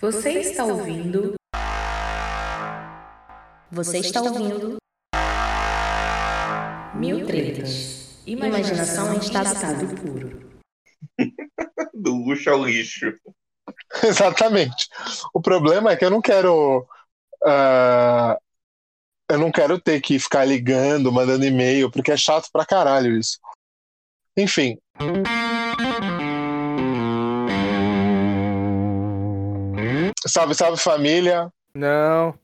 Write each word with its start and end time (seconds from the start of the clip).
Você 0.00 0.32
está 0.40 0.64
ouvindo? 0.64 1.34
Você 3.70 3.98
está 3.98 4.20
ouvindo? 4.22 4.76
Mil 6.96 7.26
tretas. 7.26 8.18
Imaginação 8.26 9.14
em 9.14 9.18
estado 9.18 9.86
puro. 9.96 10.50
Do 11.94 12.16
luxo 12.16 12.50
ao 12.50 12.64
lixo. 12.64 13.12
Exatamente. 14.02 14.88
O 15.32 15.40
problema 15.40 15.92
é 15.92 15.96
que 15.96 16.04
eu 16.04 16.10
não 16.10 16.20
quero. 16.20 16.86
ah, 17.44 18.36
eu 19.30 19.38
não 19.38 19.50
quero 19.50 19.80
ter 19.80 20.00
que 20.00 20.18
ficar 20.18 20.44
ligando, 20.44 21.12
mandando 21.12 21.44
e-mail, 21.46 21.90
porque 21.90 22.12
é 22.12 22.16
chato 22.16 22.48
pra 22.52 22.66
caralho 22.66 23.16
isso. 23.16 23.38
Enfim. 24.36 24.76
Salve, 30.26 30.54
salve 30.54 30.80
família. 30.80 31.50
Não. 31.74 32.34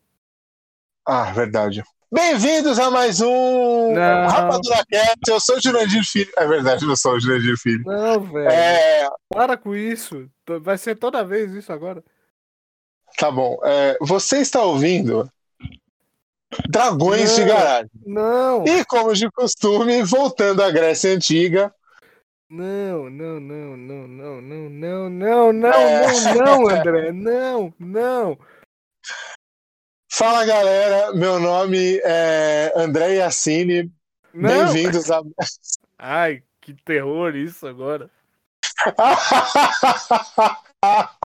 Ah, 1.07 1.30
verdade. 1.33 1.83
Bem-vindos 2.12 2.79
a 2.79 2.91
mais 2.91 3.21
um 3.21 3.93
Não. 3.95 4.27
Rapadura 4.29 4.84
Cast. 4.91 5.19
Eu 5.29 5.41
sou 5.41 5.57
o 5.57 5.61
Jurandir 5.62 6.02
Filho. 6.05 6.30
É 6.37 6.47
verdade, 6.47 6.85
eu 6.85 6.97
sou 6.97 7.12
o 7.15 7.21
Jurandir 7.21 7.57
Filho. 7.57 7.83
Não, 7.87 8.21
velho. 8.21 8.51
É, 8.51 9.09
Para 9.33 9.57
com 9.57 9.74
isso. 9.74 10.29
Vai 10.61 10.77
ser 10.77 10.97
toda 10.97 11.24
vez 11.24 11.52
isso 11.55 11.73
agora. 11.73 12.02
tá 13.16 13.30
bom. 13.30 13.59
É, 13.65 13.97
você 14.01 14.38
está 14.38 14.62
ouvindo 14.62 15.30
Dragões 16.69 17.35
de 17.37 17.43
Não. 17.43 17.49
Garagem. 17.49 17.91
Não. 18.05 18.65
E 18.66 18.85
como 18.85 19.15
de 19.15 19.30
costume, 19.30 20.02
voltando 20.02 20.62
à 20.62 20.71
Grécia 20.71 21.15
Antiga, 21.15 21.73
Não, 22.51 23.09
não, 23.09 23.39
não, 23.39 23.77
não, 23.77 24.09
não, 24.09 24.41
não, 24.41 24.69
não, 24.69 25.09
não, 25.09 25.53
não, 25.53 25.73
É. 25.73 26.35
não, 26.35 26.37
não, 26.45 26.69
André. 26.69 27.13
Não, 27.13 27.73
não. 27.79 28.37
fala 30.11 30.45
galera, 30.45 31.13
meu 31.13 31.39
nome 31.39 32.01
é 32.02 32.73
André 32.74 33.19
Yassine, 33.19 33.93
Não. 34.35 34.73
bem-vindos 34.73 35.13
a. 35.13 35.23
Ai, 35.97 36.43
que 36.61 36.74
terror 36.74 37.37
isso 37.37 37.69
agora. 37.69 38.11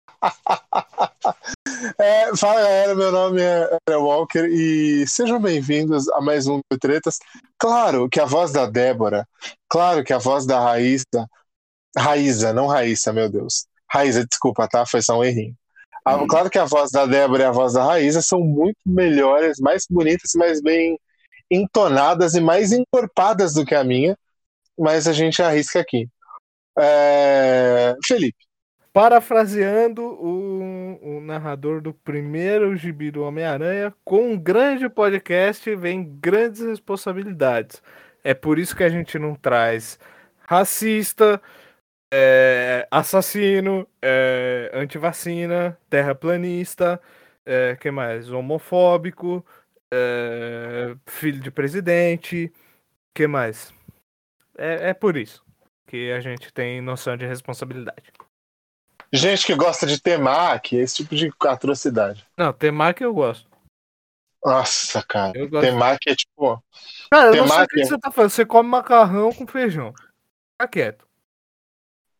É, 2.00 2.36
fala 2.36 2.62
galera, 2.62 2.96
meu 2.96 3.12
nome 3.12 3.42
é 3.42 3.64
André 3.66 3.98
Walker 3.98 4.46
e 4.46 5.08
sejam 5.08 5.40
bem-vindos 5.40 6.10
a 6.10 6.22
mais 6.22 6.48
um 6.48 6.60
do 6.72 6.80
Tretas. 6.80 7.18
Claro 7.60 8.10
que 8.10 8.20
a 8.20 8.26
voz 8.26 8.52
da 8.52 8.66
Débora, 8.66 9.28
claro 9.70 10.04
que 10.04 10.14
a 10.14 10.18
voz 10.18 10.46
da 10.46 10.60
Raíssa, 10.60 11.28
Raíza, 11.96 12.54
não 12.54 12.68
Raíssa, 12.68 13.14
meu 13.14 13.30
Deus. 13.30 13.68
Raíza, 13.92 14.26
desculpa, 14.26 14.68
tá? 14.68 14.86
Foi 14.86 15.02
só 15.02 15.20
um 15.20 15.24
errinho. 15.24 15.56
Ah, 16.04 16.18
Claro 16.28 16.50
que 16.50 16.60
a 16.60 16.66
voz 16.66 16.92
da 16.92 17.06
Débora 17.06 17.44
e 17.44 17.46
a 17.46 17.52
voz 17.52 17.74
da 17.74 17.84
Raíza 17.84 18.22
são 18.22 18.40
muito 18.40 18.78
melhores, 18.86 19.60
mais 19.60 19.86
bonitas, 19.90 20.32
mais 20.36 20.62
bem 20.62 21.00
entonadas 21.50 22.36
e 22.36 22.42
mais 22.42 22.72
encorpadas 22.72 23.54
do 23.54 23.66
que 23.66 23.76
a 23.76 23.84
minha, 23.84 24.18
mas 24.78 25.08
a 25.08 25.14
gente 25.14 25.42
arrisca 25.42 25.80
aqui. 25.80 26.08
É, 26.78 27.96
Felipe. 28.06 28.45
Parafraseando 28.96 30.02
o, 30.02 31.18
o 31.18 31.20
narrador 31.20 31.82
do 31.82 31.94
primeiro 31.94 32.78
gibi 32.78 33.12
do 33.12 33.24
Homem-Aranha, 33.24 33.94
com 34.06 34.32
um 34.32 34.40
grande 34.40 34.88
podcast 34.88 35.76
vem 35.76 36.18
grandes 36.18 36.62
responsabilidades. 36.62 37.84
É 38.24 38.34
por 38.34 38.58
isso 38.58 38.74
que 38.74 38.86
a 38.86 38.90
gente 38.90 39.20
não 39.20 39.36
traz 39.36 40.00
racista, 40.40 41.42
é, 42.10 42.88
assassino, 42.90 43.86
é, 44.02 44.72
antivacina, 44.74 45.78
terraplanista, 45.90 47.02
é, 47.46 47.76
que 47.76 47.92
mais? 47.92 48.32
Homofóbico, 48.32 49.46
é, 49.94 50.96
filho 51.06 51.42
de 51.42 51.52
presidente, 51.52 52.50
que 53.14 53.28
mais? 53.28 53.74
É, 54.58 54.92
é 54.92 54.94
por 54.94 55.18
isso 55.18 55.44
que 55.86 56.14
a 56.14 56.22
gente 56.22 56.54
tem 56.54 56.80
noção 56.80 57.18
de 57.18 57.26
responsabilidade. 57.26 58.25
Gente 59.12 59.46
que 59.46 59.56
gosta 59.56 59.86
de 59.86 60.02
temaki, 60.02 60.76
esse 60.76 60.96
tipo 60.98 61.16
de 61.16 61.32
atrocidade. 61.42 62.26
Não, 62.38 62.52
temaki 62.52 63.04
eu 63.04 63.14
gosto. 63.14 63.50
Nossa, 64.44 65.02
cara. 65.04 65.38
Eu 65.38 65.50
gosto. 65.50 65.66
Temaki 65.66 66.10
é 66.10 66.16
tipo. 66.16 66.64
Cara, 67.10 67.36
eu 67.36 67.36
não 67.38 67.48
sei 67.48 67.56
o 67.56 67.68
Temaki 67.68 67.76
que 67.76 67.86
você 67.86 67.98
tá 67.98 68.12
falando. 68.12 68.30
Você 68.30 68.46
come 68.46 68.70
macarrão 68.70 69.34
com 69.34 69.48
feijão. 69.48 69.94
Fica 70.54 70.68
quieto. 70.72 71.08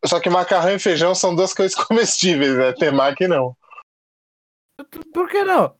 Só 0.04 0.20
que 0.20 0.28
macarrão 0.30 0.72
e 0.72 0.78
feijão 0.78 1.14
são 1.14 1.34
duas 1.34 1.54
coisas 1.54 1.74
comestíveis, 1.84 2.56
né? 2.56 2.72
Temaki 2.72 3.28
não. 3.28 3.56
Por 5.12 5.28
que 5.28 5.42
não? 5.44 5.74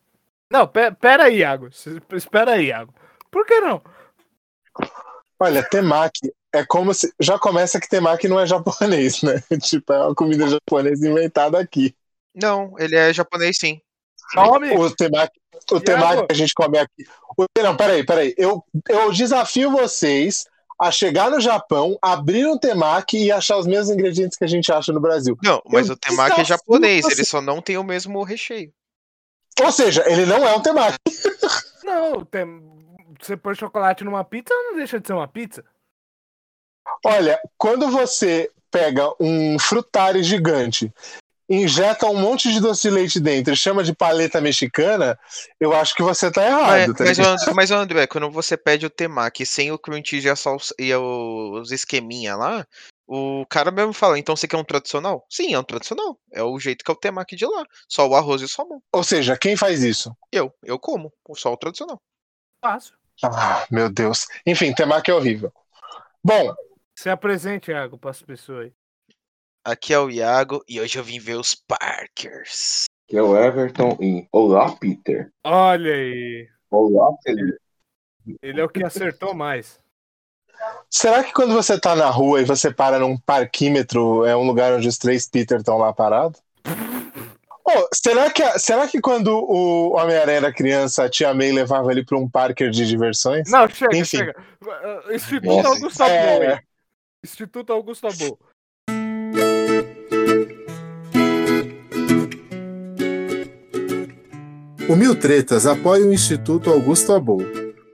Não, 0.51 0.67
pe- 0.69 0.93
pera 0.93 1.25
aí, 1.25 1.39
Iago. 1.39 1.69
Espera 2.13 2.53
aí, 2.53 2.67
Iago. 2.67 2.95
Por 3.31 3.45
que 3.45 3.61
não? 3.61 3.83
Olha, 5.41 5.63
temaki 5.69 6.33
é 6.57 6.67
como 6.67 6.93
se. 6.95 7.13
Já 7.21 7.39
começa 7.39 7.81
que 7.81 7.89
temaki 7.89 8.29
não 8.29 8.41
é 8.41 8.47
japonês, 8.47 9.23
né? 9.23 9.43
tipo, 9.61 9.93
é 9.93 9.99
uma 9.99 10.15
comida 10.15 10.49
japonesa 10.49 11.09
inventada 11.09 11.59
aqui. 11.59 11.95
Não, 12.35 12.75
ele 12.79 12.97
é 12.97 13.13
japonês 13.13 13.57
sim. 13.59 13.81
Nome? 14.35 14.77
O 14.77 14.91
temaki, 14.91 15.41
o 15.71 15.81
temaki 15.81 16.27
que 16.27 16.33
a 16.33 16.37
gente 16.37 16.53
come 16.55 16.79
aqui. 16.79 17.05
O, 17.39 17.47
não, 17.63 17.77
peraí, 17.77 18.05
peraí. 18.05 18.35
Eu, 18.37 18.63
eu 18.89 19.13
desafio 19.13 19.71
vocês 19.71 20.45
a 20.79 20.91
chegar 20.91 21.31
no 21.31 21.41
Japão, 21.41 21.99
abrir 22.03 22.47
um 22.47 22.59
temaki 22.59 23.25
e 23.25 23.33
achar 23.33 23.57
os 23.57 23.67
mesmos 23.67 23.91
ingredientes 23.91 24.37
que 24.37 24.45
a 24.45 24.49
gente 24.49 24.71
acha 24.71 24.93
no 24.93 25.01
Brasil. 25.01 25.39
Não, 25.43 25.63
mas 25.67 25.89
Eu 25.89 25.95
o 25.95 25.99
temaki 25.99 26.41
é 26.41 26.45
japonês, 26.45 27.05
você. 27.05 27.15
ele 27.15 27.25
só 27.25 27.41
não 27.41 27.63
tem 27.63 27.79
o 27.79 27.85
mesmo 27.85 28.23
recheio. 28.23 28.73
Ou 29.63 29.73
seja, 29.73 30.05
ele 30.07 30.27
não 30.27 30.47
é 30.47 30.55
um 30.55 30.61
temaki. 30.61 30.99
Não, 31.83 32.25
tem... 32.25 32.45
você 33.19 33.37
põe 33.37 33.55
chocolate 33.55 34.05
numa 34.05 34.23
pizza, 34.23 34.53
não 34.53 34.77
deixa 34.77 35.01
de 35.01 35.07
ser 35.07 35.15
uma 35.15 35.29
pizza. 35.29 35.65
Olha, 37.05 37.41
quando 37.57 37.91
você 37.91 38.51
pega 38.71 39.11
um 39.21 39.59
frutari 39.59 40.23
gigante, 40.23 40.93
injeta 41.49 42.07
um 42.07 42.17
monte 42.17 42.53
de 42.53 42.61
doce 42.61 42.83
de 42.83 42.91
leite 42.91 43.21
dentro 43.21 43.53
e 43.53 43.57
chama 43.57 43.85
de 43.85 43.95
paleta 43.95 44.41
mexicana, 44.41 45.19
eu 45.61 45.73
acho 45.73 45.95
que 45.95 46.03
você 46.03 46.31
tá 46.31 46.45
errado, 46.45 46.89
Mas, 46.89 46.97
tá 46.97 47.05
mas? 47.05 47.19
André, 47.19 47.53
mas, 47.55 47.71
André, 47.71 48.07
quando 48.07 48.31
você 48.31 48.57
pede 48.57 48.87
o 48.87 48.91
temaki 48.91 49.47
sem 49.47 49.71
o 49.71 49.79
cream 49.79 50.03
cheese 50.05 50.27
e, 50.27 50.31
a 50.31 50.37
salsa, 50.37 50.75
e 50.79 50.95
os 50.95 51.71
esqueminha 51.71 52.37
lá, 52.37 52.67
o 53.07 53.47
cara 53.49 53.71
mesmo 53.71 53.93
fala, 53.93 54.19
então 54.19 54.35
você 54.35 54.49
quer 54.49 54.57
um 54.57 54.65
tradicional? 54.65 55.25
Sim, 55.31 55.55
é 55.55 55.59
um 55.59 55.65
tradicional. 55.65 56.19
É 56.33 56.43
o 56.43 56.59
jeito 56.59 56.85
que 56.85 56.91
é 56.91 56.95
o 56.95 56.99
temaki 56.99 57.37
de 57.37 57.47
lá. 57.47 57.65
Só 57.89 58.07
o 58.09 58.17
arroz 58.17 58.43
e 58.43 58.47
o 58.47 58.49
salmão. 58.49 58.83
Ou 58.93 59.05
seja, 59.05 59.39
quem 59.39 59.57
faz 59.57 59.85
isso? 59.85 60.15
Eu, 60.33 60.53
eu 60.65 60.77
como, 60.77 61.13
só 61.37 61.53
o 61.53 61.57
tradicional. 61.57 62.03
Fácil. 62.61 62.95
Ah, 63.23 63.65
meu 63.71 63.89
Deus. 63.89 64.27
Enfim, 64.45 64.75
temaki 64.75 65.11
é 65.11 65.15
horrível. 65.15 65.53
Bom, 66.23 66.53
Se 66.99 67.11
apresente, 67.11 67.71
Iago, 67.71 67.99
para 67.99 68.11
as 68.11 68.23
pessoas 68.23 68.65
aí. 68.67 68.73
Aqui 69.63 69.93
é 69.93 69.99
o 69.99 70.09
Iago 70.09 70.65
e 70.67 70.81
hoje 70.81 70.99
eu 70.99 71.05
vim 71.05 71.19
ver 71.19 71.35
os 71.35 71.55
Parkers. 71.55 72.85
que 73.07 73.17
é 73.19 73.23
o 73.23 73.37
Everton 73.37 73.99
em 74.01 74.27
Olá, 74.33 74.75
Peter. 74.77 75.31
Olha 75.45 75.93
aí. 75.93 76.49
Olá, 76.71 77.15
Felipe. 77.23 77.59
Ele 78.41 78.61
é 78.61 78.65
o 78.65 78.69
que 78.69 78.83
acertou 78.83 79.35
mais. 79.35 79.79
será 80.89 81.23
que 81.23 81.35
quando 81.35 81.53
você 81.53 81.79
tá 81.79 81.95
na 81.95 82.09
rua 82.09 82.41
e 82.41 82.45
você 82.45 82.73
para 82.73 82.99
num 82.99 83.19
parquímetro, 83.19 84.25
é 84.25 84.35
um 84.35 84.47
lugar 84.47 84.73
onde 84.73 84.89
os 84.89 84.97
três 84.97 85.29
Peter 85.29 85.59
estão 85.59 85.77
lá 85.77 85.93
parados? 85.93 86.41
Oh, 87.69 87.89
será, 87.93 88.31
que, 88.31 88.59
será 88.59 88.89
que 88.89 89.01
quando 89.01 89.29
o 89.37 89.97
Homem-Aranha 89.97 90.39
era 90.39 90.53
criança, 90.53 91.05
a 91.05 91.11
tia 91.11 91.35
May 91.35 91.53
levava 91.53 91.91
ele 91.91 92.05
pra 92.05 92.17
um 92.17 92.29
parque 92.29 92.71
de 92.71 92.87
diversões? 92.87 93.51
Não, 93.51 93.69
chega, 93.69 93.97
Enfim. 93.97 94.17
chega. 94.19 94.37
Uh, 94.63 95.13
Instituto 95.13 95.57
Nossa, 95.57 95.69
Augusto 95.69 96.03
é. 96.05 96.61
Instituto 97.25 97.73
Augusto 97.73 98.07
Abou. 98.07 98.39
O 104.89 104.95
Mil 104.95 105.17
Tretas 105.17 105.67
apoia 105.67 106.07
o 106.07 106.13
Instituto 106.13 106.71
Augusto 106.71 107.13
Abou. 107.13 107.41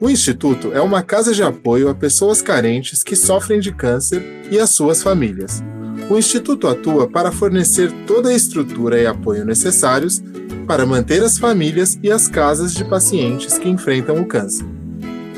O 0.01 0.11
Instituto 0.11 0.73
é 0.73 0.81
uma 0.81 1.03
casa 1.03 1.33
de 1.33 1.43
apoio 1.43 1.89
a 1.89 1.95
pessoas 1.95 2.43
carentes 2.43 3.03
que 3.03 3.17
sofrem 3.17 3.61
de 3.61 3.73
câncer 3.73 4.23
e 4.51 4.59
as 4.59 4.71
suas 4.71 5.03
famílias. 5.03 5.63
O 6.11 6.19
Instituto 6.19 6.69
atua 6.69 7.09
para 7.09 7.33
fornecer 7.33 7.91
toda 8.07 8.29
a 8.29 8.35
estrutura 8.35 9.01
e 9.01 9.07
apoio 9.07 9.45
necessários 9.45 10.23
para 10.67 10.85
manter 10.85 11.23
as 11.23 11.39
famílias 11.39 11.99
e 12.03 12.11
as 12.11 12.29
casas 12.29 12.75
de 12.75 12.85
pacientes 12.85 13.57
que 13.57 13.69
enfrentam 13.69 14.21
o 14.21 14.27
câncer. 14.27 14.72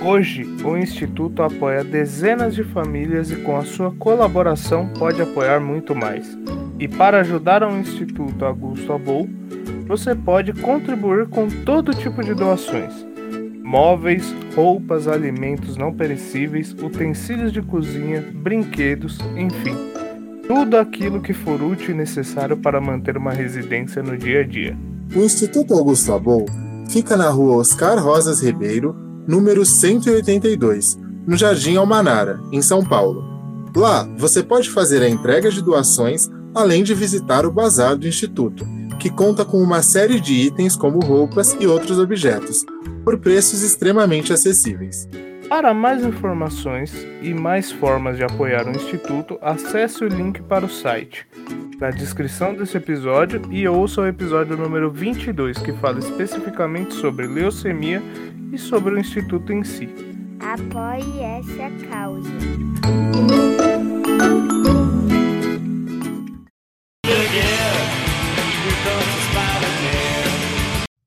Hoje, 0.04 0.46
o 0.62 0.76
Instituto 0.76 1.42
apoia 1.42 1.82
dezenas 1.82 2.54
de 2.54 2.62
famílias 2.62 3.30
e, 3.30 3.36
com 3.36 3.56
a 3.56 3.64
sua 3.64 3.90
colaboração, 3.90 4.86
pode 4.98 5.22
apoiar 5.22 5.60
muito 5.60 5.94
mais. 5.94 6.36
E 6.78 6.86
para 6.86 7.20
ajudar 7.20 7.62
ao 7.62 7.74
Instituto 7.74 8.44
Augusto 8.44 8.92
Abou, 8.92 9.26
você 9.86 10.14
pode 10.14 10.52
contribuir 10.52 11.26
com 11.28 11.48
todo 11.48 11.94
tipo 11.94 12.22
de 12.22 12.34
doações: 12.34 12.92
móveis, 13.62 14.30
roupas, 14.54 15.08
alimentos 15.08 15.78
não 15.78 15.90
perecíveis, 15.90 16.72
utensílios 16.72 17.50
de 17.50 17.62
cozinha, 17.62 18.22
brinquedos, 18.34 19.18
enfim. 19.34 19.74
tudo 20.46 20.76
aquilo 20.76 21.22
que 21.22 21.32
for 21.32 21.62
útil 21.62 21.94
e 21.94 21.96
necessário 21.96 22.58
para 22.58 22.78
manter 22.78 23.16
uma 23.16 23.32
residência 23.32 24.02
no 24.02 24.18
dia 24.18 24.40
a 24.40 24.44
dia. 24.44 24.76
O 25.16 25.20
Instituto 25.20 25.72
Augusto 25.72 26.12
Abol 26.12 26.44
fica 26.90 27.16
na 27.16 27.30
rua 27.30 27.56
Oscar 27.56 27.98
Rosas 27.98 28.42
Ribeiro, 28.42 28.94
número 29.26 29.64
182, 29.64 30.98
no 31.26 31.36
Jardim 31.36 31.76
Almanara, 31.76 32.40
em 32.52 32.60
São 32.60 32.84
Paulo. 32.84 33.24
Lá, 33.74 34.08
você 34.16 34.42
pode 34.42 34.70
fazer 34.70 35.02
a 35.02 35.08
entrega 35.08 35.50
de 35.50 35.62
doações, 35.62 36.28
além 36.54 36.84
de 36.84 36.94
visitar 36.94 37.44
o 37.44 37.50
bazar 37.50 37.96
do 37.96 38.06
Instituto, 38.06 38.64
que 38.98 39.10
conta 39.10 39.44
com 39.44 39.60
uma 39.60 39.82
série 39.82 40.20
de 40.20 40.32
itens 40.32 40.76
como 40.76 41.00
roupas 41.00 41.56
e 41.58 41.66
outros 41.66 41.98
objetos, 41.98 42.64
por 43.04 43.18
preços 43.18 43.62
extremamente 43.62 44.32
acessíveis. 44.32 45.08
Para 45.54 45.72
mais 45.72 46.04
informações 46.04 46.92
e 47.22 47.32
mais 47.32 47.70
formas 47.70 48.16
de 48.16 48.24
apoiar 48.24 48.66
o 48.66 48.72
Instituto, 48.72 49.38
acesse 49.40 50.02
o 50.02 50.08
link 50.08 50.42
para 50.42 50.66
o 50.66 50.68
site 50.68 51.24
na 51.78 51.90
descrição 51.90 52.52
desse 52.52 52.76
episódio 52.76 53.40
e 53.52 53.68
ouça 53.68 54.00
o 54.00 54.06
episódio 54.08 54.56
número 54.56 54.90
22, 54.90 55.58
que 55.58 55.72
fala 55.74 56.00
especificamente 56.00 56.94
sobre 56.94 57.28
leucemia 57.28 58.02
e 58.52 58.58
sobre 58.58 58.94
o 58.94 58.98
Instituto 58.98 59.52
em 59.52 59.62
si. 59.62 59.88
Apoie 60.40 61.20
essa 61.20 61.86
causa. 61.88 62.28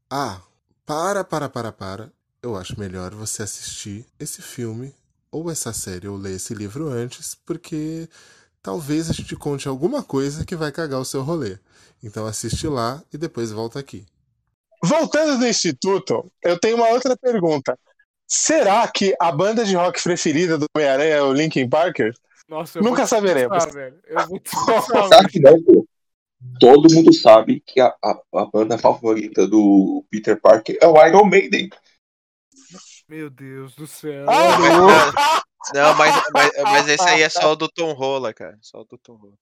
Ah, 0.10 0.40
para, 0.86 1.26
para, 1.26 1.50
para, 1.50 1.72
para. 1.74 2.17
Eu 2.48 2.56
acho 2.56 2.80
melhor 2.80 3.14
você 3.14 3.44
assistir 3.44 4.06
esse 4.18 4.42
filme 4.42 4.96
ou 5.30 5.52
essa 5.52 5.74
série 5.74 6.08
ou 6.08 6.16
ler 6.16 6.38
esse 6.38 6.54
livro 6.54 6.88
antes, 6.88 7.36
porque 7.36 8.08
talvez 8.64 9.10
a 9.10 9.14
gente 9.14 9.36
conte 9.36 9.68
alguma 9.68 10.02
coisa 10.02 10.46
que 10.46 10.56
vai 10.56 10.72
cagar 10.72 11.02
o 11.02 11.06
seu 11.06 11.24
rolê. 11.24 11.58
Então 12.02 12.26
assiste 12.26 12.66
lá 12.66 13.04
e 13.14 13.18
depois 13.18 13.52
volta 13.52 13.80
aqui. 13.80 14.06
Voltando 14.82 15.40
do 15.40 15.46
Instituto, 15.46 16.32
eu 16.42 16.58
tenho 16.58 16.78
uma 16.78 16.88
outra 16.88 17.18
pergunta. 17.18 17.78
Será 18.26 18.88
que 18.88 19.14
a 19.20 19.30
banda 19.30 19.66
de 19.66 19.76
rock 19.76 20.02
preferida 20.02 20.58
do 20.58 20.68
Homem-Aranha 20.74 21.16
é 21.16 21.22
o 21.22 21.34
Linkin 21.34 21.68
Parker? 21.68 22.14
Nossa, 22.48 22.80
eu 22.80 22.84
Nunca 22.84 23.06
saberemos. 23.06 23.58
pô? 25.66 25.86
Todo 26.62 26.94
mundo 26.94 27.14
sabe 27.14 27.62
que 27.66 27.82
a, 27.82 27.94
a, 28.02 28.18
a 28.36 28.46
banda 28.46 28.78
favorita 28.78 29.46
do 29.46 30.06
Peter 30.10 30.40
Parker 30.40 30.78
é 30.82 30.88
o 30.88 31.06
Iron 31.06 31.26
Maiden. 31.26 31.70
Meu 33.08 33.30
Deus 33.30 33.76
do 33.76 33.88
céu. 33.88 34.26
Ah! 34.30 35.42
Não, 35.74 35.96
mas, 35.96 36.24
mas, 36.34 36.52
mas 36.64 36.88
esse 36.88 37.04
aí 37.08 37.22
é 37.22 37.30
só 37.30 37.52
o 37.52 37.56
do 37.56 37.68
Tom 37.68 37.92
Rola, 37.94 38.34
cara. 38.34 38.58
Só 38.62 38.82
o 38.82 38.86
do 38.86 38.98
Tom 38.98 39.16
Rola. 39.16 39.34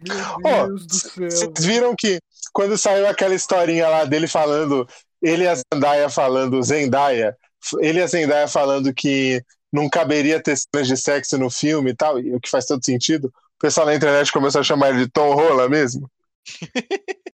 Meu 0.00 0.66
Deus 0.66 0.86
do 0.86 0.94
céu. 0.94 1.30
Vocês 1.30 1.64
viram 1.64 1.94
que 1.96 2.18
quando 2.52 2.76
saiu 2.76 3.06
aquela 3.06 3.34
historinha 3.34 3.88
lá 3.88 4.04
dele 4.04 4.26
falando, 4.26 4.86
ele 5.22 5.44
e 5.44 5.48
a 5.48 5.54
Zendaya 5.54 6.10
falando, 6.10 6.62
Zendaya, 6.62 7.36
ele 7.80 7.98
e 7.98 8.02
a 8.02 8.06
Zendaya 8.06 8.48
falando 8.48 8.92
que 8.92 9.42
não 9.72 9.88
caberia 9.88 10.42
ter 10.42 10.56
cenas 10.56 10.86
de 10.86 10.96
sexo 10.96 11.38
no 11.38 11.50
filme 11.50 11.90
e 11.90 11.94
tal, 11.96 12.20
e 12.20 12.34
o 12.34 12.40
que 12.40 12.50
faz 12.50 12.66
todo 12.66 12.84
sentido, 12.84 13.26
o 13.28 13.58
pessoal 13.58 13.86
na 13.86 13.94
internet 13.94 14.30
começou 14.30 14.60
a 14.60 14.64
chamar 14.64 14.90
ele 14.90 15.04
de 15.06 15.10
Tom 15.10 15.34
Rola 15.34 15.68
mesmo. 15.68 16.10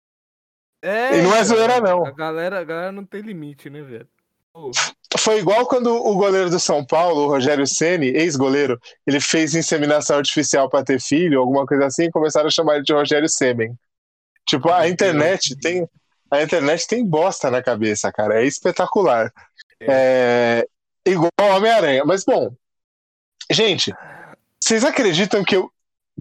É, 0.79 1.17
E 1.17 1.21
não 1.23 1.35
é 1.35 1.43
zoeira, 1.43 1.81
não. 1.81 2.05
A 2.05 2.11
galera, 2.11 2.59
a 2.59 2.63
galera 2.63 2.91
não 2.91 3.03
tem 3.03 3.21
limite, 3.21 3.67
né, 3.67 3.81
velho? 3.81 4.07
Foi 5.17 5.39
igual 5.39 5.65
quando 5.65 5.93
o 5.93 6.15
goleiro 6.15 6.49
do 6.49 6.59
São 6.59 6.85
Paulo, 6.85 7.23
o 7.23 7.27
Rogério 7.27 7.65
Ceni, 7.65 8.07
ex-goleiro, 8.07 8.79
ele 9.05 9.19
fez 9.19 9.55
inseminação 9.55 10.17
artificial 10.17 10.69
para 10.69 10.83
ter 10.83 10.99
filho, 11.01 11.39
alguma 11.39 11.65
coisa 11.65 11.85
assim, 11.85 12.05
e 12.05 12.11
começaram 12.11 12.47
a 12.47 12.51
chamar 12.51 12.75
ele 12.75 12.83
de 12.83 12.93
Rogério 12.93 13.29
Sêmen. 13.29 13.77
Tipo, 14.45 14.69
a 14.69 14.87
internet 14.87 15.55
tem 15.57 15.87
a 16.29 16.41
internet 16.41 16.87
tem 16.87 17.05
bosta 17.05 17.49
na 17.49 17.63
cabeça, 17.63 18.11
cara, 18.11 18.41
é 18.41 18.45
espetacular. 18.45 19.31
É, 19.79 20.67
igual 21.05 21.31
ao 21.37 21.57
Homem-Aranha, 21.57 22.03
mas 22.05 22.25
bom. 22.25 22.53
Gente, 23.49 23.93
vocês 24.61 24.83
acreditam 24.83 25.43
que 25.43 25.55
eu 25.55 25.71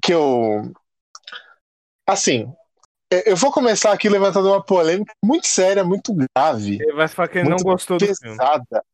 que 0.00 0.14
eu 0.14 0.70
assim, 2.06 2.46
é, 2.46 2.65
eu 3.10 3.36
vou 3.36 3.52
começar 3.52 3.92
aqui 3.92 4.08
levantando 4.08 4.48
uma 4.48 4.62
polêmica 4.62 5.12
muito 5.24 5.46
séria, 5.46 5.84
muito 5.84 6.12
grave 6.12 6.78
Ele 6.80 6.92
vai 6.92 7.08
falar 7.08 7.28
que 7.28 7.38
ele 7.38 7.48
não 7.48 7.58
gostou 7.58 7.98
do 7.98 8.04
filme. 8.04 8.36
pesada. 8.36 8.84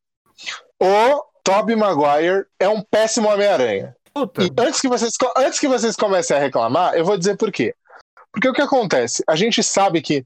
O 0.81 1.25
Tobey 1.43 1.77
Maguire 1.77 2.47
é 2.59 2.69
um 2.69 2.83
péssimo 2.83 3.29
Homem-Aranha. 3.29 3.97
E 4.39 4.61
antes 4.61 4.81
que, 4.81 4.89
vocês, 4.89 5.13
antes 5.37 5.59
que 5.59 5.69
vocês 5.69 5.97
comecem 5.97 6.37
a 6.37 6.41
reclamar, 6.41 6.95
eu 6.95 7.05
vou 7.05 7.17
dizer 7.17 7.37
por 7.37 7.51
quê. 7.51 7.75
Porque 8.31 8.49
o 8.49 8.53
que 8.53 8.61
acontece? 8.61 9.23
A 9.27 9.37
gente 9.37 9.63
sabe 9.63 10.03
que, 10.03 10.25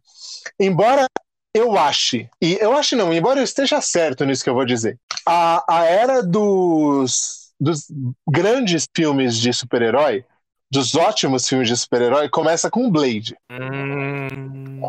embora 0.59 1.07
eu 1.55 1.77
ache, 1.77 2.29
e 2.43 2.59
eu 2.61 2.77
acho 2.77 2.97
não, 2.97 3.13
embora 3.13 3.41
eu 3.41 3.45
esteja 3.45 3.81
certo 3.81 4.25
nisso 4.25 4.45
que 4.45 4.51
eu 4.51 4.55
vou 4.55 4.65
dizer, 4.67 4.99
a, 5.27 5.65
a 5.69 5.85
era 5.85 6.23
dos, 6.23 7.53
dos 7.59 7.87
grandes 8.29 8.87
filmes 8.95 9.37
de 9.37 9.53
super-herói, 9.53 10.25
dos 10.71 10.95
ótimos 10.95 11.49
filmes 11.49 11.69
de 11.69 11.77
super-herói, 11.77 12.29
começa 12.29 12.71
com 12.71 12.91
Blade. 12.91 13.37
Hum, 13.51 14.81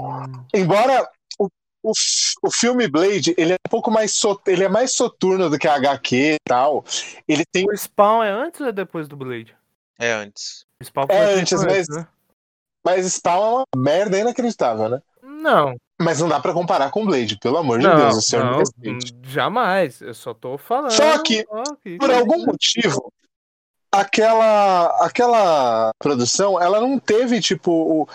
Embora 0.54 1.08
o, 1.40 1.48
o, 1.84 1.92
o 2.44 2.52
filme 2.52 2.88
Blade 2.88 3.34
ele 3.38 3.54
é 3.54 3.56
um 3.56 3.70
pouco 3.70 3.92
mais 3.92 4.14
so- 4.14 4.42
ele 4.48 4.64
é 4.64 4.70
mais 4.70 4.96
soturno 4.96 5.50
do 5.50 5.58
que 5.60 5.68
a 5.68 5.76
HQ 5.76 6.16
e 6.16 6.38
tal. 6.48 6.84
Ele 7.28 7.44
tem 7.46 7.66
o 7.70 7.76
Spawn 7.78 8.24
é 8.24 8.32
antes 8.32 8.62
ou 8.62 8.68
é 8.68 8.72
depois 8.72 9.08
do 9.08 9.16
Blade? 9.16 9.56
É 10.00 10.12
antes. 10.12 10.66
O 10.82 10.86
Spawn 10.86 11.06
É 11.10 11.34
antes, 11.36 11.64
mas- 11.64 11.88
né? 11.90 12.08
mas 12.86 13.06
Spawn 13.14 13.44
é 13.44 13.64
uma 13.78 13.84
merda 13.84 14.18
inacreditável, 14.20 14.90
né? 14.90 15.02
Não, 15.24 15.76
Mas 16.02 16.20
não 16.20 16.28
dá 16.30 16.40
pra 16.40 16.52
comparar 16.54 16.90
com 16.90 17.06
Blade, 17.06 17.38
pelo 17.40 17.58
amor 17.58 17.80
de 17.80 17.86
não, 17.88 17.96
Deus, 17.96 18.18
o 18.18 18.22
senhor 18.22 18.46
não, 18.46 18.58
respeite. 18.60 19.14
jamais. 19.24 20.02
Eu 20.02 20.14
só 20.14 20.34
tô 20.34 20.58
falando. 20.58 20.92
Só 20.92 21.22
que, 21.24 21.46
que- 21.84 21.98
Por 21.98 22.12
algum 22.12 22.44
motivo, 22.46 23.12
aquela 24.00 25.06
aquela 25.06 25.92
produção, 26.00 26.62
ela 26.62 26.80
não 26.82 27.00
teve 27.00 27.40
tipo 27.42 27.72
o- 27.72 28.08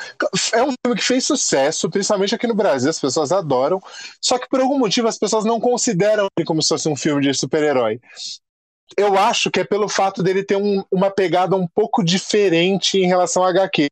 é 0.53 0.63
um 0.63 0.73
filme 0.85 0.99
que 0.99 1.05
fez 1.05 1.25
sucesso, 1.25 1.91
principalmente 1.91 2.35
aqui 2.35 2.47
no 2.47 2.55
Brasil, 2.55 2.91
as 2.91 3.01
pessoas 3.01 3.33
adoram. 3.33 3.81
Só 4.21 4.39
que 4.39 4.49
por 4.49 4.61
algum 4.61 4.79
motivo 4.79 5.09
as 5.09 5.19
pessoas 5.19 5.45
não 5.45 5.61
consideram 5.61 6.27
ele 6.37 6.47
como 6.47 6.63
se 6.63 6.69
fosse 6.69 6.89
um 6.89 6.97
filme 6.97 7.23
de 7.23 7.35
super-herói. 7.35 8.01
Eu 8.97 9.19
acho 9.19 9.51
que 9.51 9.61
é 9.61 9.65
pelo 9.65 9.89
fato 9.89 10.23
dele 10.23 10.45
ter 10.45 10.57
um- 10.57 10.85
uma 10.91 11.11
pegada 11.11 11.57
um 11.57 11.67
pouco 11.67 12.05
diferente 12.05 12.99
em 12.99 13.07
relação 13.07 13.43
ao 13.43 13.49
HQ. 13.49 13.89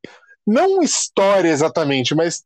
Não 0.47 0.83
história 0.83 1.49
exatamente, 1.49 2.15
mas 2.15 2.45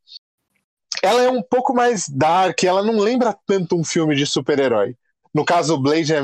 ela 1.02 1.22
é 1.22 1.30
um 1.30 1.42
pouco 1.42 1.74
mais 1.74 2.08
dark, 2.08 2.62
ela 2.64 2.82
não 2.82 2.98
lembra 2.98 3.36
tanto 3.46 3.76
um 3.76 3.84
filme 3.84 4.14
de 4.14 4.26
super-herói. 4.26 4.96
No 5.32 5.44
caso, 5.44 5.76
Blade 5.76 6.14
é. 6.14 6.22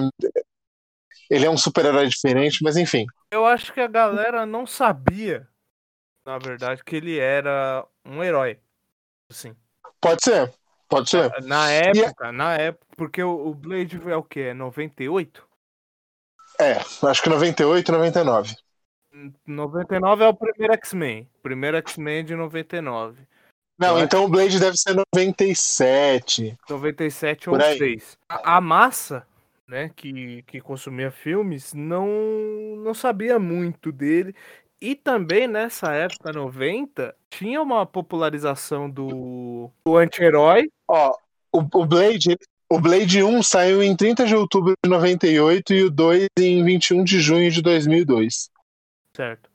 Ele 1.30 1.46
é 1.46 1.50
um 1.50 1.56
super-herói 1.56 2.08
diferente, 2.08 2.62
mas 2.62 2.76
enfim. 2.76 3.06
Eu 3.30 3.46
acho 3.46 3.72
que 3.72 3.80
a 3.80 3.86
galera 3.86 4.44
não 4.44 4.66
sabia, 4.66 5.48
na 6.26 6.38
verdade, 6.38 6.82
que 6.82 6.96
ele 6.96 7.18
era 7.18 7.86
um 8.04 8.22
herói. 8.22 8.58
Assim. 9.30 9.54
Pode 10.00 10.24
ser. 10.24 10.52
Pode 10.88 11.08
ser. 11.08 11.30
Na 11.44 11.70
época, 11.70 12.32
na 12.32 12.54
época, 12.54 12.84
porque 12.96 13.22
o, 13.22 13.54
Blade 13.54 14.00
é 14.10 14.16
o 14.16 14.24
quê? 14.24 14.40
É 14.40 14.54
98? 14.54 15.48
É, 16.58 16.78
acho 17.06 17.22
que 17.22 17.28
98, 17.28 17.92
99. 17.92 18.56
99 19.46 20.24
é 20.24 20.28
o 20.28 20.34
primeiro 20.34 20.74
X-Men. 20.74 21.30
Primeiro 21.42 21.76
X-Men 21.76 22.24
de 22.24 22.34
99. 22.34 23.22
Não, 23.78 23.98
Eu 23.98 24.04
então 24.04 24.24
o 24.24 24.28
Blade 24.28 24.58
deve 24.58 24.76
ser 24.76 24.94
97. 24.94 26.58
97 26.68 27.44
Por 27.46 27.60
ou 27.60 27.64
aí. 27.64 27.78
6. 27.78 28.18
A, 28.28 28.56
a 28.56 28.60
massa, 28.60 29.26
né, 29.70 29.88
que, 29.94 30.42
que 30.42 30.60
consumia 30.60 31.12
filmes, 31.12 31.72
não, 31.72 32.08
não 32.76 32.92
sabia 32.92 33.38
muito 33.38 33.92
dele. 33.92 34.34
E 34.80 34.96
também 34.96 35.46
nessa 35.46 35.92
época 35.94 36.32
90, 36.32 37.14
tinha 37.30 37.62
uma 37.62 37.86
popularização 37.86 38.90
do, 38.90 39.70
do 39.84 39.96
anti-herói. 39.96 40.68
Ó, 40.88 41.14
o, 41.52 41.58
o 41.58 41.86
Blade. 41.86 42.36
O 42.72 42.80
Blade 42.80 43.20
1 43.20 43.42
saiu 43.42 43.82
em 43.82 43.96
30 43.96 44.26
de 44.26 44.36
outubro 44.36 44.74
de 44.84 44.88
98 44.88 45.74
e 45.74 45.82
o 45.82 45.90
2 45.90 46.28
em 46.38 46.62
21 46.62 47.02
de 47.02 47.18
junho 47.18 47.50
de 47.50 47.60
2002. 47.60 48.48
Certo. 49.16 49.50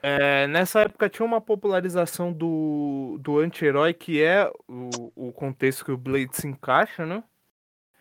É, 0.00 0.46
nessa 0.46 0.82
época 0.82 1.10
tinha 1.10 1.26
uma 1.26 1.40
popularização 1.40 2.32
do, 2.32 3.18
do 3.20 3.40
anti-herói, 3.40 3.92
que 3.92 4.22
é 4.22 4.48
o, 4.68 5.28
o 5.28 5.32
contexto 5.32 5.84
que 5.84 5.90
o 5.90 5.98
Blade 5.98 6.36
se 6.36 6.46
encaixa, 6.46 7.04
né? 7.04 7.24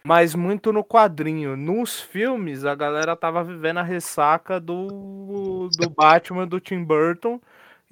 Mas 0.09 0.33
muito 0.33 0.73
no 0.73 0.83
quadrinho. 0.83 1.55
Nos 1.55 1.99
filmes, 2.01 2.65
a 2.65 2.73
galera 2.73 3.15
tava 3.15 3.43
vivendo 3.43 3.77
a 3.77 3.83
ressaca 3.83 4.59
do, 4.59 5.69
do 5.77 5.87
Batman 5.87 6.47
do 6.47 6.59
Tim 6.59 6.83
Burton, 6.83 7.39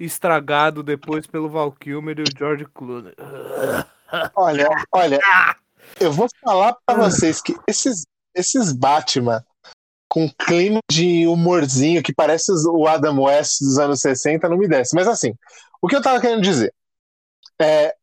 estragado 0.00 0.82
depois 0.82 1.28
pelo 1.28 1.48
Val 1.48 1.70
Kilmer 1.70 2.18
e 2.18 2.22
o 2.22 2.36
George 2.36 2.66
Clooney. 2.74 3.14
Olha, 4.34 4.68
olha, 4.90 5.20
eu 6.00 6.10
vou 6.10 6.26
falar 6.42 6.76
pra 6.84 6.96
vocês 6.96 7.40
que 7.40 7.54
esses, 7.68 8.04
esses 8.34 8.72
Batman 8.72 9.40
com 10.08 10.28
clima 10.28 10.80
de 10.90 11.24
humorzinho 11.24 12.02
que 12.02 12.12
parece 12.12 12.50
o 12.68 12.88
Adam 12.88 13.22
West 13.22 13.60
dos 13.60 13.78
anos 13.78 14.00
60, 14.00 14.48
não 14.48 14.58
me 14.58 14.66
desce. 14.66 14.92
Mas 14.92 15.06
assim, 15.06 15.34
o 15.80 15.86
que 15.86 15.94
eu 15.94 16.02
tava 16.02 16.20
querendo 16.20 16.42
dizer 16.42 16.74
é 17.62 17.94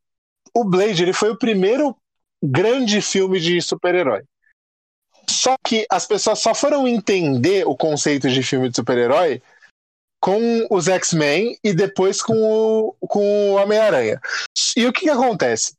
o 0.54 0.64
Blade 0.64 1.04
ele 1.04 1.12
foi 1.12 1.32
o 1.32 1.38
primeiro 1.38 1.94
grande 2.44 3.02
filme 3.02 3.40
de 3.40 3.62
super-herói. 3.62 4.24
Só 5.30 5.56
que 5.64 5.86
as 5.90 6.06
pessoas 6.06 6.40
só 6.40 6.54
foram 6.54 6.88
entender 6.88 7.66
o 7.68 7.76
conceito 7.76 8.30
de 8.30 8.44
filme 8.44 8.70
de 8.70 8.76
super-herói 8.76 9.42
com 10.20 10.66
os 10.72 10.88
X-Men 10.88 11.58
e 11.64 11.74
depois 11.74 12.22
com 12.22 12.34
o, 12.34 12.96
com 13.08 13.52
o 13.52 13.56
Homem-Aranha. 13.56 14.20
E 14.76 14.86
o 14.86 14.94
que, 14.94 15.02
que 15.02 15.10
acontece? 15.10 15.76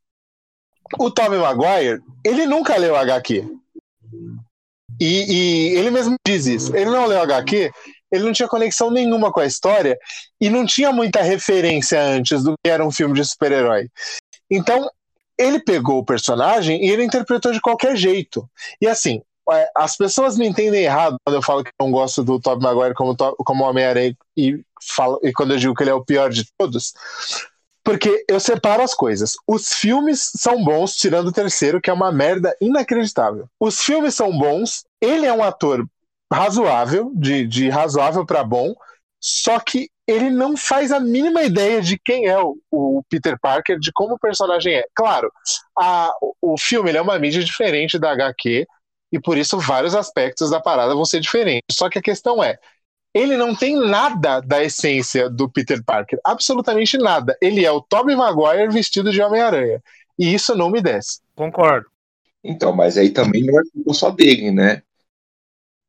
O 0.99 1.11
Tobey 1.11 1.39
Maguire, 1.39 2.01
ele 2.25 2.47
nunca 2.47 2.77
leu 2.77 2.95
HQ. 2.97 3.45
E, 5.01 5.05
e 5.05 5.77
ele 5.77 5.91
mesmo 5.91 6.15
diz 6.27 6.47
isso. 6.47 6.77
Ele 6.77 6.91
não 6.91 7.07
leu 7.07 7.21
HQ, 7.21 7.73
ele 8.11 8.25
não 8.25 8.33
tinha 8.33 8.49
conexão 8.49 8.91
nenhuma 8.91 9.33
com 9.33 9.41
a 9.41 9.47
história 9.47 9.99
e 10.41 10.49
não 10.49 10.65
tinha 10.65 10.93
muita 10.93 11.23
referência 11.23 12.01
antes 12.01 12.45
do 12.45 12.55
que 12.63 12.71
era 12.71 12.85
um 12.85 12.93
filme 12.93 13.15
de 13.15 13.25
super-herói. 13.25 13.89
Então, 14.51 14.89
ele 15.39 15.61
pegou 15.61 15.99
o 15.99 16.05
personagem 16.05 16.85
e 16.85 16.91
ele 16.91 17.05
interpretou 17.05 17.53
de 17.53 17.61
qualquer 17.61 17.97
jeito. 17.97 18.49
E 18.81 18.87
assim, 18.87 19.23
é, 19.51 19.71
as 19.77 19.97
pessoas 19.97 20.37
me 20.37 20.47
entendem 20.47 20.85
errado 20.85 21.17
quando 21.25 21.37
eu 21.37 21.43
falo 21.43 21.63
que 21.63 21.71
não 21.81 21.91
gosto 21.91 22.25
do 22.25 22.41
Tobey 22.41 22.65
Maguire 22.65 22.95
como, 22.95 23.15
como 23.17 23.65
Homem-Aranha 23.65 24.17
e, 24.37 24.61
falo, 24.83 25.21
e 25.23 25.33
quando 25.33 25.53
eu 25.53 25.59
digo 25.59 25.75
que 25.75 25.83
ele 25.83 25.91
é 25.91 25.95
o 25.95 26.05
pior 26.05 26.31
de 26.31 26.45
todos, 26.59 26.95
porque 27.85 28.25
eu 28.29 28.41
separo 28.41 28.83
as 28.83 28.95
coisas. 28.95 29.35
Os 29.47 29.73
filmes 29.73 30.33
são 30.37 30.65
bons, 30.65 30.97
tirando 30.97 31.29
o 31.29 31.33
terceiro, 31.33 31.81
que 31.81 31.89
é 31.89 31.93
uma 31.93 32.11
merda 32.11 32.57
inacreditável. 32.61 33.49
Os 33.61 33.81
filmes 33.81 34.15
são 34.15 34.37
bons, 34.37 34.85
ele 35.01 35.27
é 35.27 35.33
um 35.33 35.45
ator 35.45 35.87
razoável, 36.33 37.13
de, 37.15 37.47
de 37.47 37.69
razoável 37.69 38.27
para 38.27 38.43
bom, 38.43 38.75
só 39.21 39.61
que 39.61 39.89
ele 40.07 40.31
não 40.31 40.57
faz 40.57 40.93
a 40.93 41.01
mínima 41.01 41.43
ideia 41.43 41.83
de 41.83 41.99
quem 41.99 42.27
é 42.27 42.39
o, 42.39 42.57
o 42.71 43.03
Peter 43.11 43.39
Parker, 43.41 43.79
de 43.79 43.91
como 43.93 44.15
o 44.15 44.19
personagem 44.19 44.75
é. 44.75 44.85
Claro, 44.95 45.31
a, 45.77 46.13
o 46.41 46.57
filme 46.59 46.93
é 46.93 47.01
uma 47.01 47.19
mídia 47.19 47.43
diferente 47.43 47.99
da 47.99 48.13
HQ, 48.13 48.67
e 49.13 49.21
por 49.21 49.37
isso 49.37 49.59
vários 49.59 49.95
aspectos 49.95 50.51
da 50.51 50.61
parada 50.61 50.95
vão 50.95 51.05
ser 51.05 51.21
diferentes. 51.21 51.63
Só 51.73 51.89
que 51.89 51.99
a 51.99 52.03
questão 52.03 52.43
é, 52.43 52.59
ele 53.13 53.37
não 53.37 53.55
tem 53.55 53.75
nada 53.77 54.41
da 54.41 54.63
essência 54.63 55.31
do 55.31 55.49
Peter 55.49 55.83
Parker, 55.83 56.19
absolutamente 56.25 56.99
nada. 56.99 57.37
Ele 57.41 57.65
é 57.65 57.71
o 57.71 57.81
Tobey 57.81 58.15
Maguire 58.15 58.69
vestido 58.69 59.11
de 59.11 59.23
Homem-Aranha. 59.23 59.83
E 60.19 60.35
isso 60.35 60.55
não 60.55 60.71
me 60.71 60.81
desce. 60.81 61.21
Concordo. 61.35 61.87
Então, 62.45 62.75
mas 62.75 62.97
aí 62.97 63.11
também 63.11 63.45
não 63.45 63.59
é 63.59 63.63
culpa 63.73 63.93
só 63.93 64.11
dele, 64.11 64.51
né? 64.51 64.83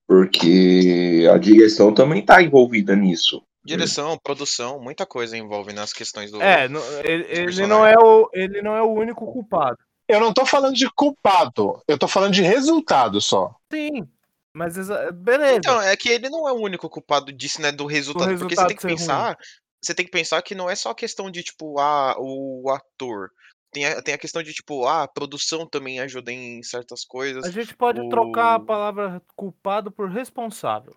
Porque 0.07 1.27
a 1.31 1.38
direção 1.38 1.93
também 1.93 2.24
tá 2.24 2.41
envolvida 2.41 2.95
nisso. 2.95 3.43
Direção, 3.67 4.17
produção, 4.17 4.79
muita 4.79 5.05
coisa 5.05 5.38
envolve 5.38 5.74
nas 5.74 5.91
questões 5.91 6.31
do. 6.31 6.41
É, 6.41 6.67
no- 6.69 6.79
ele, 7.03 7.25
ele 7.29 7.67
não 7.67 7.86
é 7.86 7.95
o, 7.97 8.29
ele 8.33 8.62
não 8.62 8.75
é 8.75 8.81
o 8.81 8.91
único 8.93 9.25
culpado. 9.31 9.77
Eu 10.07 10.21
não 10.21 10.33
tô 10.33 10.45
falando 10.45 10.74
de 10.75 10.89
culpado, 10.89 11.81
eu 11.88 11.97
tô 11.97 12.07
falando 12.07 12.31
de 12.33 12.41
resultado 12.41 13.19
só. 13.19 13.53
Sim, 13.71 14.07
mas 14.53 14.75
beleza. 15.15 15.55
Então, 15.57 15.81
é 15.81 15.95
que 15.97 16.07
ele 16.07 16.29
não 16.29 16.47
é 16.47 16.51
o 16.53 16.62
único 16.62 16.89
culpado 16.89 17.31
disso, 17.33 17.62
né? 17.62 17.71
Do 17.71 17.86
resultado. 17.86 18.29
porque 18.38 18.55
você 18.55 18.62
resultado 18.62 18.67
tem 18.69 18.75
que 18.77 18.81
ser 18.81 18.88
ruim. 18.88 18.97
pensar. 18.97 19.38
Você 19.83 19.93
tem 19.93 20.05
que 20.05 20.12
pensar 20.12 20.41
que 20.41 20.55
não 20.55 20.69
é 20.69 20.75
só 20.75 20.93
questão 20.93 21.29
de, 21.29 21.43
tipo, 21.43 21.77
ah, 21.77 22.15
o 22.17 22.69
ator. 22.71 23.29
Tem 23.71 23.86
a, 23.86 24.01
tem 24.01 24.13
a 24.13 24.17
questão 24.17 24.41
de, 24.41 24.53
tipo, 24.53 24.86
ah, 24.86 25.03
a 25.03 25.07
produção 25.07 25.67
também 25.67 26.00
ajuda 26.00 26.31
em 26.31 26.63
certas 26.63 27.03
coisas. 27.03 27.45
a 27.45 27.51
gente 27.51 27.75
pode 27.75 28.00
o- 28.00 28.07
trocar 28.09 28.55
a 28.55 28.59
palavra 28.59 29.21
culpado 29.36 29.91
por 29.91 30.09
responsável. 30.09 30.95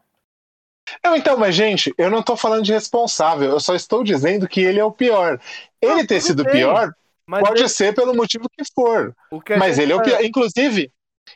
Não, 1.04 1.16
então, 1.16 1.36
mas 1.36 1.54
gente, 1.54 1.92
eu 1.98 2.10
não 2.10 2.22
tô 2.22 2.36
falando 2.36 2.62
de 2.64 2.72
responsável, 2.72 3.50
eu 3.50 3.60
só 3.60 3.74
estou 3.74 4.02
dizendo 4.04 4.48
que 4.48 4.60
ele 4.60 4.78
é 4.80 4.84
o 4.84 4.92
pior. 4.92 5.40
Ele 5.80 5.94
Não, 5.94 6.06
ter 6.06 6.20
sido 6.20 6.44
bem, 6.44 6.52
pior 6.54 6.92
Mas 7.26 7.42
pode 7.46 7.60
ele- 7.60 7.68
ser 7.68 7.94
pelo 7.94 8.14
motivo 8.14 8.48
que 8.48 8.64
for. 8.74 9.14
que 9.44 9.56
Mas 9.56 9.78
ele 9.78 9.92
é 9.92 9.94
o 9.96 9.98
tá- 9.98 10.04
pior. 10.04 10.24
Inclusive, 10.24 10.90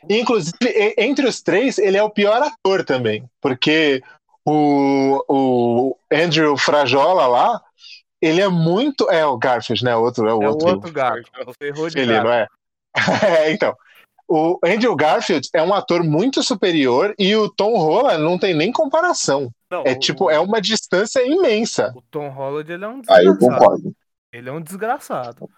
inclusive, 0.09 0.55
e- 0.63 0.95
entre 0.97 1.25
os 1.27 1.41
três, 1.41 1.77
ele 1.77 1.97
é 1.97 2.03
o 2.03 2.09
pior 2.09 2.41
ator 2.41 2.83
também. 2.83 3.23
Porque 3.41 4.01
o, 4.45 5.23
o 5.27 5.97
Andrew 6.11 6.55
Frajola 6.57 7.27
lá, 7.27 7.61
ele 8.21 8.41
é 8.41 8.47
muito. 8.47 9.09
É 9.09 9.25
o 9.25 9.37
Garfield, 9.37 9.83
né? 9.83 9.95
O 9.95 10.01
outro, 10.03 10.27
é 10.27 10.33
o 10.33 10.41
É 10.43 10.47
o 10.47 10.49
outro. 10.51 10.67
outro 10.67 10.91
gato. 10.91 11.23
Ferrou 11.57 11.89
de 11.89 11.99
Ele, 11.99 12.19
não 12.19 12.31
é? 12.31 12.47
É, 13.47 13.51
então. 13.51 13.75
O 14.27 14.59
Andrew 14.63 14.95
Garfield 14.95 15.47
é 15.53 15.61
um 15.61 15.73
ator 15.73 16.03
muito 16.03 16.41
superior 16.41 17.13
e 17.17 17.35
o 17.35 17.47
Tom 17.49 17.77
Holland 17.77 18.23
não 18.23 18.39
tem 18.39 18.55
nem 18.55 18.71
comparação. 18.71 19.51
Não, 19.69 19.83
É 19.85 19.91
o- 19.91 19.99
tipo, 19.99 20.29
é 20.31 20.39
uma 20.39 20.59
distância 20.59 21.25
imensa. 21.25 21.93
O 21.95 22.01
Tom 22.01 22.29
Holland 22.29 22.71
ele 22.71 22.85
é 22.85 22.87
um 22.87 23.01
Aí 23.09 23.25
eu 23.25 23.33
desgraçado. 23.33 23.59
concordo. 23.65 23.95
Ele 24.33 24.49
é 24.49 24.51
um 24.51 24.61
desgraçado. 24.61 25.49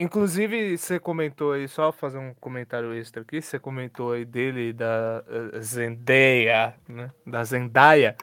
Inclusive, 0.00 0.78
você 0.78 0.98
comentou 0.98 1.52
aí, 1.52 1.68
só 1.68 1.92
fazer 1.92 2.18
um 2.18 2.32
comentário 2.40 2.94
extra 2.94 3.22
aqui, 3.22 3.42
você 3.42 3.58
comentou 3.58 4.12
aí 4.12 4.24
dele 4.24 4.72
da 4.72 5.22
eh, 5.54 5.60
Zendaya, 5.60 6.74
né? 6.88 7.10
Da 7.26 7.44
Zendaya. 7.44 8.16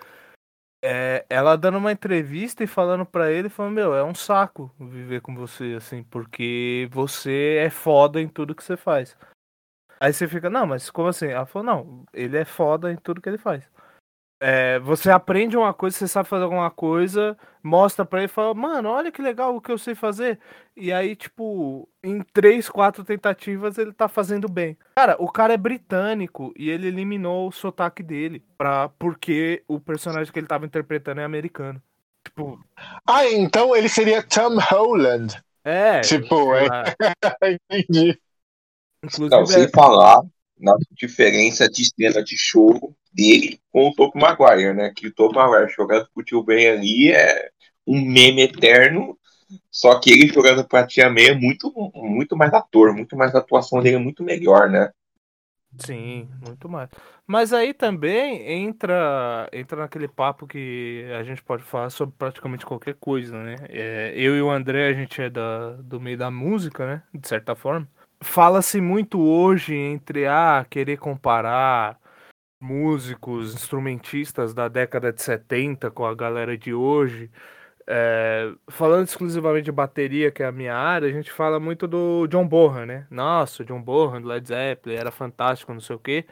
É, 0.83 1.25
ela 1.29 1.57
dando 1.57 1.77
uma 1.77 1.91
entrevista 1.91 2.63
e 2.63 2.67
falando 2.67 3.05
pra 3.05 3.31
ele, 3.31 3.49
falando, 3.49 3.73
meu, 3.73 3.93
é 3.93 4.03
um 4.03 4.15
saco 4.15 4.71
viver 4.79 5.21
com 5.21 5.35
você, 5.35 5.75
assim, 5.77 6.03
porque 6.03 6.87
você 6.91 7.57
é 7.65 7.69
foda 7.69 8.21
em 8.21 8.27
tudo 8.29 8.55
que 8.55 8.63
você 8.63 8.77
faz. 8.77 9.15
Aí 9.99 10.13
você 10.13 10.27
fica, 10.27 10.49
não, 10.49 10.65
mas 10.65 10.89
como 10.89 11.09
assim? 11.09 11.27
Ela 11.27 11.45
falou, 11.45 11.65
não, 11.65 12.05
ele 12.13 12.37
é 12.37 12.45
foda 12.45 12.91
em 12.91 12.95
tudo 12.95 13.21
que 13.21 13.27
ele 13.29 13.37
faz. 13.37 13.69
É, 14.41 14.79
você 14.79 15.11
aprende 15.11 15.57
uma 15.57 15.73
coisa, 15.73 15.97
você 15.97 16.07
sabe 16.07 16.29
fazer 16.29 16.45
alguma 16.45 16.71
coisa, 16.71 17.37
mostra 17.61 18.05
pra 18.05 18.19
ele 18.19 18.27
e 18.27 18.29
fala, 18.29 18.53
mano, 18.53 18.87
olha 18.87 19.11
que 19.11 19.21
legal 19.21 19.53
o 19.53 19.59
que 19.59 19.69
eu 19.69 19.77
sei 19.77 19.93
fazer. 19.93 20.39
E 20.77 20.93
aí, 20.93 21.13
tipo, 21.13 21.89
em 22.01 22.21
três, 22.21 22.69
quatro 22.69 23.03
tentativas 23.03 23.77
ele 23.77 23.91
tá 23.91 24.07
fazendo 24.07 24.47
bem. 24.47 24.77
Cara, 24.95 25.17
o 25.19 25.29
cara 25.29 25.53
é 25.53 25.57
britânico 25.57 26.53
e 26.55 26.69
ele 26.69 26.87
eliminou 26.87 27.49
o 27.49 27.51
sotaque 27.51 28.01
dele 28.01 28.41
pra, 28.57 28.87
porque 28.87 29.61
o 29.67 29.77
personagem 29.77 30.31
que 30.31 30.39
ele 30.39 30.47
tava 30.47 30.65
interpretando 30.65 31.19
é 31.19 31.25
americano. 31.25 31.81
Tipo, 32.25 32.57
Ah, 33.05 33.27
então 33.27 33.75
ele 33.75 33.89
seria 33.89 34.23
Tom 34.23 34.57
Holland. 34.57 35.35
é. 35.65 35.99
Tipo, 35.99 36.55
é. 36.55 36.65
Entendi. 37.69 38.17
Inclusive, 39.03 39.31
Não, 39.31 39.45
sem 39.45 39.67
é- 39.67 39.69
falar 39.69 40.21
na 40.57 40.73
diferença 40.91 41.69
de 41.69 41.85
cena 41.85 42.23
de 42.23 42.37
show 42.37 42.95
dele 43.13 43.59
com 43.71 43.87
o 43.89 43.93
Tobey 43.95 44.21
Maguire, 44.21 44.73
né? 44.73 44.91
Que 44.95 45.07
o 45.07 45.13
Tobey 45.13 45.37
Maguire 45.37 45.71
jogando 45.73 46.07
pro 46.13 46.23
tio 46.23 46.43
Ben 46.43 46.69
ali 46.69 47.11
é 47.11 47.49
um 47.87 48.01
meme 48.01 48.41
eterno, 48.43 49.17
só 49.71 49.99
que 49.99 50.11
ele 50.11 50.27
jogando 50.27 50.67
pra 50.67 50.87
Tia 50.87 51.09
May 51.09 51.27
é 51.29 51.35
muito, 51.35 51.71
muito 51.95 52.37
mais 52.37 52.53
ator, 52.53 52.93
muito 52.93 53.17
mais 53.17 53.35
a 53.35 53.39
atuação 53.39 53.81
dele 53.81 53.97
é 53.97 53.99
muito 53.99 54.23
melhor, 54.23 54.69
né? 54.69 54.91
Sim, 55.77 56.27
muito 56.41 56.67
mais. 56.67 56.89
Mas 57.27 57.53
aí 57.53 57.73
também 57.75 58.41
entra 58.65 59.47
entra 59.53 59.77
naquele 59.81 60.07
papo 60.07 60.47
que 60.47 61.05
a 61.17 61.23
gente 61.23 61.43
pode 61.43 61.63
falar 61.63 61.89
sobre 61.91 62.15
praticamente 62.17 62.65
qualquer 62.65 62.95
coisa, 62.95 63.37
né? 63.43 63.55
É, 63.69 64.11
eu 64.15 64.35
e 64.35 64.41
o 64.41 64.49
André, 64.49 64.87
a 64.89 64.93
gente 64.93 65.21
é 65.21 65.29
da, 65.29 65.73
do 65.75 65.99
meio 66.01 66.17
da 66.17 66.31
música, 66.31 66.85
né? 66.87 67.03
De 67.13 67.27
certa 67.27 67.55
forma. 67.55 67.87
Fala-se 68.21 68.81
muito 68.81 69.19
hoje 69.19 69.73
entre 69.73 70.27
ah, 70.27 70.65
querer 70.69 70.97
comparar 70.97 71.99
músicos, 72.59 73.53
instrumentistas 73.53 74.53
da 74.53 74.67
década 74.67 75.13
de 75.13 75.21
70 75.21 75.89
com 75.91 76.05
a 76.05 76.13
galera 76.15 76.57
de 76.57 76.73
hoje. 76.73 77.31
É, 77.87 78.53
falando 78.69 79.07
exclusivamente 79.07 79.65
de 79.65 79.71
bateria, 79.71 80.31
que 80.31 80.43
é 80.43 80.45
a 80.47 80.51
minha 80.51 80.75
área, 80.75 81.09
a 81.09 81.11
gente 81.11 81.31
fala 81.31 81.59
muito 81.59 81.87
do 81.87 82.27
John 82.27 82.47
Bonham, 82.47 82.85
né? 82.85 83.07
Nossa, 83.09 83.65
John 83.65 83.81
Bonham, 83.81 84.21
do 84.21 84.27
Led 84.27 84.47
Zeppelin, 84.47 84.95
era 84.95 85.11
fantástico, 85.11 85.73
não 85.73 85.81
sei 85.81 85.95
o 85.95 85.99
quê. 85.99 86.25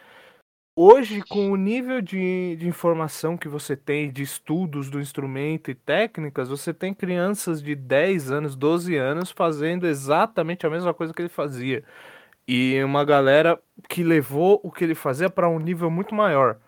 Hoje, 0.79 1.23
com 1.23 1.49
o 1.49 1.55
nível 1.55 2.03
de, 2.03 2.55
de 2.55 2.67
informação 2.67 3.35
que 3.35 3.47
você 3.47 3.75
tem, 3.75 4.11
de 4.11 4.21
estudos 4.21 4.91
do 4.91 5.01
instrumento 5.01 5.71
e 5.71 5.73
técnicas, 5.73 6.49
você 6.49 6.71
tem 6.71 6.93
crianças 6.93 7.63
de 7.63 7.73
10 7.73 8.29
anos, 8.29 8.55
12 8.55 8.95
anos 8.95 9.31
fazendo 9.31 9.87
exatamente 9.87 10.67
a 10.67 10.69
mesma 10.69 10.93
coisa 10.93 11.11
que 11.11 11.19
ele 11.23 11.29
fazia. 11.29 11.83
E 12.47 12.79
uma 12.83 13.03
galera 13.03 13.59
que 13.89 14.03
levou 14.03 14.61
o 14.63 14.71
que 14.71 14.83
ele 14.83 14.93
fazia 14.93 15.31
para 15.31 15.49
um 15.49 15.57
nível 15.57 15.89
muito 15.89 16.13
maior. 16.13 16.59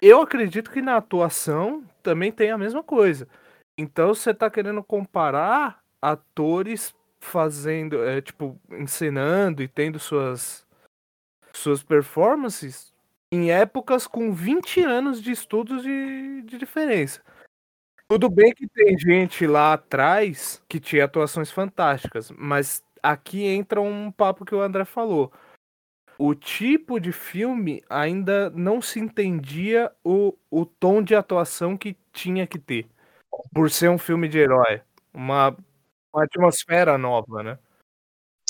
Eu 0.00 0.22
acredito 0.22 0.70
que 0.70 0.80
na 0.80 0.96
atuação 0.96 1.84
também 2.02 2.32
tem 2.32 2.50
a 2.50 2.56
mesma 2.56 2.82
coisa. 2.82 3.28
Então 3.76 4.14
você 4.14 4.32
tá 4.32 4.48
querendo 4.48 4.82
comparar 4.82 5.84
atores 6.00 6.94
fazendo, 7.20 8.02
é, 8.02 8.22
tipo, 8.22 8.58
encenando 8.70 9.62
e 9.62 9.68
tendo 9.68 9.98
suas 9.98 10.66
suas 11.54 11.82
performances 11.82 12.91
em 13.32 13.50
épocas 13.50 14.06
com 14.06 14.30
20 14.30 14.82
anos 14.82 15.22
de 15.22 15.32
estudos 15.32 15.82
de, 15.82 16.42
de 16.42 16.58
diferença. 16.58 17.22
Tudo 18.06 18.28
bem 18.28 18.52
que 18.52 18.68
tem 18.68 18.98
gente 18.98 19.46
lá 19.46 19.72
atrás 19.72 20.62
que 20.68 20.78
tinha 20.78 21.06
atuações 21.06 21.50
fantásticas, 21.50 22.30
mas 22.30 22.84
aqui 23.02 23.44
entra 23.44 23.80
um 23.80 24.12
papo 24.12 24.44
que 24.44 24.54
o 24.54 24.60
André 24.60 24.84
falou. 24.84 25.32
o 26.18 26.34
tipo 26.34 27.00
de 27.00 27.10
filme 27.10 27.82
ainda 27.88 28.50
não 28.50 28.82
se 28.82 29.00
entendia 29.00 29.90
o, 30.04 30.36
o 30.50 30.66
tom 30.66 31.02
de 31.02 31.14
atuação 31.14 31.74
que 31.74 31.96
tinha 32.12 32.46
que 32.46 32.58
ter. 32.58 32.86
Por 33.54 33.70
ser 33.70 33.88
um 33.88 33.98
filme 33.98 34.28
de 34.28 34.38
herói. 34.38 34.82
Uma, 35.12 35.56
uma 36.14 36.24
atmosfera 36.24 36.98
nova, 36.98 37.42
né? 37.42 37.58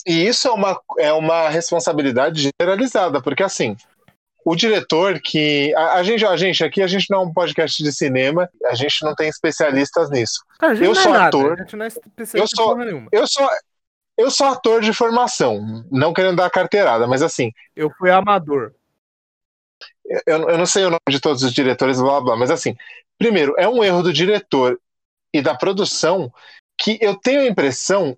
E 0.04 0.26
isso 0.26 0.48
é 0.48 0.50
uma, 0.50 0.82
é 0.98 1.12
uma 1.12 1.48
responsabilidade 1.48 2.50
generalizada, 2.60 3.22
porque 3.22 3.44
assim, 3.44 3.76
o 4.44 4.56
diretor 4.56 5.20
que. 5.20 5.74
A, 5.74 5.94
a 5.94 6.02
gente, 6.02 6.24
a 6.24 6.36
gente 6.36 6.64
aqui, 6.64 6.82
a 6.82 6.86
gente 6.86 7.06
não 7.10 7.20
é 7.20 7.22
um 7.24 7.32
podcast 7.32 7.82
de 7.82 7.92
cinema, 7.92 8.48
a 8.66 8.74
gente 8.74 9.04
não 9.04 9.14
tem 9.14 9.28
especialistas 9.28 10.10
nisso. 10.10 10.42
Cara, 10.58 10.74
Eu 10.74 10.92
é 10.92 10.94
sou 10.94 11.12
ator, 11.14 11.52
a 11.52 11.62
gente 11.62 11.76
não 11.76 11.84
é 11.84 11.88
eu 11.88 11.88
especialista 11.88 12.56
sou-. 12.56 13.08
Eu 13.12 13.26
sou, 13.26 13.48
eu 14.16 14.30
sou 14.30 14.46
ator 14.48 14.82
de 14.82 14.92
formação, 14.92 15.84
não 15.90 16.12
querendo 16.12 16.36
dar 16.36 16.50
carteirada, 16.50 17.06
mas 17.06 17.22
assim, 17.22 17.50
Eu 17.74 17.90
fui 17.98 18.10
amador. 18.10 18.72
eu, 20.26 20.50
eu 20.50 20.58
não 20.58 20.66
sei 20.66 20.84
o 20.84 20.90
nome 20.90 21.00
de 21.08 21.20
todos 21.20 21.42
os 21.42 21.52
diretores, 21.52 22.00
blá 22.00 22.12
blá, 22.12 22.20
blá, 22.20 22.36
mas 22.36 22.50
assim, 22.50 22.76
primeiro, 23.18 23.54
é 23.58 23.68
um 23.68 23.82
erro 23.82 24.02
do 24.02 24.12
diretor 24.12 24.78
e 25.32 25.40
da 25.40 25.54
produção 25.54 26.32
que 26.76 26.98
eu 27.00 27.14
tenho 27.14 27.42
a 27.42 27.46
impressão 27.46 28.16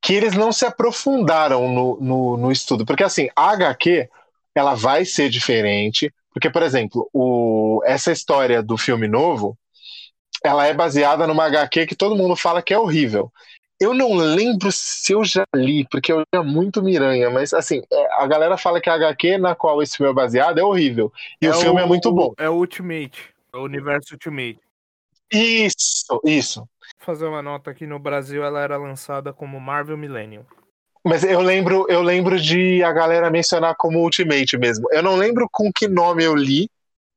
que 0.00 0.14
eles 0.14 0.34
não 0.34 0.52
se 0.52 0.64
aprofundaram 0.64 1.68
no, 1.68 1.98
no, 2.00 2.36
no 2.36 2.52
estudo. 2.52 2.86
Porque 2.86 3.02
assim, 3.02 3.28
a 3.34 3.50
HQ 3.50 4.08
ela 4.58 4.74
vai 4.74 5.04
ser 5.04 5.28
diferente. 5.28 6.12
Porque, 6.32 6.50
por 6.50 6.62
exemplo, 6.62 7.08
o, 7.12 7.80
essa 7.84 8.12
história 8.12 8.62
do 8.62 8.76
filme 8.76 9.08
novo 9.08 9.56
ela 10.44 10.66
é 10.66 10.74
baseada 10.74 11.26
numa 11.26 11.44
HQ 11.46 11.86
que 11.86 11.96
todo 11.96 12.16
mundo 12.16 12.36
fala 12.36 12.62
que 12.62 12.72
é 12.72 12.78
horrível. 12.78 13.32
Eu 13.78 13.92
não 13.92 14.14
lembro 14.14 14.70
se 14.72 15.12
eu 15.12 15.22
já 15.24 15.44
li, 15.54 15.86
porque 15.90 16.10
eu 16.10 16.20
li 16.20 16.42
muito 16.44 16.82
Miranha, 16.82 17.28
mas 17.28 17.52
assim, 17.52 17.82
é, 17.92 18.22
a 18.22 18.26
galera 18.26 18.56
fala 18.56 18.80
que 18.80 18.88
a 18.88 18.94
HQ 18.94 19.38
na 19.38 19.54
qual 19.54 19.82
esse 19.82 19.96
filme 19.96 20.10
é 20.10 20.14
baseado 20.14 20.58
é 20.58 20.64
horrível. 20.64 21.12
E 21.40 21.48
o 21.48 21.54
filme 21.54 21.82
é 21.82 21.86
muito 21.86 22.10
bom. 22.10 22.32
É 22.38 22.48
o 22.48 22.54
Ultimate. 22.54 23.30
É 23.52 23.56
o 23.56 23.62
universo 23.62 24.14
Ultimate. 24.14 24.58
Isso, 25.30 26.20
isso. 26.24 26.60
Vou 26.60 26.68
fazer 27.00 27.26
uma 27.26 27.42
nota 27.42 27.70
aqui 27.70 27.86
no 27.86 27.98
Brasil, 27.98 28.42
ela 28.42 28.60
era 28.60 28.78
lançada 28.78 29.32
como 29.32 29.60
Marvel 29.60 29.98
Millennium. 29.98 30.44
Mas 31.06 31.22
eu 31.22 31.40
lembro, 31.40 31.86
eu 31.88 32.02
lembro 32.02 32.40
de 32.40 32.82
a 32.82 32.92
galera 32.92 33.30
mencionar 33.30 33.76
como 33.78 34.00
Ultimate 34.00 34.58
mesmo. 34.58 34.88
Eu 34.90 35.04
não 35.04 35.14
lembro 35.14 35.48
com 35.52 35.70
que 35.72 35.86
nome 35.86 36.24
eu 36.24 36.34
li, 36.34 36.68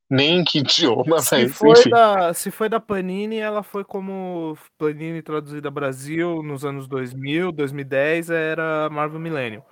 nem 0.07 0.39
em 0.39 0.43
que 0.43 0.59
idioma, 0.59 1.19
Se 1.19 1.37
mas 1.37 1.53
foi, 1.55 1.71
enfim. 1.71 1.89
da, 1.89 2.31
se 2.31 2.51
foi 2.51 2.69
da 2.69 2.79
Panini, 2.79 3.37
ela 3.37 3.63
foi 3.63 3.83
como 3.83 4.55
Panini 4.77 5.23
traduzida 5.23 5.71
Brasil 5.71 6.43
nos 6.43 6.63
anos 6.63 6.87
2000, 6.87 7.51
2010, 7.51 8.29
era 8.29 8.89
Marvel 8.91 9.19
Millennium. 9.19 9.63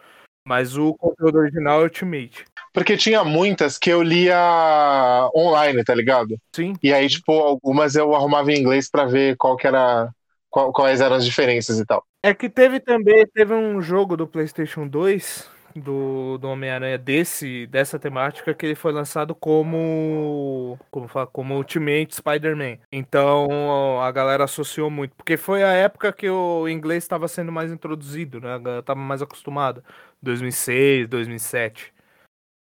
Mas 0.48 0.76
o 0.76 0.96
conteúdo 0.96 1.38
original 1.38 1.82
é 1.82 1.84
Ultimate. 1.84 2.46
Porque 2.74 2.98
tinha 2.98 3.24
muitas 3.24 3.78
que 3.78 3.90
eu 3.92 4.02
lia 4.02 5.30
online, 5.36 5.84
tá 5.84 5.94
ligado? 5.94 6.40
Sim. 6.56 6.74
E 6.82 6.92
aí, 6.92 7.08
tipo, 7.08 7.34
algumas 7.34 7.96
eu 7.96 8.16
arrumava 8.16 8.52
em 8.52 8.60
inglês 8.60 8.90
pra 8.90 9.06
ver 9.06 9.36
qual 9.38 9.58
que 9.58 9.68
era. 9.68 10.10
Qual- 10.58 10.74
quais 10.74 11.02
eram 11.02 11.16
as 11.16 11.26
diferenças 11.26 11.80
e 11.80 11.86
tal. 11.86 12.04
É 12.24 12.34
que 12.34 12.50
teve 12.50 12.80
também, 12.80 13.26
teve 13.28 13.54
um 13.54 13.80
jogo 13.82 14.18
do 14.18 14.28
PlayStation 14.28 14.88
2 14.88 15.48
do, 15.76 16.40
do 16.40 16.48
Homem-Aranha 16.50 16.98
desse 16.98 17.68
dessa 17.68 18.00
temática 18.00 18.54
que 18.56 18.66
ele 18.66 18.74
foi 18.74 18.92
lançado 18.92 19.36
como 19.36 20.80
como 20.90 21.08
fala, 21.08 21.28
como 21.28 21.56
Ultimate 21.56 22.16
Spider-Man. 22.16 22.80
Então 22.92 24.02
a 24.02 24.12
galera 24.12 24.46
associou 24.46 24.90
muito, 24.90 25.16
porque 25.16 25.38
foi 25.38 25.64
a 25.64 25.72
época 25.74 26.12
que 26.12 26.28
o 26.28 26.68
inglês 26.68 27.04
estava 27.04 27.28
sendo 27.28 27.52
mais 27.52 27.72
introduzido, 27.72 28.42
né? 28.42 28.54
A 28.56 28.58
galera 28.58 28.84
tava 28.84 29.00
mais 29.00 29.22
acostumada, 29.22 29.84
2006, 30.22 31.08
2007. 31.08 31.94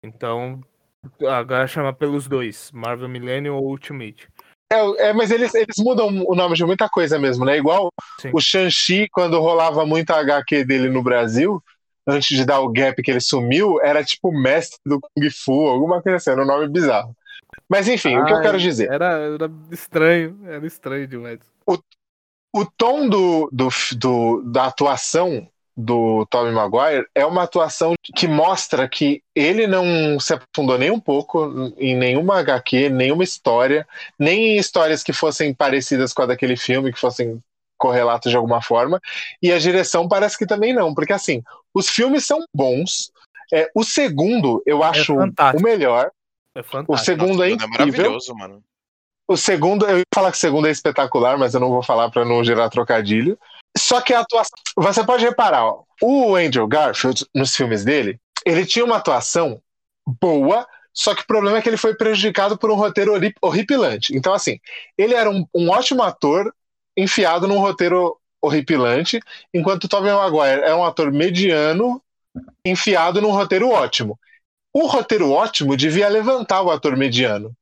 Então 0.03 0.61
a 1.29 1.43
galera 1.45 1.69
chama 1.69 1.93
pelos 1.93 2.27
dois, 2.27 2.73
Marvel 2.73 3.09
Millennium 3.09 3.55
ou 3.57 3.65
Ultimate. 3.69 4.29
É, 4.73 5.09
é, 5.09 5.13
mas 5.13 5.31
eles, 5.31 5.55
eles 5.55 5.77
mudam 5.79 6.09
o 6.27 6.35
nome 6.35 6.57
de 6.57 6.65
muita 6.65 6.89
coisa 6.89 7.19
mesmo, 7.19 7.45
né? 7.45 7.57
Igual 7.57 7.91
Sim. 8.21 8.33
o 8.33 8.41
Shang-Chi, 8.41 9.09
quando 9.13 9.41
rolava 9.41 9.87
muito 9.87 10.11
a 10.11 10.19
HQ 10.21 10.65
dele 10.65 10.89
no 10.89 11.03
Brasil, 11.03 11.63
antes 12.07 12.37
de 12.37 12.45
dar 12.45 12.61
o 12.61 12.73
gap 12.73 13.01
que 13.03 13.11
ele 13.11 13.21
sumiu, 13.21 13.81
era 13.83 14.05
tipo 14.05 14.33
mestre 14.33 14.79
do 14.85 14.99
Kung 15.01 15.31
Fu, 15.31 15.69
alguma 15.69 16.03
coisa 16.03 16.17
assim, 16.17 16.31
era 16.31 16.43
um 16.43 16.47
nome 16.47 16.69
bizarro. 16.69 17.17
Mas 17.69 17.89
enfim, 17.89 18.19
o 18.19 18.25
que 18.25 18.33
eu 18.35 18.41
Ai, 18.41 18.41
quero 18.41 18.59
dizer? 18.61 18.95
Era, 18.95 19.07
era 19.35 19.51
estranho, 19.71 20.39
era 20.47 20.67
estranho 20.67 21.07
demais. 21.07 21.41
O 22.55 22.65
tom 22.65 23.09
do, 23.09 23.49
do, 23.53 23.69
do- 23.99 24.43
da 24.51 24.67
atuação 24.67 25.49
do 25.77 26.25
Tobey 26.27 26.53
Maguire 26.53 27.07
é 27.15 27.27
uma 27.27 27.43
atuação 27.43 27.95
que 28.15 28.29
mostra 28.29 28.89
que 28.89 29.23
ele 29.35 29.67
não 29.67 30.21
se 30.21 30.33
aprofundou 30.35 30.79
nem 30.79 30.91
um 30.91 31.01
pouco 31.01 31.73
em 31.77 31.97
nenhuma 31.97 32.39
HQ, 32.39 32.91
nenhuma 32.91 33.25
história, 33.25 33.87
nem 34.19 34.55
em 34.55 34.57
histórias 34.57 35.03
que 35.03 35.13
fossem 35.13 35.53
parecidas 35.53 36.13
com 36.13 36.23
a 36.23 36.27
daquele 36.27 36.57
filme, 36.57 36.93
que 36.93 37.01
fossem 37.01 37.43
correlatos 37.77 38.31
de 38.31 38.37
alguma 38.37 38.63
forma, 38.63 39.01
e 39.43 39.53
a 39.53 39.59
direção 39.59 40.09
parece 40.09 40.39
que 40.39 40.47
também 40.47 40.73
não, 40.73 40.95
porque 40.95 41.13
assim, 41.13 41.43
os 41.75 41.89
filmes 41.89 42.25
são 42.25 42.45
bons, 42.55 43.11
é, 43.53 43.69
o 43.75 43.83
segundo 43.83 44.63
eu 44.65 44.83
acho 44.83 45.13
o 45.15 45.19
fantástico. 45.19 45.63
melhor, 45.63 46.11
É 46.55 46.61
o 46.61 46.65
fantástico. 46.65 47.05
segundo 47.05 47.43
é 47.43 47.51
Nossa, 47.51 47.65
incrível, 47.67 47.91
maravilhoso, 47.91 48.35
mano. 48.37 48.63
o 49.29 49.37
segundo, 49.37 49.87
eu 49.87 49.99
ia 49.99 50.05
falar 50.15 50.31
que 50.31 50.37
o 50.37 50.41
segundo 50.41 50.69
é 50.69 50.71
espetacular, 50.71 51.37
mas 51.37 51.53
eu 51.53 51.61
não 51.61 51.71
vou 51.71 51.83
falar 51.83 52.11
pra 52.11 52.25
não 52.25 52.45
gerar 52.45 52.71
trocadilho. 52.71 53.37
Só 53.77 54.01
que 54.01 54.15
a 54.15 54.21
atuação. 54.21 54.59
Você 54.77 55.05
pode 55.05 55.25
reparar, 55.25 55.65
ó, 55.65 55.83
o 56.01 56.37
Andrew 56.37 56.67
Garfield, 56.67 57.27
nos 57.35 57.55
filmes 57.55 57.85
dele, 57.85 58.21
ele 58.45 58.65
tinha 58.65 58.85
uma 58.85 58.97
atuação 58.97 59.61
boa, 60.21 60.67
só 60.93 61.15
que 61.15 61.23
o 61.23 61.27
problema 61.27 61.59
é 61.59 61.63
que 61.63 61.69
ele 61.69 61.77
foi 61.77 61.95
prejudicado 61.97 62.57
por 62.57 62.71
um 62.71 62.75
roteiro 62.77 63.15
horri- 63.15 63.35
horripilante. 63.43 64.17
Então, 64.17 64.33
assim, 64.33 64.61
ele 64.97 65.15
era 65.15 65.29
um, 65.31 65.47
um 65.55 65.71
ótimo 65.71 66.03
ator 66.03 66.55
enfiado 66.97 67.49
num 67.49 67.59
roteiro 67.59 68.17
horripilante, 68.41 69.19
enquanto 69.53 69.89
Tobey 69.89 70.13
Maguire 70.13 70.63
é 70.63 70.75
um 70.75 70.85
ator 70.85 71.11
mediano 71.11 72.01
enfiado 72.65 73.21
num 73.21 73.31
roteiro 73.31 73.71
ótimo. 73.71 74.19
O 74.73 74.87
roteiro 74.87 75.31
ótimo 75.31 75.77
devia 75.77 76.09
levantar 76.09 76.63
o 76.63 76.71
ator 76.71 76.97
mediano. 76.97 77.53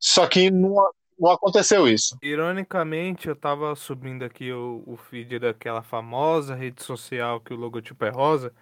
Só 0.00 0.26
que 0.26 0.50
não, 0.50 0.76
não 1.18 1.30
aconteceu 1.30 1.88
isso. 1.88 2.16
Ironicamente, 2.22 3.28
eu 3.28 3.36
tava 3.36 3.74
subindo 3.74 4.24
aqui 4.24 4.52
o, 4.52 4.82
o 4.86 4.96
feed 4.96 5.38
daquela 5.38 5.82
famosa 5.82 6.54
rede 6.54 6.82
social 6.82 7.40
que 7.40 7.54
o 7.54 7.56
logotipo 7.56 8.04
é 8.04 8.10
rosa 8.10 8.52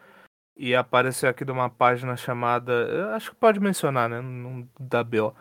e 0.57 0.75
apareceu 0.75 1.29
aqui 1.29 1.45
de 1.45 1.51
uma 1.53 1.69
página 1.69 2.17
chamada, 2.17 3.15
acho 3.15 3.31
que 3.31 3.37
pode 3.37 3.59
mencionar, 3.61 4.09
né? 4.09 4.21
Não 4.21 4.69
dá 4.79 5.03
BO. 5.03 5.35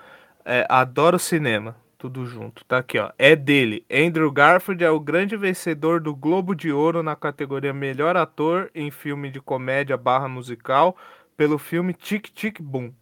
É, 0.44 0.66
Adoro 0.70 1.20
Cinema, 1.20 1.76
tudo 1.98 2.26
junto. 2.26 2.66
Tá 2.66 2.80
aqui, 2.80 2.98
ó. 2.98 3.12
É 3.18 3.36
dele. 3.36 3.86
Andrew 3.92 4.32
Garfield 4.32 4.84
é 4.84 4.90
o 4.90 5.00
grande 5.00 5.38
vencedor 5.38 6.02
do 6.02 6.16
Globo 6.16 6.56
de 6.56 6.72
Ouro 6.72 7.04
na 7.04 7.16
categoria 7.16 7.74
Melhor 7.74 8.18
Ator 8.18 8.72
em 8.74 8.92
filme 8.92 9.30
de 9.30 9.40
comédia 9.40 9.96
barra 9.98 10.28
musical 10.28 10.98
pelo 11.38 11.58
filme 11.58 11.94
Tic 11.94 12.30
Tic 12.34 12.60
Boom. 12.62 12.94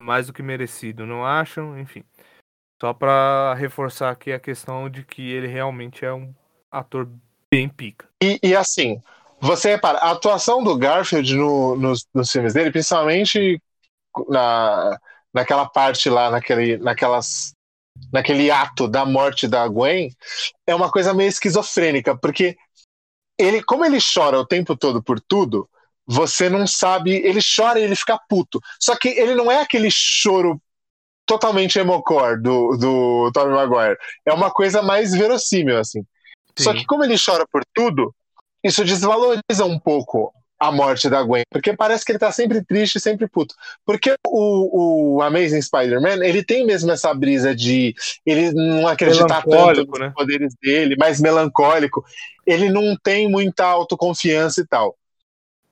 Mais 0.00 0.26
do 0.26 0.32
que 0.32 0.42
merecido, 0.42 1.06
não 1.06 1.24
acham? 1.24 1.78
Enfim. 1.78 2.04
Só 2.80 2.94
pra 2.94 3.54
reforçar 3.54 4.10
aqui 4.10 4.32
a 4.32 4.40
questão 4.40 4.88
de 4.88 5.04
que 5.04 5.30
ele 5.30 5.46
realmente 5.46 6.04
é 6.04 6.12
um 6.12 6.34
ator 6.70 7.06
bem 7.50 7.68
pica. 7.68 8.08
E, 8.22 8.38
e 8.42 8.56
assim, 8.56 9.00
você 9.38 9.72
repara, 9.72 9.98
a 9.98 10.12
atuação 10.12 10.64
do 10.64 10.76
Garfield 10.78 11.36
no- 11.36 11.76
nos, 11.76 12.06
nos 12.14 12.30
filmes 12.30 12.54
dele, 12.54 12.70
principalmente 12.70 13.60
na, 14.28 14.98
naquela 15.32 15.68
parte 15.68 16.08
lá, 16.08 16.30
naquele, 16.30 16.78
naquelas, 16.78 17.52
naquele 18.10 18.50
ato 18.50 18.88
da 18.88 19.04
morte 19.04 19.46
da 19.46 19.68
Gwen, 19.68 20.10
é 20.66 20.74
uma 20.74 20.90
coisa 20.90 21.12
meio 21.12 21.28
esquizofrênica, 21.28 22.16
porque 22.16 22.56
ele, 23.38 23.62
como 23.62 23.84
ele 23.84 23.98
chora 24.00 24.38
o 24.38 24.46
tempo 24.46 24.76
todo 24.76 25.02
por 25.02 25.20
tudo, 25.20 25.68
você 26.06 26.48
não 26.48 26.66
sabe. 26.66 27.12
Ele 27.12 27.40
chora 27.40 27.78
e 27.78 27.84
ele 27.84 27.96
fica 27.96 28.18
puto. 28.28 28.60
Só 28.80 28.96
que 28.96 29.08
ele 29.08 29.34
não 29.34 29.50
é 29.50 29.60
aquele 29.60 29.88
choro 29.90 30.60
totalmente 31.30 31.78
emocore 31.78 32.42
do, 32.42 32.76
do 32.76 33.30
Tobey 33.32 33.54
Maguire. 33.54 33.96
É 34.26 34.32
uma 34.32 34.50
coisa 34.50 34.82
mais 34.82 35.12
verossímil, 35.12 35.78
assim. 35.78 36.04
Só 36.58 36.72
Sim. 36.72 36.78
que 36.78 36.86
como 36.86 37.04
ele 37.04 37.14
chora 37.16 37.46
por 37.50 37.62
tudo, 37.72 38.12
isso 38.64 38.84
desvaloriza 38.84 39.64
um 39.64 39.78
pouco 39.78 40.32
a 40.58 40.70
morte 40.72 41.08
da 41.08 41.22
Gwen, 41.22 41.44
porque 41.50 41.74
parece 41.74 42.04
que 42.04 42.12
ele 42.12 42.18
tá 42.18 42.30
sempre 42.30 42.62
triste, 42.62 43.00
sempre 43.00 43.26
puto. 43.28 43.54
Porque 43.86 44.14
o, 44.26 45.16
o 45.16 45.22
Amazing 45.22 45.62
Spider-Man, 45.62 46.22
ele 46.22 46.44
tem 46.44 46.66
mesmo 46.66 46.90
essa 46.90 47.14
brisa 47.14 47.54
de 47.54 47.94
ele 48.26 48.52
não 48.52 48.86
acreditar 48.86 49.42
tanto 49.42 49.86
nos 49.86 49.98
né? 50.00 50.12
poderes 50.14 50.54
dele, 50.60 50.96
mais 50.98 51.18
melancólico. 51.20 52.04
Ele 52.44 52.68
não 52.68 52.94
tem 53.02 53.30
muita 53.30 53.64
autoconfiança 53.64 54.60
e 54.60 54.66
tal. 54.66 54.96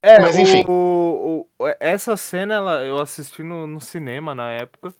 É, 0.01 0.19
Mas, 0.19 0.37
enfim. 0.39 0.63
o- 0.67 1.45
o- 1.59 1.67
essa 1.79 2.15
cena 2.15 2.55
ela, 2.55 2.83
eu 2.83 2.99
assisti 2.99 3.43
no, 3.43 3.67
no 3.67 3.81
cinema 3.81 4.33
na 4.33 4.51
época. 4.53 4.93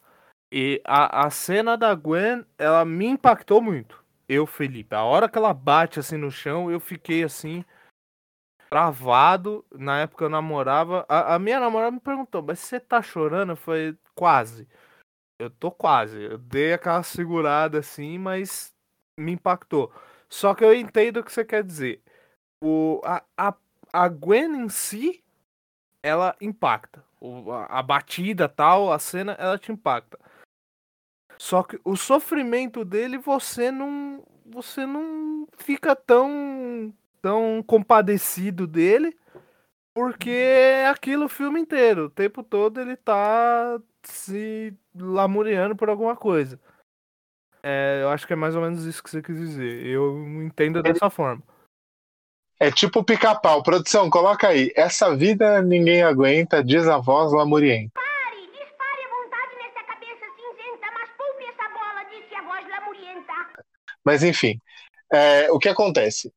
E 0.52 0.82
a, 0.86 1.28
a 1.28 1.30
cena 1.30 1.78
da 1.78 1.94
Gwen, 1.96 2.46
ela 2.58 2.84
me 2.86 3.06
impactou 3.08 3.62
muito. 3.62 4.04
Eu, 4.28 4.46
Felipe. 4.46 4.96
A 4.96 5.04
hora 5.04 5.30
que 5.30 5.38
ela 5.38 5.54
bate 5.54 6.00
assim 6.00 6.18
no 6.18 6.32
chão, 6.32 6.72
eu 6.72 6.80
fiquei 6.80 7.24
assim. 7.24 7.64
travado. 8.70 9.66
Na 9.72 10.02
época 10.02 10.26
eu 10.26 10.30
namorava. 10.30 11.06
A, 11.10 11.36
a 11.36 11.40
minha 11.40 11.60
namorada 11.60 11.92
me 11.92 12.00
perguntou, 12.00 12.42
mas 12.42 12.60
você 12.60 12.80
tá 12.80 13.02
chorando? 13.02 13.56
Falei, 13.56 13.96
quase. 14.16 14.68
Eu 15.40 15.50
tô 15.50 15.72
quase. 15.72 16.22
Eu 16.24 16.38
dei 16.38 16.74
aquela 16.74 17.04
segurada 17.04 17.80
assim, 17.80 18.18
mas 18.18 18.74
me 19.20 19.34
impactou. 19.34 19.92
Só 20.30 20.56
que 20.56 20.64
eu 20.64 20.74
entendo 20.74 21.20
o 21.20 21.24
que 21.24 21.32
você 21.32 21.46
quer 21.46 21.64
dizer. 21.64 22.04
O, 22.64 23.02
a, 23.06 23.24
a, 23.38 23.56
a 23.94 24.10
Gwen 24.10 24.56
em 24.66 24.70
si, 24.70 25.24
ela 26.04 26.36
impacta. 26.42 27.04
O, 27.22 27.52
a, 27.52 27.66
a 27.80 27.84
batida 27.84 28.50
tal, 28.50 28.92
a 28.92 29.00
cena, 29.00 29.34
ela 29.40 29.58
te 29.58 29.72
impacta. 29.72 30.20
Só 31.40 31.64
que 31.64 31.80
o 31.84 31.96
sofrimento 31.96 32.84
dele, 32.84 33.18
você 33.18 33.72
não. 33.72 34.24
Você 34.46 34.86
não 34.86 35.48
fica 35.58 35.96
tão. 35.96 36.94
tão 37.22 37.64
compadecido 37.66 38.68
dele. 38.68 39.18
Porque 39.94 40.30
é 40.30 40.88
aquilo 40.88 41.26
o 41.26 41.30
filme 41.30 41.60
inteiro. 41.60 42.06
O 42.06 42.10
tempo 42.10 42.44
todo 42.44 42.80
ele 42.80 42.96
tá 42.96 43.80
se 44.04 44.74
lamuriando 44.96 45.76
por 45.76 45.90
alguma 45.90 46.16
coisa. 46.16 46.60
É, 47.62 48.00
eu 48.02 48.10
acho 48.10 48.26
que 48.26 48.32
é 48.32 48.36
mais 48.36 48.56
ou 48.56 48.62
menos 48.62 48.86
isso 48.86 49.04
que 49.04 49.10
você 49.10 49.22
quis 49.22 49.38
dizer. 49.38 49.86
Eu 49.86 50.18
entendo 50.44 50.82
dessa 50.82 51.10
forma. 51.10 51.44
É 52.58 52.72
tipo 52.72 53.04
pica-pau. 53.04 53.62
Produção, 53.64 54.10
coloca 54.10 54.48
aí. 54.48 54.72
Essa 54.76 55.14
vida 55.16 55.62
ninguém 55.62 56.04
aguenta, 56.04 56.64
diz 56.64 56.88
a 56.88 56.98
voz 56.98 57.34
lamurienta. 57.34 57.92
Pare, 57.94 58.48
dispare 58.48 59.04
à 59.04 59.10
vontade 59.10 59.56
nessa 59.56 59.84
cabeça 59.86 60.26
cinzenta, 60.38 60.88
mas 60.94 61.10
poupe 61.18 61.44
essa 61.44 61.70
bola, 61.70 62.04
disse 62.06 62.36
a 62.36 62.42
voz 62.44 62.66
lamurienta. 62.70 63.34
Mas 64.06 64.24
enfim, 64.24 64.60
é, 65.14 65.52
o 65.52 65.60
que 65.60 65.70
acontece? 65.70 66.32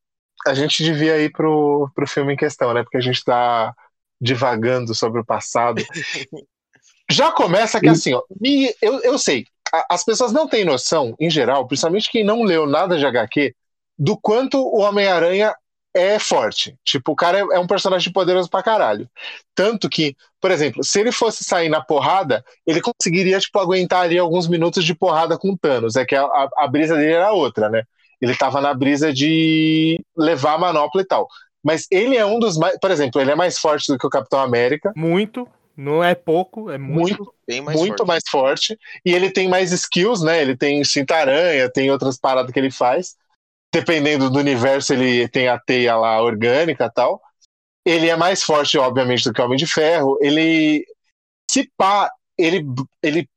A 0.46 0.54
gente 0.54 0.82
devia 0.82 1.18
ir 1.20 1.30
pro, 1.32 1.90
pro 1.94 2.06
filme 2.06 2.34
em 2.34 2.36
questão, 2.36 2.74
né? 2.74 2.82
Porque 2.82 2.96
a 2.98 3.02
gente 3.02 3.24
tá 3.24 3.74
divagando 4.20 4.94
sobre 4.94 5.20
o 5.20 5.24
passado. 5.24 5.82
Já 7.10 7.30
começa 7.30 7.80
que 7.80 7.88
assim, 7.88 8.14
ó, 8.14 8.22
me- 8.40 8.74
eu, 8.80 9.00
eu 9.02 9.18
sei, 9.18 9.46
a- 9.72 9.86
as 9.90 10.04
pessoas 10.04 10.32
não 10.32 10.48
têm 10.48 10.64
noção, 10.64 11.14
em 11.20 11.28
geral, 11.30 11.66
principalmente 11.66 12.10
quem 12.10 12.24
não 12.24 12.42
leu 12.42 12.66
nada 12.66 12.96
de 12.98 13.04
HQ, 13.06 13.54
do 13.98 14.16
quanto 14.16 14.58
o 14.58 14.80
Homem-Aranha 14.80 15.54
é 15.94 16.18
forte. 16.18 16.76
Tipo, 16.84 17.12
o 17.12 17.16
cara 17.16 17.38
é, 17.38 17.40
é 17.40 17.58
um 17.58 17.66
personagem 17.66 18.12
poderoso 18.12 18.48
pra 18.50 18.62
caralho. 18.62 19.08
Tanto 19.54 19.88
que, 19.88 20.16
por 20.40 20.50
exemplo, 20.50 20.82
se 20.84 21.00
ele 21.00 21.12
fosse 21.12 21.44
sair 21.44 21.68
na 21.68 21.80
porrada, 21.82 22.44
ele 22.66 22.80
conseguiria, 22.80 23.38
tipo, 23.38 23.58
aguentar 23.58 24.02
ali 24.04 24.18
alguns 24.18 24.48
minutos 24.48 24.84
de 24.84 24.94
porrada 24.94 25.36
com 25.38 25.50
o 25.50 25.58
Thanos. 25.58 25.96
É 25.96 26.04
que 26.04 26.14
a, 26.16 26.22
a- 26.24 26.48
a 26.58 26.68
brisa 26.68 26.96
dele 26.96 27.12
era 27.12 27.32
outra, 27.32 27.68
né? 27.68 27.82
Ele 28.20 28.34
tava 28.36 28.60
na 28.60 28.72
brisa 28.72 29.12
de 29.12 30.00
levar 30.16 30.54
a 30.54 30.58
manopla 30.58 31.02
e 31.02 31.04
tal. 31.04 31.28
Mas 31.62 31.86
ele 31.90 32.16
é 32.16 32.24
um 32.24 32.38
dos 32.38 32.56
mais. 32.56 32.78
Por 32.80 32.90
exemplo, 32.90 33.20
ele 33.20 33.30
é 33.30 33.34
mais 33.34 33.58
forte 33.58 33.92
do 33.92 33.98
que 33.98 34.06
o 34.06 34.10
Capitão 34.10 34.40
América. 34.40 34.92
Muito. 34.96 35.46
Não 35.76 36.04
é 36.04 36.14
pouco, 36.14 36.70
é 36.70 36.76
muito. 36.78 37.16
Muito, 37.18 37.34
Bem 37.46 37.60
mais 37.62 37.78
muito 37.78 37.96
forte. 37.98 38.08
mais 38.08 38.22
forte. 38.30 38.78
E 39.04 39.12
ele 39.14 39.30
tem 39.30 39.48
mais 39.48 39.72
skills, 39.72 40.22
né? 40.22 40.40
Ele 40.42 40.56
tem 40.56 40.84
cinta-aranha, 40.84 41.70
tem 41.70 41.90
outras 41.90 42.18
paradas 42.18 42.52
que 42.52 42.58
ele 42.58 42.70
faz. 42.70 43.16
Dependendo 43.72 44.28
do 44.30 44.38
universo, 44.38 44.92
ele 44.92 45.26
tem 45.28 45.48
a 45.48 45.58
teia 45.58 45.96
lá 45.96 46.20
orgânica 46.22 46.84
e 46.86 46.90
tal. 46.90 47.22
Ele 47.84 48.08
é 48.08 48.16
mais 48.16 48.42
forte, 48.42 48.76
obviamente, 48.78 49.24
do 49.24 49.32
que 49.32 49.40
o 49.40 49.44
Homem 49.44 49.56
de 49.58 49.66
Ferro. 49.66 50.18
Ele. 50.20 50.84
Se 51.50 51.70
pá, 51.76 52.10
ele, 52.38 52.64
ele 53.02 53.28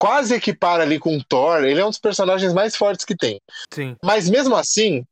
quase 0.00 0.34
equipara 0.34 0.82
ali 0.82 0.98
com 0.98 1.16
o 1.16 1.24
Thor. 1.24 1.64
Ele 1.64 1.80
é 1.80 1.84
um 1.84 1.88
dos 1.90 1.98
personagens 1.98 2.52
mais 2.52 2.76
fortes 2.76 3.04
que 3.04 3.16
tem. 3.16 3.40
Sim. 3.72 3.96
Mas 4.04 4.28
mesmo 4.28 4.54
assim, 4.54 5.04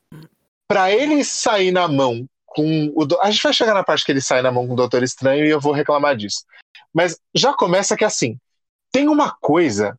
pra 0.69 0.91
ele 0.93 1.25
sair 1.25 1.73
na 1.73 1.89
mão 1.89 2.27
com 2.47 2.93
o. 2.95 3.05
do- 3.07 3.21
A 3.21 3.31
gente 3.31 3.43
vai 3.43 3.53
chegar 3.53 3.75
na 3.75 3.83
parte 3.85 4.05
que 4.05 4.13
ele 4.13 4.21
sai 4.21 4.43
na 4.43 4.53
mão 4.53 4.67
com 4.67 4.75
o 4.75 4.77
Doutor 4.77 5.03
Estranho 5.03 5.45
e 5.47 5.51
eu 5.51 5.61
vou 5.61 5.73
reclamar 5.73 6.15
disso. 6.17 6.45
Mas 6.93 7.19
já 7.35 7.53
começa 7.55 7.97
que 7.97 8.05
assim, 8.05 8.39
tem 8.93 9.09
uma 9.09 9.35
coisa 9.41 9.99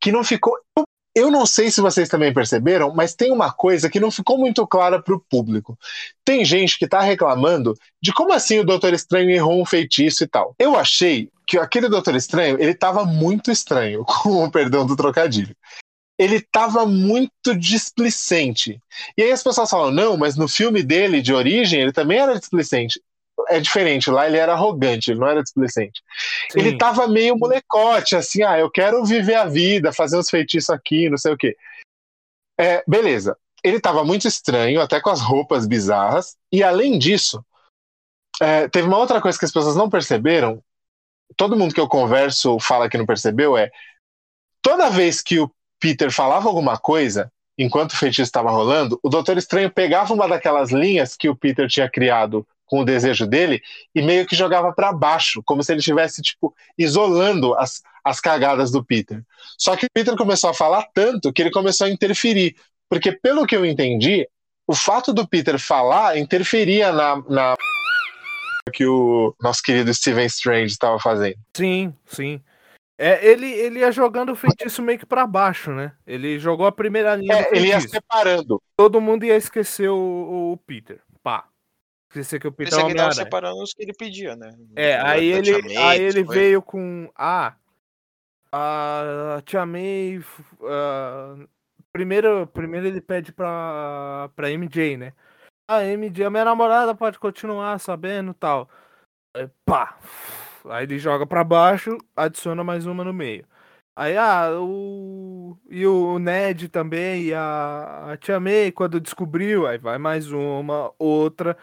que 0.00 0.10
não 0.10 0.24
ficou. 0.24 0.58
eu- 0.76 0.84
Eu 1.16 1.30
não 1.30 1.46
sei 1.46 1.70
se 1.70 1.80
vocês 1.80 2.10
também 2.10 2.30
perceberam, 2.30 2.92
mas 2.94 3.14
tem 3.14 3.32
uma 3.32 3.50
coisa 3.50 3.88
que 3.88 3.98
não 3.98 4.10
ficou 4.10 4.36
muito 4.36 4.66
clara 4.66 5.02
pro 5.02 5.18
público. 5.30 5.78
Tem 6.22 6.44
gente 6.44 6.78
que 6.78 6.86
tá 6.86 7.00
reclamando 7.00 7.72
de 8.02 8.12
como 8.12 8.34
assim 8.34 8.58
o 8.58 8.64
Doutor 8.64 8.92
Estranho 8.92 9.30
errou 9.30 9.58
um 9.58 9.64
feitiço 9.64 10.24
e 10.24 10.26
tal. 10.26 10.54
Eu 10.58 10.76
achei 10.76 11.30
que 11.46 11.58
aquele 11.58 11.88
Doutor 11.88 12.14
Estranho, 12.14 12.60
ele 12.60 12.74
tava 12.74 13.06
muito 13.06 13.50
estranho, 13.50 14.04
com 14.22 14.44
o 14.44 14.50
perdão 14.50 14.84
do 14.84 14.94
trocadilho 14.94 15.56
ele 16.18 16.40
tava 16.40 16.86
muito 16.86 17.54
displicente. 17.54 18.80
E 19.16 19.22
aí 19.22 19.30
as 19.30 19.42
pessoas 19.42 19.68
falam, 19.68 19.90
não, 19.90 20.16
mas 20.16 20.34
no 20.34 20.48
filme 20.48 20.82
dele, 20.82 21.20
de 21.20 21.34
origem, 21.34 21.82
ele 21.82 21.92
também 21.92 22.18
era 22.18 22.38
displicente. 22.38 23.00
É 23.48 23.60
diferente, 23.60 24.10
lá 24.10 24.26
ele 24.26 24.36
era 24.36 24.52
arrogante, 24.52 25.10
ele 25.10 25.20
não 25.20 25.28
era 25.28 25.42
displicente. 25.42 26.02
sim. 26.50 26.58
Ele 26.58 26.76
tava 26.76 27.06
meio 27.06 27.36
molecote, 27.36 28.16
assim, 28.16 28.42
ah, 28.42 28.58
eu 28.58 28.70
quero 28.70 29.04
viver 29.04 29.34
a 29.34 29.44
vida, 29.44 29.92
fazer 29.92 30.18
uns 30.18 30.30
feitiços 30.30 30.70
aqui, 30.70 31.08
não 31.08 31.16
sei 31.16 31.32
o 31.32 31.36
quê. 31.36 31.56
É, 32.58 32.82
beleza. 32.86 33.36
Ele 33.62 33.80
tava 33.80 34.04
muito 34.04 34.26
estranho, 34.28 34.80
até 34.80 35.00
com 35.00 35.10
as 35.10 35.20
roupas 35.20 35.66
bizarras, 35.66 36.36
e 36.52 36.62
além 36.62 36.98
disso, 36.98 37.44
é, 38.40 38.68
teve 38.68 38.86
uma 38.86 38.98
outra 38.98 39.20
coisa 39.20 39.38
que 39.38 39.44
as 39.44 39.52
pessoas 39.52 39.76
não 39.76 39.90
perceberam, 39.90 40.62
todo 41.36 41.56
mundo 41.56 41.74
que 41.74 41.80
eu 41.80 41.88
converso 41.88 42.58
fala 42.60 42.88
que 42.88 42.98
não 42.98 43.06
percebeu, 43.06 43.56
é 43.56 43.70
toda 44.62 44.90
vez 44.90 45.22
que 45.22 45.38
o 45.38 45.50
Peter 45.80 46.10
falava 46.10 46.48
alguma 46.48 46.78
coisa, 46.78 47.30
enquanto 47.58 47.92
o 47.92 47.96
feitiço 47.96 48.22
estava 48.22 48.50
rolando, 48.50 48.98
o 49.02 49.08
Doutor 49.08 49.36
Estranho 49.38 49.70
pegava 49.70 50.12
uma 50.12 50.28
daquelas 50.28 50.70
linhas 50.70 51.16
que 51.16 51.28
o 51.28 51.36
Peter 51.36 51.68
tinha 51.68 51.88
criado 51.90 52.46
com 52.66 52.80
o 52.80 52.84
desejo 52.84 53.26
dele 53.26 53.62
e 53.94 54.02
meio 54.02 54.26
que 54.26 54.36
jogava 54.36 54.72
para 54.72 54.92
baixo, 54.92 55.42
como 55.44 55.62
se 55.62 55.72
ele 55.72 55.78
estivesse 55.78 56.20
tipo 56.20 56.54
isolando 56.76 57.54
as, 57.54 57.80
as 58.04 58.20
cagadas 58.20 58.70
do 58.70 58.84
Peter. 58.84 59.22
Só 59.56 59.76
que 59.76 59.86
o 59.86 59.90
Peter 59.92 60.16
começou 60.16 60.50
a 60.50 60.54
falar 60.54 60.86
tanto 60.92 61.32
que 61.32 61.42
ele 61.42 61.50
começou 61.50 61.86
a 61.86 61.90
interferir, 61.90 62.56
porque 62.88 63.12
pelo 63.12 63.46
que 63.46 63.56
eu 63.56 63.64
entendi, 63.64 64.28
o 64.66 64.74
fato 64.74 65.12
do 65.12 65.26
Peter 65.26 65.58
falar 65.58 66.18
interferia 66.18 66.92
na, 66.92 67.22
na 67.28 67.54
que 68.72 68.84
o 68.84 69.34
nosso 69.40 69.62
querido 69.62 69.94
Steven 69.94 70.26
Strange 70.26 70.72
estava 70.72 70.98
fazendo. 70.98 71.38
Sim, 71.56 71.94
sim. 72.04 72.42
É, 72.98 73.26
ele, 73.26 73.46
ele 73.46 73.80
ia 73.80 73.92
jogando 73.92 74.32
o 74.32 74.36
feitiço 74.36 74.82
meio 74.82 74.98
que 74.98 75.04
pra 75.04 75.26
baixo, 75.26 75.70
né? 75.70 75.92
Ele 76.06 76.38
jogou 76.38 76.66
a 76.66 76.72
primeira 76.72 77.14
linha 77.14 77.34
É, 77.34 77.48
ele 77.56 77.68
ia 77.68 77.80
separando. 77.80 78.60
Todo 78.74 79.00
mundo 79.00 79.24
ia 79.24 79.36
esquecer 79.36 79.90
o, 79.90 80.52
o 80.52 80.56
Peter. 80.66 81.00
Pá. 81.22 81.46
Esquecer 82.16 82.40
que 82.40 82.48
o 82.48 82.52
Peter 82.52 82.72
Pensei 82.72 82.94
que 82.94 82.98
ele 82.98 83.14
separando 83.14 83.62
os 83.62 83.74
que 83.74 83.82
ele 83.82 83.92
pedia, 83.92 84.34
né? 84.34 84.56
É, 84.74 84.98
aí 85.00 85.26
ele, 85.26 85.78
aí 85.78 86.00
ele 86.00 86.24
coisas. 86.24 86.34
veio 86.34 86.62
com. 86.62 87.10
Ah, 87.14 87.54
a 88.52 89.42
Tia 89.44 89.66
May. 89.66 90.20
ah, 90.62 91.36
primeiro, 91.92 92.46
primeiro 92.46 92.86
ele 92.86 93.00
pede 93.00 93.32
pra, 93.32 94.30
pra 94.34 94.50
MJ, 94.50 94.96
né? 94.96 95.12
A 95.68 95.84
MJ, 95.84 96.24
a 96.24 96.30
minha 96.30 96.44
namorada 96.44 96.94
pode 96.94 97.18
continuar 97.18 97.78
sabendo 97.78 98.30
e 98.30 98.34
tal. 98.34 98.68
Aí, 99.36 99.48
pá! 99.64 99.98
Aí 100.66 100.84
ele 100.84 100.98
joga 100.98 101.26
pra 101.26 101.44
baixo, 101.44 101.98
adiciona 102.16 102.64
mais 102.64 102.86
uma 102.86 103.04
no 103.04 103.12
meio. 103.12 103.44
Aí, 103.94 104.16
ah, 104.16 104.50
o. 104.58 105.56
E 105.68 105.86
o 105.86 106.18
Ned 106.18 106.68
também, 106.68 107.24
e 107.24 107.34
a, 107.34 108.12
a 108.12 108.16
Tia 108.16 108.40
May, 108.40 108.72
quando 108.72 109.00
descobriu, 109.00 109.66
aí 109.66 109.78
vai 109.78 109.98
mais 109.98 110.30
uma, 110.32 110.92
outra. 110.98 111.56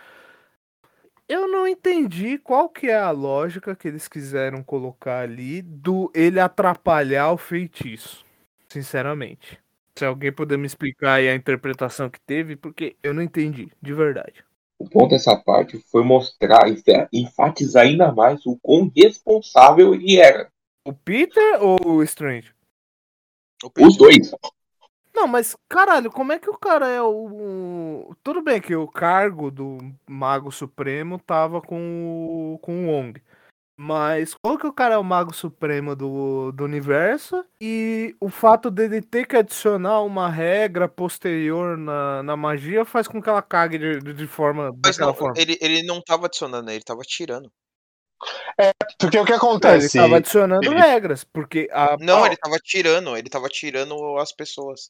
Eu 1.28 1.48
não 1.48 1.68
entendi 1.68 2.38
qual 2.38 2.68
que 2.70 2.88
é 2.88 2.98
a 2.98 3.12
lógica 3.12 3.76
que 3.76 3.88
eles 3.88 4.08
quiseram 4.08 4.62
colocar 4.62 5.20
ali 5.22 5.62
do 5.62 6.12
ele 6.14 6.40
atrapalhar 6.40 7.32
o 7.32 7.38
feitiço. 7.38 8.26
Sinceramente. 8.68 9.60
Se 9.96 10.06
alguém 10.06 10.32
puder 10.32 10.58
me 10.58 10.66
explicar 10.66 11.16
aí 11.16 11.30
a 11.30 11.36
interpretação 11.36 12.10
que 12.10 12.20
teve, 12.20 12.56
porque 12.56 12.96
eu 13.04 13.14
não 13.14 13.22
entendi, 13.22 13.72
de 13.82 13.94
verdade. 13.94 14.44
O 14.80 14.90
ponto 14.90 15.12
dessa 15.12 15.36
parte 15.36 15.80
foi 15.90 16.04
mostrar, 16.04 16.68
enfa- 16.68 17.08
enfatizar 17.14 17.84
ainda 17.84 18.12
mais 18.12 18.46
o 18.46 18.58
quão 18.58 18.92
responsável 18.94 19.94
ele 19.94 20.20
era. 20.20 20.52
O 20.84 20.92
Peter 20.92 21.64
ou 21.64 21.78
o 21.86 22.04
Strange? 22.04 22.54
O. 23.64 23.88
Os 23.88 23.96
dois. 23.96 24.32
Não, 25.14 25.28
mas 25.28 25.56
caralho, 25.70 26.12
como 26.12 26.32
é 26.32 26.40
que 26.40 26.50
o 26.50 26.58
cara 26.58 26.88
é 26.88 27.02
o. 27.02 28.16
Tudo 28.24 28.42
bem 28.42 28.60
que 28.60 28.76
o 28.76 28.88
cargo 28.88 29.52
do 29.52 29.78
Mago 30.08 30.52
Supremo 30.52 31.20
tava 31.20 31.62
com 31.62 32.56
o, 32.56 32.60
com 32.60 32.86
o 32.86 32.90
Wong. 32.90 33.22
Mas 33.76 34.36
como 34.36 34.58
que 34.58 34.68
o 34.68 34.74
cara 34.74 34.96
é 34.96 34.98
o 34.98 35.04
Mago 35.04 35.34
Supremo 35.34 35.96
do, 35.96 36.52
do 36.52 36.64
universo? 36.64 37.44
E 37.60 38.16
o 38.20 38.30
fato 38.30 38.70
dele 38.70 39.02
ter 39.02 39.26
que 39.26 39.36
adicionar 39.36 40.02
uma 40.02 40.30
regra 40.30 40.88
posterior 40.88 41.78
na, 41.78 42.22
na 42.22 42.38
magia 42.38 42.86
faz 42.86 43.08
com 43.08 43.22
que 43.22 43.30
ela 43.30 43.42
cague 43.42 43.80
de, 43.80 44.14
de 44.14 44.28
forma. 44.28 44.72
Mas 44.84 44.96
daquela 44.96 45.12
não, 45.12 45.18
forma. 45.18 45.34
ele, 45.38 45.58
ele 45.60 45.84
não 45.84 46.02
tava 46.02 46.28
adicionando, 46.28 46.68
né? 46.68 46.76
ele 46.76 46.84
tava 46.84 47.02
tirando. 47.02 47.52
Porque 49.00 49.18
o 49.18 49.26
que 49.26 49.32
ele 49.32 49.38
acontece? 49.38 49.98
tava 49.98 50.18
adicionando 50.18 50.64
Felipe? 50.64 50.82
regras, 50.82 51.24
porque 51.24 51.70
a. 51.72 51.98
Não, 52.00 52.26
ele 52.26 52.38
tava 52.38 52.58
tirando, 52.64 53.18
ele 53.18 53.30
tava 53.30 53.50
tirando 53.50 54.18
as 54.18 54.32
pessoas. 54.32 54.90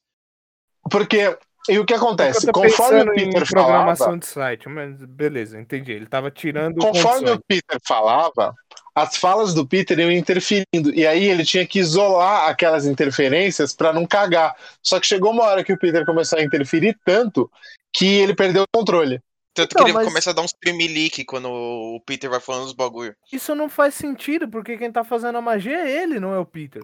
Porque. 0.89 1.37
E 1.69 1.79
o 1.79 1.85
que 1.85 1.93
acontece? 1.93 2.51
Conforme 2.51 3.03
o 3.03 3.13
Peter 3.13 3.47
programação 3.47 4.07
falava. 4.07 4.19
de 4.19 4.25
site, 4.25 4.67
mas 4.67 4.97
beleza, 5.05 5.57
entendi. 5.57 5.93
Ele 5.93 6.05
tava 6.05 6.29
tirando 6.29 6.75
Conforme 6.75 7.19
condições. 7.19 7.37
o 7.37 7.43
Peter 7.47 7.79
falava, 7.87 8.53
as 8.93 9.15
falas 9.15 9.53
do 9.53 9.65
Peter 9.65 9.97
iam 9.97 10.11
interferindo. 10.11 10.93
E 10.93 11.07
aí 11.07 11.23
ele 11.23 11.45
tinha 11.45 11.65
que 11.65 11.79
isolar 11.79 12.49
aquelas 12.49 12.85
interferências 12.85 13.73
para 13.73 13.93
não 13.93 14.05
cagar. 14.05 14.53
Só 14.81 14.99
que 14.99 15.07
chegou 15.07 15.31
uma 15.31 15.45
hora 15.45 15.63
que 15.63 15.71
o 15.71 15.79
Peter 15.79 16.05
começou 16.05 16.37
a 16.37 16.43
interferir 16.43 16.97
tanto 17.05 17.49
que 17.93 18.05
ele 18.05 18.35
perdeu 18.35 18.63
o 18.63 18.77
controle. 18.77 19.21
Tanto 19.53 19.73
Então, 19.73 19.85
que 19.85 19.91
ele 19.91 19.97
mas- 19.97 20.07
começa 20.07 20.29
a 20.31 20.33
dar 20.33 20.41
uns 20.41 20.53
tremelique 20.53 21.23
quando 21.23 21.47
o 21.49 21.99
Peter 22.05 22.29
vai 22.29 22.39
falando 22.39 22.65
os 22.65 22.73
bagulho. 22.73 23.15
Isso 23.31 23.53
não 23.53 23.69
faz 23.69 23.93
sentido, 23.93 24.47
porque 24.47 24.77
quem 24.77 24.91
tá 24.91 25.03
fazendo 25.03 25.37
a 25.37 25.41
magia 25.41 25.77
é 25.77 26.01
ele, 26.03 26.19
não 26.19 26.33
é 26.33 26.39
o 26.39 26.45
Peter. 26.45 26.83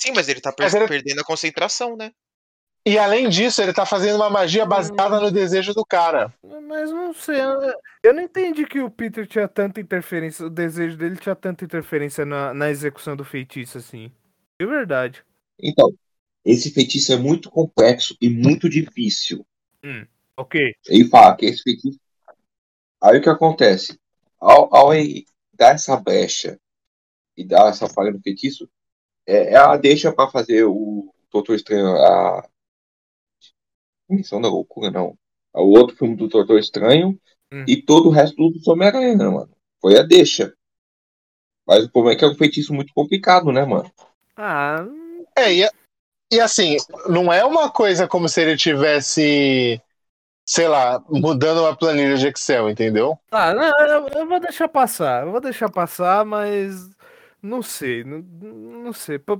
Sim, 0.00 0.12
mas 0.14 0.28
ele 0.28 0.40
tá 0.40 0.52
per- 0.52 0.64
Mas 0.66 0.74
ele- 0.74 0.88
perdendo 0.88 1.20
a 1.20 1.24
concentração, 1.24 1.96
né? 1.96 2.12
E 2.86 2.96
além 2.98 3.28
disso, 3.28 3.60
ele 3.60 3.72
tá 3.72 3.84
fazendo 3.84 4.16
uma 4.16 4.30
magia 4.30 4.64
baseada 4.64 5.20
no 5.20 5.30
desejo 5.30 5.74
do 5.74 5.84
cara. 5.84 6.32
Mas 6.42 6.90
não 6.90 7.12
sei, 7.12 7.36
eu- 8.02 8.14
não 8.14 8.22
entendi 8.22 8.64
que 8.66 8.80
o 8.80 8.90
Peter 8.90 9.26
tinha 9.26 9.46
tanta 9.46 9.80
interferência, 9.80 10.46
o 10.46 10.50
desejo 10.50 10.96
dele 10.96 11.16
tinha 11.16 11.34
tanta 11.36 11.64
interferência 11.64 12.24
na, 12.24 12.54
na 12.54 12.70
execução 12.70 13.14
do 13.14 13.24
feitiço, 13.24 13.76
assim. 13.78 14.10
De 14.58 14.66
verdade. 14.66 15.22
Então, 15.60 15.92
esse 16.44 16.70
feitiço 16.70 17.12
é 17.12 17.16
muito 17.16 17.50
complexo 17.50 18.16
e 18.20 18.28
muito 18.30 18.68
difícil. 18.68 19.44
Ok. 20.36 20.72
Ele 20.86 21.08
fala 21.08 21.36
que 21.36 21.46
esse 21.46 21.62
feitiço. 21.62 21.98
Aí 23.00 23.18
o 23.18 23.22
que 23.22 23.28
acontece? 23.28 23.98
Ao, 24.40 24.74
ao 24.74 24.94
ele 24.94 25.24
dar 25.52 25.74
essa 25.74 25.96
brecha 25.96 26.58
e 27.36 27.44
dar 27.44 27.68
essa 27.68 27.88
falha 27.88 28.10
no 28.10 28.20
feitiço, 28.20 28.68
é, 29.26 29.52
ela 29.52 29.76
deixa 29.76 30.12
pra 30.12 30.28
fazer 30.28 30.64
o 30.64 31.12
Doutor 31.30 31.54
Estranho. 31.54 31.88
A. 31.96 32.48
Missão 34.08 34.40
da 34.40 34.48
loucura, 34.48 34.90
não. 34.90 35.18
O 35.54 35.78
outro 35.78 35.96
filme 35.96 36.16
do 36.16 36.28
Doutor 36.28 36.58
Estranho 36.58 37.18
Hum. 37.52 37.64
e 37.66 37.80
todo 37.80 38.08
o 38.08 38.12
resto 38.12 38.36
do 38.36 38.70
Homem-Aranha, 38.70 39.16
né, 39.16 39.24
mano? 39.24 39.50
Foi 39.80 39.98
a 39.98 40.02
deixa. 40.02 40.54
Mas 41.66 41.84
o 41.84 41.90
problema 41.90 42.14
é 42.14 42.18
que 42.18 42.24
é 42.24 42.28
um 42.28 42.34
feitiço 42.34 42.74
muito 42.74 42.92
complicado, 42.92 43.50
né, 43.52 43.64
mano? 43.64 43.90
Ah, 44.36 44.86
É, 45.36 45.52
e, 45.54 45.70
e 46.32 46.40
assim, 46.40 46.76
não 47.08 47.32
é 47.32 47.44
uma 47.44 47.70
coisa 47.70 48.06
como 48.06 48.28
se 48.28 48.40
ele 48.42 48.56
tivesse, 48.56 49.80
sei 50.48 50.66
lá, 50.66 51.04
mudando 51.10 51.60
uma 51.60 51.76
planilha 51.76 52.16
de 52.16 52.26
Excel, 52.26 52.70
entendeu? 52.70 53.18
ah 53.30 53.52
não, 53.52 53.70
eu, 53.86 54.08
eu 54.08 54.26
vou 54.26 54.40
deixar 54.40 54.66
passar, 54.66 55.26
eu 55.26 55.30
vou 55.30 55.42
deixar 55.42 55.68
passar, 55.68 56.24
mas 56.24 56.88
não 57.42 57.60
sei, 57.60 58.02
não, 58.02 58.20
não 58.22 58.92
sei. 58.94 59.18
Pra 59.18 59.36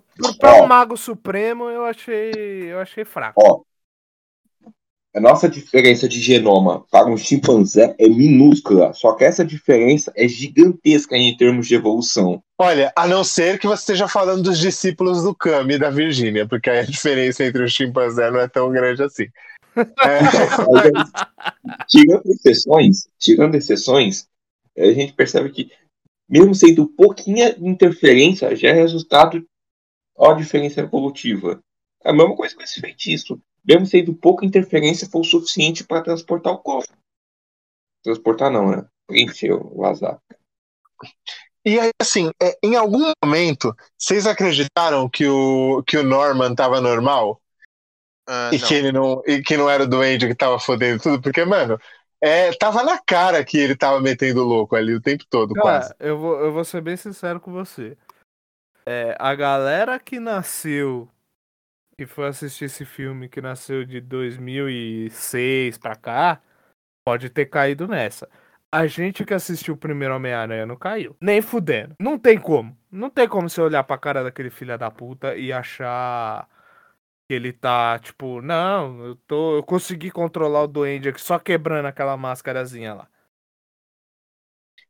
um 0.62 0.66
mago 0.66 0.98
supremo 0.98 1.70
eu 1.70 1.86
achei, 1.86 2.30
eu 2.70 2.78
achei 2.78 3.06
fraco. 3.06 3.40
Ó, 3.42 3.62
a 5.16 5.20
nossa 5.20 5.48
diferença 5.48 6.06
de 6.06 6.20
genoma 6.20 6.84
para 6.90 7.08
um 7.08 7.16
chimpanzé 7.16 7.94
é 7.98 8.06
minúscula, 8.06 8.92
só 8.92 9.14
que 9.14 9.24
essa 9.24 9.42
diferença 9.42 10.12
é 10.14 10.28
gigantesca 10.28 11.16
em 11.16 11.34
termos 11.34 11.66
de 11.66 11.74
evolução. 11.74 12.42
Olha, 12.58 12.92
a 12.94 13.08
não 13.08 13.24
ser 13.24 13.58
que 13.58 13.66
você 13.66 13.80
esteja 13.80 14.06
falando 14.06 14.42
dos 14.42 14.58
discípulos 14.58 15.22
do 15.22 15.34
Kami 15.34 15.74
e 15.74 15.78
da 15.78 15.88
Virgínia, 15.88 16.46
porque 16.46 16.68
aí 16.68 16.80
a 16.80 16.84
diferença 16.86 17.42
entre 17.44 17.62
o 17.64 17.68
chimpanzé 17.68 18.30
não 18.30 18.40
é 18.40 18.46
tão 18.46 18.70
grande 18.70 19.02
assim. 19.02 19.26
É, 20.04 20.20
tirando 21.88 22.26
exceções, 22.26 23.08
tirando 23.18 23.54
exceções, 23.54 24.28
a 24.76 24.92
gente 24.92 25.12
percebe 25.12 25.50
que 25.50 25.70
mesmo 26.28 26.54
sendo 26.54 26.86
pouquinha 26.86 27.56
interferência, 27.58 28.54
já 28.54 28.68
é 28.68 28.72
resultado 28.72 29.46
ó, 30.18 30.34
diferença 30.34 30.80
evolutiva. 30.80 31.62
A 32.04 32.12
mesma 32.12 32.36
coisa 32.36 32.54
com 32.54 32.62
esse 32.62 32.80
feitiço. 32.80 33.40
Mesmo 33.64 33.86
sendo 33.86 34.14
pouca 34.14 34.44
interferência, 34.44 35.08
foi 35.08 35.20
o 35.20 35.24
suficiente 35.24 35.84
para 35.84 36.02
transportar 36.02 36.52
o 36.52 36.58
corpo. 36.58 36.92
Transportar 38.02 38.50
não, 38.50 38.70
né? 38.70 38.86
Preencher 39.06 39.52
o 39.52 39.84
azar. 39.84 40.20
E 41.64 41.78
aí, 41.78 41.90
assim, 42.00 42.30
é, 42.42 42.56
em 42.62 42.76
algum 42.76 43.12
momento, 43.22 43.74
vocês 43.96 44.26
acreditaram 44.26 45.08
que 45.08 45.26
o, 45.26 45.82
que 45.82 45.98
o 45.98 46.02
Norman 46.02 46.54
tava 46.54 46.80
normal? 46.80 47.40
Ah, 48.28 48.50
e 48.52 48.58
não. 48.58 48.68
que 48.68 48.74
ele 48.74 48.92
não 48.92 49.22
e 49.26 49.42
que 49.42 49.56
não 49.56 49.70
era 49.70 49.84
o 49.84 49.88
duende 49.88 50.28
que 50.28 50.34
tava 50.34 50.58
fodendo 50.58 51.02
tudo, 51.02 51.22
porque, 51.22 51.46
mano, 51.46 51.80
é, 52.20 52.52
tava 52.52 52.82
na 52.82 52.98
cara 52.98 53.42
que 53.42 53.56
ele 53.56 53.74
tava 53.74 54.00
metendo 54.00 54.44
louco 54.44 54.76
ali 54.76 54.94
o 54.94 55.00
tempo 55.00 55.24
todo, 55.30 55.54
quase. 55.54 55.94
Cara, 55.94 56.10
eu 56.10 56.18
vou, 56.18 56.38
eu 56.38 56.52
vou 56.52 56.62
ser 56.62 56.82
bem 56.82 56.96
sincero 56.96 57.40
com 57.40 57.50
você. 57.50 57.96
É, 58.84 59.16
a 59.18 59.34
galera 59.34 59.98
que 59.98 60.20
nasceu, 60.20 61.08
que 61.96 62.06
foi 62.06 62.26
assistir 62.26 62.66
esse 62.66 62.84
filme, 62.84 63.30
que 63.30 63.40
nasceu 63.40 63.84
de 63.84 63.98
2006 64.00 65.78
pra 65.78 65.96
cá, 65.96 66.42
pode 67.06 67.30
ter 67.30 67.46
caído 67.46 67.88
nessa. 67.88 68.28
A 68.70 68.86
gente 68.86 69.24
que 69.24 69.32
assistiu 69.32 69.72
o 69.72 69.78
primeiro 69.78 70.14
Homem-Aranha 70.14 70.66
não 70.66 70.76
caiu. 70.76 71.16
Nem 71.18 71.40
fudendo. 71.40 71.94
Não 71.98 72.18
tem 72.18 72.38
como. 72.38 72.76
Não 72.92 73.08
tem 73.08 73.26
como 73.26 73.48
você 73.48 73.60
olhar 73.62 73.82
pra 73.84 73.96
cara 73.96 74.22
daquele 74.22 74.50
filho 74.50 74.76
da 74.76 74.90
puta 74.90 75.34
e 75.34 75.50
achar 75.50 76.46
que 77.28 77.34
ele 77.34 77.52
tá, 77.52 77.98
tipo, 77.98 78.40
não, 78.40 79.04
eu 79.04 79.16
tô. 79.26 79.56
Eu 79.56 79.62
consegui 79.62 80.10
controlar 80.10 80.62
o 80.62 80.66
duende 80.66 81.10
aqui 81.10 81.20
só 81.20 81.38
quebrando 81.38 81.84
aquela 81.84 82.16
máscarazinha 82.16 82.94
lá. 82.94 83.08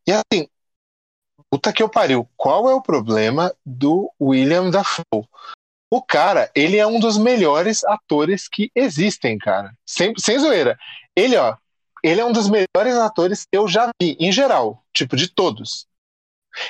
E 0.06 0.12
assim, 0.12 0.48
puta 1.50 1.72
que 1.72 1.82
eu 1.82 1.88
pariu, 1.88 2.28
qual 2.36 2.70
é 2.70 2.74
o 2.74 2.80
problema 2.80 3.52
do 3.66 4.10
William 4.20 4.70
Dafoe? 4.70 5.26
O 5.90 6.00
cara, 6.00 6.50
ele 6.54 6.76
é 6.76 6.86
um 6.86 7.00
dos 7.00 7.18
melhores 7.18 7.82
atores 7.84 8.46
que 8.46 8.70
existem, 8.74 9.36
cara. 9.36 9.74
Sem, 9.84 10.14
sem 10.16 10.38
zoeira. 10.38 10.78
Ele, 11.16 11.36
ó, 11.36 11.56
ele 12.04 12.20
é 12.20 12.24
um 12.24 12.32
dos 12.32 12.48
melhores 12.48 12.94
atores 12.94 13.42
que 13.42 13.58
eu 13.58 13.66
já 13.66 13.90
vi, 14.00 14.16
em 14.20 14.30
geral, 14.30 14.84
tipo, 14.94 15.16
de 15.16 15.28
todos. 15.28 15.88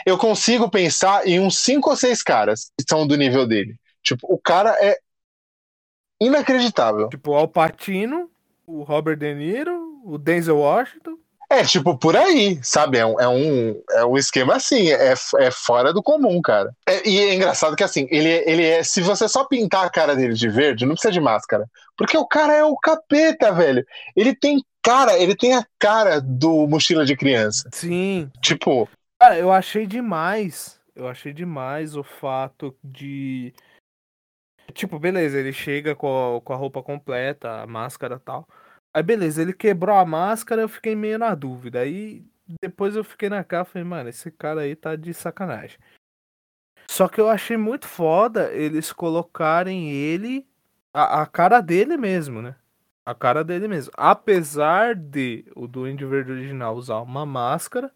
Eu 0.07 0.17
consigo 0.17 0.71
pensar 0.71 1.27
em 1.27 1.39
uns 1.41 1.59
cinco 1.59 1.91
ou 1.91 1.97
seis 1.97 2.23
caras 2.23 2.71
que 2.79 2.85
são 2.89 3.07
do 3.07 3.17
nível 3.17 3.47
dele. 3.47 3.77
Tipo, 4.03 4.33
o 4.33 4.39
cara 4.39 4.71
é 4.81 4.99
inacreditável. 6.21 7.09
Tipo, 7.09 7.33
o 7.33 7.37
Al 7.37 7.49
Pacino, 7.49 8.31
o 8.67 8.83
Robert 8.83 9.17
De 9.17 9.35
Niro, 9.35 10.01
o 10.05 10.19
Denzel 10.19 10.59
Washington. 10.59 11.17
É, 11.51 11.65
tipo, 11.65 11.97
por 11.97 12.15
aí, 12.15 12.61
sabe? 12.63 12.99
É 12.99 13.07
um, 13.07 13.19
é 13.19 13.27
um, 13.27 13.83
é 13.93 14.05
um 14.05 14.19
esquema 14.19 14.57
assim, 14.57 14.91
é, 14.91 15.15
é 15.39 15.51
fora 15.51 15.95
do 15.95 16.03
comum, 16.03 16.43
cara. 16.43 16.75
É- 16.87 17.09
e 17.09 17.19
é 17.19 17.35
engraçado 17.35 17.75
que, 17.75 17.83
assim, 17.83 18.07
ele, 18.11 18.29
ele 18.47 18.63
é. 18.67 18.83
Se 18.83 19.01
você 19.01 19.27
só 19.27 19.45
pintar 19.47 19.87
a 19.87 19.91
cara 19.91 20.15
dele 20.15 20.35
de 20.35 20.49
verde, 20.49 20.85
não 20.85 20.93
precisa 20.93 21.13
de 21.13 21.21
máscara. 21.21 21.65
Porque 21.97 22.19
o 22.19 22.27
cara 22.27 22.55
é 22.55 22.63
o 22.63 22.77
capeta, 22.77 23.51
velho. 23.51 23.83
Ele 24.15 24.35
tem 24.35 24.63
cara, 24.83 25.19
ele 25.19 25.35
tem 25.35 25.55
a 25.55 25.65
cara 25.79 26.21
do 26.21 26.67
mochila 26.67 27.07
de 27.07 27.17
criança. 27.17 27.69
Sim. 27.73 28.31
Tipo, 28.43 28.87
Cara, 29.21 29.37
eu 29.39 29.51
achei 29.51 29.87
demais. 29.87 30.79
Eu 30.95 31.09
achei 31.09 31.33
demais 31.33 31.97
o 31.97 32.05
fato 32.05 32.75
de. 32.85 33.53
Tipo, 34.73 34.99
beleza, 34.99 35.39
ele 35.39 35.53
chega 35.53 35.95
com 35.95 36.37
a, 36.37 36.41
com 36.41 36.53
a 36.53 36.57
roupa 36.57 36.83
completa, 36.83 37.63
a 37.63 37.67
máscara 37.67 38.17
e 38.17 38.21
tal. 38.21 38.49
Aí, 38.95 39.03
beleza, 39.03 39.43
ele 39.43 39.53
quebrou 39.53 39.97
a 39.97 40.05
máscara, 40.05 40.63
eu 40.63 40.69
fiquei 40.69 40.95
meio 40.95 41.19
na 41.19 41.35
dúvida. 41.35 41.81
Aí, 41.81 42.25
depois 42.61 42.97
eu 42.97 43.05
fiquei 43.05 43.29
na 43.29 43.45
cara 43.45 43.65
falei, 43.65 43.85
mano, 43.85 44.09
esse 44.09 44.31
cara 44.31 44.63
aí 44.63 44.75
tá 44.77 44.97
de 44.97 45.13
sacanagem. 45.15 45.79
Só 46.91 47.09
que 47.09 47.21
eu 47.21 47.29
achei 47.29 47.57
muito 47.57 47.87
foda 47.87 48.51
eles 48.53 48.93
colocarem 48.93 49.91
ele, 49.91 50.47
a, 50.93 51.23
a 51.23 51.27
cara 51.27 51.61
dele 51.61 51.97
mesmo, 51.97 52.43
né? 52.43 52.57
A 53.05 53.15
cara 53.15 53.45
dele 53.45 53.69
mesmo. 53.69 53.93
Apesar 53.97 54.95
de 54.95 55.45
o 55.55 55.67
Duende 55.67 56.05
Verde 56.05 56.33
original 56.33 56.75
usar 56.77 57.01
uma 57.01 57.25
máscara, 57.27 57.93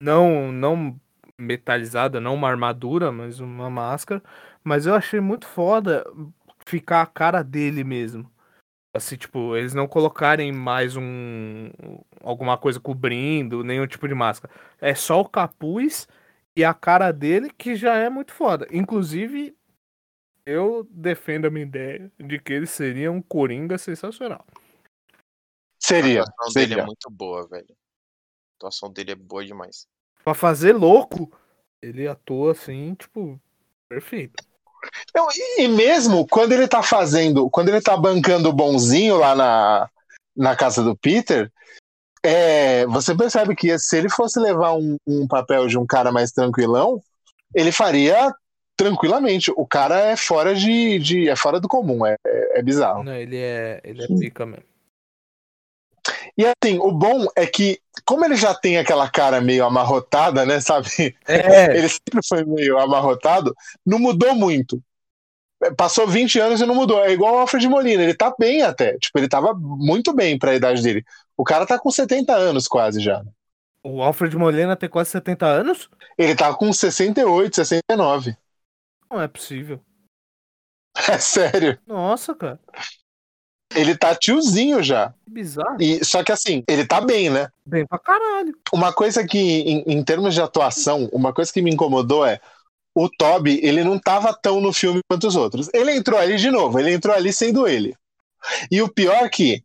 não, 0.00 0.52
não 0.52 1.00
metalizada, 1.38 2.20
não 2.20 2.34
uma 2.34 2.48
armadura, 2.48 3.12
mas 3.12 3.40
uma 3.40 3.70
máscara. 3.70 4.22
Mas 4.64 4.86
eu 4.86 4.94
achei 4.94 5.20
muito 5.20 5.46
foda 5.46 6.04
ficar 6.66 7.02
a 7.02 7.06
cara 7.06 7.42
dele 7.42 7.84
mesmo. 7.84 8.30
Assim, 8.94 9.16
tipo, 9.16 9.56
eles 9.56 9.72
não 9.72 9.88
colocarem 9.88 10.52
mais 10.52 10.96
um. 10.96 11.70
alguma 12.20 12.58
coisa 12.58 12.78
cobrindo, 12.78 13.64
nenhum 13.64 13.86
tipo 13.86 14.06
de 14.06 14.14
máscara. 14.14 14.52
É 14.80 14.94
só 14.94 15.20
o 15.20 15.28
capuz 15.28 16.06
e 16.54 16.62
a 16.62 16.74
cara 16.74 17.10
dele 17.10 17.50
que 17.50 17.74
já 17.74 17.94
é 17.96 18.10
muito 18.10 18.32
foda. 18.32 18.68
Inclusive, 18.70 19.56
eu 20.44 20.86
defendo 20.90 21.46
a 21.46 21.50
minha 21.50 21.64
ideia 21.64 22.12
de 22.18 22.38
que 22.38 22.52
ele 22.52 22.66
seria 22.66 23.10
um 23.10 23.22
Coringa 23.22 23.78
sensacional. 23.78 24.44
seria. 25.78 26.20
A 26.20 26.24
atuação 26.24 26.52
dele 26.52 26.68
seria. 26.68 26.82
é 26.82 26.86
muito 26.86 27.10
boa, 27.10 27.48
velho. 27.48 27.70
A 27.70 28.54
atuação 28.58 28.92
dele 28.92 29.12
é 29.12 29.16
boa 29.16 29.44
demais. 29.44 29.86
Pra 30.22 30.34
fazer 30.34 30.74
louco, 30.74 31.32
ele 31.80 32.06
atua 32.06 32.52
assim, 32.52 32.94
tipo, 32.94 33.40
perfeito. 33.88 34.44
Não, 35.14 35.28
e, 35.58 35.68
mesmo 35.68 36.26
quando 36.26 36.52
ele 36.52 36.66
tá 36.66 36.82
fazendo, 36.82 37.48
quando 37.50 37.68
ele 37.68 37.80
tá 37.80 37.96
bancando 37.96 38.48
o 38.48 38.52
bonzinho 38.52 39.18
lá 39.18 39.34
na, 39.34 39.88
na 40.36 40.56
casa 40.56 40.82
do 40.82 40.96
Peter, 40.96 41.50
é, 42.24 42.86
você 42.86 43.14
percebe 43.14 43.54
que 43.56 43.78
se 43.78 43.96
ele 43.96 44.08
fosse 44.08 44.38
levar 44.38 44.74
um, 44.74 44.96
um 45.06 45.26
papel 45.26 45.66
de 45.66 45.78
um 45.78 45.86
cara 45.86 46.12
mais 46.12 46.30
tranquilão, 46.30 47.02
ele 47.54 47.72
faria 47.72 48.32
tranquilamente. 48.76 49.52
O 49.56 49.66
cara 49.66 49.98
é 49.98 50.16
fora 50.16 50.54
de. 50.54 50.98
de 50.98 51.28
é 51.28 51.36
fora 51.36 51.60
do 51.60 51.68
comum, 51.68 52.06
é, 52.06 52.16
é, 52.26 52.58
é 52.58 52.62
bizarro. 52.62 53.02
Não, 53.02 53.14
ele 53.14 53.36
é, 53.36 53.80
ele 53.84 54.02
é 54.04 54.06
pica 54.06 54.46
mesmo. 54.46 54.71
E 56.36 56.44
assim, 56.46 56.78
o 56.78 56.90
bom 56.92 57.26
é 57.36 57.46
que, 57.46 57.78
como 58.06 58.24
ele 58.24 58.36
já 58.36 58.54
tem 58.54 58.78
aquela 58.78 59.08
cara 59.10 59.40
meio 59.40 59.64
amarrotada, 59.64 60.46
né, 60.46 60.60
sabe? 60.60 60.88
É, 61.26 61.76
Ele 61.76 61.88
sempre 61.88 62.20
foi 62.26 62.44
meio 62.44 62.78
amarrotado, 62.78 63.54
não 63.84 63.98
mudou 63.98 64.34
muito. 64.34 64.82
Passou 65.76 66.08
20 66.08 66.40
anos 66.40 66.60
e 66.60 66.66
não 66.66 66.74
mudou. 66.74 67.04
É 67.04 67.12
igual 67.12 67.34
o 67.34 67.38
Alfred 67.38 67.68
Molina, 67.68 68.02
ele 68.02 68.14
tá 68.14 68.34
bem 68.36 68.62
até. 68.62 68.98
Tipo, 68.98 69.18
ele 69.18 69.28
tava 69.28 69.54
muito 69.54 70.12
bem 70.12 70.36
pra 70.38 70.54
idade 70.54 70.82
dele. 70.82 71.04
O 71.36 71.44
cara 71.44 71.66
tá 71.66 71.78
com 71.78 71.90
70 71.90 72.34
anos 72.34 72.66
quase 72.66 73.00
já. 73.00 73.22
o 73.84 74.02
Alfred 74.02 74.36
Molina 74.36 74.76
tem 74.76 74.88
quase 74.88 75.10
70 75.10 75.46
anos? 75.46 75.88
Ele 76.18 76.34
tá 76.34 76.52
com 76.54 76.72
68, 76.72 77.54
69. 77.56 78.36
Não 79.10 79.20
é 79.20 79.28
possível. 79.28 79.80
É 81.08 81.18
sério. 81.18 81.78
Nossa, 81.86 82.34
cara. 82.34 82.60
Ele 83.74 83.96
tá 83.96 84.14
tiozinho 84.14 84.82
já. 84.82 85.14
Que 85.24 85.30
bizarro. 85.30 85.76
E, 85.80 86.04
só 86.04 86.22
que 86.22 86.32
assim, 86.32 86.62
ele 86.68 86.84
tá 86.84 87.00
bem, 87.00 87.30
né? 87.30 87.48
Bem 87.66 87.86
pra 87.86 87.98
caralho. 87.98 88.54
Uma 88.72 88.92
coisa 88.92 89.26
que, 89.26 89.38
em, 89.38 89.84
em 89.86 90.02
termos 90.02 90.34
de 90.34 90.40
atuação, 90.40 91.08
uma 91.12 91.32
coisa 91.32 91.52
que 91.52 91.62
me 91.62 91.70
incomodou 91.70 92.24
é 92.24 92.40
o 92.94 93.08
Toby, 93.08 93.60
ele 93.62 93.82
não 93.82 93.98
tava 93.98 94.34
tão 94.34 94.60
no 94.60 94.72
filme 94.72 95.00
quanto 95.08 95.26
os 95.26 95.36
outros. 95.36 95.68
Ele 95.72 95.92
entrou 95.92 96.18
ali 96.18 96.36
de 96.36 96.50
novo, 96.50 96.78
ele 96.78 96.92
entrou 96.92 97.14
ali 97.14 97.32
sendo 97.32 97.66
ele. 97.66 97.94
E 98.70 98.82
o 98.82 98.88
pior 98.88 99.24
é 99.24 99.28
que 99.28 99.62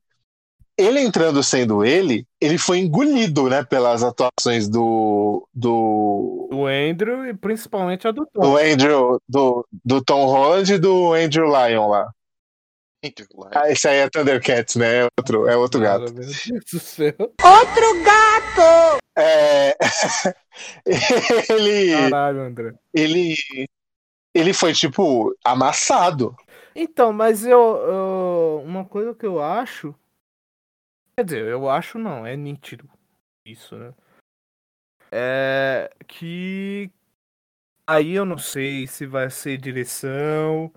ele 0.78 1.00
entrando 1.00 1.42
sendo 1.42 1.84
ele, 1.84 2.26
ele 2.40 2.58
foi 2.58 2.78
engolido, 2.78 3.50
né, 3.50 3.64
pelas 3.64 4.04
atuações 4.04 4.70
do 4.70 5.48
do, 5.54 6.48
Andrew 6.68 7.26
e 7.26 7.34
principalmente 7.34 8.08
a 8.08 8.12
do 8.12 8.28
Tom. 8.28 8.42
do 8.42 8.58
Andrew, 8.58 9.20
do, 9.28 9.68
do 9.84 10.04
Tom 10.04 10.26
Holland 10.26 10.74
e 10.74 10.78
do 10.78 11.14
Andrew 11.14 11.48
Lyon 11.48 11.88
lá. 11.88 12.12
Ah, 13.54 13.70
esse 13.70 13.88
aí 13.88 13.98
é 13.98 14.10
Thundercats, 14.10 14.76
né? 14.76 15.02
É 15.02 15.08
outro, 15.20 15.48
é 15.48 15.56
outro 15.56 15.80
gato. 15.80 16.06
Cara, 16.06 16.12
meu 16.14 16.26
Deus 16.26 16.44
do 16.72 16.80
céu. 16.80 17.14
Outro 17.20 18.04
gato! 18.04 19.00
É... 19.16 19.76
ele, 21.54 21.92
Caralho, 21.92 22.42
André. 22.42 22.74
ele, 22.94 23.36
ele 24.34 24.54
foi, 24.54 24.74
tipo, 24.74 25.36
amassado. 25.44 26.36
Então, 26.76 27.14
mas 27.14 27.46
eu, 27.46 27.60
eu- 27.60 28.64
Uma 28.66 28.84
coisa 28.86 29.14
que 29.14 29.26
eu 29.26 29.42
acho. 29.42 29.94
Quer 31.16 31.26
dizer, 31.26 31.46
eu 31.46 31.70
acho 31.70 31.98
não, 31.98 32.26
é 32.26 32.36
nítido. 32.36 32.90
Isso, 33.46 33.76
né? 33.76 33.94
É 35.12 35.90
que. 36.08 36.92
Aí 37.88 38.12
eu 38.14 38.26
não 38.26 38.38
sei 38.38 38.86
se 38.86 39.06
vai 39.06 39.30
ser 39.30 39.58
direção. 39.58 40.72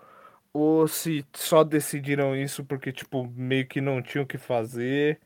Ou 0.52 0.88
se 0.88 1.24
só 1.34 1.62
decidiram 1.62 2.34
isso 2.34 2.64
porque, 2.64 2.92
tipo, 2.92 3.26
meio 3.28 3.66
que 3.66 3.80
não 3.80 4.02
tinham 4.02 4.24
o 4.24 4.26
que 4.26 4.38
fazer. 4.38 5.20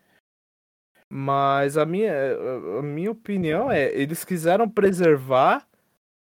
Mas 1.08 1.76
a 1.76 1.86
minha, 1.86 2.12
a 2.78 2.82
minha 2.82 3.10
opinião 3.10 3.70
é, 3.70 3.92
eles 3.94 4.24
quiseram 4.24 4.68
preservar 4.68 5.66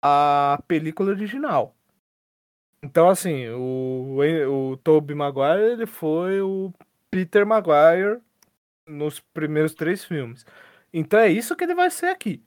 a 0.02 0.62
película 0.68 1.10
original. 1.10 1.74
Então, 2.82 3.08
assim, 3.08 3.48
o, 3.48 4.18
o 4.50 4.76
Tobey 4.76 5.16
Maguire, 5.16 5.72
ele 5.72 5.86
foi 5.86 6.40
o 6.42 6.72
Peter 7.10 7.46
Maguire 7.46 8.20
nos 8.86 9.20
primeiros 9.20 9.74
três 9.74 10.04
filmes. 10.04 10.44
Então 10.92 11.18
é 11.18 11.28
isso 11.28 11.56
que 11.56 11.64
ele 11.64 11.74
vai 11.74 11.90
ser 11.90 12.06
aqui. 12.06 12.42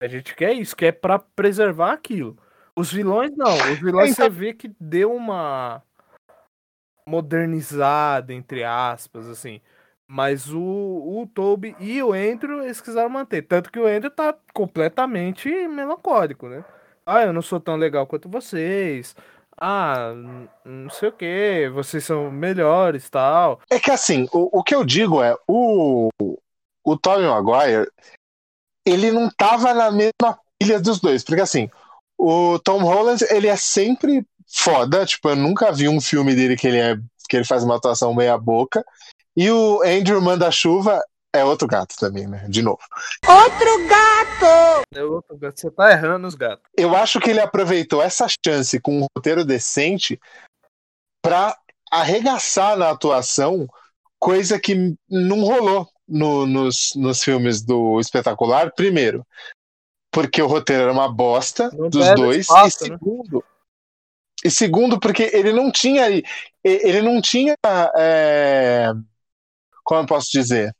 A 0.00 0.08
gente 0.08 0.34
quer 0.34 0.52
isso, 0.54 0.74
quer 0.74 0.92
pra 0.92 1.18
preservar 1.18 1.92
aquilo. 1.92 2.36
Os 2.74 2.92
vilões 2.92 3.30
não, 3.36 3.54
os 3.72 3.78
vilões 3.78 4.12
Então- 4.12 4.24
você 4.24 4.30
vê 4.30 4.52
que 4.52 4.68
deu 4.80 5.14
uma 5.14 5.82
modernizada, 7.08 8.32
entre 8.32 8.64
aspas, 8.64 9.28
assim. 9.28 9.60
Mas 10.06 10.50
o, 10.50 10.60
o 10.60 11.28
Toby 11.32 11.74
e 11.80 12.02
o 12.02 12.12
Andrew, 12.12 12.62
eles 12.62 12.80
quiseram 12.80 13.08
manter. 13.08 13.42
Tanto 13.42 13.70
que 13.70 13.78
o 13.78 13.86
Andrew 13.86 14.10
tá 14.10 14.34
completamente 14.52 15.48
melancólico, 15.68 16.48
né? 16.48 16.64
Ah, 17.06 17.22
eu 17.22 17.32
não 17.32 17.42
sou 17.42 17.60
tão 17.60 17.76
legal 17.76 18.06
quanto 18.06 18.28
vocês. 18.28 19.14
Ah, 19.60 20.12
não 20.64 20.90
sei 20.90 21.08
o 21.08 21.12
que, 21.12 21.70
vocês 21.72 22.04
são 22.04 22.30
melhores 22.30 23.08
tal. 23.08 23.60
É 23.70 23.78
que 23.78 23.90
assim, 23.90 24.28
o, 24.32 24.58
o 24.58 24.62
que 24.62 24.74
eu 24.74 24.84
digo 24.84 25.22
é, 25.22 25.36
o, 25.46 26.08
o 26.84 26.98
Tobey 26.98 27.26
Maguire, 27.26 27.88
ele 28.84 29.12
não 29.12 29.30
tava 29.30 29.72
na 29.72 29.90
mesma 29.90 30.38
pilha 30.58 30.80
dos 30.80 31.00
dois, 31.00 31.22
porque 31.22 31.40
assim, 31.40 31.70
o 32.18 32.58
Tom 32.58 32.82
Holland, 32.82 33.24
ele 33.30 33.46
é 33.46 33.56
sempre 33.56 34.26
foda, 34.56 35.04
tipo, 35.04 35.28
eu 35.28 35.36
nunca 35.36 35.72
vi 35.72 35.88
um 35.88 36.00
filme 36.00 36.34
dele 36.34 36.56
que 36.56 36.66
ele 36.68 36.78
é 36.78 36.96
que 37.28 37.36
ele 37.36 37.44
faz 37.44 37.64
uma 37.64 37.76
atuação 37.76 38.14
meia 38.14 38.36
boca, 38.38 38.84
e 39.36 39.50
o 39.50 39.82
Andrew 39.82 40.20
Manda-Chuva 40.20 41.02
é 41.34 41.42
outro 41.44 41.66
gato 41.66 41.96
também, 41.98 42.26
né, 42.28 42.46
de 42.48 42.62
novo. 42.62 42.78
Outro 43.26 43.88
gato! 43.88 44.84
É 44.94 45.02
outro 45.02 45.36
gato, 45.36 45.58
Você 45.58 45.70
tá 45.70 45.90
errando 45.90 46.28
os 46.28 46.34
gatos. 46.34 46.64
Eu 46.76 46.94
acho 46.94 47.18
que 47.18 47.30
ele 47.30 47.40
aproveitou 47.40 48.00
essa 48.02 48.26
chance 48.46 48.78
com 48.78 49.00
um 49.00 49.06
roteiro 49.16 49.44
decente 49.44 50.20
pra 51.24 51.56
arregaçar 51.90 52.76
na 52.76 52.90
atuação, 52.90 53.66
coisa 54.20 54.60
que 54.60 54.94
não 55.08 55.40
rolou 55.40 55.88
no- 56.06 56.46
nos, 56.46 56.92
nos 56.94 57.24
filmes 57.24 57.62
do 57.62 57.98
Espetacular. 57.98 58.72
Primeiro, 58.74 59.26
porque 60.12 60.40
o 60.42 60.46
roteiro 60.46 60.82
era 60.84 60.92
uma 60.92 61.10
bosta 61.12 61.70
Não 61.72 61.88
dos 61.88 62.14
dois. 62.14 62.40
espaço, 62.40 62.86
e 62.86 62.90
né? 62.90 62.98
E 64.44 64.50
segundo, 64.50 65.00
porque 65.00 65.30
ele 65.32 65.52
não 65.52 65.72
tinha. 65.72 66.06
Ele 66.62 67.02
não 67.02 67.20
tinha. 67.20 67.56
é, 67.96 68.90
como 69.82 70.02
eu 70.02 70.06
posso 70.06 70.28
dizer? 70.30 70.74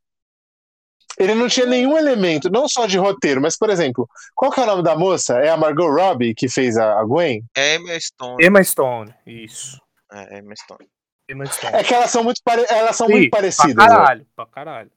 Ele 1.19 1.35
não 1.35 1.47
tinha 1.49 1.67
nenhum 1.67 1.97
elemento, 1.97 2.51
não 2.51 2.69
só 2.69 2.87
de 2.87 2.99
roteiro, 2.99 3.41
mas, 3.41 3.57
por 3.57 3.71
exemplo, 3.71 4.09
qual 4.35 4.51
que 4.51 4.59
é 4.59 4.65
o 4.65 4.67
nome 4.67 4.83
da 4.83 4.97
moça? 4.97 5.39
É 5.39 5.49
a 5.49 5.57
Margot 5.57 5.89
Robbie 5.89 6.35
que 6.35 6.49
fez 6.49 6.77
a 6.77 6.99
a 6.99 7.05
Gwen? 7.05 7.45
É 7.57 7.77
Emma 7.77 8.01
Stone. 8.01 8.45
Emma 8.45 8.65
Stone, 8.65 9.15
isso. 9.25 9.81
É, 10.13 10.39
Emma 10.39 10.55
Stone. 10.57 10.89
Emma 11.31 11.47
Stone. 11.47 11.77
É 11.77 11.85
que 11.85 11.95
elas 11.95 12.11
são 12.11 12.25
muito, 12.25 12.41
pare- 12.45 12.67
elas 12.69 12.97
são 12.97 13.07
Sim, 13.07 13.13
muito 13.13 13.31
parecidas. 13.31 13.75
Pra 13.77 13.87
né? 13.87 13.95
caralho, 13.97 14.27
pra 14.35 14.47
caralho. 14.47 14.91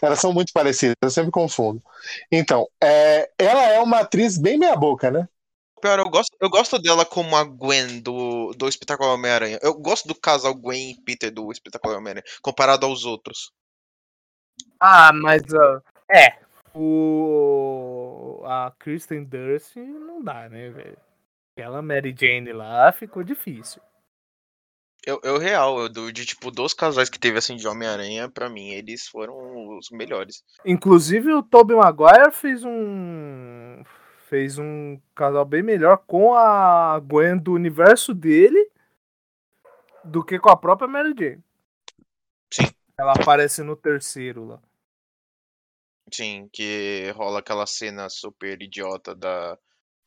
Elas 0.00 0.20
são 0.20 0.32
muito 0.32 0.52
parecidas, 0.52 0.94
eu 1.02 1.10
sempre 1.10 1.30
confundo. 1.32 1.82
Então, 2.30 2.68
é, 2.82 3.30
ela 3.38 3.62
é 3.64 3.80
uma 3.80 4.00
atriz 4.00 4.38
bem 4.38 4.58
meia-boca, 4.58 5.10
né? 5.10 5.26
Eu 5.86 6.10
gosto, 6.10 6.36
eu 6.40 6.50
gosto 6.50 6.78
dela 6.78 7.04
como 7.04 7.36
a 7.36 7.44
Gwen 7.44 8.00
do, 8.00 8.52
do 8.52 8.68
Espetacular 8.68 9.14
Homem-Aranha. 9.14 9.58
Eu 9.62 9.74
gosto 9.74 10.08
do 10.08 10.14
casal 10.14 10.54
Gwen 10.54 10.90
e 10.90 11.00
Peter 11.02 11.30
do 11.30 11.50
Espetacular 11.50 11.98
Homem-Aranha, 11.98 12.24
comparado 12.42 12.86
aos 12.86 13.04
outros. 13.04 13.52
Ah, 14.80 15.12
mas. 15.12 15.42
ah, 15.54 15.82
é. 16.10 16.38
O. 16.74 18.42
A 18.44 18.72
Kristen 18.78 19.24
Durst 19.24 19.76
não 19.76 20.22
dá, 20.22 20.48
né, 20.48 20.70
velho? 20.70 20.98
Aquela 21.56 21.80
Mary 21.80 22.14
Jane 22.18 22.52
lá 22.52 22.92
ficou 22.92 23.22
difícil. 23.22 23.80
Eu, 25.06 25.20
eu 25.22 25.38
real, 25.38 25.78
eu, 25.78 25.88
do, 25.88 26.12
de 26.12 26.26
tipo, 26.26 26.50
dos 26.50 26.74
casais 26.74 27.08
que 27.08 27.18
teve 27.18 27.38
assim 27.38 27.54
de 27.54 27.66
Homem-Aranha, 27.68 28.28
pra 28.28 28.50
mim, 28.50 28.70
eles 28.70 29.06
foram 29.06 29.78
os 29.78 29.88
melhores. 29.90 30.42
Inclusive 30.64 31.32
o 31.32 31.44
Tobey 31.44 31.76
Maguire 31.76 32.32
fez 32.32 32.64
um. 32.64 33.84
Fez 34.28 34.58
um 34.58 35.00
casal 35.14 35.44
bem 35.44 35.62
melhor 35.62 35.98
com 35.98 36.34
a 36.34 36.98
Gwen 36.98 37.38
do 37.38 37.52
universo 37.52 38.12
dele 38.12 38.70
do 40.02 40.24
que 40.24 40.36
com 40.36 40.50
a 40.50 40.56
própria 40.56 40.88
Mary 40.88 41.14
Jane. 41.16 41.44
Sim. 42.52 42.64
Ela 42.98 43.12
aparece 43.12 43.62
no 43.62 43.76
terceiro 43.76 44.44
lá. 44.44 44.60
Sim, 46.12 46.48
que 46.52 47.08
rola 47.14 47.38
aquela 47.38 47.66
cena 47.66 48.08
super 48.08 48.60
idiota 48.60 49.14
da, 49.14 49.56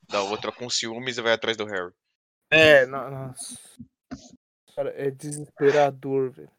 da 0.09 0.21
outra 0.23 0.51
com 0.51 0.69
ciúmes 0.69 1.17
e 1.17 1.21
vai 1.21 1.31
atrás 1.31 1.55
do 1.55 1.65
Harry. 1.65 1.93
É, 2.49 2.85
no- 2.85 3.09
nossa. 3.09 3.57
Cara, 4.75 4.89
é 5.01 5.09
desesperador, 5.11 6.31
velho. 6.31 6.51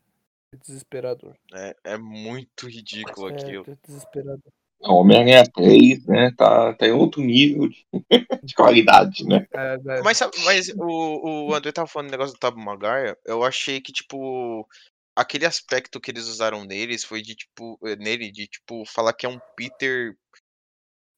É 0.54 0.56
desesperador. 0.56 1.36
É, 1.52 1.76
é 1.84 1.98
muito 1.98 2.66
ridículo 2.66 3.26
aquilo. 3.26 3.64
É, 3.68 3.72
é 3.72 3.76
desesperador. 3.86 4.52
Não, 4.80 4.94
Homem-Aranha 4.96 5.44
3, 5.54 6.04
né? 6.06 6.32
Tá, 6.36 6.72
tá 6.74 6.86
em 6.86 6.92
outro 6.92 7.20
nível 7.20 7.68
de, 7.68 7.86
de 8.42 8.54
qualidade, 8.54 9.24
né? 9.26 9.46
É, 9.52 9.74
é, 9.74 10.02
Mas, 10.02 10.16
sabe- 10.18 10.36
mas 10.44 10.68
o, 10.76 11.48
o 11.48 11.54
André 11.54 11.72
tava 11.72 11.86
falando 11.86 12.08
do 12.08 12.12
negócio 12.12 12.34
do 12.34 12.38
Tobey 12.38 12.64
Maguire, 12.64 13.16
eu 13.26 13.44
achei 13.44 13.80
que, 13.80 13.92
tipo, 13.92 14.66
aquele 15.14 15.44
aspecto 15.44 16.00
que 16.00 16.10
eles 16.10 16.26
usaram 16.26 16.64
neles 16.64 17.04
foi 17.04 17.20
de, 17.22 17.34
tipo, 17.34 17.78
eh, 17.84 17.96
nele, 17.96 18.30
de, 18.30 18.46
tipo, 18.46 18.84
falar 18.86 19.12
que 19.12 19.26
é 19.26 19.28
um 19.28 19.40
Peter 19.56 20.16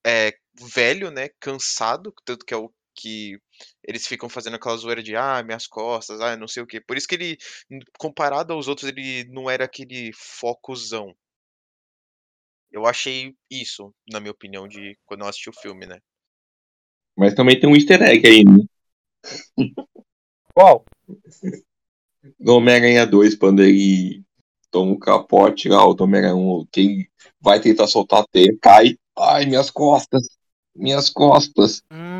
é, 0.07 0.33
velho, 0.75 1.11
né, 1.11 1.29
cansado, 1.41 2.13
tanto 2.25 2.45
que 2.45 2.55
é 2.55 2.57
o 2.57 2.73
que 2.95 3.39
eles 3.83 4.07
ficam 4.07 4.29
fazendo 4.29 4.57
aquela 4.57 4.77
zoeira 4.77 5.03
de, 5.03 5.17
ah, 5.17 5.43
minhas 5.43 5.67
costas, 5.67 6.21
ah, 6.21 6.37
não 6.37 6.47
sei 6.47 6.63
o 6.63 6.67
quê. 6.67 6.81
Por 6.81 6.97
isso 6.97 7.07
que 7.09 7.15
ele, 7.15 7.39
comparado 7.99 8.53
aos 8.53 8.69
outros, 8.69 8.89
ele 8.89 9.25
não 9.31 9.49
era 9.49 9.65
aquele 9.65 10.11
focuzão. 10.15 11.15
Eu 12.73 12.87
achei 12.87 13.35
isso, 13.51 13.95
na 14.11 14.19
minha 14.19 14.33
opinião, 14.33 14.67
de 14.67 14.97
quando 15.05 15.21
eu 15.21 15.29
assisti 15.29 15.51
o 15.51 15.61
filme, 15.61 15.85
né? 15.85 15.99
Mas 17.15 17.35
também 17.35 17.61
tem 17.61 17.69
um 17.69 17.77
easter 17.77 18.03
egg 18.03 18.27
aí, 18.27 18.45
né? 18.45 18.65
Qual? 20.55 20.85
No 22.41 22.57
Homem-Aranha 22.57 23.07
2, 23.07 23.35
quando 23.35 23.63
ele 23.63 24.23
toma 24.71 24.93
um 24.93 24.99
capote 24.99 25.69
lá, 25.69 25.87
o 25.87 25.95
Homem-Aranha 26.01 26.35
1, 26.35 26.67
que 26.73 26.81
ele 26.81 27.11
vai 27.39 27.61
tentar 27.61 27.87
soltar 27.87 28.23
a 28.23 28.27
teia, 28.27 28.57
cai. 28.61 28.97
Ai, 29.19 29.45
minhas 29.45 29.71
costas. 29.71 30.23
Minhas 30.75 31.11
costas. 31.11 31.83
Hum, 31.93 32.12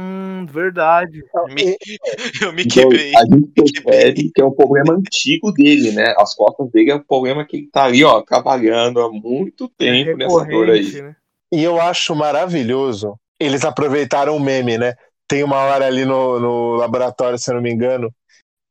verdade. 0.47 1.23
Me- 1.49 1.77
Eu 2.43 2.53
me 2.53 2.63
Então, 2.63 2.89
quebrei. 2.89 3.13
a 3.17 3.25
gente 3.25 3.53
percebe 3.83 4.31
que 4.35 4.41
é 4.41 4.45
um 4.45 4.55
problema 4.55 4.95
antigo 4.95 5.53
dele, 5.53 5.93
né? 5.93 6.15
As 6.19 6.35
costas 6.35 6.71
dele 6.71 6.91
é 6.91 6.95
um 6.97 7.03
problema 7.03 7.45
que 7.45 7.57
ele 7.57 7.69
tá 7.71 7.85
ali, 7.85 8.05
ó, 8.05 8.21
trabalhando 8.23 9.01
há 9.01 9.11
muito 9.11 9.69
tempo 9.69 10.17
nessa 10.17 10.45
dor 10.45 10.71
aí. 10.71 11.03
Né? 11.03 11.17
E 11.53 11.63
eu 11.63 11.81
acho 11.81 12.15
maravilhoso. 12.15 13.17
Eles 13.39 13.65
aproveitaram 13.65 14.37
o 14.37 14.41
meme, 14.41 14.79
né? 14.79 14.95
Tem 15.29 15.43
uma 15.43 15.57
hora 15.59 15.87
ali 15.87 16.05
no, 16.05 16.39
no 16.39 16.75
laboratório, 16.75 17.39
se 17.39 17.51
eu 17.51 17.55
não 17.55 17.63
me 17.63 17.73
engano, 17.73 18.13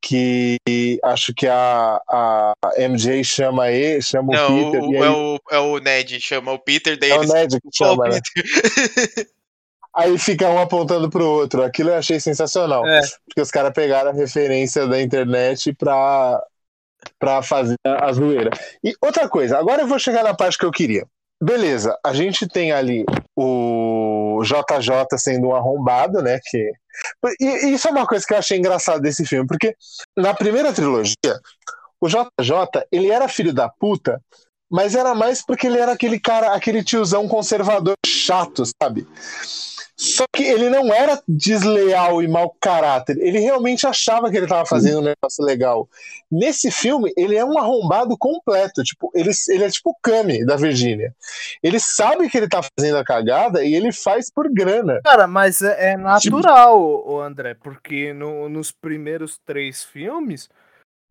que 0.01 0.57
acho 1.03 1.33
que 1.33 1.47
a, 1.47 2.01
a 2.09 2.53
MJ 2.77 3.23
chama 3.23 3.69
ele, 3.69 4.01
chama 4.01 4.33
Não, 4.33 4.55
o 4.55 4.71
Peter. 4.71 4.81
o, 4.83 4.91
e 4.91 4.95
é, 4.95 5.01
aí, 5.01 5.09
o, 5.09 5.39
é 5.51 5.59
o 5.59 5.77
Ned, 5.79 6.19
chama 6.21 6.51
o 6.53 6.59
Peter, 6.59 6.97
daí 6.97 7.11
é 7.11 7.19
o. 7.19 7.23
Ned 7.23 7.59
que 7.61 7.69
chama, 7.73 8.09
né? 8.09 8.19
Aí 9.93 10.17
fica 10.17 10.49
um 10.49 10.59
apontando 10.59 11.09
pro 11.09 11.25
outro. 11.25 11.63
Aquilo 11.63 11.89
eu 11.89 11.97
achei 11.97 12.19
sensacional. 12.19 12.87
É. 12.87 13.01
Porque 13.25 13.41
os 13.41 13.51
caras 13.51 13.73
pegaram 13.73 14.11
a 14.11 14.13
referência 14.13 14.87
da 14.87 15.01
internet 15.01 15.73
pra, 15.73 16.41
pra 17.19 17.41
fazer 17.41 17.75
a 17.85 18.11
zoeira. 18.13 18.51
E 18.83 18.93
outra 19.01 19.27
coisa, 19.27 19.57
agora 19.57 19.81
eu 19.81 19.87
vou 19.87 19.99
chegar 19.99 20.23
na 20.23 20.33
parte 20.33 20.57
que 20.57 20.65
eu 20.65 20.71
queria. 20.71 21.05
Beleza, 21.43 21.97
a 22.05 22.13
gente 22.13 22.47
tem 22.47 22.71
ali 22.71 23.03
o 23.35 24.41
JJ 24.43 25.17
sendo 25.17 25.47
um 25.47 25.55
arrombado, 25.55 26.21
né? 26.21 26.39
Que... 26.43 26.71
E, 27.39 27.45
e 27.45 27.73
isso 27.73 27.87
é 27.87 27.91
uma 27.91 28.05
coisa 28.05 28.23
que 28.25 28.33
eu 28.33 28.37
achei 28.37 28.59
engraçado 28.59 29.01
desse 29.01 29.25
filme, 29.25 29.47
porque 29.47 29.75
na 30.15 30.35
primeira 30.35 30.71
trilogia, 30.71 31.15
o 31.99 32.07
JJ, 32.07 32.85
ele 32.91 33.09
era 33.09 33.27
filho 33.27 33.51
da 33.51 33.67
puta, 33.67 34.21
mas 34.69 34.93
era 34.93 35.15
mais 35.15 35.43
porque 35.43 35.65
ele 35.65 35.79
era 35.79 35.93
aquele 35.93 36.19
cara, 36.19 36.53
aquele 36.53 36.83
tiozão 36.83 37.27
conservador 37.27 37.95
chato, 38.05 38.63
sabe? 38.81 39.07
Só 40.03 40.23
que 40.35 40.41
ele 40.41 40.67
não 40.67 40.91
era 40.91 41.21
desleal 41.27 42.23
e 42.23 42.27
mau 42.27 42.55
caráter. 42.59 43.17
Ele 43.19 43.37
realmente 43.37 43.85
achava 43.85 44.31
que 44.31 44.35
ele 44.37 44.47
estava 44.47 44.65
fazendo 44.65 44.97
um 44.99 45.03
negócio 45.03 45.45
legal. 45.45 45.87
Nesse 46.31 46.71
filme, 46.71 47.13
ele 47.15 47.35
é 47.37 47.45
um 47.45 47.55
arrombado 47.59 48.17
completo. 48.17 48.81
Tipo, 48.83 49.11
ele, 49.13 49.29
ele 49.49 49.63
é 49.63 49.69
tipo 49.69 49.91
o 49.91 49.95
Kami 50.01 50.43
da 50.43 50.55
Virgínia. 50.55 51.13
Ele 51.61 51.79
sabe 51.79 52.27
que 52.31 52.35
ele 52.35 52.49
tá 52.49 52.61
fazendo 52.63 52.97
a 52.97 53.03
cagada 53.03 53.63
e 53.63 53.75
ele 53.75 53.91
faz 53.91 54.31
por 54.31 54.49
grana. 54.51 54.99
Cara, 55.03 55.27
mas 55.27 55.61
é, 55.61 55.91
é 55.91 55.97
natural, 55.97 56.81
o 56.81 57.21
André, 57.21 57.53
porque 57.53 58.11
no- 58.11 58.49
nos 58.49 58.71
primeiros 58.71 59.37
três 59.45 59.83
filmes, 59.83 60.49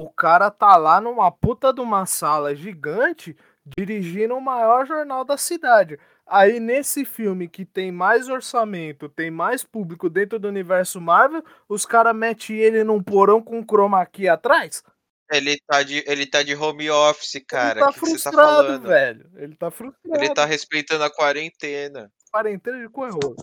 o 0.01 0.09
cara 0.11 0.51
tá 0.51 0.77
lá 0.77 1.01
numa 1.01 1.31
puta 1.31 1.73
de 1.73 1.81
uma 1.81 2.07
sala 2.07 2.57
gigante 2.57 3.37
dirigindo 3.79 4.35
o 4.35 4.41
maior 4.41 4.85
jornal 4.85 5.25
da 5.25 5.37
cidade. 5.37 5.97
Aí 6.31 6.61
nesse 6.61 7.05
filme 7.05 7.49
que 7.49 7.65
tem 7.65 7.91
mais 7.91 8.29
orçamento, 8.29 9.09
tem 9.09 9.31
mais 9.31 9.65
público 9.65 10.09
dentro 10.09 10.39
do 10.39 10.49
universo 10.49 11.01
Marvel, 11.01 11.43
os 11.69 11.85
caras 11.85 12.15
metem 12.15 12.57
ele 12.57 12.85
num 12.85 13.03
porão 13.03 13.43
com 13.43 13.65
chroma 13.65 14.05
key 14.07 14.29
atrás? 14.29 14.83
Ele 15.31 15.57
tá 15.67 15.83
de, 15.83 16.05
ele 16.07 16.27
tá 16.27 16.43
de 16.43 16.55
home 16.55 16.91
office, 16.91 17.43
cara. 17.47 17.81
ele 17.81 17.87
tá 17.87 17.93
que, 17.93 18.01
que 18.01 18.07
você 18.07 18.25
tá 18.25 18.31
frustrado, 18.31 18.67
falando? 18.67 18.89
velho. 18.89 19.31
Ele 19.37 19.57
tá 19.57 19.71
frustrado. 19.71 20.25
Ele 20.25 20.35
tá 20.35 20.45
respeitando 20.45 21.05
a 21.05 21.11
quarentena. 21.11 22.11
quarentena 22.33 22.81
de 22.81 22.89
coerroso. 22.89 23.37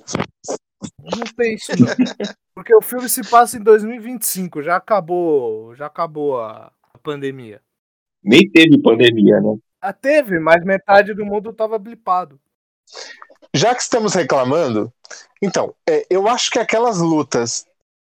Não 0.99 1.25
tem 1.35 1.55
isso 1.55 1.71
não. 1.79 1.87
Porque 2.55 2.75
o 2.75 2.81
filme 2.81 3.07
se 3.07 3.21
passa 3.29 3.57
em 3.57 3.63
2025, 3.63 4.63
já 4.63 4.75
acabou, 4.75 5.75
já 5.75 5.85
acabou 5.85 6.41
a 6.41 6.71
a 6.97 6.99
pandemia. 6.99 7.61
Nem 8.23 8.49
teve 8.49 8.81
pandemia, 8.81 9.39
né? 9.39 9.57
Ah, 9.79 9.93
teve, 9.93 10.39
mas 10.39 10.65
metade 10.65 11.13
do 11.13 11.25
mundo 11.25 11.53
tava 11.53 11.77
blipado. 11.77 12.39
Já 13.53 13.73
que 13.73 13.81
estamos 13.81 14.13
reclamando, 14.13 14.91
então, 15.41 15.73
é, 15.87 16.05
eu 16.09 16.27
acho 16.27 16.51
que 16.51 16.59
aquelas 16.59 16.97
lutas, 16.97 17.65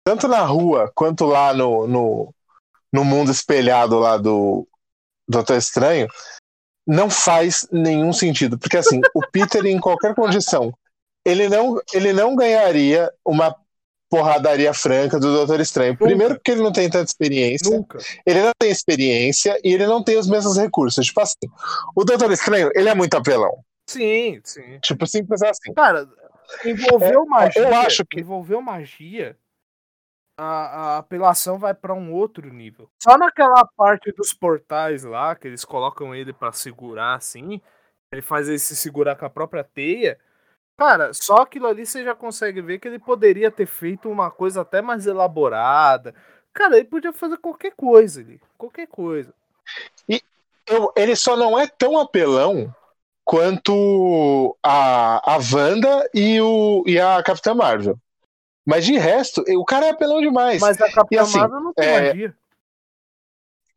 tanto 0.05 0.29
na 0.29 0.41
rua 0.41 0.91
quanto 0.95 1.27
lá 1.27 1.53
no, 1.53 1.87
no, 1.87 2.35
no 2.93 3.05
mundo 3.05 3.31
espelhado 3.31 3.99
lá 3.99 4.17
do 4.17 4.67
Doutor 5.29 5.57
Estranho, 5.57 6.09
não 6.87 7.09
faz 7.09 7.67
nenhum 7.73 8.13
sentido. 8.13 8.59
Porque 8.59 8.77
assim, 8.77 9.01
o 9.15 9.21
Peter, 9.31 9.65
em 9.67 9.81
qualquer 9.81 10.15
condição, 10.15 10.73
ele 11.25 11.49
não, 11.49 11.81
ele 11.93 12.13
não 12.13 12.37
ganharia 12.37 13.11
uma 13.25 13.55
porradaria 14.11 14.73
franca 14.73 15.19
do 15.19 15.35
Doutor 15.35 15.61
Estranho. 15.61 15.97
Primeiro, 15.97 16.35
porque 16.35 16.53
ele 16.53 16.63
não 16.63 16.71
tem 16.71 16.89
tanta 16.89 17.11
experiência. 17.11 17.69
Nunca. 17.69 17.99
Ele 18.25 18.43
não 18.43 18.53
tem 18.59 18.71
experiência 18.71 19.59
e 19.65 19.73
ele 19.73 19.87
não 19.87 20.05
tem 20.05 20.17
os 20.17 20.29
mesmos 20.29 20.57
recursos. 20.57 21.07
Tipo 21.07 21.21
assim, 21.21 21.49
o 21.97 22.05
Doutor 22.05 22.31
Estranho, 22.31 22.71
ele 22.75 22.89
é 22.89 22.95
muito 22.95 23.15
apelão. 23.15 23.65
Sim, 23.89 24.41
sim. 24.45 24.79
Tipo, 24.81 25.07
simples 25.07 25.43
assim. 25.43 25.73
Cara, 25.75 26.09
envolveu 26.65 27.25
magia. 27.27 27.63
eu 27.63 27.75
acho 27.75 28.05
que- 28.07 28.21
Envolveu 28.21 28.61
magia. 28.63 29.37
A, 30.37 30.45
a 30.95 30.99
apelação 30.99 31.59
vai 31.59 31.73
pra 31.75 31.95
um 31.95 32.13
outro 32.13 32.53
nível. 32.53 32.91
Só 33.01 33.17
naquela 33.17 33.65
parte 33.77 34.11
dos 34.13 34.35
portais 34.35 35.05
lá, 35.05 35.37
que 35.37 35.47
eles 35.47 35.65
colocam 35.65 36.13
ele 36.13 36.33
pra 36.33 36.51
segurar 36.51 37.15
assim, 37.15 37.61
ele 38.13 38.21
faz 38.23 38.49
ele 38.49 38.59
se 38.59 38.75
segurar 38.75 39.15
com 39.15 39.25
a 39.25 39.31
própria 39.31 39.63
teia. 39.63 40.19
Cara, 40.77 41.15
só 41.15 41.37
aquilo 41.37 41.69
ali 41.69 41.87
você 41.87 42.03
já 42.03 42.17
consegue 42.17 42.61
ver 42.61 42.81
que 42.81 42.89
ele 42.89 42.99
poderia 42.99 43.49
ter 43.49 43.67
feito 43.67 44.11
uma 44.11 44.29
coisa 44.29 44.63
até 44.63 44.83
mais 44.83 45.07
elaborada. 45.07 46.13
Cara, 46.53 46.77
ele 46.77 46.87
podia 46.87 47.13
fazer 47.13 47.37
qualquer 47.39 47.73
coisa 47.77 48.21
ali. 48.21 48.41
Qualquer 48.59 48.89
coisa. 48.89 49.33
Eu- 50.67 50.93
ele 50.97 51.15
só 51.15 51.37
não 51.37 51.57
é 51.59 51.67
tão 51.69 51.97
apelão 51.99 52.75
quanto 53.25 54.57
a, 54.63 55.35
a 55.35 55.39
Wanda 55.39 56.09
e, 56.13 56.41
o, 56.41 56.85
e 56.87 57.01
a 57.01 57.23
Capitã 57.23 57.55
Marvel. 57.55 57.97
Mas 58.67 58.85
de 58.85 58.97
resto, 58.97 59.43
o 59.57 59.65
cara 59.65 59.87
é 59.87 59.91
apelão 59.91 60.21
demais. 60.21 60.61
Mas 60.61 60.81
a 60.81 60.91
Capitã 60.91 61.23
assim, 61.23 61.39
Marvel 61.39 61.61
não 61.61 61.75
tem 61.75 61.89
é, 61.89 62.09
magia. 62.09 62.35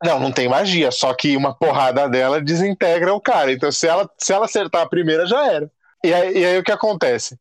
Não, 0.04 0.20
não 0.20 0.30
tem 0.30 0.48
magia, 0.48 0.90
só 0.92 1.12
que 1.12 1.36
uma 1.36 1.54
porrada 1.54 2.08
dela 2.08 2.40
desintegra 2.40 3.12
o 3.12 3.20
cara. 3.20 3.52
Então, 3.52 3.70
se 3.72 3.86
ela, 3.86 4.08
se 4.16 4.32
ela 4.32 4.44
acertar 4.44 4.82
a 4.82 4.88
primeira, 4.88 5.26
já 5.26 5.44
era. 5.46 5.70
E 6.04 6.14
aí, 6.14 6.38
e 6.38 6.44
aí 6.44 6.58
o 6.58 6.62
que 6.62 6.70
acontece? 6.70 7.36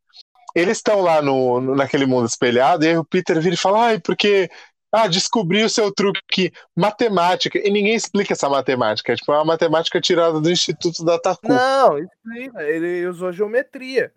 Eles 0.56 0.78
estão 0.78 1.02
lá 1.02 1.22
no, 1.22 1.62
no- 1.62 1.76
naquele 1.76 2.08
mundo 2.08 2.28
espelhado, 2.28 2.84
e 2.84 2.88
aí 2.88 2.98
o 2.98 3.06
Peter 3.06 3.40
vira 3.40 3.54
e 3.54 3.60
fala: 3.60 3.86
ai, 3.88 4.00
porque. 4.00 4.50
Ah, 4.92 5.08
descobri 5.08 5.64
o 5.64 5.70
seu 5.70 5.94
truque 5.94 6.22
aqui, 6.30 6.52
matemática. 6.76 7.60
E 7.60 7.70
ninguém 7.70 7.96
explica 7.96 8.34
essa 8.34 8.50
matemática. 8.50 9.12
É 9.12 9.16
tipo 9.16 9.32
é 9.34 9.36
uma 9.38 9.46
matemática 9.46 10.00
tirada 10.00 10.40
do 10.40 10.50
Instituto 10.50 11.04
da 11.04 11.20
Taku. 11.20 11.48
Não, 11.48 11.98
explica. 12.00 12.64
Ele 12.64 13.06
usou 13.06 13.34
geometria. 13.34 14.14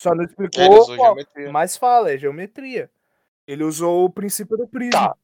Só 0.00 0.14
não 0.14 0.24
explicou. 0.24 0.62
Ele 0.64 0.74
usou 0.74 0.96
qual. 0.96 1.16
Mas 1.50 1.76
fala, 1.76 2.12
é 2.12 2.18
geometria. 2.18 2.90
Ele 3.46 3.64
usou 3.64 4.04
o 4.04 4.10
princípio 4.10 4.56
do 4.56 4.68
prisma. 4.68 4.92
Tá. 4.92 5.14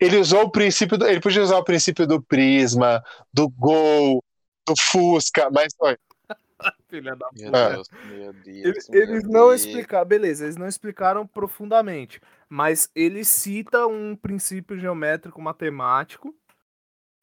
Ele 0.00 0.16
usou 0.16 0.42
o 0.44 0.50
princípio. 0.50 0.96
Do, 0.96 1.06
ele 1.06 1.20
podia 1.20 1.42
usar 1.42 1.58
o 1.58 1.64
princípio 1.64 2.06
do 2.06 2.20
prisma, 2.20 3.02
do 3.32 3.48
gol, 3.48 4.22
do 4.66 4.74
Fusca, 4.78 5.48
mas 5.50 5.72
olha, 5.78 5.98
Filha 6.88 7.14
da 7.16 7.28
Meu 7.32 7.50
Ah. 7.54 7.68
Deus, 7.70 7.90
meu 8.06 8.32
Deus. 8.32 8.64
Eles, 8.64 8.88
meu 8.88 9.02
eles 9.02 9.24
não 9.24 9.48
Deus. 9.48 9.60
explicaram, 9.64 10.06
beleza, 10.06 10.44
eles 10.44 10.56
não 10.56 10.66
explicaram 10.68 11.26
profundamente, 11.26 12.20
mas 12.52 12.90
ele 12.94 13.24
cita 13.24 13.86
um 13.86 14.14
princípio 14.14 14.78
geométrico 14.78 15.40
matemático. 15.40 16.36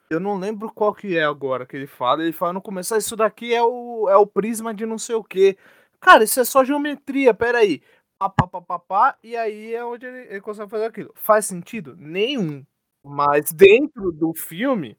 Eu 0.10 0.20
não 0.20 0.40
lembro 0.40 0.74
qual 0.74 0.92
que 0.92 1.16
é 1.16 1.24
agora 1.24 1.68
que 1.68 1.76
ele 1.78 1.86
fala. 1.86 2.24
Ele 2.24 2.32
fala 2.32 2.54
no 2.54 2.62
começo, 2.64 2.96
ah, 2.96 2.98
isso 2.98 3.16
daqui 3.16 3.54
é 3.54 3.62
o, 3.62 4.10
é 4.10 4.18
o 4.18 4.26
prisma 4.26 4.74
de 4.74 4.88
não 4.88 4.98
sei 4.98 5.14
o 5.14 5.24
que. 5.24 5.56
Cara, 6.00 6.24
isso 6.24 6.40
é 6.40 6.44
só 6.44 6.64
geometria, 6.64 7.32
peraí. 7.32 7.84
Pá, 8.18 8.28
pá, 8.28 8.48
pá, 8.48 8.60
pá, 8.60 8.80
pá, 8.80 9.18
e 9.24 9.38
aí 9.38 9.76
é 9.76 9.86
onde 9.86 10.08
ele, 10.08 10.18
ele 10.32 10.42
consegue 10.42 10.68
fazer 10.68 10.86
aquilo. 10.86 11.14
Faz 11.14 11.46
sentido? 11.46 11.96
Nenhum. 11.96 12.66
Mas 13.04 13.52
dentro 13.52 14.12
do 14.12 14.34
filme, 14.34 14.98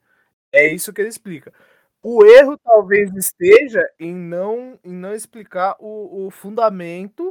é 0.53 0.73
isso 0.73 0.93
que 0.93 1.01
ele 1.01 1.09
explica. 1.09 1.53
O 2.01 2.25
erro 2.25 2.57
talvez 2.57 3.13
esteja 3.17 3.83
em 3.99 4.15
não, 4.15 4.79
em 4.85 4.93
não 4.93 5.13
explicar 5.13 5.75
o, 5.81 6.27
o 6.27 6.31
fundamento 6.31 7.30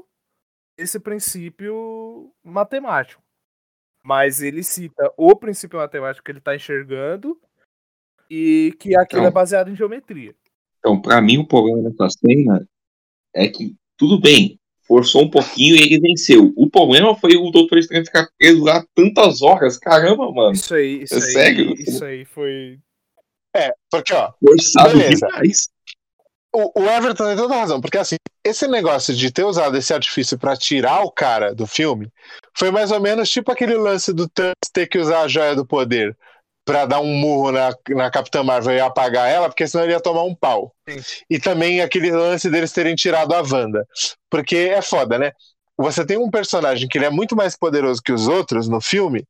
desse 0.80 1.00
princípio 1.00 2.32
matemático. 2.44 3.22
Mas 4.04 4.42
ele 4.42 4.64
cita 4.64 5.12
o 5.18 5.36
princípio 5.36 5.78
matemático 5.78 6.24
que 6.24 6.32
ele 6.32 6.40
está 6.40 6.56
enxergando 6.56 7.38
e 8.30 8.74
que 8.80 8.96
aquilo 8.96 9.22
Então. 9.22 9.26
é 9.30 9.32
baseado 9.32 9.70
em 9.70 9.76
geometria. 9.76 10.34
Então, 10.80 11.02
pra 11.02 11.22
mim, 11.22 11.38
o 11.38 11.46
problema 11.48 11.90
dessa 11.90 12.08
cena 12.10 12.66
é 13.36 13.50
que, 13.50 13.76
tudo 13.98 14.20
bem, 14.22 14.58
forçou 14.88 15.24
um 15.24 15.30
pouquinho 15.30 15.76
e 15.76 15.82
ele 15.82 16.00
venceu. 16.00 16.54
O 16.56 16.70
problema 16.70 17.14
foi 17.14 17.36
o 17.36 17.52
Doutor 17.52 17.78
Estranho 17.78 18.06
ficar 18.06 18.30
preso 18.38 18.64
lá 18.64 18.86
tantas 18.96 19.42
horas. 19.42 19.78
Caramba, 19.78 20.32
mano. 20.32 20.54
Isso 20.54 20.74
aí, 20.74 21.04
isso 21.04 21.16
É 21.16 21.18
aí, 21.18 21.22
sério? 21.24 21.74
isso 21.74 22.06
aí 22.06 22.24
foi. 22.24 22.80
é, 23.54 23.74
porque 23.92 24.14
ó, 24.14 24.32
Forçado 24.42 24.98
Beleza. 24.98 25.28
demais. 25.28 25.70
O, 26.54 26.82
o 26.82 26.90
Everton 26.90 27.26
tem 27.26 27.36
toda 27.36 27.56
a 27.56 27.60
razão, 27.60 27.80
porque 27.80 27.98
assim, 27.98 28.16
esse 28.44 28.68
negócio 28.68 29.14
de 29.14 29.32
ter 29.32 29.44
usado 29.44 29.78
esse 29.78 29.94
artifício 29.94 30.38
pra 30.38 30.58
tirar 30.58 31.02
o 31.04 31.12
cara 31.12 31.54
do 31.54 31.68
filme 31.68 32.12
foi 32.58 32.72
mais 32.72 32.92
ou 32.92 33.00
menos 33.00 33.30
tipo 33.30 33.52
aquele 33.52 33.76
lance 33.76 34.12
do 34.12 34.28
Thanos 34.28 34.56
ter 34.74 34.88
que 34.88 34.98
usar 34.98 35.22
a 35.22 35.28
joia 35.28 35.56
do 35.56 35.66
poder 35.66 36.18
pra 36.66 36.86
dar 36.86 37.00
um 37.00 37.14
murro 37.14 37.52
na, 37.52 37.74
na 37.90 38.12
Capitã 38.12 38.44
Marvel 38.44 38.76
e 38.76 38.80
apagar 38.80 39.28
ela, 39.28 39.50
porque 39.50 39.68
senão 39.68 39.84
ele 39.84 39.94
ia 39.94 40.00
tomar 40.00 40.24
um 40.24 40.36
pau. 40.36 40.72
Sim. 40.88 41.02
E 41.28 41.40
também 41.40 41.82
aquele 41.82 42.12
lance 42.12 42.48
deles 42.50 42.72
terem 42.72 42.94
tirado 42.96 43.34
a 43.34 43.42
Wanda. 43.42 43.88
Porque 44.30 44.56
é 44.56 44.82
foda, 44.82 45.18
né? 45.18 45.32
Você 45.78 46.06
tem 46.06 46.18
um 46.18 46.30
personagem 46.30 46.88
que 46.88 46.98
ele 46.98 47.06
é 47.06 47.10
muito 47.10 47.36
mais 47.36 47.58
poderoso 47.58 48.04
que 48.04 48.12
os 48.12 48.28
outros 48.28 48.68
no 48.68 48.80
filme, 48.80 49.26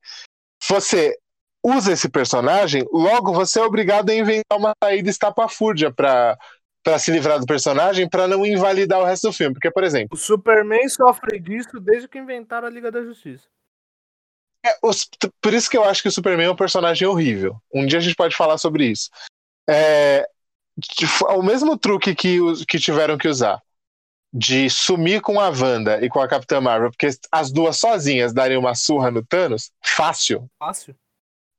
você 0.68 1.16
usa 1.64 1.94
esse 1.94 2.10
personagem, 2.10 2.86
logo 2.92 3.32
você 3.32 3.60
é 3.60 3.64
obrigado 3.64 4.10
a 4.10 4.16
inventar 4.16 4.58
uma 4.58 4.74
saída 4.84 5.10
estapafúrdia 5.10 5.94
pra, 5.94 6.38
pra 6.84 6.98
se 7.00 7.12
livrar 7.12 7.40
do 7.40 7.46
personagem, 7.46 8.10
pra 8.10 8.28
não 8.28 8.46
invalidar 8.46 9.00
o 9.00 9.06
resto 9.06 9.28
do 9.28 9.34
filme. 9.34 9.54
Porque, 9.54 9.70
por 9.72 9.84
exemplo, 9.84 10.10
O 10.14 10.18
Superman 10.18 10.88
sofre 10.90 11.40
disso 11.40 11.80
desde 11.80 12.08
que 12.08 12.18
inventaram 12.18 12.68
a 12.68 12.72
Liga 12.72 12.92
da 12.92 13.04
Justiça. 13.04 13.48
É, 14.66 14.78
os- 14.84 15.08
por 15.42 15.54
isso 15.54 15.70
que 15.70 15.78
eu 15.78 15.84
acho 15.86 16.02
que 16.02 16.08
o 16.10 16.12
Superman 16.12 16.48
é 16.48 16.52
um 16.52 16.56
personagem 16.56 17.08
horrível. 17.08 17.56
Um 17.74 17.86
dia 17.86 17.98
a 18.00 18.02
gente 18.02 18.16
pode 18.16 18.36
falar 18.36 18.58
sobre 18.58 18.86
isso. 18.86 19.10
É, 19.70 20.28
f- 21.02 21.24
o 21.26 21.42
mesmo 21.42 21.78
truque 21.78 22.14
que, 22.16 22.40
que 22.68 22.80
tiveram 22.80 23.18
que 23.18 23.28
usar 23.28 23.62
de 24.32 24.70
sumir 24.70 25.22
com 25.22 25.40
a 25.40 25.50
Wanda 25.50 26.04
e 26.06 26.10
com 26.10 26.20
a 26.22 26.28
Capitã 26.28 26.62
Marvel, 26.62 26.92
porque 26.92 27.10
as 27.32 27.52
duas 27.52 27.80
sozinhas 27.80 28.32
darem 28.34 28.58
uma 28.58 28.76
surra 28.76 29.10
no 29.10 29.26
Thanos, 29.26 29.72
fácil. 29.84 30.48
Fácil. 30.60 30.96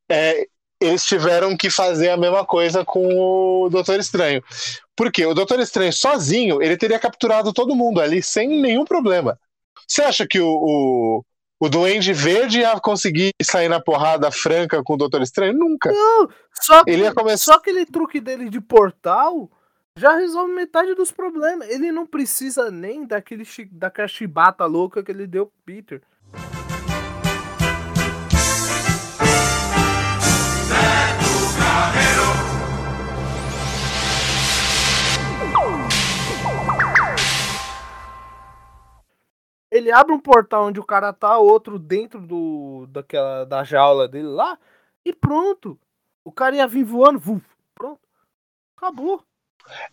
É, 0.08 0.46
eles 0.80 1.04
tiveram 1.04 1.56
que 1.56 1.68
fazer 1.68 2.10
a 2.10 2.16
mesma 2.16 2.44
coisa 2.46 2.84
com 2.84 3.06
o 3.64 3.68
Doutor 3.68 3.98
Estranho. 3.98 4.42
Por 5.00 5.10
quê? 5.10 5.24
O 5.24 5.32
Doutor 5.32 5.58
Estranho 5.60 5.94
sozinho, 5.94 6.60
ele 6.60 6.76
teria 6.76 6.98
capturado 6.98 7.54
todo 7.54 7.74
mundo 7.74 8.02
ali 8.02 8.22
sem 8.22 8.60
nenhum 8.60 8.84
problema. 8.84 9.40
Você 9.88 10.02
acha 10.02 10.26
que 10.26 10.38
o, 10.38 10.46
o, 10.46 11.24
o 11.58 11.68
Duende 11.70 12.12
Verde 12.12 12.60
ia 12.60 12.78
conseguir 12.78 13.32
sair 13.42 13.70
na 13.70 13.80
porrada 13.80 14.30
franca 14.30 14.82
com 14.84 14.92
o 14.92 14.96
Doutor 14.98 15.22
Estranho? 15.22 15.54
Nunca. 15.54 15.90
Só 16.52 16.84
que, 16.84 16.90
Ele 16.90 17.10
começar- 17.14 17.52
só 17.52 17.54
aquele 17.54 17.86
truque 17.86 18.20
dele 18.20 18.50
de 18.50 18.60
portal 18.60 19.50
já 19.96 20.16
resolve 20.16 20.52
metade 20.52 20.94
dos 20.94 21.10
problemas. 21.10 21.70
Ele 21.70 21.90
não 21.90 22.06
precisa 22.06 22.70
nem 22.70 23.06
daquele 23.06 23.44
daquela 23.72 24.06
chibata 24.06 24.66
louca 24.66 25.02
que 25.02 25.10
ele 25.10 25.26
deu 25.26 25.46
pro 25.46 25.54
Peter. 25.64 26.02
Ele 39.70 39.92
abre 39.92 40.12
um 40.12 40.20
portal 40.20 40.66
onde 40.66 40.80
o 40.80 40.84
cara 40.84 41.12
tá, 41.12 41.38
outro 41.38 41.78
dentro 41.78 42.20
do 42.20 42.86
daquela 42.88 43.44
da 43.44 43.62
jaula 43.62 44.08
dele 44.08 44.28
lá, 44.28 44.58
e 45.04 45.12
pronto. 45.12 45.78
O 46.24 46.32
cara 46.32 46.56
ia 46.56 46.66
vir 46.66 46.84
voando, 46.84 47.18
vuf, 47.18 47.44
pronto. 47.74 48.00
Acabou. 48.76 49.22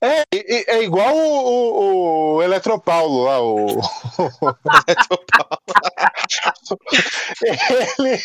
É, 0.01 0.21
é, 0.34 0.78
é 0.78 0.84
igual 0.84 1.15
o, 1.15 1.19
o, 1.19 2.36
o 2.36 2.43
Eletropaulo 2.43 3.23
lá, 3.23 3.41
o. 3.41 3.67
ele, 7.45 8.17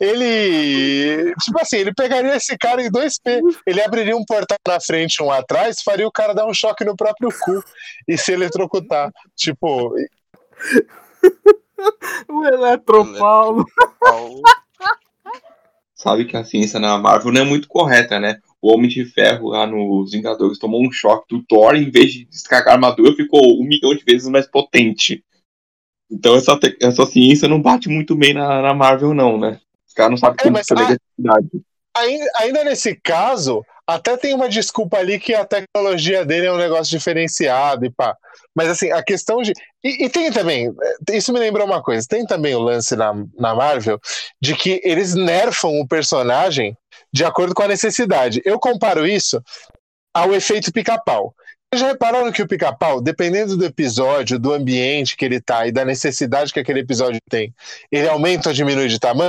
ele. 0.00 1.34
Tipo 1.42 1.60
assim, 1.60 1.78
ele 1.78 1.94
pegaria 1.94 2.36
esse 2.36 2.56
cara 2.56 2.82
em 2.82 2.90
2P. 2.90 3.40
Ele 3.66 3.82
abriria 3.82 4.16
um 4.16 4.24
portal 4.24 4.58
na 4.66 4.80
frente 4.80 5.22
um 5.22 5.30
atrás, 5.30 5.82
faria 5.82 6.06
o 6.06 6.12
cara 6.12 6.34
dar 6.34 6.46
um 6.46 6.54
choque 6.54 6.84
no 6.84 6.96
próprio 6.96 7.30
cu 7.30 7.62
e 8.06 8.16
se 8.16 8.32
eletrocutar. 8.32 9.10
Tipo, 9.34 9.94
O 12.28 12.44
Eletropaulo. 12.44 13.64
Paulo. 14.00 14.42
Sabe 15.94 16.24
que 16.26 16.36
a 16.36 16.44
ciência 16.44 16.78
na 16.78 16.98
Marvel 16.98 17.32
não 17.32 17.40
é 17.40 17.44
muito 17.44 17.68
correta, 17.68 18.18
né? 18.20 18.38
O 18.60 18.72
Homem 18.72 18.88
de 18.88 19.04
Ferro 19.04 19.48
lá 19.48 19.66
nos 19.66 20.12
Vingadores 20.12 20.58
tomou 20.58 20.84
um 20.86 20.90
choque 20.92 21.26
do 21.34 21.42
Thor, 21.44 21.74
em 21.74 21.90
vez 21.90 22.12
de 22.12 22.24
descarregar 22.26 22.72
a 22.72 22.76
armadura, 22.76 23.14
ficou 23.14 23.40
um 23.60 23.64
milhão 23.66 23.94
de 23.94 24.04
vezes 24.04 24.28
mais 24.28 24.46
potente. 24.46 25.24
Então 26.10 26.34
essa, 26.36 26.58
te- 26.58 26.76
essa 26.80 27.04
ciência 27.06 27.48
não 27.48 27.60
bate 27.62 27.88
muito 27.88 28.14
bem 28.14 28.34
na, 28.34 28.60
na 28.62 28.74
Marvel, 28.74 29.14
não, 29.14 29.38
né? 29.38 29.60
Os 29.86 29.94
caras 29.94 30.10
não 30.10 30.18
sabem 30.18 30.36
É, 30.40 30.42
como 30.44 30.56
fazer 30.64 30.80
a- 30.82 30.86
eletricidade. 30.86 31.64
ainda, 31.96 32.30
ainda 32.36 32.64
nesse 32.64 32.94
caso, 32.94 33.64
até 33.86 34.16
tem 34.16 34.34
uma 34.34 34.48
desculpa 34.48 34.98
ali 34.98 35.18
que 35.18 35.32
a 35.34 35.44
tecnologia 35.44 36.24
dele 36.26 36.46
é 36.46 36.52
um 36.52 36.58
negócio 36.58 36.90
diferenciado 36.96 37.86
e 37.86 37.90
pá. 37.90 38.16
Mas 38.54 38.68
assim, 38.68 38.90
a 38.92 39.02
questão 39.02 39.40
de. 39.42 39.52
E, 39.86 40.06
e 40.06 40.08
tem 40.10 40.32
também, 40.32 40.74
eh, 41.08 41.16
isso 41.16 41.32
me 41.32 41.38
lembrou 41.38 41.64
uma 41.64 41.80
coisa, 41.80 42.04
tem 42.08 42.26
também 42.26 42.56
o 42.56 42.60
lance 42.60 42.96
na, 42.96 43.14
na 43.38 43.54
Marvel 43.54 44.00
de 44.42 44.56
que 44.56 44.80
eles 44.82 45.14
nerfam 45.14 45.78
o 45.78 45.86
personagem 45.86 46.76
de 47.12 47.24
acordo 47.24 47.54
com 47.54 47.62
a 47.62 47.68
necessidade. 47.68 48.42
Eu 48.44 48.58
comparo 48.58 49.06
isso 49.06 49.40
ao 50.12 50.34
efeito 50.34 50.72
pica-pau. 50.72 51.32
Vocês 51.76 51.80
já 51.80 51.92
repararam 51.92 52.32
que 52.32 52.40
o 52.40 52.48
pica-pau, 52.48 53.02
dependendo 53.02 53.54
do 53.54 53.64
episódio, 53.66 54.38
do 54.38 54.54
ambiente 54.54 55.14
que 55.14 55.22
ele 55.26 55.38
tá 55.42 55.66
e 55.66 55.72
da 55.72 55.84
necessidade 55.84 56.50
que 56.50 56.58
aquele 56.58 56.80
episódio 56.80 57.20
tem, 57.28 57.54
ele 57.92 58.08
aumenta 58.08 58.48
ou 58.48 58.54
diminui 58.54 58.88
de 58.88 58.98
tamanho? 58.98 59.28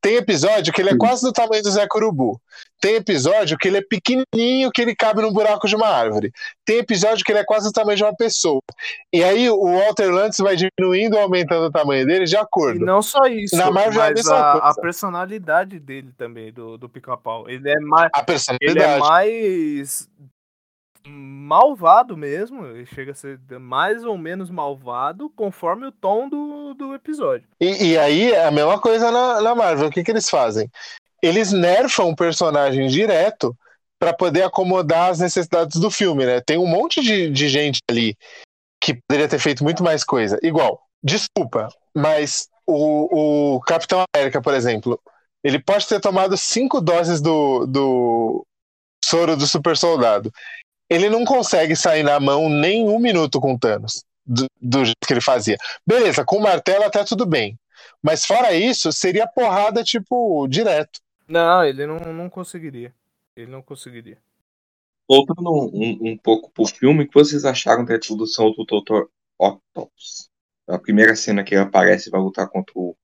Tem 0.00 0.16
episódio 0.16 0.72
que 0.72 0.80
ele 0.80 0.88
é 0.90 0.96
quase 0.96 1.20
do 1.22 1.32
tamanho 1.32 1.62
do 1.62 1.70
Zé 1.70 1.86
Curubu. 1.86 2.40
Tem 2.80 2.94
episódio 2.96 3.56
que 3.58 3.68
ele 3.68 3.76
é 3.76 3.82
pequenininho, 3.82 4.70
que 4.72 4.80
ele 4.82 4.96
cabe 4.96 5.22
num 5.22 5.32
buraco 5.32 5.68
de 5.68 5.76
uma 5.76 5.86
árvore. 5.86 6.32
Tem 6.64 6.78
episódio 6.78 7.24
que 7.24 7.30
ele 7.30 7.38
é 7.38 7.44
quase 7.44 7.68
do 7.68 7.72
tamanho 7.72 7.96
de 7.96 8.02
uma 8.02 8.16
pessoa. 8.16 8.60
E 9.12 9.22
aí 9.22 9.48
o 9.50 9.78
Walter 9.78 10.10
Lantz 10.10 10.38
vai 10.38 10.56
diminuindo 10.56 11.14
ou 11.16 11.22
aumentando 11.22 11.66
o 11.66 11.70
tamanho 11.70 12.04
dele 12.06 12.24
de 12.24 12.34
E 12.34 12.38
acordo. 12.38 12.84
não 12.84 13.00
só 13.02 13.20
isso, 13.26 13.54
Na 13.54 13.70
Marvel 13.70 14.02
é 14.02 14.08
a 14.08 14.10
mas 14.12 14.26
a, 14.28 14.52
a 14.54 14.74
personalidade 14.74 15.78
dele 15.78 16.12
também, 16.18 16.52
do, 16.52 16.76
do 16.76 16.88
pica-pau. 16.88 17.48
Ele 17.48 17.70
é 17.70 17.78
mais. 17.78 18.10
A 18.12 18.18
Ele 18.18 18.22
é 18.22 18.24
personalidade. 18.24 19.00
mais 19.00 20.08
malvado 21.06 22.16
mesmo. 22.16 22.66
Ele 22.66 22.86
chega 22.86 23.12
a 23.12 23.14
ser 23.14 23.38
mais 23.60 24.04
ou 24.04 24.16
menos 24.16 24.50
malvado 24.50 25.30
conforme 25.30 25.86
o 25.86 25.92
tom 25.92 26.28
do, 26.28 26.74
do 26.74 26.94
episódio. 26.94 27.46
E, 27.60 27.92
e 27.92 27.98
aí 27.98 28.32
é 28.32 28.46
a 28.46 28.50
mesma 28.50 28.78
coisa 28.80 29.10
na, 29.10 29.40
na 29.40 29.54
Marvel. 29.54 29.88
O 29.88 29.90
que, 29.90 30.02
que 30.02 30.10
eles 30.10 30.28
fazem? 30.28 30.70
Eles 31.22 31.52
nerfam 31.52 32.08
o 32.08 32.16
personagem 32.16 32.88
direto 32.88 33.56
para 33.98 34.12
poder 34.12 34.42
acomodar 34.42 35.10
as 35.10 35.20
necessidades 35.20 35.80
do 35.80 35.90
filme, 35.90 36.26
né? 36.26 36.40
Tem 36.40 36.58
um 36.58 36.66
monte 36.66 37.00
de, 37.00 37.30
de 37.30 37.48
gente 37.48 37.78
ali 37.88 38.16
que 38.82 38.98
poderia 39.06 39.28
ter 39.28 39.38
feito 39.38 39.62
muito 39.62 39.84
mais 39.84 40.02
coisa. 40.02 40.40
Igual, 40.42 40.82
desculpa, 41.00 41.68
mas 41.94 42.48
o, 42.66 43.54
o 43.54 43.60
Capitão 43.60 44.02
América, 44.12 44.42
por 44.42 44.54
exemplo, 44.54 45.00
ele 45.44 45.60
pode 45.60 45.86
ter 45.86 46.00
tomado 46.00 46.36
cinco 46.36 46.80
doses 46.80 47.20
do, 47.20 47.64
do 47.66 48.44
soro 49.04 49.36
do 49.36 49.46
super 49.46 49.76
soldado. 49.76 50.32
Ele 50.92 51.08
não 51.08 51.24
consegue 51.24 51.74
sair 51.74 52.02
na 52.02 52.20
mão 52.20 52.50
nem 52.50 52.86
um 52.86 52.98
minuto 52.98 53.40
com 53.40 53.54
o 53.54 53.58
Thanos, 53.58 54.04
do, 54.26 54.46
do 54.60 54.84
jeito 54.84 55.06
que 55.06 55.12
ele 55.14 55.22
fazia. 55.22 55.56
Beleza, 55.86 56.22
com 56.22 56.36
o 56.36 56.42
martelo 56.42 56.84
até 56.84 57.02
tudo 57.02 57.24
bem. 57.24 57.58
Mas 58.02 58.26
fora 58.26 58.52
isso, 58.52 58.92
seria 58.92 59.26
porrada, 59.26 59.82
tipo, 59.82 60.46
direto. 60.48 61.00
Não, 61.26 61.64
ele 61.64 61.86
não, 61.86 61.98
não 61.98 62.28
conseguiria. 62.28 62.94
Ele 63.34 63.50
não 63.50 63.62
conseguiria. 63.62 64.18
Voltando 65.08 65.50
um, 65.50 66.10
um 66.10 66.18
pouco 66.18 66.50
pro 66.50 66.66
filme, 66.66 67.04
o 67.04 67.08
que 67.08 67.14
vocês 67.14 67.46
acharam 67.46 67.86
da 67.86 67.96
introdução 67.96 68.52
do 68.52 68.64
Dr. 68.64 69.06
Octopus? 69.38 70.28
A 70.68 70.78
primeira 70.78 71.16
cena 71.16 71.42
que 71.42 71.54
ele 71.54 71.62
aparece 71.62 72.10
vai 72.10 72.20
lutar 72.20 72.50
contra 72.50 72.72
o, 72.76 72.94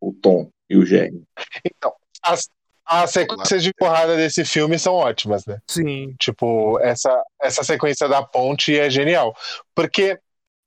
o 0.00 0.12
Tom 0.12 0.50
e 0.70 0.76
o 0.76 0.86
Jerry. 0.86 1.20
Então, 1.64 1.92
as, 2.22 2.48
as 2.88 3.10
sequências 3.10 3.62
de 3.62 3.72
porrada 3.74 4.16
desse 4.16 4.44
filme 4.44 4.78
são 4.78 4.94
ótimas, 4.94 5.44
né? 5.46 5.58
Sim. 5.68 6.14
Tipo, 6.18 6.78
essa, 6.80 7.22
essa 7.40 7.62
sequência 7.62 8.08
da 8.08 8.22
ponte 8.22 8.78
é 8.78 8.88
genial. 8.90 9.36
Porque 9.74 10.18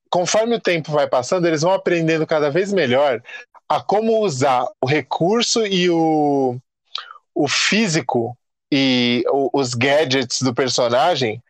conforme 0.10 0.56
o 0.56 0.62
tempo 0.62 0.92
vai 0.92 1.08
passando, 1.08 1.48
eles 1.48 1.62
vão 1.62 1.74
aprendendo 1.74 2.28
cada 2.28 2.50
vez 2.52 2.72
melhor 2.74 3.22
a 3.70 3.82
como 3.82 4.20
usar 4.20 4.66
o 4.82 4.88
recurso 4.88 5.66
e 5.66 5.90
o, 5.90 6.58
o 7.34 7.48
físico 7.48 8.38
e 8.72 9.24
o- 9.30 9.50
os 9.54 9.74
gadgets 9.74 10.42
do 10.42 10.54
personagem 10.54 11.42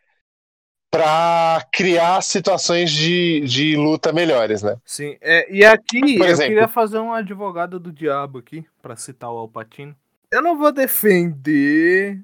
para 0.90 1.66
criar 1.72 2.22
situações 2.22 2.90
de, 2.92 3.40
de 3.40 3.76
luta 3.76 4.12
melhores, 4.12 4.62
né? 4.62 4.76
Sim. 4.84 5.16
É, 5.20 5.50
e 5.50 5.64
aqui 5.64 5.98
Por 5.98 6.20
eu 6.20 6.24
exemplo. 6.26 6.50
queria 6.50 6.68
fazer 6.68 6.98
um 6.98 7.12
advogado 7.12 7.80
do 7.80 7.90
diabo 7.92 8.38
aqui, 8.38 8.66
pra 8.82 8.94
citar 8.96 9.30
o 9.32 9.38
Alpatino. 9.38 9.96
Eu 10.32 10.40
não 10.40 10.56
vou 10.56 10.72
defender. 10.72 12.18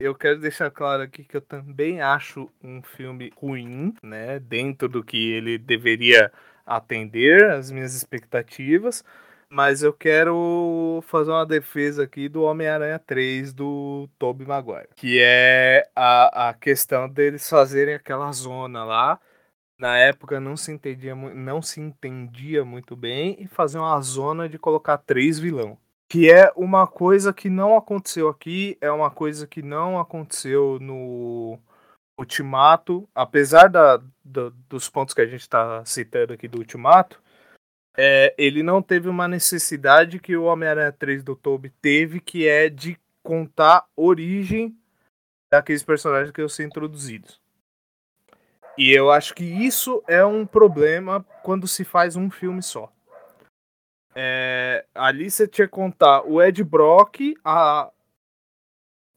Eu 0.00 0.14
quero 0.14 0.40
deixar 0.40 0.70
claro 0.70 1.02
aqui 1.02 1.22
que 1.22 1.36
eu 1.36 1.42
também 1.42 2.00
acho 2.00 2.50
um 2.64 2.82
filme 2.82 3.30
ruim, 3.36 3.94
né? 4.02 4.40
Dentro 4.40 4.88
do 4.88 5.04
que 5.04 5.32
ele 5.32 5.58
deveria 5.58 6.32
atender 6.64 7.50
as 7.50 7.70
minhas 7.70 7.94
expectativas. 7.94 9.04
Mas 9.50 9.82
eu 9.82 9.92
quero 9.92 11.04
fazer 11.06 11.32
uma 11.32 11.44
defesa 11.44 12.04
aqui 12.04 12.30
do 12.30 12.44
Homem-Aranha 12.44 12.98
3 12.98 13.52
do 13.52 14.08
Tobey 14.18 14.46
Maguire. 14.46 14.88
Que 14.96 15.20
é 15.20 15.86
a, 15.94 16.48
a 16.48 16.54
questão 16.54 17.10
deles 17.10 17.46
fazerem 17.46 17.94
aquela 17.94 18.32
zona 18.32 18.84
lá 18.84 19.20
na 19.78 19.98
época 19.98 20.40
não 20.40 20.56
se 20.56 20.72
entendia, 20.72 21.14
não 21.14 21.60
se 21.62 21.80
entendia 21.80 22.64
muito 22.64 22.94
bem 22.94 23.36
e 23.38 23.46
fazer 23.46 23.78
uma 23.78 24.00
zona 24.00 24.48
de 24.48 24.58
colocar 24.58 24.98
três 24.98 25.38
vilão. 25.38 25.78
Que 26.10 26.28
é 26.28 26.52
uma 26.56 26.88
coisa 26.88 27.32
que 27.32 27.48
não 27.48 27.76
aconteceu 27.76 28.28
aqui, 28.28 28.76
é 28.80 28.90
uma 28.90 29.12
coisa 29.12 29.46
que 29.46 29.62
não 29.62 29.96
aconteceu 29.96 30.76
no 30.80 31.56
Ultimato, 32.18 33.08
apesar 33.14 33.68
da, 33.68 33.98
da- 34.24 34.50
dos 34.68 34.88
pontos 34.90 35.14
que 35.14 35.20
a 35.20 35.26
gente 35.26 35.42
está 35.42 35.84
citando 35.84 36.32
aqui 36.32 36.48
do 36.48 36.58
Ultimato, 36.58 37.22
é, 37.96 38.34
ele 38.36 38.60
não 38.62 38.82
teve 38.82 39.08
uma 39.08 39.28
necessidade 39.28 40.18
que 40.18 40.36
o 40.36 40.44
Homem-Aranha 40.44 40.90
3 40.90 41.22
do 41.22 41.36
Tobey 41.36 41.72
teve, 41.80 42.18
que 42.20 42.48
é 42.48 42.68
de 42.68 42.98
contar 43.22 43.86
origem 43.96 44.76
daqueles 45.48 45.84
personagens 45.84 46.32
que 46.32 46.40
iam 46.40 46.48
ser 46.48 46.64
introduzidos. 46.64 47.40
E 48.76 48.90
eu 48.90 49.12
acho 49.12 49.32
que 49.32 49.44
isso 49.44 50.02
é 50.08 50.24
um 50.24 50.44
problema 50.44 51.24
quando 51.44 51.68
se 51.68 51.84
faz 51.84 52.16
um 52.16 52.30
filme 52.30 52.62
só. 52.62 52.92
É, 54.14 54.84
ali 54.94 55.30
você 55.30 55.46
tinha 55.46 55.66
que 55.66 55.72
contar 55.72 56.22
o 56.22 56.42
Ed 56.42 56.62
Brock, 56.64 57.34
a, 57.44 57.90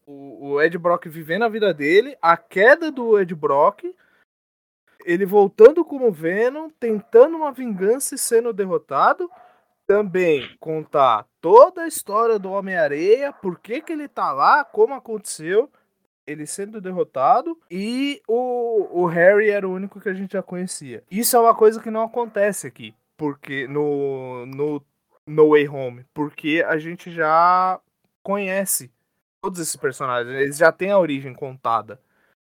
o, 0.05 0.51
o 0.51 0.61
Ed 0.61 0.77
Brock 0.77 1.07
vivendo 1.07 1.43
a 1.43 1.49
vida 1.49 1.73
dele, 1.73 2.17
a 2.21 2.37
queda 2.37 2.91
do 2.91 3.19
Ed 3.19 3.33
Brock, 3.33 3.83
ele 5.05 5.25
voltando 5.25 5.83
como 5.83 6.11
Venom, 6.11 6.69
tentando 6.79 7.37
uma 7.37 7.51
vingança 7.51 8.15
e 8.15 8.17
sendo 8.17 8.53
derrotado. 8.53 9.29
Também 9.85 10.55
contar 10.61 11.27
toda 11.41 11.81
a 11.81 11.87
história 11.87 12.39
do 12.39 12.49
Homem-Areia, 12.49 13.33
por 13.33 13.59
que, 13.59 13.81
que 13.81 13.91
ele 13.91 14.07
tá 14.07 14.31
lá, 14.31 14.63
como 14.63 14.93
aconteceu, 14.93 15.69
ele 16.25 16.47
sendo 16.47 16.79
derrotado, 16.79 17.59
e 17.69 18.21
o, 18.25 19.01
o 19.01 19.05
Harry 19.07 19.49
era 19.49 19.67
o 19.67 19.73
único 19.73 19.99
que 19.99 20.07
a 20.07 20.13
gente 20.13 20.31
já 20.33 20.41
conhecia. 20.41 21.03
Isso 21.11 21.35
é 21.35 21.39
uma 21.39 21.53
coisa 21.53 21.81
que 21.81 21.91
não 21.91 22.03
acontece 22.03 22.65
aqui, 22.65 22.95
porque 23.23 23.69
no, 23.69 24.45
no 24.45 24.85
No 25.25 25.51
Way 25.51 25.69
Home, 25.69 26.05
porque 26.13 26.61
a 26.67 26.77
gente 26.77 27.09
já 27.09 27.79
conhece 28.21 28.91
todos 29.41 29.61
esses 29.61 29.77
personagens, 29.77 30.35
eles 30.35 30.57
já 30.57 30.73
têm 30.73 30.91
a 30.91 30.99
origem 30.99 31.33
contada. 31.33 32.01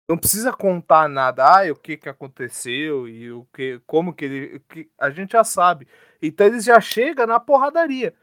Não 0.09 0.17
precisa 0.17 0.51
contar 0.51 1.07
nada, 1.07 1.45
ah, 1.45 1.71
o 1.71 1.75
que 1.75 1.97
que 1.97 2.09
aconteceu 2.09 3.07
e 3.07 3.31
o 3.31 3.45
que, 3.53 3.79
como 3.85 4.11
que 4.11 4.25
ele, 4.25 4.59
que, 4.61 4.89
a 4.97 5.11
gente 5.11 5.33
já 5.33 5.43
sabe. 5.43 5.87
Então 6.19 6.47
eles 6.47 6.63
já 6.63 6.81
chegam 6.81 7.27
na 7.27 7.39
porradaria. 7.39 8.15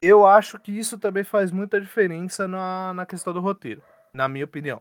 Eu 0.00 0.24
acho 0.24 0.60
que 0.60 0.70
isso 0.70 0.96
também 0.96 1.24
faz 1.24 1.50
muita 1.50 1.80
diferença 1.80 2.46
na, 2.46 2.94
na 2.94 3.04
questão 3.04 3.32
do 3.32 3.40
roteiro, 3.40 3.82
na 4.14 4.28
minha 4.28 4.44
opinião. 4.44 4.80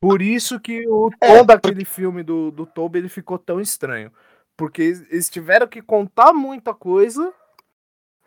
Por 0.00 0.22
isso 0.22 0.60
que 0.60 0.86
o 0.86 1.10
tom 1.20 1.44
daquele 1.44 1.84
filme 1.84 2.22
do, 2.22 2.52
do 2.52 2.66
Toby 2.66 3.00
ele 3.00 3.08
ficou 3.08 3.36
tão 3.36 3.60
estranho. 3.60 4.12
Porque 4.56 4.82
eles 4.82 5.28
tiveram 5.28 5.66
que 5.66 5.82
contar 5.82 6.32
muita 6.32 6.72
coisa 6.72 7.32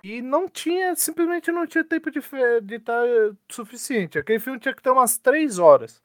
e 0.04 0.22
não 0.22 0.48
tinha, 0.48 0.96
simplesmente 0.96 1.52
não 1.52 1.68
tinha 1.68 1.84
tempo 1.84 2.10
de 2.12 2.20
estar 2.20 2.60
de 2.62 2.80
tá 2.80 3.02
suficiente. 3.50 4.18
Aquele 4.18 4.40
filme 4.40 4.60
tinha 4.60 4.74
que 4.74 4.82
ter 4.82 4.92
umas 4.92 5.18
três 5.18 5.60
horas 5.60 6.02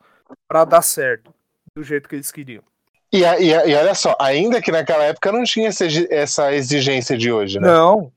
para 0.48 0.64
dar 0.64 0.82
certo, 0.82 1.32
do 1.76 1.82
jeito 1.82 2.08
que 2.08 2.16
eles 2.16 2.32
queriam. 2.32 2.62
E, 3.12 3.22
e 3.22 3.50
e 3.50 3.74
olha 3.76 3.94
só, 3.94 4.16
ainda 4.20 4.60
que 4.60 4.72
naquela 4.72 5.04
época 5.04 5.30
não 5.30 5.44
tinha 5.44 5.68
essa 5.68 5.84
exi- 5.84 6.08
essa 6.10 6.52
exigência 6.52 7.16
de 7.16 7.30
hoje, 7.30 7.60
né? 7.60 7.68
Não, 7.68 8.12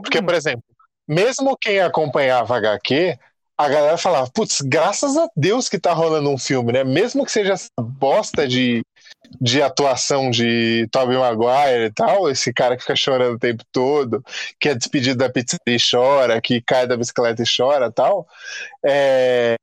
Porque, 0.00 0.22
por 0.22 0.34
exemplo, 0.34 0.62
mesmo 1.06 1.56
quem 1.60 1.80
acompanhava 1.80 2.56
HQ, 2.56 3.18
a 3.58 3.68
galera 3.68 3.98
falava, 3.98 4.30
putz, 4.32 4.62
graças 4.62 5.16
a 5.16 5.28
Deus 5.36 5.68
que 5.68 5.78
tá 5.78 5.92
rolando 5.92 6.30
um 6.30 6.38
filme, 6.38 6.72
né? 6.72 6.84
Mesmo 6.84 7.26
que 7.26 7.32
seja 7.32 7.54
essa 7.54 7.68
bosta 7.78 8.46
de, 8.48 8.82
de 9.40 9.62
atuação 9.62 10.30
de 10.30 10.88
Tobey 10.90 11.16
Maguire 11.16 11.84
e 11.84 11.92
tal, 11.92 12.30
esse 12.30 12.52
cara 12.52 12.76
que 12.76 12.82
fica 12.82 12.96
chorando 12.96 13.36
o 13.36 13.38
tempo 13.38 13.62
todo, 13.70 14.22
que 14.58 14.68
é 14.68 14.74
despedido 14.74 15.18
da 15.18 15.30
pizza 15.30 15.56
e 15.66 15.76
chora, 15.78 16.40
que 16.40 16.60
cai 16.60 16.86
da 16.86 16.96
bicicleta 16.96 17.42
e 17.42 17.46
chora 17.46 17.86
e 17.86 17.92
tal, 17.92 18.26
é, 18.84 19.56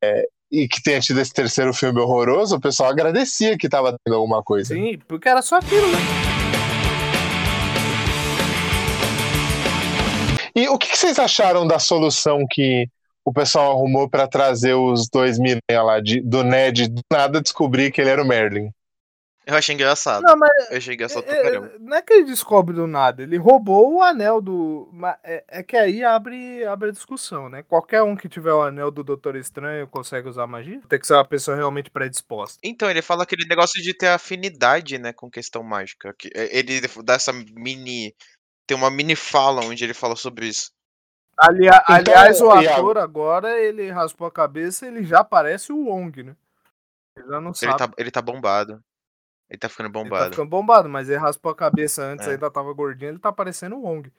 e 0.51 0.67
que 0.67 0.81
tenha 0.81 0.99
tido 0.99 1.19
esse 1.19 1.33
terceiro 1.33 1.73
filme 1.73 1.99
horroroso, 1.99 2.55
o 2.55 2.61
pessoal 2.61 2.89
agradecia 2.89 3.57
que 3.57 3.67
tava 3.67 3.97
tendo 4.03 4.15
alguma 4.15 4.43
coisa. 4.43 4.73
Sim, 4.73 4.99
porque 5.07 5.27
era 5.27 5.41
só 5.41 5.57
aquilo, 5.57 5.87
né? 5.91 5.97
E 10.55 10.69
o 10.69 10.77
que, 10.77 10.87
que 10.87 10.97
vocês 10.97 11.19
acharam 11.19 11.67
da 11.67 11.79
solução 11.79 12.45
que 12.49 12.87
o 13.25 13.33
pessoal 13.33 13.73
arrumou 13.73 14.07
pra 14.07 14.27
trazer 14.27 14.73
os 14.75 15.09
dois 15.09 15.37
Miranha 15.37 15.83
lá, 15.83 15.99
de, 15.99 16.21
do 16.21 16.43
Ned 16.43 16.87
do 16.87 17.01
nada 17.11 17.41
descobrir 17.41 17.91
que 17.91 17.99
ele 17.99 18.11
era 18.11 18.23
o 18.23 18.25
Merlin? 18.25 18.69
Eu 19.45 19.55
achei 19.55 19.75
engraçado. 19.75 20.23
Não, 20.23 20.35
mas 20.35 20.71
Eu 20.71 20.77
achei 20.77 20.93
engraçado 20.95 21.23
pra 21.23 21.35
é, 21.35 21.43
caramba. 21.43 21.67
é, 21.75 21.79
não 21.79 21.95
é 21.97 22.01
que 22.01 22.13
ele 22.13 22.23
descobre 22.25 22.73
do 22.75 22.87
nada, 22.87 23.21
ele 23.21 23.37
roubou 23.37 23.93
o 23.95 24.01
anel 24.01 24.41
do. 24.41 24.89
É, 25.23 25.43
é 25.47 25.63
que 25.63 25.77
aí 25.77 26.03
abre, 26.03 26.65
abre 26.65 26.89
a 26.89 26.91
discussão, 26.91 27.47
né? 27.47 27.61
Qualquer 27.63 28.01
um 28.01 28.15
que 28.15 28.27
tiver 28.27 28.51
o 28.53 28.61
anel 28.63 28.89
do 28.89 29.03
Doutor 29.03 29.35
Estranho 29.35 29.87
consegue 29.87 30.27
usar 30.27 30.47
magia? 30.47 30.81
Tem 30.89 30.99
que 30.99 31.05
ser 31.05 31.13
uma 31.13 31.23
pessoa 31.25 31.55
realmente 31.55 31.91
predisposta. 31.91 32.57
Então, 32.63 32.89
ele 32.89 33.01
fala 33.03 33.23
aquele 33.23 33.45
negócio 33.47 33.81
de 33.83 33.93
ter 33.93 34.07
afinidade, 34.07 34.97
né, 34.97 35.13
com 35.13 35.29
questão 35.29 35.61
mágica. 35.61 36.13
que 36.17 36.29
é, 36.33 36.57
Ele 36.57 36.81
dá 37.03 37.13
essa 37.13 37.31
mini. 37.31 38.15
Tem 38.67 38.75
uma 38.75 38.89
mini 38.89 39.15
fala 39.15 39.61
onde 39.63 39.83
ele 39.83 39.93
fala 39.93 40.15
sobre 40.15 40.47
isso. 40.47 40.71
Alia- 41.37 41.83
Então, 41.83 41.95
aliás, 41.95 42.41
o 42.41 42.45
Iago- 42.61 42.69
ator 42.89 42.97
agora, 42.97 43.59
ele 43.59 43.91
raspou 43.91 44.25
a 44.25 44.31
cabeça 44.31 44.87
ele 44.87 45.03
já 45.03 45.23
parece 45.23 45.71
o 45.71 45.85
Wong, 45.85 46.23
né? 46.23 46.35
Ele 47.15 47.27
já 47.27 47.39
não 47.41 47.49
Ele 47.49 47.55
sabe. 47.57 47.77
tá, 47.77 47.91
ele 47.97 48.09
tá 48.09 48.21
bombado. 48.21 48.81
Ele 49.49 49.59
tá 49.59 49.69
ficando 49.69 49.87
Ele 49.87 49.93
tá 49.93 49.99
bombado. 50.03 50.29
ficando 50.31 50.49
bombado, 50.49 50.89
mas 50.89 51.07
ele 51.09 51.19
raspou 51.19 51.51
a 51.51 51.55
cabeça 51.55 52.01
antes, 52.03 52.27
É. 52.27 52.31
ainda 52.31 52.49
tava 52.49 52.73
gordinho, 52.73 53.11
ele 53.11 53.19
tá 53.19 53.31
parecendo 53.31 53.75
o 53.75 53.81
Wong. 53.83 54.11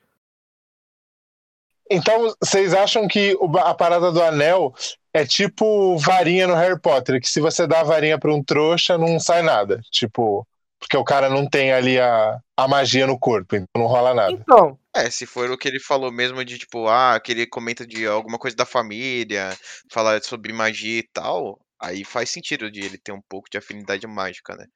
Então, 1.91 2.35
vocês 2.43 2.75
acham 2.75 3.07
que 3.07 3.37
a 3.65 3.75
parada 3.75 4.11
do 4.11 4.21
anel 4.23 4.75
é 5.13 5.25
tipo 5.25 5.97
varinha 5.99 6.47
no 6.47 6.55
Harry 6.55 6.81
Potter, 6.81 7.21
que 7.21 7.29
se 7.29 7.41
você 7.41 7.67
dá 7.67 7.81
a 7.81 7.85
varinha 7.85 8.19
pra 8.19 8.35
um 8.35 8.43
trouxa, 8.43 8.99
não 8.99 9.21
sai 9.21 9.43
nada. 9.43 9.81
Tipo, 9.91 10.47
porque 10.81 10.97
o 10.97 11.05
cara 11.05 11.31
não 11.31 11.49
tem 11.49 11.73
ali 11.73 11.99
a, 12.01 12.41
a 12.57 12.67
magia 12.69 13.07
no 13.07 13.19
corpo, 13.19 13.55
então 13.55 13.69
não 13.77 13.87
rola 13.87 14.13
nada. 14.15 14.33
Então, 14.33 14.77
É, 14.95 15.09
se 15.11 15.27
for 15.27 15.49
o 15.51 15.57
que 15.57 15.69
ele 15.69 15.79
falou 15.79 16.11
mesmo 16.11 16.45
de 16.45 16.59
tipo, 16.59 16.89
ah, 16.89 17.21
que 17.23 17.31
ele 17.33 17.47
comenta 17.47 17.87
de 17.87 18.05
alguma 18.07 18.39
coisa 18.39 18.57
da 18.57 18.67
família, 18.67 19.57
falar 19.91 20.21
sobre 20.25 20.53
magia 20.53 20.99
e 20.99 21.09
tal, 21.13 21.59
aí 21.81 22.05
faz 22.05 22.31
sentido 22.31 22.69
de 22.71 22.81
ele 22.81 22.99
ter 22.99 23.13
um 23.13 23.23
pouco 23.29 23.49
de 23.49 23.59
afinidade 23.59 24.07
mágica, 24.09 24.57
né? 24.57 24.67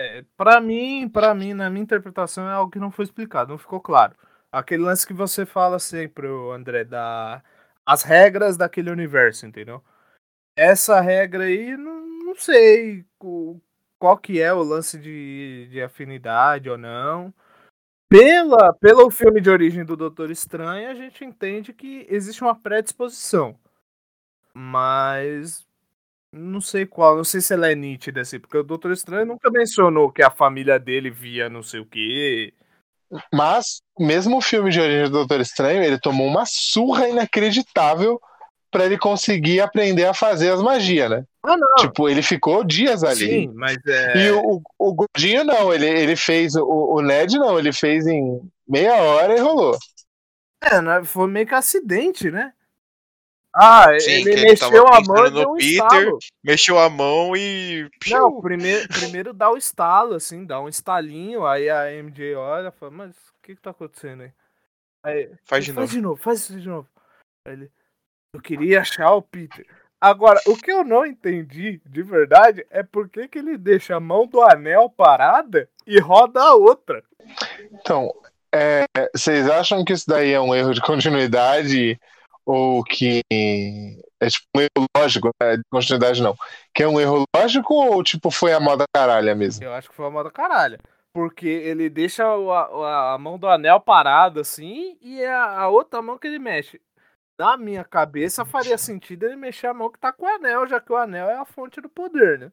É, 0.00 0.24
Pra 0.36 0.60
mim, 0.60 1.08
para 1.08 1.34
mim, 1.34 1.52
na 1.54 1.68
minha 1.70 1.82
interpretação, 1.82 2.48
é 2.48 2.52
algo 2.52 2.70
que 2.72 2.78
não 2.78 2.90
foi 2.90 3.04
explicado, 3.04 3.50
não 3.50 3.58
ficou 3.58 3.80
claro. 3.80 4.14
Aquele 4.50 4.82
lance 4.82 5.06
que 5.06 5.12
você 5.12 5.44
fala 5.46 5.78
sempre, 5.78 6.26
André, 6.26 6.84
da 6.84 7.42
as 7.84 8.02
regras 8.02 8.56
daquele 8.56 8.90
universo, 8.90 9.46
entendeu? 9.46 9.82
Essa 10.56 11.00
regra 11.00 11.44
aí, 11.44 11.76
não, 11.76 12.06
não 12.26 12.34
sei 12.36 13.04
qual 13.98 14.18
que 14.18 14.40
é 14.40 14.52
o 14.52 14.62
lance 14.62 14.98
de, 14.98 15.68
de 15.70 15.82
afinidade 15.82 16.70
ou 16.70 16.78
não. 16.78 17.34
Pela, 18.08 18.74
pelo 18.74 19.10
filme 19.10 19.40
de 19.40 19.50
origem 19.50 19.84
do 19.84 19.96
Doutor 19.96 20.30
Estranho, 20.30 20.90
a 20.90 20.94
gente 20.94 21.24
entende 21.24 21.72
que 21.72 22.06
existe 22.10 22.42
uma 22.42 22.54
predisposição. 22.58 23.58
Mas 24.54 25.66
não 26.32 26.60
sei 26.60 26.86
qual, 26.86 27.16
não 27.16 27.24
sei 27.24 27.40
se 27.40 27.52
ela 27.52 27.70
é 27.70 27.74
nítida 27.74 28.20
assim, 28.20 28.38
porque 28.38 28.56
o 28.56 28.62
Doutor 28.62 28.92
Estranho 28.92 29.26
nunca 29.26 29.50
mencionou 29.50 30.12
que 30.12 30.22
a 30.22 30.30
família 30.30 30.78
dele 30.78 31.10
via 31.10 31.48
não 31.48 31.62
sei 31.62 31.80
o 31.80 31.86
quê. 31.86 32.54
Mas, 33.34 33.82
mesmo 33.98 34.36
o 34.36 34.40
filme 34.40 34.70
de 34.70 34.80
origem 34.80 35.04
do 35.04 35.10
Doutor 35.10 35.40
Estranho, 35.40 35.82
ele 35.82 35.98
tomou 35.98 36.26
uma 36.26 36.44
surra 36.46 37.08
inacreditável 37.08 38.20
pra 38.70 38.86
ele 38.86 38.96
conseguir 38.96 39.60
aprender 39.60 40.04
a 40.04 40.14
fazer 40.14 40.50
as 40.50 40.62
magias, 40.62 41.10
né? 41.10 41.24
Ah, 41.42 41.56
não. 41.56 41.74
Tipo, 41.78 42.08
ele 42.08 42.22
ficou 42.22 42.62
dias 42.62 43.02
ali. 43.02 43.26
Sim, 43.26 43.52
mas 43.54 43.76
é. 43.84 44.26
E 44.26 44.30
o, 44.30 44.62
o 44.78 44.94
Gordinho 44.94 45.42
não, 45.42 45.74
ele, 45.74 45.86
ele 45.86 46.14
fez. 46.14 46.54
O, 46.54 46.94
o 46.94 47.02
Ned 47.02 47.36
não, 47.36 47.58
ele 47.58 47.72
fez 47.72 48.06
em 48.06 48.40
meia 48.68 48.94
hora 48.94 49.36
e 49.36 49.40
rolou. 49.40 49.76
é, 50.62 50.80
né, 50.80 51.02
foi 51.02 51.26
meio 51.26 51.46
que 51.46 51.54
acidente, 51.54 52.30
né? 52.30 52.52
Ah, 53.54 53.98
Sim, 53.98 54.10
ele 54.12 54.42
mexeu 54.42 54.86
a 54.86 55.00
mão 55.00 55.26
e 55.26 55.30
no 55.30 55.52
um 55.52 55.56
Peter. 55.56 55.72
estalo. 55.72 56.18
Mexeu 56.42 56.78
a 56.78 56.88
mão 56.88 57.36
e. 57.36 57.88
Não, 58.08 58.40
primeiro, 58.40 58.88
primeiro 58.88 59.32
dá 59.32 59.50
o 59.50 59.56
estalo, 59.56 60.14
assim, 60.14 60.44
dá 60.44 60.60
um 60.60 60.68
estalinho, 60.68 61.44
aí 61.44 61.68
a 61.68 61.90
MJ 61.92 62.34
olha 62.36 62.68
e 62.68 62.72
fala, 62.78 62.92
mas 62.92 63.10
o 63.10 63.34
que 63.42 63.56
que 63.56 63.60
tá 63.60 63.70
acontecendo 63.70 64.22
aí? 64.22 64.32
Aí, 65.02 65.30
Faz 65.44 65.64
de 65.64 65.72
faz 65.72 65.86
novo. 65.88 65.92
de 65.92 66.00
novo, 66.00 66.22
faz 66.22 66.40
isso 66.40 66.60
de 66.60 66.68
novo. 66.68 66.88
Aí 67.46 67.54
ele, 67.54 67.70
eu 68.34 68.40
queria 68.40 68.80
achar 68.82 69.12
o 69.14 69.22
Peter. 69.22 69.66
Agora, 70.00 70.40
o 70.46 70.56
que 70.56 70.70
eu 70.70 70.84
não 70.84 71.04
entendi, 71.04 71.80
de 71.84 72.02
verdade, 72.02 72.64
é 72.70 72.82
por 72.82 73.08
que 73.08 73.26
que 73.28 73.38
ele 73.38 73.58
deixa 73.58 73.96
a 73.96 74.00
mão 74.00 74.26
do 74.26 74.40
anel 74.42 74.88
parada 74.88 75.68
e 75.86 75.98
roda 75.98 76.40
a 76.40 76.54
outra. 76.54 77.02
Então, 77.72 78.10
é, 78.54 78.84
vocês 79.14 79.48
acham 79.50 79.84
que 79.84 79.92
isso 79.92 80.06
daí 80.08 80.32
é 80.32 80.40
um 80.40 80.54
erro 80.54 80.72
de 80.72 80.80
continuidade 80.80 82.00
ou 82.50 82.82
que 82.82 83.22
é 84.20 84.28
tipo 84.28 84.46
um 84.56 84.60
erro 84.60 84.86
lógico, 84.96 85.30
né? 85.40 85.56
De 85.56 85.62
continuidade 85.70 86.22
não. 86.22 86.36
Que 86.74 86.82
é 86.82 86.88
um 86.88 87.00
erro 87.00 87.24
lógico 87.36 87.74
ou 87.74 88.02
tipo 88.02 88.30
foi 88.30 88.52
a 88.52 88.60
moda 88.60 88.84
caralha 88.92 89.34
mesmo? 89.34 89.64
Eu 89.64 89.72
acho 89.72 89.88
que 89.88 89.94
foi 89.94 90.04
uma 90.04 90.10
moda 90.10 90.30
caralho. 90.30 90.78
Porque 91.12 91.46
ele 91.46 91.88
deixa 91.90 92.36
o- 92.36 92.52
a, 92.52 93.14
a 93.14 93.18
mão 93.18 93.38
do 93.38 93.48
anel 93.48 93.80
parada 93.80 94.40
assim 94.40 94.96
e 95.00 95.20
é 95.20 95.32
a, 95.32 95.60
a 95.62 95.68
outra 95.68 96.00
mão 96.02 96.18
que 96.18 96.26
ele 96.26 96.38
mexe. 96.38 96.80
Na 97.38 97.56
minha 97.56 97.84
cabeça 97.84 98.44
faria 98.44 98.76
sentido 98.76 99.24
ele 99.26 99.36
mexer 99.36 99.68
a 99.68 99.74
mão 99.74 99.90
que 99.90 99.98
tá 99.98 100.12
com 100.12 100.26
o 100.26 100.28
anel, 100.28 100.66
já 100.68 100.78
que 100.80 100.92
o 100.92 100.96
anel 100.96 101.28
é 101.30 101.36
a 101.36 101.44
fonte 101.44 101.80
do 101.80 101.88
poder, 101.88 102.38
né? 102.38 102.52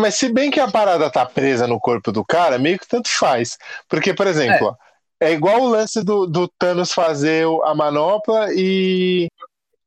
Mas 0.00 0.14
se 0.14 0.32
bem 0.32 0.50
que 0.50 0.60
a 0.60 0.70
parada 0.70 1.10
tá 1.10 1.26
presa 1.26 1.66
no 1.66 1.80
corpo 1.80 2.12
do 2.12 2.24
cara, 2.24 2.58
meio 2.58 2.78
que 2.78 2.86
tanto 2.86 3.08
faz. 3.08 3.58
Porque, 3.88 4.14
por 4.14 4.26
exemplo, 4.26 4.68
ó, 4.68 4.76
é, 5.20 5.32
igual 5.32 5.62
o 5.62 5.68
lance 5.68 6.04
do, 6.04 6.26
do 6.26 6.46
Thanos 6.46 6.92
fazer 6.92 7.46
a 7.64 7.74
manopla 7.74 8.48
e, 8.52 9.28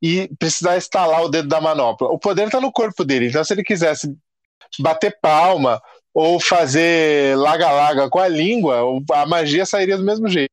e 0.02 0.28
precisar 0.40 0.78
instalar 0.78 1.24
o 1.24 1.30
dedo 1.30 1.48
da 1.48 1.62
manopla. 1.62 2.08
O 2.10 2.18
poder 2.18 2.50
tá 2.50 2.60
no 2.60 2.72
corpo 2.72 3.04
dele. 3.06 3.28
Então, 3.28 3.44
se 3.44 3.54
ele 3.54 3.64
quisesse 3.64 4.16
bater 4.80 5.18
palma 5.22 5.82
ou 6.14 6.40
fazer 6.40 7.38
laga-laga 7.38 8.10
com 8.10 8.20
a 8.20 8.28
língua, 8.28 8.82
a 9.14 9.26
magia 9.26 9.66
sairia 9.66 9.98
do 9.98 10.04
mesmo 10.04 10.28
jeito, 10.28 10.52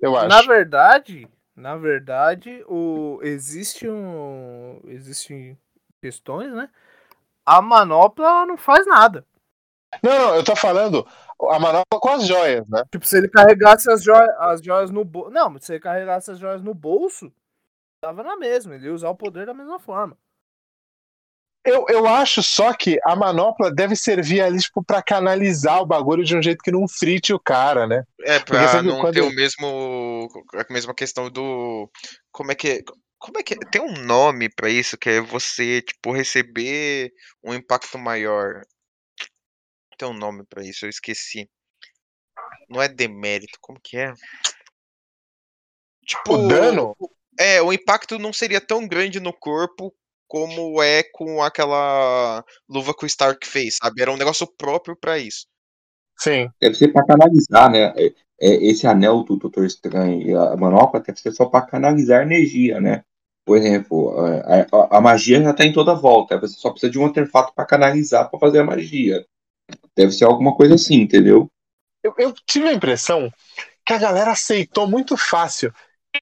eu 0.00 0.16
acho. 0.16 0.28
Na 0.28 0.42
verdade, 0.42 1.26
na 1.56 1.76
verdade, 1.76 2.62
o 2.68 3.18
existe 3.22 3.88
um 3.88 4.80
existem 4.86 5.58
questões, 6.00 6.52
né? 6.52 6.68
A 7.44 7.60
manopla 7.60 8.46
não 8.46 8.56
faz 8.56 8.86
nada. 8.86 9.24
Não, 10.02 10.12
não, 10.12 10.34
eu 10.36 10.44
tô 10.44 10.54
falando 10.54 11.06
a 11.48 11.58
manopla 11.58 12.00
com 12.00 12.08
as 12.10 12.26
joias, 12.26 12.68
né? 12.68 12.82
Tipo, 12.90 13.06
se 13.06 13.16
ele 13.16 13.28
carregasse 13.28 13.90
as 13.90 14.02
joias, 14.02 14.28
as 14.38 14.62
joias 14.62 14.90
no 14.90 15.04
bolso. 15.04 15.30
Não, 15.30 15.50
mas 15.50 15.64
se 15.64 15.72
ele 15.72 15.80
carregasse 15.80 16.30
as 16.30 16.38
joias 16.38 16.62
no 16.62 16.74
bolso, 16.74 17.32
tava 18.02 18.22
na 18.22 18.36
mesma. 18.36 18.74
Ele 18.74 18.86
ia 18.86 18.94
usar 18.94 19.08
o 19.10 19.16
poder 19.16 19.46
da 19.46 19.54
mesma 19.54 19.78
forma. 19.78 20.16
Eu, 21.64 21.84
eu 21.90 22.06
acho 22.06 22.42
só 22.42 22.72
que 22.72 22.98
a 23.04 23.14
manopla 23.14 23.70
deve 23.70 23.94
servir 23.94 24.40
ali, 24.40 24.58
tipo, 24.58 24.82
pra 24.82 25.02
canalizar 25.02 25.82
o 25.82 25.86
bagulho 25.86 26.24
de 26.24 26.34
um 26.34 26.42
jeito 26.42 26.62
que 26.62 26.70
não 26.72 26.88
frite 26.88 27.34
o 27.34 27.38
cara, 27.38 27.86
né? 27.86 28.02
É, 28.22 28.38
Porque 28.38 28.52
pra 28.52 28.80
viu 28.80 28.82
não 28.90 29.00
quando- 29.00 29.12
ter 29.14 29.20
o 29.20 29.30
mesmo. 29.34 30.26
A 30.54 30.72
mesma 30.72 30.94
questão 30.94 31.30
do. 31.30 31.90
Como 32.32 32.50
é 32.50 32.54
que 32.54 32.68
é? 32.68 32.80
Como 33.18 33.38
é 33.38 33.42
que 33.42 33.52
é? 33.52 33.56
Tem 33.70 33.82
um 33.82 33.92
nome 34.06 34.48
pra 34.48 34.70
isso, 34.70 34.96
que 34.96 35.10
é 35.10 35.20
você, 35.20 35.82
tipo, 35.82 36.12
receber 36.12 37.12
um 37.44 37.52
impacto 37.52 37.98
maior. 37.98 38.62
Tem 40.00 40.08
um 40.08 40.14
nome 40.14 40.44
pra 40.48 40.64
isso, 40.64 40.86
eu 40.86 40.88
esqueci. 40.88 41.46
Não 42.70 42.80
é 42.80 42.88
demérito, 42.88 43.58
como 43.60 43.78
que 43.78 43.98
é? 43.98 44.14
Tipo. 46.06 46.32
O 46.32 46.48
dano? 46.48 46.96
É, 47.38 47.60
o 47.60 47.70
impacto 47.70 48.18
não 48.18 48.32
seria 48.32 48.62
tão 48.62 48.88
grande 48.88 49.20
no 49.20 49.30
corpo 49.30 49.94
como 50.26 50.82
é 50.82 51.02
com 51.02 51.42
aquela 51.42 52.42
luva 52.66 52.94
que 52.94 53.04
o 53.04 53.06
Stark 53.06 53.46
fez, 53.46 53.76
sabe? 53.76 54.00
Era 54.00 54.10
um 54.10 54.16
negócio 54.16 54.46
próprio 54.56 54.96
pra 54.96 55.18
isso. 55.18 55.46
Sim. 56.18 56.48
Deve 56.58 56.76
ser 56.76 56.88
pra 56.88 57.04
canalizar, 57.04 57.70
né? 57.70 57.92
É, 57.94 58.06
é, 58.40 58.54
esse 58.70 58.86
anel 58.86 59.22
do 59.22 59.36
Doutor 59.36 59.66
Estranho 59.66 60.22
e 60.22 60.34
a 60.34 60.56
manopla 60.56 61.00
deve 61.00 61.20
ser 61.20 61.32
só 61.32 61.44
pra 61.44 61.60
canalizar 61.60 62.22
energia, 62.22 62.80
né? 62.80 63.04
Por 63.44 63.58
exemplo, 63.58 64.18
a, 64.18 64.60
a- 64.62 64.96
a 64.96 65.00
magia 65.02 65.42
já 65.42 65.52
tá 65.52 65.62
em 65.62 65.74
toda 65.74 65.94
volta. 65.94 66.38
Você 66.40 66.54
só 66.58 66.70
precisa 66.70 66.90
de 66.90 66.98
um 66.98 67.04
artefato 67.04 67.52
pra 67.54 67.66
canalizar 67.66 68.30
pra 68.30 68.40
fazer 68.40 68.60
a 68.60 68.64
magia. 68.64 69.26
Deve 69.96 70.12
ser 70.12 70.24
alguma 70.24 70.54
coisa 70.54 70.74
assim, 70.74 70.96
entendeu? 70.96 71.48
Eu, 72.02 72.14
eu 72.18 72.34
tive 72.46 72.68
a 72.68 72.72
impressão 72.72 73.30
que 73.84 73.92
a 73.92 73.98
galera 73.98 74.32
aceitou 74.32 74.86
muito 74.86 75.16
fácil. 75.16 75.72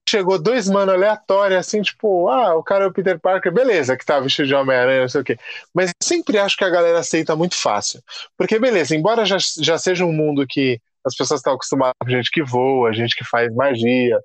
Chegou 0.07 0.37
dois 0.37 0.69
mano 0.69 0.91
aleatórios, 0.91 1.59
assim, 1.59 1.81
tipo, 1.81 2.27
ah, 2.29 2.55
o 2.55 2.63
cara 2.63 2.83
é 2.85 2.87
o 2.87 2.93
Peter 2.93 3.19
Parker, 3.19 3.51
beleza, 3.51 3.97
que 3.97 4.05
tá 4.05 4.19
vestido 4.19 4.47
de 4.47 4.53
Homem-Aranha, 4.53 5.01
não 5.01 5.09
sei 5.09 5.21
o 5.21 5.23
quê. 5.23 5.37
Mas 5.73 5.89
eu 5.89 5.95
sempre 6.03 6.37
acho 6.37 6.55
que 6.55 6.63
a 6.63 6.69
galera 6.69 6.99
aceita 6.99 7.35
muito 7.35 7.55
fácil. 7.55 8.01
Porque, 8.37 8.59
beleza, 8.59 8.95
embora 8.95 9.25
já, 9.25 9.37
já 9.59 9.77
seja 9.77 10.05
um 10.05 10.11
mundo 10.11 10.45
que 10.47 10.79
as 11.03 11.15
pessoas 11.15 11.39
estão 11.39 11.53
acostumadas 11.53 11.95
com 12.01 12.09
gente 12.09 12.29
que 12.29 12.43
voa, 12.43 12.93
gente 12.93 13.15
que 13.15 13.23
faz 13.23 13.53
magia, 13.55 14.19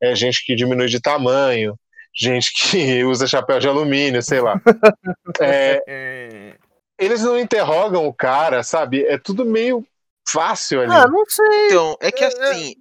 é, 0.00 0.14
gente 0.14 0.44
que 0.44 0.54
diminui 0.54 0.86
de 0.86 1.00
tamanho, 1.00 1.74
gente 2.14 2.52
que 2.52 3.02
usa 3.04 3.26
chapéu 3.26 3.58
de 3.58 3.68
alumínio, 3.68 4.22
sei 4.22 4.40
lá. 4.40 4.60
É, 5.40 5.82
É... 5.86 6.67
eles 6.98 7.22
não 7.22 7.38
interrogam 7.38 8.06
o 8.06 8.12
cara, 8.12 8.62
sabe? 8.62 9.04
É 9.04 9.18
tudo 9.18 9.44
meio 9.44 9.86
fácil 10.28 10.82
ali. 10.82 10.92
Ah, 10.92 11.06
não 11.06 11.24
sei. 11.26 11.66
Então, 11.66 11.96
é 12.00 12.12
que 12.12 12.24
É, 12.24 12.26
é. 12.26 12.50
assim, 12.50 12.74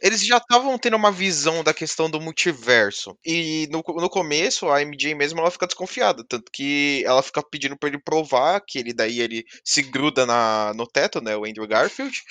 eles 0.00 0.24
já 0.24 0.36
estavam 0.36 0.78
tendo 0.78 0.96
uma 0.96 1.10
visão 1.10 1.62
da 1.62 1.72
questão 1.72 2.10
do 2.10 2.20
multiverso. 2.20 3.16
E 3.24 3.68
no, 3.70 3.82
no 3.86 4.10
começo, 4.10 4.68
a 4.68 4.82
MJ 4.82 5.14
mesmo, 5.14 5.40
ela 5.40 5.50
fica 5.50 5.66
desconfiada. 5.66 6.24
Tanto 6.28 6.50
que 6.52 7.02
ela 7.06 7.22
fica 7.22 7.42
pedindo 7.42 7.76
pra 7.76 7.88
ele 7.88 7.98
provar 7.98 8.60
que 8.60 8.78
ele 8.78 8.92
daí 8.92 9.20
ele 9.20 9.44
se 9.64 9.82
gruda 9.82 10.26
na, 10.26 10.72
no 10.74 10.86
teto, 10.86 11.20
né? 11.20 11.36
O 11.36 11.44
Andrew 11.44 11.66
Garfield. 11.66 12.22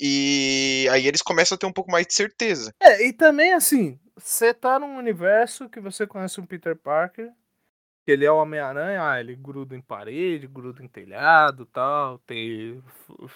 E 0.00 0.88
aí 0.90 1.06
eles 1.06 1.22
começam 1.22 1.56
a 1.56 1.58
ter 1.58 1.66
um 1.66 1.72
pouco 1.72 1.90
mais 1.90 2.06
de 2.06 2.14
certeza. 2.14 2.74
É, 2.80 3.06
e 3.06 3.12
também 3.12 3.52
assim, 3.52 3.98
você 4.16 4.52
tá 4.52 4.78
num 4.78 4.96
universo 4.96 5.68
que 5.68 5.80
você 5.80 6.06
conhece 6.06 6.40
um 6.40 6.46
Peter 6.46 6.76
Parker, 6.76 7.30
que 8.04 8.12
ele 8.12 8.24
é 8.24 8.30
o 8.30 8.36
Homem-Aranha, 8.36 9.08
ah, 9.08 9.18
ele 9.18 9.34
gruda 9.34 9.74
em 9.74 9.80
parede, 9.80 10.46
gruda 10.46 10.82
em 10.82 10.88
telhado 10.88 11.64
tal, 11.66 12.18
tem, 12.18 12.82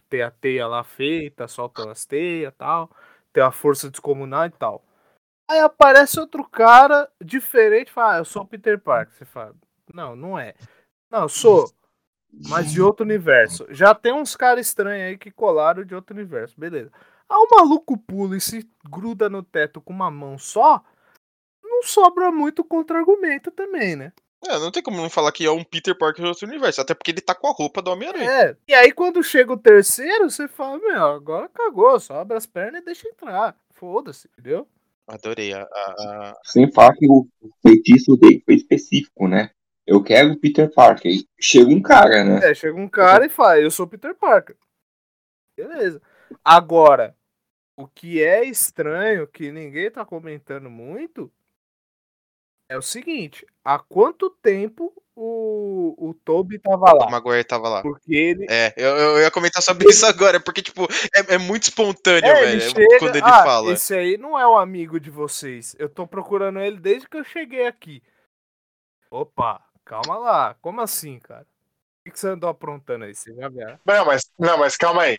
tem 0.08 0.22
a 0.22 0.30
teia 0.30 0.66
lá 0.66 0.84
feita, 0.84 1.48
solta 1.48 1.90
as 1.90 2.04
teias 2.04 2.52
tal, 2.56 2.90
tem 3.32 3.42
a 3.42 3.50
força 3.50 3.90
descomunal 3.90 4.44
e 4.46 4.50
tal. 4.50 4.84
Aí 5.50 5.60
aparece 5.60 6.20
outro 6.20 6.44
cara 6.44 7.10
diferente, 7.24 7.90
fala, 7.90 8.16
ah, 8.16 8.18
eu 8.18 8.24
sou 8.26 8.42
o 8.42 8.46
Peter 8.46 8.78
Parker. 8.78 9.14
Você 9.14 9.24
fala, 9.24 9.54
não, 9.94 10.14
não 10.14 10.38
é. 10.38 10.54
Não, 11.10 11.22
eu 11.22 11.28
sou, 11.30 11.72
mas 12.30 12.70
de 12.70 12.82
outro 12.82 13.06
universo. 13.06 13.66
Já 13.70 13.94
tem 13.94 14.12
uns 14.12 14.36
caras 14.36 14.66
estranhos 14.66 15.08
aí 15.08 15.16
que 15.16 15.30
colaram 15.30 15.82
de 15.82 15.94
outro 15.94 16.14
universo, 16.14 16.60
beleza. 16.60 16.92
Ah, 17.26 17.38
o 17.38 17.48
maluco 17.50 17.96
pula 17.96 18.36
e 18.36 18.40
se 18.40 18.68
gruda 18.84 19.30
no 19.30 19.42
teto 19.42 19.80
com 19.80 19.94
uma 19.94 20.10
mão 20.10 20.36
só, 20.36 20.84
não 21.62 21.82
sobra 21.82 22.30
muito 22.30 22.62
contra-argumento 22.62 23.50
também, 23.50 23.96
né? 23.96 24.12
É, 24.46 24.58
não 24.58 24.70
tem 24.70 24.82
como 24.82 24.96
não 24.98 25.10
falar 25.10 25.32
que 25.32 25.44
é 25.44 25.50
um 25.50 25.64
Peter 25.64 25.96
Parker 25.96 26.22
de 26.22 26.28
outro 26.28 26.46
universo. 26.46 26.80
Até 26.80 26.94
porque 26.94 27.10
ele 27.10 27.20
tá 27.20 27.34
com 27.34 27.48
a 27.48 27.52
roupa 27.52 27.82
do 27.82 27.90
Homem-Aranha. 27.90 28.30
É. 28.30 28.56
E 28.68 28.74
aí 28.74 28.92
quando 28.92 29.22
chega 29.22 29.52
o 29.52 29.56
terceiro, 29.58 30.30
você 30.30 30.46
fala, 30.46 30.78
meu, 30.78 31.04
agora 31.06 31.48
cagou, 31.48 31.98
só 31.98 32.20
abre 32.20 32.36
as 32.36 32.46
pernas 32.46 32.80
e 32.82 32.84
deixa 32.84 33.08
entrar. 33.08 33.56
Foda-se, 33.72 34.28
entendeu? 34.32 34.68
Adorei. 35.08 35.52
A, 35.52 35.62
a- 35.62 35.66
a- 36.30 36.36
Sem 36.44 36.70
falar 36.70 36.94
que 36.94 37.06
o 37.08 37.26
feitiço 37.66 38.16
dele 38.16 38.42
foi 38.44 38.54
específico, 38.54 39.26
né? 39.26 39.50
Eu 39.86 40.02
quero 40.02 40.32
o 40.32 40.38
Peter 40.38 40.70
Parker. 40.72 41.10
E 41.10 41.26
chega 41.40 41.70
um 41.70 41.80
cara, 41.82 42.22
né? 42.24 42.50
É, 42.50 42.54
chega 42.54 42.78
um 42.78 42.88
cara 42.88 43.26
e 43.26 43.28
fala, 43.30 43.58
eu 43.58 43.70
sou 43.70 43.86
o 43.86 43.88
Peter 43.88 44.14
Parker. 44.14 44.54
Beleza. 45.56 46.00
Agora, 46.44 47.16
o 47.76 47.88
que 47.88 48.22
é 48.22 48.44
estranho, 48.44 49.26
que 49.26 49.50
ninguém 49.50 49.90
tá 49.90 50.04
comentando 50.04 50.68
muito, 50.70 51.32
é 52.68 52.76
o 52.76 52.82
seguinte, 52.82 53.46
há 53.64 53.78
quanto 53.78 54.28
tempo 54.28 54.92
o, 55.16 55.96
o 55.98 56.14
Toby 56.14 56.58
tava 56.58 56.94
o 56.94 56.98
lá? 56.98 57.10
Maguire 57.10 57.42
tava 57.42 57.68
lá. 57.68 57.82
Porque 57.82 58.14
ele, 58.14 58.46
É, 58.48 58.72
eu, 58.76 58.96
eu 58.96 59.20
ia 59.20 59.30
comentar 59.30 59.62
sobre 59.62 59.88
isso 59.88 60.06
agora, 60.06 60.38
porque, 60.38 60.62
tipo, 60.62 60.86
é, 61.14 61.34
é 61.34 61.38
muito 61.38 61.64
espontâneo, 61.64 62.28
É, 62.28 62.34
velho, 62.34 62.50
ele 62.52 62.60
chega, 62.60 62.98
quando 62.98 63.16
ele 63.16 63.26
ah, 63.26 63.42
fala. 63.42 63.72
esse 63.72 63.94
aí 63.94 64.16
não 64.16 64.38
é 64.38 64.46
o 64.46 64.56
amigo 64.56 65.00
de 65.00 65.10
vocês. 65.10 65.74
Eu 65.78 65.88
tô 65.88 66.06
procurando 66.06 66.60
ele 66.60 66.78
desde 66.78 67.08
que 67.08 67.16
eu 67.16 67.24
cheguei 67.24 67.66
aqui. 67.66 68.02
Opa, 69.10 69.60
calma 69.84 70.18
lá. 70.18 70.54
Como 70.60 70.80
assim, 70.80 71.18
cara? 71.18 71.42
O 71.42 72.04
que 72.04 72.10
que 72.12 72.20
você 72.20 72.28
andou 72.28 72.50
aprontando 72.50 73.04
aí? 73.04 73.14
Você 73.14 73.34
já 73.34 73.48
viu? 73.48 73.66
Não, 73.84 74.04
mas, 74.04 74.30
não, 74.38 74.58
mas 74.58 74.76
calma 74.76 75.02
aí. 75.02 75.18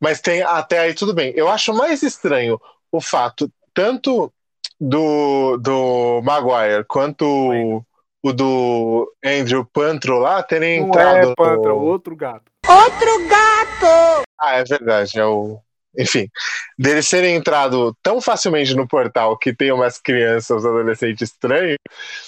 Mas 0.00 0.20
tem 0.20 0.42
até 0.42 0.80
aí 0.80 0.94
tudo 0.94 1.14
bem. 1.14 1.32
Eu 1.34 1.48
acho 1.48 1.72
mais 1.72 2.02
estranho 2.02 2.60
o 2.92 3.00
fato 3.00 3.50
tanto 3.72 4.32
do, 4.80 5.56
do 5.58 6.20
Maguire 6.22 6.84
quanto 6.86 7.24
o, 7.26 7.82
o 8.22 8.32
do 8.32 9.12
Andrew 9.24 9.64
Pantro 9.64 10.18
lá 10.18 10.42
terem 10.42 10.80
Não 10.80 10.88
entrado. 10.88 11.30
é 11.30 11.34
Pantra, 11.34 11.70
no- 11.70 11.84
outro 11.84 12.16
gato. 12.16 12.42
Ah, 14.40 14.56
é 14.56 14.64
verdade, 14.64 15.18
é 15.18 15.24
o. 15.24 15.58
Enfim, 15.98 16.28
deles 16.78 17.08
serem 17.08 17.34
entrado 17.34 17.96
tão 18.02 18.20
facilmente 18.20 18.74
no 18.74 18.86
portal 18.86 19.36
que 19.36 19.52
tem 19.54 19.72
umas 19.72 19.98
crianças, 19.98 20.64
adolescentes 20.64 21.30
estranhos, 21.30 21.76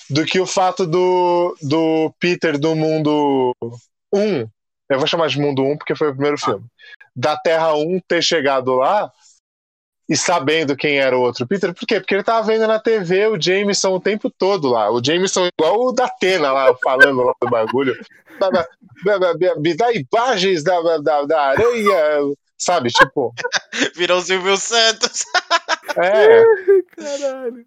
do 0.09 0.25
que 0.25 0.41
o 0.41 0.47
fato 0.47 0.87
do, 0.87 1.55
do 1.63 2.13
Peter 2.19 2.59
do 2.59 2.75
mundo 2.75 3.55
1, 4.13 4.49
eu 4.89 4.99
vou 4.99 5.07
chamar 5.07 5.29
de 5.29 5.39
mundo 5.39 5.63
1 5.63 5.77
porque 5.77 5.95
foi 5.95 6.09
o 6.09 6.13
primeiro 6.13 6.39
filme, 6.39 6.65
da 7.15 7.37
Terra 7.37 7.75
1 7.75 8.01
ter 8.09 8.23
chegado 8.23 8.75
lá 8.75 9.13
e 10.11 10.17
sabendo 10.17 10.77
quem 10.77 10.99
era 10.99 11.17
o 11.17 11.21
outro 11.23 11.47
Peter, 11.47 11.73
por 11.73 11.87
quê? 11.87 12.01
Porque 12.01 12.15
ele 12.17 12.23
tava 12.25 12.45
vendo 12.47 12.67
na 12.67 12.79
TV 12.81 13.29
o 13.29 13.41
Jameson 13.41 13.95
o 13.95 14.01
tempo 14.01 14.29
todo 14.29 14.69
lá, 14.69 14.91
o 14.91 15.03
Jameson 15.03 15.47
igual 15.57 15.81
o 15.81 15.93
da 15.93 16.07
Atena 16.07 16.51
lá, 16.53 16.75
falando 16.83 17.23
lá 17.23 17.33
do 17.41 17.49
bagulho, 17.49 17.95
Da- 18.41 18.51
da- 18.51 18.69
da- 19.19 19.33
da- 19.35 19.57
me 19.57 19.75
dá 19.77 19.87
imagens 19.93 20.65
da, 20.65 20.81
da, 20.99 21.23
da 21.25 21.41
aranha, 21.51 21.97
sabe, 22.59 22.91
tipo, 22.91 23.33
Virou 23.97 24.19
o 24.19 24.23
Silvio 24.23 24.57
Santos. 24.57 25.25
é, 25.97 26.43
Caralho. 26.97 27.65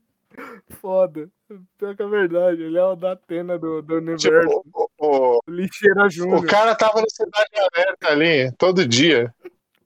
Foda. 0.82 1.30
Pior 1.78 1.96
que 1.96 2.02
é 2.02 2.08
verdade. 2.08 2.64
Ele 2.64 2.78
é 2.78 2.84
o 2.84 2.96
da 2.96 3.12
Atena 3.12 3.58
do, 3.60 3.82
do 3.84 3.98
universo. 3.98 4.28
Tipo, 4.28 4.66
o, 4.74 4.90
o, 5.38 5.40
Lixeira 5.48 6.10
Júnior. 6.10 6.40
o 6.40 6.46
cara 6.48 6.74
tava 6.76 7.00
no 7.02 7.10
Cidade 7.10 7.52
Alerta 7.56 8.08
ali, 8.10 8.52
todo 8.58 8.88
dia. 8.88 9.32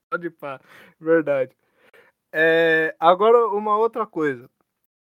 Pode 0.10 0.30
pá. 0.30 0.60
Verdade. 1.02 1.52
É, 2.32 2.96
agora, 3.00 3.48
uma 3.48 3.78
outra 3.78 4.06
coisa. 4.06 4.50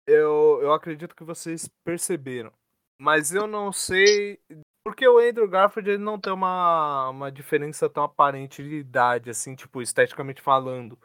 Eu, 0.07 0.59
eu 0.61 0.73
acredito 0.73 1.15
que 1.15 1.23
vocês 1.23 1.69
perceberam. 1.83 2.51
Mas 2.99 3.33
eu 3.33 3.47
não 3.47 3.71
sei. 3.71 4.39
Porque 4.83 5.07
o 5.07 5.19
Andrew 5.19 5.47
Garfield 5.47 5.89
ele 5.89 6.03
não 6.03 6.19
tem 6.19 6.33
uma, 6.33 7.09
uma 7.09 7.31
diferença 7.31 7.89
tão 7.89 8.03
aparente 8.03 8.63
de 8.63 8.75
idade, 8.75 9.29
assim, 9.29 9.55
tipo, 9.55 9.81
esteticamente 9.81 10.41
falando. 10.41 10.97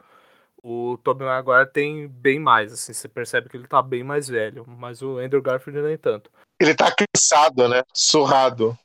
O 0.63 0.97
Tobey 0.97 1.27
Maguire 1.27 1.71
tem 1.71 2.07
bem 2.07 2.39
mais, 2.39 2.73
assim, 2.73 2.91
você 2.91 3.07
percebe 3.07 3.47
que 3.47 3.55
ele 3.55 3.67
tá 3.67 3.81
bem 3.81 4.03
mais 4.03 4.27
velho. 4.27 4.65
Mas 4.67 5.01
o 5.01 5.17
Andrew 5.17 5.41
Garfield 5.41 5.81
nem 5.81 5.97
tanto. 5.97 6.31
Ele 6.59 6.73
tá 6.75 6.93
cansado, 6.93 7.69
né? 7.69 7.83
Surrado. 7.93 8.77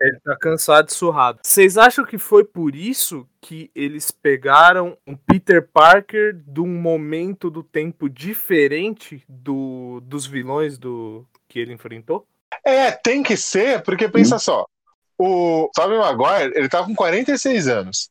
Ele 0.00 0.18
tá 0.20 0.34
cansado 0.36 0.88
e 0.88 0.94
surrado. 0.94 1.40
Vocês 1.42 1.76
acham 1.76 2.04
que 2.04 2.16
foi 2.16 2.42
por 2.42 2.74
isso 2.74 3.28
que 3.40 3.70
eles 3.74 4.10
pegaram 4.10 4.96
um 5.06 5.14
Peter 5.14 5.68
Parker 5.70 6.34
de 6.34 6.60
um 6.60 6.66
momento 6.66 7.50
do 7.50 7.62
tempo 7.62 8.08
diferente 8.08 9.22
do, 9.28 10.00
dos 10.02 10.26
vilões 10.26 10.78
do 10.78 11.26
que 11.46 11.58
ele 11.58 11.74
enfrentou? 11.74 12.26
É, 12.64 12.90
tem 12.90 13.22
que 13.22 13.36
ser, 13.36 13.82
porque 13.82 14.08
pensa 14.08 14.38
só. 14.38 14.66
O 15.18 15.70
Tobey 15.74 15.98
Maguire, 15.98 16.52
ele 16.56 16.68
tá 16.68 16.82
com 16.82 16.94
46 16.94 17.68
anos. 17.68 18.10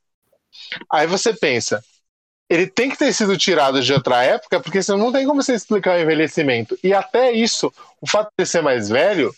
Aí 0.91 1.07
você 1.07 1.33
pensa, 1.33 1.83
ele 2.47 2.67
tem 2.67 2.89
que 2.89 2.97
ter 2.97 3.11
sido 3.13 3.37
tirado 3.37 3.81
de 3.81 3.93
outra 3.93 4.23
época, 4.23 4.59
porque 4.59 4.81
senão 4.81 4.97
não 4.97 5.11
tem 5.11 5.25
como 5.25 5.41
você 5.41 5.53
explicar 5.53 5.97
o 5.97 6.01
envelhecimento. 6.01 6.77
E 6.83 6.93
até 6.93 7.31
isso, 7.31 7.73
o 7.99 8.07
fato 8.07 8.31
de 8.37 8.45
ser 8.45 8.61
mais 8.61 8.89
velho, 8.89 9.33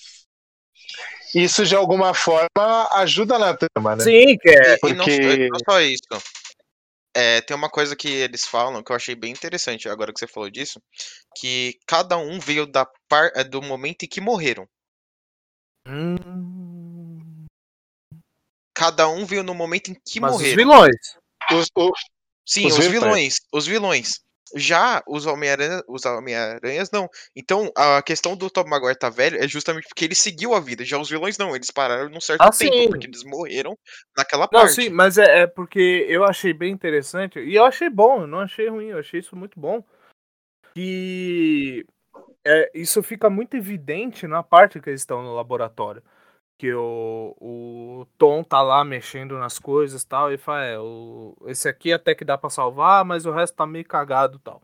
isso 1.35 1.65
de 1.65 1.75
alguma 1.75 2.13
forma 2.13 2.87
ajuda 2.93 3.37
na 3.39 3.55
trama, 3.55 3.95
né? 3.95 4.03
Sim, 4.03 4.37
que 4.37 4.49
é. 4.49 4.77
E 4.83 4.93
não, 4.93 5.05
Porque- 5.05 5.49
não 5.49 5.59
só 5.67 5.81
isso. 5.81 6.03
É, 7.15 7.41
tem 7.41 7.55
uma 7.57 7.69
coisa 7.69 7.93
que 7.95 8.07
eles 8.07 8.45
falam 8.45 8.81
que 8.81 8.89
eu 8.91 8.95
achei 8.95 9.15
bem 9.15 9.31
interessante 9.31 9.89
agora 9.89 10.13
que 10.13 10.19
você 10.19 10.27
falou 10.27 10.49
disso, 10.49 10.81
que 11.37 11.77
cada 11.85 12.17
um 12.17 12.39
veio 12.39 12.65
da 12.65 12.85
par, 13.09 13.31
é, 13.35 13.43
do 13.43 13.61
momento 13.61 14.03
em 14.03 14.07
que 14.07 14.21
morreram. 14.21 14.65
Hum, 15.87 17.45
Cada 18.73 19.07
um 19.09 19.25
veio 19.25 19.43
no 19.43 19.53
momento 19.53 19.91
em 19.91 19.93
que 20.05 20.19
mas 20.19 20.31
os 20.31 20.37
morreram. 20.37 20.55
vilões. 20.57 20.95
Os- 21.51 21.67
o- 21.75 21.91
Sim, 22.47 22.67
os 22.67 22.77
os, 22.79 22.87
vilões, 22.87 23.35
os 23.53 23.67
vilões. 23.67 24.21
Já 24.55 25.01
os 25.07 25.25
Homem-Aranha, 25.25 25.81
os 25.87 26.05
Homem-Aranhas 26.05 26.91
não. 26.91 27.09
Então, 27.35 27.71
a 27.75 28.01
questão 28.01 28.35
do 28.35 28.49
Tom 28.49 28.65
Maguire 28.67 28.97
tá 28.97 29.09
velho 29.09 29.37
é 29.41 29.47
justamente 29.47 29.87
porque 29.87 30.05
ele 30.05 30.15
seguiu 30.15 30.53
a 30.53 30.59
vida. 30.59 30.83
Já 30.83 30.97
os 30.97 31.09
vilões 31.09 31.37
não, 31.37 31.55
eles 31.55 31.71
pararam 31.71 32.09
num 32.09 32.21
certo 32.21 32.41
Ah, 32.41 32.51
tempo, 32.51 32.73
sim. 32.73 32.89
porque 32.89 33.07
eles 33.07 33.23
morreram 33.23 33.77
naquela 34.17 34.49
Não, 34.51 34.61
parte. 34.61 34.73
sim, 34.73 34.89
mas 34.89 35.17
é, 35.17 35.41
é 35.41 35.47
porque 35.47 36.05
eu 36.07 36.23
achei 36.23 36.53
bem 36.53 36.71
interessante. 36.71 37.39
E 37.39 37.55
eu 37.55 37.65
achei 37.65 37.89
bom, 37.89 38.21
eu 38.21 38.27
não 38.27 38.39
achei 38.39 38.67
ruim, 38.69 38.87
eu 38.87 38.99
achei 38.99 39.19
isso 39.19 39.35
muito 39.35 39.59
bom. 39.59 39.83
Que 40.73 41.85
é, 42.45 42.71
isso 42.73 43.03
fica 43.03 43.29
muito 43.29 43.55
evidente 43.55 44.27
na 44.27 44.41
parte 44.41 44.79
que 44.79 44.89
eles 44.89 45.01
estão 45.01 45.21
no 45.21 45.35
laboratório. 45.35 46.01
Que 46.61 46.71
o, 46.75 47.35
o 47.41 48.07
Tom 48.19 48.43
tá 48.43 48.61
lá 48.61 48.85
mexendo 48.85 49.35
nas 49.39 49.57
coisas 49.57 50.03
tal, 50.03 50.31
e 50.31 50.37
fala, 50.37 50.63
é, 50.63 50.77
o, 50.77 51.35
esse 51.47 51.67
aqui 51.67 51.91
até 51.91 52.13
que 52.13 52.23
dá 52.23 52.37
pra 52.37 52.51
salvar, 52.51 53.03
mas 53.03 53.25
o 53.25 53.31
resto 53.31 53.55
tá 53.55 53.65
meio 53.65 53.83
cagado 53.83 54.37
tal. 54.37 54.61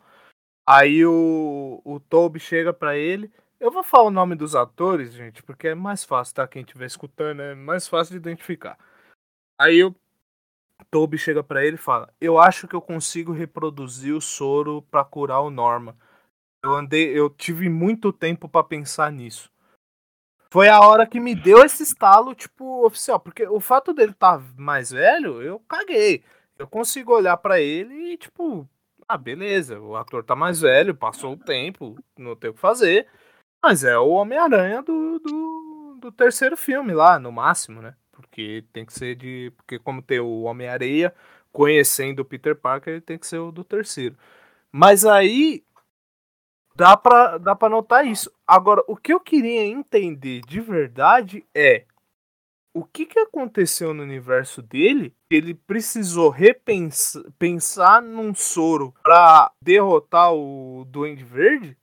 Aí 0.64 1.04
o, 1.04 1.82
o 1.84 2.00
Toby 2.00 2.40
chega 2.40 2.72
pra 2.72 2.96
ele. 2.96 3.34
Eu 3.60 3.72
vou 3.72 3.84
falar 3.84 4.04
o 4.04 4.12
nome 4.12 4.36
dos 4.36 4.54
atores, 4.54 5.12
gente, 5.12 5.42
porque 5.42 5.70
é 5.70 5.74
mais 5.74 6.04
fácil, 6.04 6.36
tá? 6.36 6.48
Quem 6.48 6.62
estiver 6.62 6.86
escutando, 6.86 7.42
é 7.42 7.56
mais 7.56 7.88
fácil 7.88 8.12
de 8.12 8.18
identificar. 8.18 8.78
Aí 9.60 9.84
o 9.84 9.96
Toby 10.92 11.18
chega 11.18 11.44
pra 11.44 11.66
ele 11.66 11.78
e 11.78 11.80
fala: 11.80 12.14
Eu 12.22 12.38
acho 12.38 12.68
que 12.68 12.76
eu 12.76 12.82
consigo 12.82 13.32
reproduzir 13.32 14.14
o 14.14 14.22
soro 14.22 14.84
pra 14.84 15.04
curar 15.04 15.42
o 15.42 15.50
Norma. 15.50 15.98
Eu 16.64 16.76
andei, 16.76 17.10
eu 17.18 17.28
tive 17.28 17.68
muito 17.70 18.14
tempo 18.14 18.48
pra 18.48 18.64
pensar 18.64 19.12
nisso. 19.12 19.52
Foi 20.50 20.70
a 20.70 20.80
hora 20.80 21.06
que 21.06 21.20
me 21.20 21.36
deu 21.36 21.64
esse 21.64 21.84
estalo, 21.84 22.34
tipo, 22.34 22.86
oficial. 22.86 23.20
Porque 23.20 23.46
o 23.48 23.60
fato 23.60 23.94
dele 23.94 24.12
estar 24.12 24.42
mais 24.56 24.92
velho, 24.92 25.42
eu 25.42 25.60
caguei. 25.68 26.24
Eu 26.58 26.68
consigo 26.68 27.14
olhar 27.14 27.38
pra 27.38 27.60
ele 27.60 28.14
e, 28.14 28.18
tipo, 28.18 28.68
ah, 29.08 29.18
beleza, 29.18 29.80
o 29.80 29.96
ator 29.96 30.24
tá 30.24 30.36
mais 30.36 30.60
velho, 30.62 30.96
passou 30.96 31.34
o 31.34 31.38
tempo, 31.38 31.96
não 32.18 32.36
tem 32.36 32.50
o 32.50 32.54
que 32.54 32.60
fazer. 32.60 33.08
Mas 33.64 33.84
é 33.84 33.98
o 33.98 34.10
Homem-Aranha 34.10 34.82
do, 34.82 35.20
do, 35.20 35.98
do 36.02 36.12
terceiro 36.12 36.58
filme 36.58 36.94
lá, 36.94 37.20
no 37.20 37.32
máximo, 37.32 37.82
né? 37.82 37.96
Porque 38.12 38.66
tem 38.74 38.86
que 38.86 38.94
ser 38.94 39.16
de. 39.16 39.52
Porque, 39.58 39.80
como 39.80 40.02
tem 40.02 40.20
o 40.20 40.44
Homem-Areia 40.44 41.14
conhecendo 41.52 42.20
o 42.22 42.26
Peter 42.26 42.56
Parker, 42.56 42.94
ele 42.94 43.02
tem 43.02 43.18
que 43.18 43.28
ser 43.28 43.40
o 43.40 43.52
do 43.52 43.64
terceiro. 43.64 44.16
Mas 44.72 45.06
aí. 45.06 45.64
Dá 46.78 46.96
pra, 46.96 47.40
dá 47.40 47.56
pra 47.56 47.70
notar 47.70 48.06
isso. 48.06 48.32
Agora, 48.46 48.84
o 48.88 48.96
que 48.96 49.12
eu 49.12 49.20
queria 49.20 49.66
entender 49.66 50.42
de 50.42 50.62
verdade 50.62 51.44
é. 51.52 51.86
O 52.72 52.86
que, 52.86 53.08
que 53.08 53.18
aconteceu 53.18 53.96
no 53.96 54.04
universo 54.04 54.62
dele? 54.62 55.12
Ele 55.28 55.56
precisou 55.56 56.30
repensar 56.30 57.24
pensar 57.40 58.00
num 58.00 58.36
soro 58.36 58.94
pra 59.02 59.52
derrotar 59.60 60.32
o 60.32 60.86
Duende 60.86 61.24
Verde? 61.24 61.76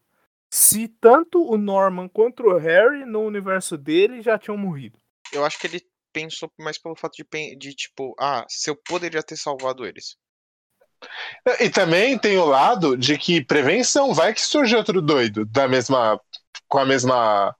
Se 0.48 0.86
tanto 0.86 1.42
o 1.42 1.58
Norman 1.58 2.08
quanto 2.08 2.44
o 2.44 2.56
Harry 2.56 3.04
no 3.04 3.22
universo 3.22 3.76
dele 3.76 4.22
já 4.22 4.38
tinham 4.38 4.56
morrido. 4.56 4.96
Eu 5.32 5.44
acho 5.44 5.58
que 5.58 5.66
ele 5.66 5.82
pensou 6.12 6.48
mais 6.56 6.78
pelo 6.78 6.94
fato 6.94 7.16
de, 7.16 7.56
de 7.56 7.74
tipo, 7.74 8.14
ah, 8.16 8.46
se 8.48 8.70
eu 8.70 8.76
poderia 8.76 9.24
ter 9.24 9.36
salvado 9.36 9.84
eles. 9.84 10.16
E 11.60 11.68
também 11.70 12.18
tem 12.18 12.38
o 12.38 12.46
lado 12.46 12.96
de 12.96 13.16
que 13.18 13.44
prevenção 13.44 14.12
vai 14.14 14.32
que 14.32 14.40
surge 14.40 14.74
outro 14.76 15.00
doido 15.00 15.44
da 15.46 15.68
mesma 15.68 16.20
com 16.68 16.78
a 16.78 16.84
mesma 16.84 17.54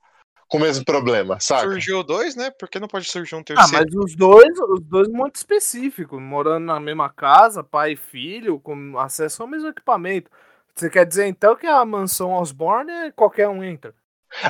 com 0.47 0.57
o 0.57 0.61
mesmo 0.61 0.85
problema, 0.85 1.39
saca? 1.39 1.69
Surgiu 1.69 2.03
dois, 2.03 2.35
né? 2.35 2.51
Por 2.51 2.69
que 2.69 2.79
não 2.79 2.87
pode 2.87 3.05
surgir 3.05 3.35
um 3.35 3.39
Ah, 3.39 3.43
terceiro? 3.43 3.71
mas 3.71 3.95
os 3.95 4.15
dois, 4.15 4.59
os 4.69 4.81
dois 4.81 5.07
muito 5.07 5.35
específicos, 5.35 6.21
morando 6.21 6.65
na 6.65 6.79
mesma 6.79 7.09
casa, 7.09 7.63
pai 7.63 7.93
e 7.93 7.95
filho, 7.95 8.59
com 8.59 8.97
acesso 8.97 9.41
ao 9.41 9.47
mesmo 9.47 9.69
equipamento. 9.69 10.29
Você 10.75 10.89
quer 10.89 11.05
dizer 11.05 11.25
então 11.25 11.55
que 11.55 11.65
a 11.65 11.83
mansão 11.83 12.33
Osborne 12.33 12.91
é 12.91 13.11
qualquer 13.11 13.47
um 13.47 13.63
entra? 13.63 13.93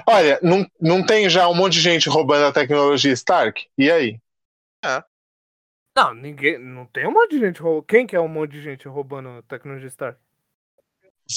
Olha, 0.07 0.39
não, 0.41 0.65
não 0.81 1.05
tem 1.05 1.29
já 1.29 1.47
um 1.47 1.53
monte 1.53 1.73
de 1.73 1.81
gente 1.81 2.09
roubando 2.09 2.45
a 2.45 2.51
tecnologia 2.51 3.13
Stark? 3.13 3.67
E 3.77 3.91
aí? 3.91 4.19
Não, 5.95 6.13
ninguém, 6.13 6.57
não 6.57 6.85
tem 6.85 7.07
um 7.07 7.11
monte 7.11 7.31
de 7.31 7.39
gente 7.39 7.61
roubando. 7.61 7.85
Quem 7.85 8.05
que 8.05 8.15
é 8.15 8.19
um 8.19 8.27
monte 8.27 8.51
de 8.51 8.61
gente 8.61 8.87
roubando 8.87 9.29
a 9.29 9.41
tecnologia 9.43 9.87
Stark? 9.87 10.19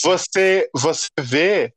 Você 0.03 0.69
você 0.75 1.09
vê 1.19 1.73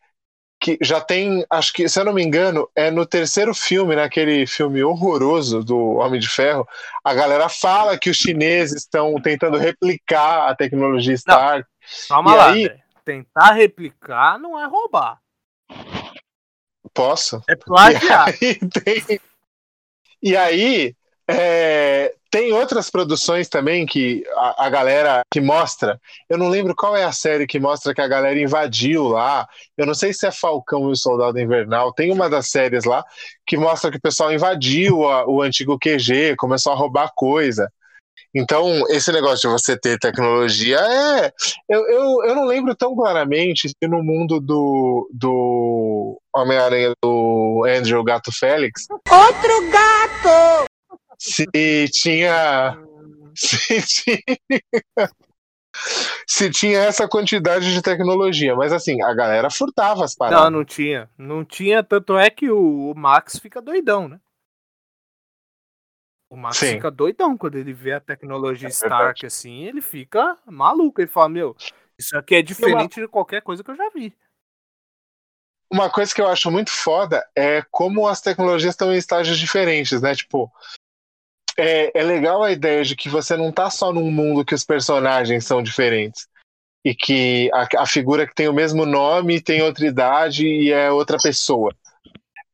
que 0.61 0.77
já 0.79 1.01
tem, 1.01 1.43
acho 1.49 1.73
que, 1.73 1.89
se 1.89 1.99
eu 1.99 2.05
não 2.05 2.13
me 2.13 2.23
engano, 2.23 2.69
é 2.75 2.91
no 2.91 3.03
terceiro 3.03 3.51
filme, 3.53 3.95
naquele 3.95 4.45
filme 4.45 4.83
horroroso 4.83 5.63
do 5.63 5.95
Homem 5.95 6.19
de 6.19 6.29
Ferro, 6.29 6.67
a 7.03 7.15
galera 7.15 7.49
fala 7.49 7.97
que 7.97 8.11
os 8.11 8.17
chineses 8.17 8.83
estão 8.83 9.19
tentando 9.19 9.57
replicar 9.57 10.49
a 10.49 10.55
tecnologia 10.55 11.15
Stark. 11.15 11.67
Calma 12.07 12.31
E 12.31 12.35
lá, 12.35 12.51
aí-. 12.51 12.71
Tentar 13.03 13.53
replicar 13.53 14.37
não 14.37 14.59
é 14.59 14.67
roubar. 14.67 15.19
Posso? 16.93 17.41
É 17.49 17.55
plagiar. 17.55 18.27
E 18.39 18.45
aí 18.45 18.59
tem, 18.69 19.19
e 20.21 20.37
aí 20.37 20.95
é, 21.33 22.13
tem 22.29 22.53
outras 22.53 22.89
produções 22.89 23.49
também 23.49 23.85
que 23.85 24.23
a, 24.35 24.65
a 24.65 24.69
galera 24.69 25.21
que 25.31 25.41
mostra. 25.41 25.99
Eu 26.29 26.37
não 26.37 26.47
lembro 26.47 26.75
qual 26.75 26.95
é 26.95 27.03
a 27.03 27.11
série 27.11 27.45
que 27.45 27.59
mostra 27.59 27.93
que 27.93 28.01
a 28.01 28.07
galera 28.07 28.39
invadiu 28.39 29.07
lá. 29.09 29.47
Eu 29.77 29.85
não 29.85 29.93
sei 29.93 30.13
se 30.13 30.25
é 30.25 30.31
Falcão 30.31 30.89
e 30.89 30.93
o 30.93 30.95
Soldado 30.95 31.39
Invernal. 31.39 31.93
Tem 31.93 32.11
uma 32.11 32.29
das 32.29 32.49
séries 32.49 32.85
lá 32.85 33.03
que 33.45 33.57
mostra 33.57 33.91
que 33.91 33.97
o 33.97 34.01
pessoal 34.01 34.31
invadiu 34.31 35.07
a- 35.07 35.27
o 35.27 35.41
antigo 35.41 35.77
QG, 35.77 36.35
começou 36.37 36.71
a 36.71 36.75
roubar 36.75 37.11
coisa. 37.15 37.69
Então, 38.33 38.87
esse 38.87 39.11
negócio 39.11 39.49
de 39.49 39.53
você 39.53 39.77
ter 39.77 39.99
tecnologia 39.99 40.77
é. 40.79 41.31
Eu, 41.69 41.85
eu, 41.89 42.23
eu 42.29 42.35
não 42.35 42.45
lembro 42.45 42.73
tão 42.75 42.95
claramente 42.95 43.67
se 43.67 43.87
no 43.89 44.01
mundo 44.01 44.39
do, 44.39 45.09
do 45.13 46.17
Homem-Aranha 46.33 46.93
do 47.03 47.65
Andrew 47.67 48.01
Gato 48.05 48.31
Félix 48.31 48.87
Outro 48.89 49.69
gato! 49.69 50.70
Se 51.21 51.45
tinha. 51.91 52.75
Se 53.35 53.81
tinha, 53.85 55.09
se 56.27 56.49
tinha 56.49 56.79
essa 56.79 57.07
quantidade 57.07 57.71
de 57.71 57.81
tecnologia. 57.81 58.55
Mas 58.55 58.73
assim, 58.73 59.01
a 59.03 59.13
galera 59.13 59.49
furtava 59.51 60.03
as 60.03 60.15
paradas. 60.15 60.43
Não, 60.43 60.49
não 60.49 60.65
tinha. 60.65 61.09
Não 61.17 61.45
tinha, 61.45 61.83
tanto 61.83 62.17
é 62.17 62.29
que 62.29 62.49
o, 62.49 62.91
o 62.91 62.95
Max 62.95 63.37
fica 63.37 63.61
doidão, 63.61 64.07
né? 64.07 64.19
O 66.27 66.35
Max 66.35 66.57
Sim. 66.57 66.73
fica 66.73 66.89
doidão 66.89 67.37
quando 67.37 67.57
ele 67.57 67.71
vê 67.71 67.93
a 67.93 67.99
tecnologia 67.99 68.67
É 68.67 68.71
Stark 68.71 69.23
assim, 69.25 69.63
ele 69.63 69.81
fica 69.81 70.39
maluco. 70.45 71.01
Ele 71.01 71.07
fala, 71.07 71.29
meu, 71.29 71.55
isso 71.99 72.17
aqui 72.17 72.35
é 72.35 72.41
diferente 72.41 72.99
de 72.99 73.07
qualquer 73.07 73.41
coisa 73.43 73.63
que 73.63 73.69
eu 73.69 73.75
já 73.75 73.89
vi. 73.91 74.11
uma 75.71 75.89
coisa 75.89 76.13
que 76.13 76.21
eu 76.21 76.27
acho 76.27 76.49
muito 76.49 76.71
foda 76.71 77.23
é 77.35 77.61
como 77.69 78.07
as 78.07 78.21
tecnologias 78.21 78.73
estão 78.73 78.91
em 78.91 78.97
estágios 78.97 79.37
diferentes, 79.37 80.01
né? 80.01 80.15
Tipo, 80.15 80.51
é, 81.61 81.91
é 81.93 82.03
legal 82.03 82.41
a 82.41 82.51
ideia 82.51 82.83
de 82.83 82.95
que 82.95 83.07
você 83.07 83.37
não 83.37 83.51
tá 83.51 83.69
só 83.69 83.93
num 83.93 84.09
mundo 84.09 84.43
que 84.43 84.55
os 84.55 84.63
personagens 84.63 85.45
são 85.45 85.61
diferentes. 85.61 86.27
E 86.83 86.95
que 86.95 87.51
a, 87.53 87.83
a 87.83 87.85
figura 87.85 88.25
que 88.25 88.33
tem 88.33 88.49
o 88.49 88.53
mesmo 88.53 88.87
nome 88.87 89.39
tem 89.39 89.61
outra 89.61 89.85
idade 89.85 90.47
e 90.47 90.71
é 90.71 90.91
outra 90.91 91.17
pessoa. 91.21 91.71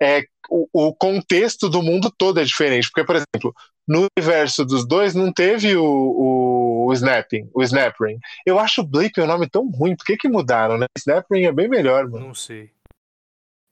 É, 0.02 0.24
o, 0.50 0.68
o 0.74 0.94
contexto 0.94 1.70
do 1.70 1.82
mundo 1.82 2.12
todo 2.16 2.42
é 2.42 2.44
diferente. 2.44 2.90
Porque, 2.90 3.06
por 3.06 3.16
exemplo, 3.16 3.56
no 3.88 4.06
universo 4.18 4.66
dos 4.66 4.86
dois 4.86 5.16
não 5.16 5.32
teve 5.32 5.78
o, 5.78 5.86
o, 5.86 6.88
o 6.88 6.94
Snapping, 6.94 7.50
o 7.54 7.64
Snapring. 7.64 8.20
Eu 8.46 8.60
acho 8.60 8.82
o 8.82 8.84
Blip 8.86 9.22
um 9.22 9.26
nome 9.26 9.48
tão 9.48 9.70
ruim. 9.70 9.96
Por 9.96 10.06
que, 10.06 10.18
que 10.18 10.28
mudaram, 10.28 10.78
né? 10.78 10.88
Snapring 10.98 11.46
é 11.46 11.54
bem 11.54 11.70
melhor, 11.70 12.10
mano. 12.10 12.28
Não 12.28 12.34
sei. 12.34 12.70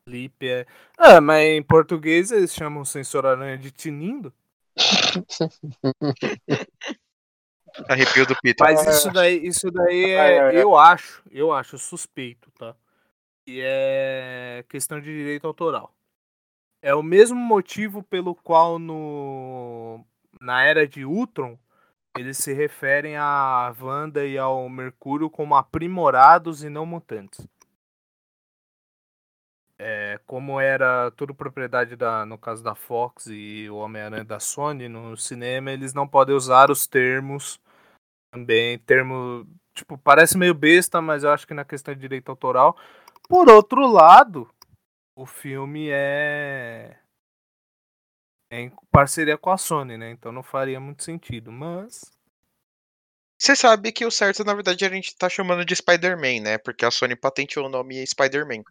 Flip 0.07 0.47
é. 0.47 0.65
Ah, 0.97 1.19
mas 1.19 1.43
em 1.45 1.61
português 1.61 2.31
eles 2.31 2.53
chamam 2.53 2.83
o 2.83 2.85
sensor 2.85 3.25
aranha 3.25 3.57
de 3.57 3.71
tinindo. 3.71 4.31
Arrepio 7.89 8.25
do 8.25 8.35
Peter. 8.41 8.65
Mas 8.65 8.87
isso 8.87 9.11
daí, 9.11 9.45
isso 9.45 9.69
daí 9.69 10.11
é, 10.11 10.61
eu 10.61 10.77
acho, 10.77 11.21
eu 11.29 11.51
acho 11.51 11.77
suspeito, 11.77 12.49
tá? 12.51 12.73
E 13.47 13.61
é 13.61 14.63
questão 14.69 14.99
de 14.99 15.05
direito 15.05 15.45
autoral. 15.45 15.93
É 16.81 16.95
o 16.95 17.03
mesmo 17.03 17.37
motivo 17.37 18.01
pelo 18.03 18.35
qual 18.35 18.79
no 18.79 20.03
na 20.39 20.63
era 20.63 20.87
de 20.87 21.05
Ultron 21.05 21.57
eles 22.17 22.37
se 22.37 22.53
referem 22.53 23.17
a 23.17 23.73
Wanda 23.79 24.25
e 24.25 24.37
ao 24.37 24.69
Mercúrio 24.69 25.29
como 25.29 25.55
aprimorados 25.55 26.63
e 26.63 26.69
não 26.69 26.85
mutantes. 26.85 27.45
É, 29.87 30.19
como 30.25 30.59
era 30.59 31.11
tudo 31.11 31.35
propriedade 31.35 31.95
da, 31.95 32.25
no 32.25 32.39
caso 32.39 32.63
da 32.63 32.73
Fox 32.73 33.27
e 33.27 33.69
o 33.69 33.75
Homem-Aranha 33.75 34.23
da 34.25 34.39
Sony, 34.39 34.89
no 34.89 35.15
cinema 35.15 35.71
eles 35.71 35.93
não 35.93 36.07
podem 36.07 36.35
usar 36.35 36.71
os 36.71 36.87
termos 36.87 37.59
também, 38.31 38.79
termo, 38.79 39.47
tipo, 39.75 39.97
parece 39.97 40.37
meio 40.37 40.55
besta, 40.55 41.01
mas 41.01 41.23
eu 41.23 41.31
acho 41.31 41.47
que 41.47 41.53
na 41.53 41.65
questão 41.65 41.93
de 41.93 42.01
direito 42.01 42.29
autoral. 42.29 42.77
Por 43.29 43.49
outro 43.49 43.87
lado, 43.87 44.49
o 45.15 45.25
filme 45.25 45.89
é 45.91 46.97
é 48.49 48.59
em 48.61 48.71
parceria 48.91 49.37
com 49.37 49.51
a 49.51 49.57
Sony, 49.57 49.97
né? 49.97 50.09
Então 50.09 50.31
não 50.31 50.41
faria 50.43 50.79
muito 50.79 51.03
sentido, 51.03 51.51
mas 51.51 52.11
Você 53.37 53.55
sabe 53.55 53.91
que 53.93 54.05
o 54.05 54.11
certo, 54.11 54.43
na 54.43 54.53
verdade, 54.53 54.83
a 54.85 54.89
gente 54.89 55.15
tá 55.15 55.29
chamando 55.29 55.65
de 55.65 55.75
Spider-Man, 55.75 56.41
né? 56.41 56.57
Porque 56.57 56.85
a 56.85 56.91
Sony 56.91 57.15
patenteou 57.15 57.65
o 57.65 57.69
nome 57.69 58.05
Spider-Man. 58.05 58.63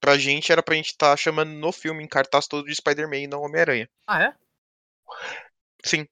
Pra 0.00 0.16
gente, 0.16 0.52
era 0.52 0.62
pra 0.62 0.74
gente 0.74 0.96
tá 0.96 1.16
chamando 1.16 1.50
no 1.50 1.72
filme, 1.72 2.02
em 2.04 2.08
cartaz 2.08 2.46
todo 2.46 2.66
de 2.66 2.74
Spider-Man 2.74 3.16
e 3.16 3.26
não 3.26 3.42
Homem-Aranha. 3.42 3.88
Ah, 4.06 4.22
é? 4.22 4.34
Sim. 5.84 6.06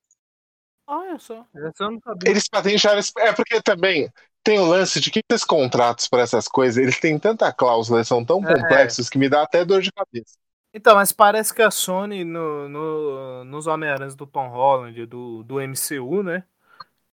Olha 0.87 1.19
só. 1.19 1.45
Essa 1.55 1.85
eu 1.85 1.91
não 1.93 2.01
sabia. 2.01 2.31
Eles 2.31 2.49
patentearam. 2.49 3.01
É 3.19 3.33
porque 3.33 3.61
também 3.61 4.11
tem 4.45 4.59
o 4.59 4.65
lance 4.67 5.01
de 5.01 5.11
que 5.11 5.21
esses 5.29 5.45
contratos 5.45 6.09
para 6.09 6.23
essas 6.23 6.47
coisas, 6.47 6.81
eles 6.81 7.01
têm 7.01 7.19
tanta 7.19 7.53
cláusula, 7.53 7.99
eles 7.99 8.09
são 8.09 8.25
tão 8.25 8.39
É. 8.45 8.55
complexos 8.55 9.09
que 9.09 9.19
me 9.19 9.29
dá 9.29 9.43
até 9.43 9.65
dor 9.65 9.83
de 9.83 9.91
cabeça. 9.93 10.35
Então, 10.73 10.95
mas 10.95 11.11
parece 11.11 11.55
que 11.55 11.63
a 11.63 11.71
Sony 11.71 12.23
no, 12.23 12.69
no- 12.69 13.45
nos 13.45 13.67
Homem-Aranhas 13.67 14.15
do 14.15 14.27
Tom 14.27 14.49
Holland, 14.49 15.07
do, 15.07 15.43
do 15.43 15.61
MCU, 15.61 16.23
né? 16.23 16.45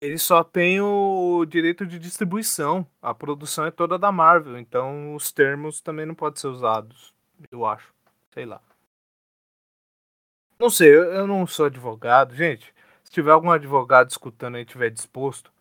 Eles 0.01 0.23
só 0.23 0.45
têm 0.45 0.81
o 0.81 1.45
direito 1.45 1.85
de 1.85 1.99
distribuição. 1.99 2.87
A 3.03 3.13
produção 3.13 3.67
é 3.67 3.71
toda 3.71 3.99
da 3.99 4.13
Marvel, 4.13 4.59
então 4.59 5.15
os 5.15 5.33
termos 5.33 5.81
também 5.81 6.07
não 6.07 6.15
podem 6.15 6.41
ser 6.41 6.49
usados, 6.49 7.13
eu 7.51 7.67
acho. 7.67 7.93
Sei 8.33 8.47
lá. 8.47 8.61
Não 10.59 10.71
sei, 10.71 10.95
eu, 10.95 11.27
não 11.27 11.47
sou 11.47 11.67
advogado. 11.67 12.35
Gente, 12.35 12.73
se 13.03 13.13
tiver 13.13 13.31
algum 13.33 13.51
advogado 13.51 14.11
escutando 14.11 14.57
aí 14.57 14.65
tiver 14.65 14.91
disposto, 14.91 15.53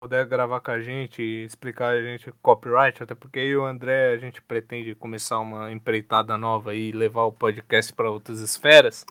puder 0.00 0.26
gravar 0.26 0.60
com 0.60 0.70
a 0.70 0.80
gente 0.80 1.22
e 1.22 1.44
explicar 1.44 1.94
a 1.94 2.02
gente 2.02 2.32
copyright, 2.42 3.02
até 3.02 3.14
porque 3.14 3.38
eu 3.40 3.46
e 3.46 3.56
o 3.56 3.64
André 3.64 4.12
a 4.12 4.18
gente 4.18 4.42
pretende 4.42 4.94
começar 4.94 5.38
uma 5.40 5.72
empreitada 5.72 6.36
nova 6.38 6.74
e 6.74 6.92
levar 6.92 7.24
o 7.24 7.32
podcast 7.32 7.92
para 7.92 8.10
outras 8.10 8.40
esferas. 8.40 9.04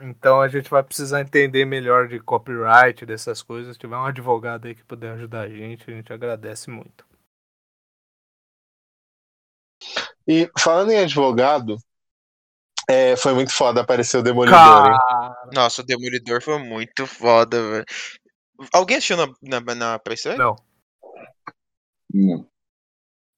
Então 0.00 0.40
a 0.40 0.48
gente 0.48 0.68
vai 0.68 0.82
precisar 0.82 1.20
entender 1.20 1.64
melhor 1.64 2.08
de 2.08 2.20
copyright, 2.20 3.06
dessas 3.06 3.42
coisas. 3.42 3.74
Se 3.74 3.80
tiver 3.80 3.96
um 3.96 4.04
advogado 4.04 4.66
aí 4.66 4.74
que 4.74 4.84
puder 4.84 5.12
ajudar 5.12 5.42
a 5.42 5.48
gente, 5.48 5.90
a 5.90 5.94
gente 5.94 6.12
agradece 6.12 6.70
muito. 6.70 7.06
E 10.28 10.50
falando 10.58 10.90
em 10.90 10.98
advogado, 10.98 11.78
é, 12.88 13.16
foi 13.16 13.32
muito 13.32 13.52
foda 13.52 13.80
aparecer 13.80 14.18
o 14.18 14.22
Demolidor, 14.22 14.86
hein? 14.86 14.98
Nossa, 15.52 15.82
o 15.82 15.84
Demolidor 15.84 16.42
foi 16.42 16.58
muito 16.58 17.06
foda, 17.06 17.60
velho. 17.70 17.84
Alguém 18.72 18.96
assistiu 18.96 19.16
na, 19.16 19.60
na, 19.60 19.74
na 19.74 19.98
pré-estreia? 19.98 20.38
Não. 20.38 20.56
Não. 22.12 22.48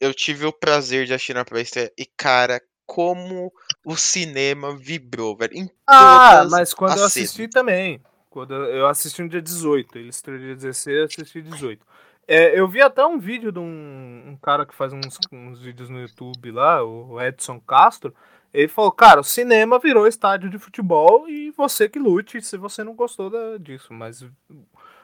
Eu 0.00 0.14
tive 0.14 0.46
o 0.46 0.52
prazer 0.52 1.06
de 1.06 1.14
assistir 1.14 1.34
na 1.34 1.44
pré-estreia 1.44 1.92
e, 1.98 2.06
cara, 2.06 2.60
como 2.88 3.52
o 3.84 3.94
cinema 3.96 4.74
vibrou, 4.74 5.36
velho. 5.36 5.52
Em 5.54 5.70
Ah, 5.86 6.46
mas 6.50 6.72
quando 6.72 6.96
eu 6.96 7.04
as 7.04 7.10
assisti 7.16 7.46
também. 7.46 8.00
Quando 8.30 8.54
eu 8.54 8.86
assisti 8.86 9.22
no 9.22 9.28
dia 9.28 9.42
18. 9.42 9.98
Ele 9.98 10.08
estreou 10.08 10.38
dia 10.40 10.54
16, 10.56 10.96
eu 10.96 11.04
assisti 11.04 11.42
18. 11.42 11.86
É, 12.26 12.58
eu 12.58 12.66
vi 12.66 12.80
até 12.80 13.04
um 13.06 13.18
vídeo 13.18 13.52
de 13.52 13.58
um, 13.58 14.24
um 14.28 14.36
cara 14.40 14.64
que 14.64 14.74
faz 14.74 14.92
uns, 14.94 15.18
uns 15.30 15.60
vídeos 15.60 15.90
no 15.90 16.00
YouTube 16.00 16.50
lá, 16.50 16.82
o 16.82 17.20
Edson 17.20 17.60
Castro. 17.60 18.14
Ele 18.54 18.68
falou, 18.68 18.90
cara, 18.90 19.20
o 19.20 19.24
cinema 19.24 19.78
virou 19.78 20.06
estádio 20.06 20.48
de 20.48 20.58
futebol 20.58 21.28
e 21.28 21.50
você 21.50 21.88
que 21.90 21.98
lute 21.98 22.40
se 22.40 22.56
você 22.56 22.82
não 22.82 22.94
gostou 22.94 23.28
da- 23.28 23.58
disso. 23.58 23.92
Mas 23.92 24.22
o 24.22 24.30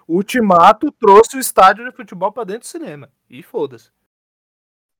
Ultimato 0.08 0.90
trouxe 0.92 1.36
o 1.36 1.40
estádio 1.40 1.84
de 1.84 1.94
futebol 1.94 2.32
pra 2.32 2.44
dentro 2.44 2.60
do 2.62 2.66
cinema. 2.66 3.10
E 3.28 3.42
foda-se. 3.42 3.90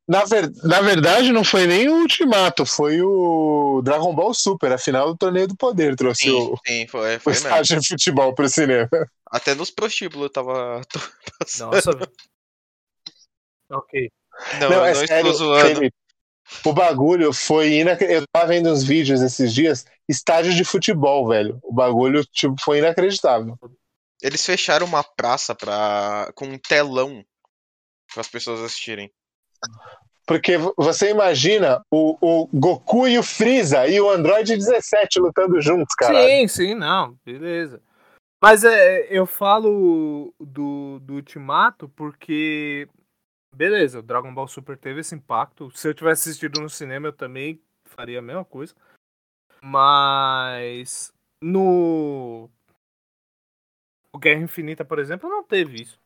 Na, 0.07 0.25
ver- 0.25 0.53
na 0.63 0.81
verdade, 0.83 1.33
não 1.33 1.43
foi 1.43 1.67
nem 1.67 1.89
o 1.89 2.01
Ultimato, 2.03 2.67
foi 2.67 3.01
o 3.01 3.81
Dragon 3.83 4.15
Ball 4.15 4.35
Super, 4.35 4.73
a 4.73 4.79
final 4.79 5.09
do 5.09 5.17
Torneio 5.17 5.49
do 5.49 5.57
Poder, 5.57 5.97
trouxe 5.97 6.25
Sim, 6.25 6.31
o, 6.31 6.59
sim, 6.67 6.87
foi, 6.87 7.17
o 7.17 7.21
foi 7.21 7.33
mesmo. 7.33 7.49
estádio 7.49 7.81
de 7.81 7.89
futebol 7.89 8.35
pro 8.35 8.49
cinema. 8.49 8.89
Até 9.31 9.55
nos 9.55 9.71
prostíbulos 9.71 10.31
tava. 10.31 10.83
passando. 11.39 11.73
Nossa. 11.73 11.91
Ok. 13.71 14.11
Não, 14.61 14.69
Não, 14.71 14.77
eu 14.77 14.85
é 14.85 14.95
não 14.95 15.07
sério, 15.07 15.31
estou 15.31 15.47
zoando. 15.47 15.75
Felipe, 15.77 15.97
o 16.67 16.73
bagulho 16.73 17.33
foi 17.33 17.73
inacreditável. 17.79 18.23
Eu 18.23 18.27
tava 18.33 18.47
vendo 18.49 18.71
uns 18.71 18.85
vídeos 18.85 19.23
esses 19.23 19.55
dias, 19.55 19.87
estádio 20.09 20.55
de 20.55 20.65
futebol, 20.65 21.27
velho. 21.29 21.59
O 21.63 21.73
bagulho, 21.73 22.25
tipo, 22.27 22.55
foi 22.63 22.79
inacreditável. 22.79 23.59
Eles 24.21 24.45
fecharam 24.45 24.87
uma 24.87 25.03
praça 25.03 25.55
pra... 25.55 26.31
com 26.35 26.47
um 26.47 26.59
telão 26.59 27.25
para 28.13 28.21
as 28.21 28.29
pessoas 28.29 28.61
assistirem. 28.61 29.11
Porque 30.27 30.57
você 30.77 31.11
imagina 31.11 31.85
o, 31.91 32.17
o 32.21 32.49
Goku 32.53 33.07
e 33.07 33.19
o 33.19 33.23
Freeza 33.23 33.87
e 33.87 34.01
o 34.01 34.09
Android 34.09 34.57
17 34.57 35.21
lutando 35.21 35.61
juntos, 35.61 35.95
cara. 35.95 36.27
Sim, 36.27 36.49
sim, 36.49 36.75
não, 36.75 37.19
beleza. 37.25 37.83
Mas 38.43 38.65
é, 38.65 39.07
eu 39.11 39.27
falo 39.27 40.35
do, 40.39 40.99
do 41.01 41.15
Ultimato 41.15 41.89
porque, 41.91 42.89
beleza, 43.55 43.99
o 43.99 44.03
Dragon 44.03 44.33
Ball 44.33 44.49
Super 44.49 44.79
teve 44.79 45.01
esse 45.01 45.15
impacto. 45.15 45.71
Se 45.71 45.89
eu 45.89 45.95
tivesse 45.95 46.29
assistido 46.29 46.61
no 46.61 46.71
cinema, 46.71 47.09
eu 47.09 47.13
também 47.13 47.61
faria 47.85 48.19
a 48.19 48.23
mesma 48.23 48.45
coisa. 48.45 48.75
Mas 49.63 51.13
no 51.43 52.51
Guerra 54.19 54.43
Infinita, 54.43 54.85
por 54.85 54.99
exemplo, 54.99 55.29
não 55.29 55.43
teve 55.43 55.83
isso. 55.83 55.99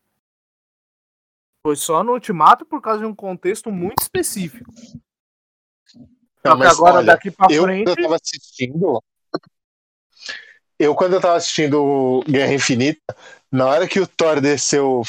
Foi 1.61 1.75
só 1.75 2.03
no 2.03 2.13
Ultimato 2.13 2.65
por 2.65 2.81
causa 2.81 2.99
de 2.99 3.05
um 3.05 3.13
contexto 3.13 3.71
muito 3.71 4.01
específico. 4.01 4.71
Não, 6.43 6.57
mas 6.57 6.77
agora, 6.77 6.97
olha, 6.97 7.05
daqui 7.05 7.29
pra 7.29 7.47
eu, 7.49 7.63
frente. 7.63 7.85
quando 7.85 7.97
eu 7.97 8.03
tava 8.03 8.15
assistindo. 8.15 9.03
Eu, 10.79 10.95
quando 10.95 11.13
eu 11.13 11.21
tava 11.21 11.35
assistindo 11.35 12.23
Guerra 12.25 12.53
Infinita, 12.53 13.15
na 13.51 13.65
hora 13.65 13.87
que 13.87 13.99
o 13.99 14.07
Thor 14.07 14.39
desceu 14.39 15.01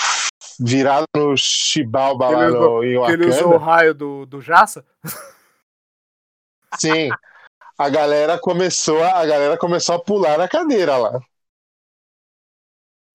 virado 0.59 1.07
no 1.17 1.37
Chibalba 1.37 2.29
lá 2.29 2.45
Ele 2.45 2.59
no, 2.59 2.85
em 2.85 3.07
que 3.07 3.13
ele 3.13 3.27
usou 3.27 3.55
o 3.55 3.59
raio 3.59 3.95
do, 3.95 4.27
do 4.27 4.41
Jaça. 4.41 4.85
sim, 6.77 7.09
a 7.79 7.89
galera 7.89 8.39
começou 8.39 9.03
a, 9.03 9.21
a 9.21 9.27
galera 9.27 9.57
começou 9.57 9.95
a 9.95 10.03
pular 10.03 10.37
na 10.37 10.49
cadeira 10.49 10.97
lá. 10.97 11.21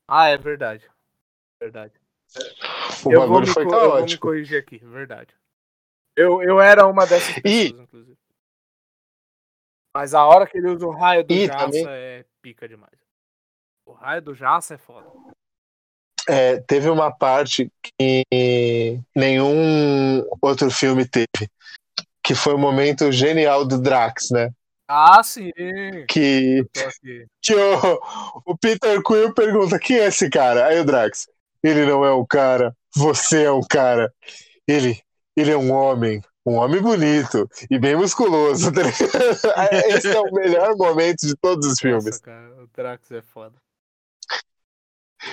Ah, 0.08 0.28
é 0.28 0.38
verdade. 0.38 0.90
Verdade. 1.60 2.05
O 3.06 3.12
eu 3.12 3.20
bagulho 3.22 3.48
foi 3.48 3.66
co- 3.66 3.74
eu 3.74 3.80
vou 3.80 3.90
me 3.90 3.96
caótico. 3.98 4.28
corrigir 4.28 4.60
aqui, 4.60 4.78
verdade. 4.80 5.34
Eu, 6.16 6.42
eu 6.42 6.60
era 6.62 6.86
uma 6.88 7.06
dessas 7.06 7.38
E- 7.38 7.42
pessoas, 7.42 7.82
inclusive. 7.82 8.18
Mas 9.96 10.14
a 10.14 10.26
hora 10.26 10.46
que 10.46 10.58
ele 10.58 10.70
usa 10.70 10.86
o 10.86 10.92
raio 10.92 11.24
do 11.24 11.34
E 11.34 11.48
Jaça 11.48 11.66
também- 11.66 11.86
é 11.88 12.26
pica 12.42 12.68
demais. 12.68 12.98
O 13.86 13.94
raio 13.94 14.22
do 14.22 14.34
Jaça 14.36 14.74
é 14.74 14.78
foda. 14.78 15.08
É, 16.28 16.60
teve 16.62 16.90
uma 16.90 17.16
parte 17.16 17.72
que 17.84 18.24
nenhum 19.16 20.28
outro 20.42 20.72
filme 20.72 21.08
teve, 21.08 21.28
que 22.24 22.34
foi 22.34 22.56
o 22.56 22.58
momento 22.58 23.12
genial 23.12 23.64
do 23.66 23.80
Drax, 23.80 24.32
né? 24.32 24.50
Ah, 24.88 25.22
sim. 25.24 25.52
Que, 26.10 26.64
que 27.42 27.54
o, 27.56 28.00
o 28.46 28.58
Peter 28.58 29.02
Quill 29.04 29.34
pergunta: 29.34 29.80
quem 29.80 29.98
é 30.00 30.08
esse 30.08 30.30
cara? 30.30 30.68
Aí 30.68 30.80
o 30.80 30.86
Drax, 30.86 31.28
ele 31.68 31.86
não 31.86 32.06
é 32.06 32.14
um 32.14 32.26
cara, 32.26 32.76
você 32.96 33.44
é 33.44 33.52
um 33.52 33.62
cara. 33.62 34.14
Ele, 34.68 35.00
ele 35.36 35.52
é 35.52 35.58
um 35.58 35.72
homem, 35.72 36.22
um 36.46 36.56
homem 36.56 36.82
bonito 36.82 37.50
e 37.70 37.78
bem 37.80 37.96
musculoso. 37.96 38.72
tá? 38.74 38.82
Esse 39.88 40.12
é 40.12 40.20
o 40.20 40.32
melhor 40.32 40.76
momento 40.76 41.26
de 41.26 41.36
todos 41.36 41.68
os 41.68 41.80
filmes. 41.80 42.06
Nossa, 42.06 42.22
cara, 42.22 42.64
o 42.64 42.68
Drax 42.68 43.12
é 43.12 43.22
foda. 43.22 43.56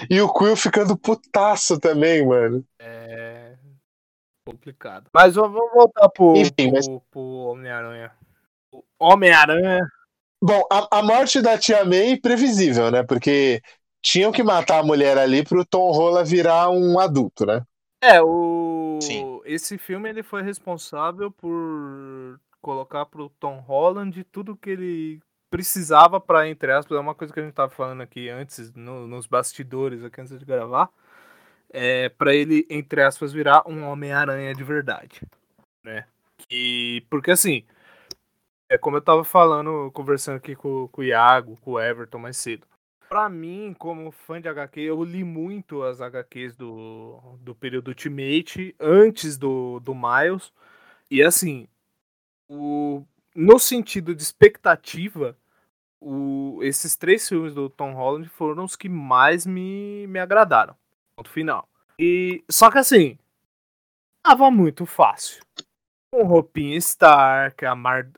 E 0.08 0.20
o 0.20 0.32
Quill 0.32 0.56
ficando 0.56 0.96
putaço 0.96 1.78
também, 1.78 2.26
mano. 2.26 2.64
É 2.78 3.56
complicado. 4.44 5.08
Mas 5.12 5.34
vamos 5.34 5.60
voltar 5.72 6.08
pro, 6.08 6.36
Enfim, 6.36 6.72
mas- 6.72 6.86
pro, 6.86 7.00
pro 7.10 7.20
Homem-Aranha. 7.20 8.12
O 8.72 8.82
Homem-Aranha. 8.98 9.80
Bom, 10.42 10.62
a, 10.70 10.98
a 10.98 11.02
morte 11.02 11.40
da 11.40 11.56
Tia 11.56 11.84
May 11.84 12.16
previsível, 12.16 12.90
né? 12.90 13.02
Porque 13.02 13.62
tinham 14.02 14.32
que 14.32 14.42
matar 14.42 14.80
a 14.80 14.84
mulher 14.84 15.16
ali 15.16 15.44
pro 15.44 15.64
Tom 15.64 15.92
Holland 15.92 16.28
virar 16.28 16.68
um 16.70 16.98
adulto, 16.98 17.46
né? 17.46 17.64
É, 18.02 18.20
o. 18.20 18.98
Sim. 19.00 19.40
Esse 19.44 19.78
filme 19.78 20.08
ele 20.08 20.22
foi 20.22 20.42
responsável 20.42 21.30
por 21.30 22.40
colocar 22.60 23.06
pro 23.06 23.28
Tom 23.40 23.58
Holland 23.58 24.24
tudo 24.24 24.56
que 24.56 24.70
ele 24.70 25.20
precisava 25.50 26.18
pra, 26.18 26.48
entre 26.48 26.72
aspas, 26.72 26.96
é 26.96 27.00
uma 27.00 27.14
coisa 27.14 27.32
que 27.32 27.38
a 27.38 27.42
gente 27.42 27.52
tava 27.52 27.70
falando 27.70 28.00
aqui 28.00 28.28
antes, 28.28 28.72
no- 28.72 29.06
nos 29.06 29.26
bastidores, 29.26 30.02
aqui 30.02 30.20
antes 30.20 30.38
de 30.38 30.44
gravar. 30.44 30.88
É 31.70 32.08
pra 32.08 32.34
ele, 32.34 32.66
entre 32.70 33.02
aspas, 33.02 33.32
virar 33.32 33.62
um 33.66 33.84
Homem-Aranha 33.84 34.54
de 34.54 34.64
verdade. 34.64 35.20
Né? 35.84 36.06
Que, 36.48 37.04
porque 37.10 37.30
assim, 37.30 37.64
é 38.68 38.78
como 38.78 38.96
eu 38.96 39.02
tava 39.02 39.24
falando, 39.24 39.90
conversando 39.92 40.36
aqui 40.36 40.56
com, 40.56 40.88
com 40.88 41.02
o 41.02 41.04
Iago, 41.04 41.58
com 41.60 41.72
o 41.72 41.80
Everton 41.80 42.18
mais 42.18 42.36
cedo. 42.36 42.66
Pra 43.12 43.28
mim, 43.28 43.76
como 43.78 44.10
fã 44.10 44.40
de 44.40 44.48
HQ, 44.48 44.80
eu 44.80 45.04
li 45.04 45.22
muito 45.22 45.82
as 45.82 46.00
HQs 46.00 46.56
do, 46.56 47.20
do 47.42 47.54
período 47.54 47.88
Ultimate, 47.88 48.74
antes 48.80 49.36
do, 49.36 49.78
do 49.80 49.94
Miles. 49.94 50.50
E 51.10 51.22
assim, 51.22 51.68
o, 52.48 53.04
no 53.34 53.58
sentido 53.58 54.14
de 54.14 54.22
expectativa, 54.22 55.36
o, 56.00 56.60
esses 56.62 56.96
três 56.96 57.28
filmes 57.28 57.52
do 57.52 57.68
Tom 57.68 57.92
Holland 57.92 58.30
foram 58.30 58.64
os 58.64 58.76
que 58.76 58.88
mais 58.88 59.44
me, 59.44 60.06
me 60.06 60.18
agradaram. 60.18 60.74
Ponto 61.14 61.28
final. 61.28 61.68
E, 61.98 62.42
só 62.48 62.70
que 62.70 62.78
assim, 62.78 63.18
tava 64.22 64.50
muito 64.50 64.86
fácil. 64.86 65.42
Com 66.14 66.24
roupinha 66.24 66.76
Stark, 66.76 67.64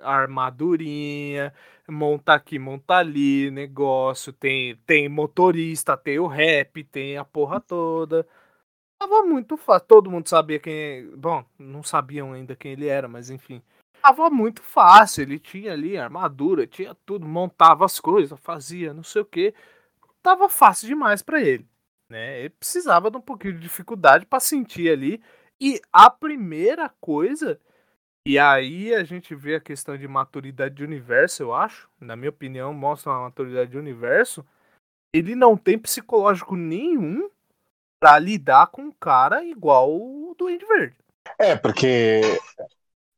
armadurinha, 0.03 1.55
monta 1.88 2.34
aqui, 2.34 2.59
monta 2.59 2.97
ali, 2.97 3.53
negócio, 3.53 4.32
tem, 4.32 4.74
tem 4.78 5.09
motorista, 5.09 5.97
tem 5.97 6.18
o 6.18 6.26
rap, 6.26 6.82
tem 6.82 7.16
a 7.16 7.24
porra 7.24 7.61
toda. 7.61 8.26
Tava 8.99 9.22
muito 9.22 9.57
fácil. 9.57 9.86
Todo 9.86 10.11
mundo 10.11 10.28
sabia 10.28 10.59
quem. 10.59 11.09
Bom, 11.16 11.45
não 11.57 11.84
sabiam 11.84 12.32
ainda 12.32 12.57
quem 12.57 12.72
ele 12.72 12.88
era, 12.88 13.07
mas 13.07 13.30
enfim. 13.30 13.62
Tava 14.03 14.28
muito 14.28 14.61
fácil. 14.61 15.22
Ele 15.22 15.38
tinha 15.38 15.72
ali 15.72 15.97
armadura, 15.97 16.66
tinha 16.66 16.97
tudo, 17.07 17.24
montava 17.26 17.84
as 17.84 18.01
coisas, 18.01 18.36
fazia 18.40 18.92
não 18.92 19.05
sei 19.05 19.22
o 19.22 19.26
que. 19.26 19.55
Tava 20.20 20.49
fácil 20.49 20.88
demais 20.88 21.22
pra 21.22 21.40
ele. 21.40 21.68
Né? 22.11 22.40
Ele 22.40 22.51
precisava 22.51 23.09
de 23.09 23.18
um 23.18 23.20
pouquinho 23.20 23.55
de 23.55 23.61
dificuldade 23.61 24.26
pra 24.26 24.40
sentir 24.40 24.90
ali. 24.90 25.22
E 25.61 25.80
a 25.92 26.11
primeira 26.11 26.88
coisa 27.01 27.61
e 28.27 28.39
aí 28.39 28.95
a 28.95 29.05
gente 29.05 29.35
vê 29.35 29.57
a 29.57 29.61
questão 29.61 29.97
de 29.97 30.09
maturidade 30.09 30.75
de 30.77 30.85
universo, 30.85 31.43
eu 31.43 31.55
acho. 31.55 31.89
Na 32.01 32.16
minha 32.16 32.31
opinião, 32.31 32.72
mostra 32.72 33.12
uma 33.12 33.22
maturidade 33.25 33.70
de 33.70 33.79
universo. 33.79 34.45
Ele 35.14 35.35
não 35.35 35.57
tem 35.57 35.79
psicológico 35.79 36.57
nenhum 36.57 37.31
pra 38.01 38.18
lidar 38.18 38.66
com 38.68 38.83
um 38.83 38.93
cara 38.93 39.45
igual 39.45 39.91
o 39.93 40.35
Duende 40.37 40.66
Verde. 40.66 40.97
É, 41.39 41.57
porque 41.57 42.20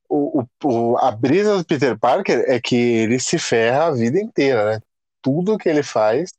o- 0.09 0.45
o- 0.65 0.97
a 0.99 1.11
brisa 1.11 1.57
do 1.59 1.65
Peter 1.65 1.99
Parker 1.99 2.45
é 2.47 2.61
que 2.61 2.77
ele 2.77 3.19
se 3.19 3.39
ferra 3.39 3.87
a 3.87 3.91
vida 3.91 4.21
inteira, 4.21 4.73
né? 4.73 4.81
Tudo 5.23 5.59
que 5.59 5.69
ele 5.69 5.83
faz. 5.83 6.33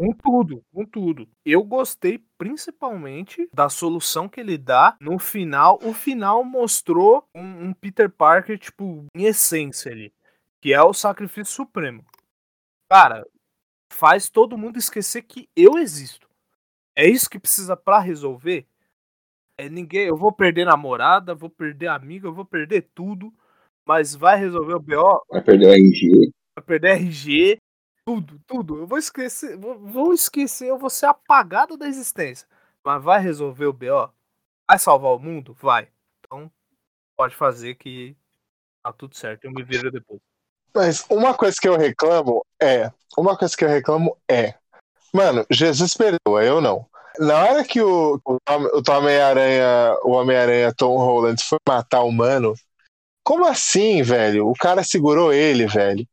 Com 0.00 0.14
tudo, 0.14 0.64
com 0.72 0.86
tudo. 0.86 1.28
Eu 1.44 1.62
gostei 1.62 2.24
principalmente 2.38 3.46
da 3.52 3.68
solução 3.68 4.30
que 4.30 4.40
ele 4.40 4.56
dá 4.56 4.96
no 4.98 5.18
final. 5.18 5.78
O 5.82 5.92
final 5.92 6.42
mostrou 6.42 7.28
um, 7.34 7.66
um 7.66 7.74
Peter 7.74 8.08
Parker, 8.08 8.58
tipo, 8.58 9.04
em 9.14 9.24
essência 9.24 9.92
ali. 9.92 10.10
Que 10.58 10.72
é 10.72 10.82
o 10.82 10.94
sacrifício 10.94 11.52
supremo. 11.52 12.02
Cara, 12.90 13.26
faz 13.92 14.30
todo 14.30 14.56
mundo 14.56 14.78
esquecer 14.78 15.20
que 15.20 15.50
eu 15.54 15.76
existo. 15.76 16.26
É 16.96 17.06
isso 17.06 17.28
que 17.28 17.38
precisa 17.38 17.76
pra 17.76 17.98
resolver? 17.98 18.66
É 19.58 19.68
ninguém. 19.68 20.06
Eu 20.06 20.16
vou 20.16 20.32
perder 20.32 20.64
namorada, 20.64 21.34
vou 21.34 21.50
perder 21.50 21.88
amiga, 21.88 22.26
eu 22.26 22.32
vou 22.32 22.46
perder 22.46 22.88
tudo. 22.94 23.30
Mas 23.86 24.14
vai 24.14 24.38
resolver 24.38 24.76
o 24.76 24.80
BO, 24.80 25.22
Vai 25.28 25.42
perder 25.44 25.66
o 25.66 25.72
RG. 25.72 26.32
vai 26.56 26.64
perder 26.64 26.92
RG, 26.92 27.58
tudo, 28.04 28.40
tudo. 28.46 28.78
Eu 28.78 28.86
vou 28.86 28.98
esquecer, 28.98 29.56
vou, 29.56 29.78
vou 29.78 30.12
esquecer, 30.14 30.68
eu 30.68 30.78
vou 30.78 30.90
ser 30.90 31.06
apagado 31.06 31.76
da 31.76 31.86
existência. 31.86 32.46
Mas 32.84 33.02
vai 33.02 33.20
resolver 33.20 33.66
o 33.66 33.72
BO? 33.72 34.12
Vai 34.68 34.78
salvar 34.78 35.12
o 35.12 35.18
mundo? 35.18 35.54
Vai. 35.60 35.88
Então, 36.20 36.50
pode 37.16 37.34
fazer 37.34 37.74
que 37.74 38.16
tá 38.82 38.92
tudo 38.92 39.16
certo. 39.16 39.44
Eu 39.44 39.52
me 39.52 39.62
viro 39.62 39.90
depois. 39.90 40.20
Mas 40.74 41.04
uma 41.10 41.34
coisa 41.34 41.56
que 41.60 41.68
eu 41.68 41.76
reclamo 41.76 42.44
é. 42.60 42.90
Uma 43.16 43.36
coisa 43.36 43.56
que 43.56 43.64
eu 43.64 43.68
reclamo 43.68 44.16
é. 44.30 44.54
Mano, 45.12 45.44
Jesus 45.50 45.94
perdoa, 45.94 46.44
eu 46.44 46.60
não. 46.60 46.88
Na 47.18 47.44
hora 47.44 47.64
que 47.64 47.82
o, 47.82 48.20
o, 48.24 48.38
Homem-Aranha, 48.88 49.98
o 50.04 50.12
Homem-Aranha 50.12 50.72
Tom 50.72 50.96
Holland 50.96 51.42
foi 51.42 51.58
matar 51.68 52.02
o 52.02 52.12
mano, 52.12 52.54
como 53.24 53.44
assim, 53.46 54.02
velho? 54.02 54.48
O 54.48 54.54
cara 54.54 54.84
segurou 54.84 55.32
ele, 55.32 55.66
velho. 55.66 56.06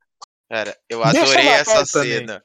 Cara, 0.50 0.78
eu 0.90 1.04
adorei 1.04 1.48
essa 1.48 1.86
também. 1.86 2.20
cena. 2.20 2.44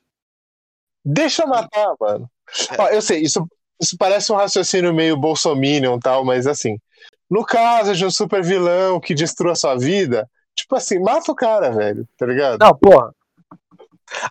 Deixa 1.05 1.43
eu 1.43 1.49
matar, 1.49 1.95
mano. 2.01 2.31
É. 2.71 2.81
Ó, 2.81 2.89
eu 2.89 3.03
sei, 3.03 3.21
isso, 3.21 3.47
isso 3.81 3.97
parece 3.99 4.33
um 4.33 4.37
raciocínio 4.37 4.93
meio 4.93 5.17
bolsominion 5.17 5.97
e 5.97 6.01
tal, 6.01 6.25
mas 6.25 6.47
assim, 6.47 6.79
no 7.31 7.45
caso 7.45 7.95
de 7.95 8.05
um 8.05 8.11
super 8.11 8.43
vilão 8.43 9.01
que 9.01 9.15
destrua 9.15 9.55
sua 9.55 9.77
vida, 9.77 10.29
tipo 10.55 10.77
assim, 10.77 10.99
mata 10.99 11.31
o 11.33 11.35
cara, 11.35 11.71
velho, 11.71 12.07
tá 12.17 12.27
ligado? 12.27 12.59
Não, 12.61 12.77
porra. 12.77 13.13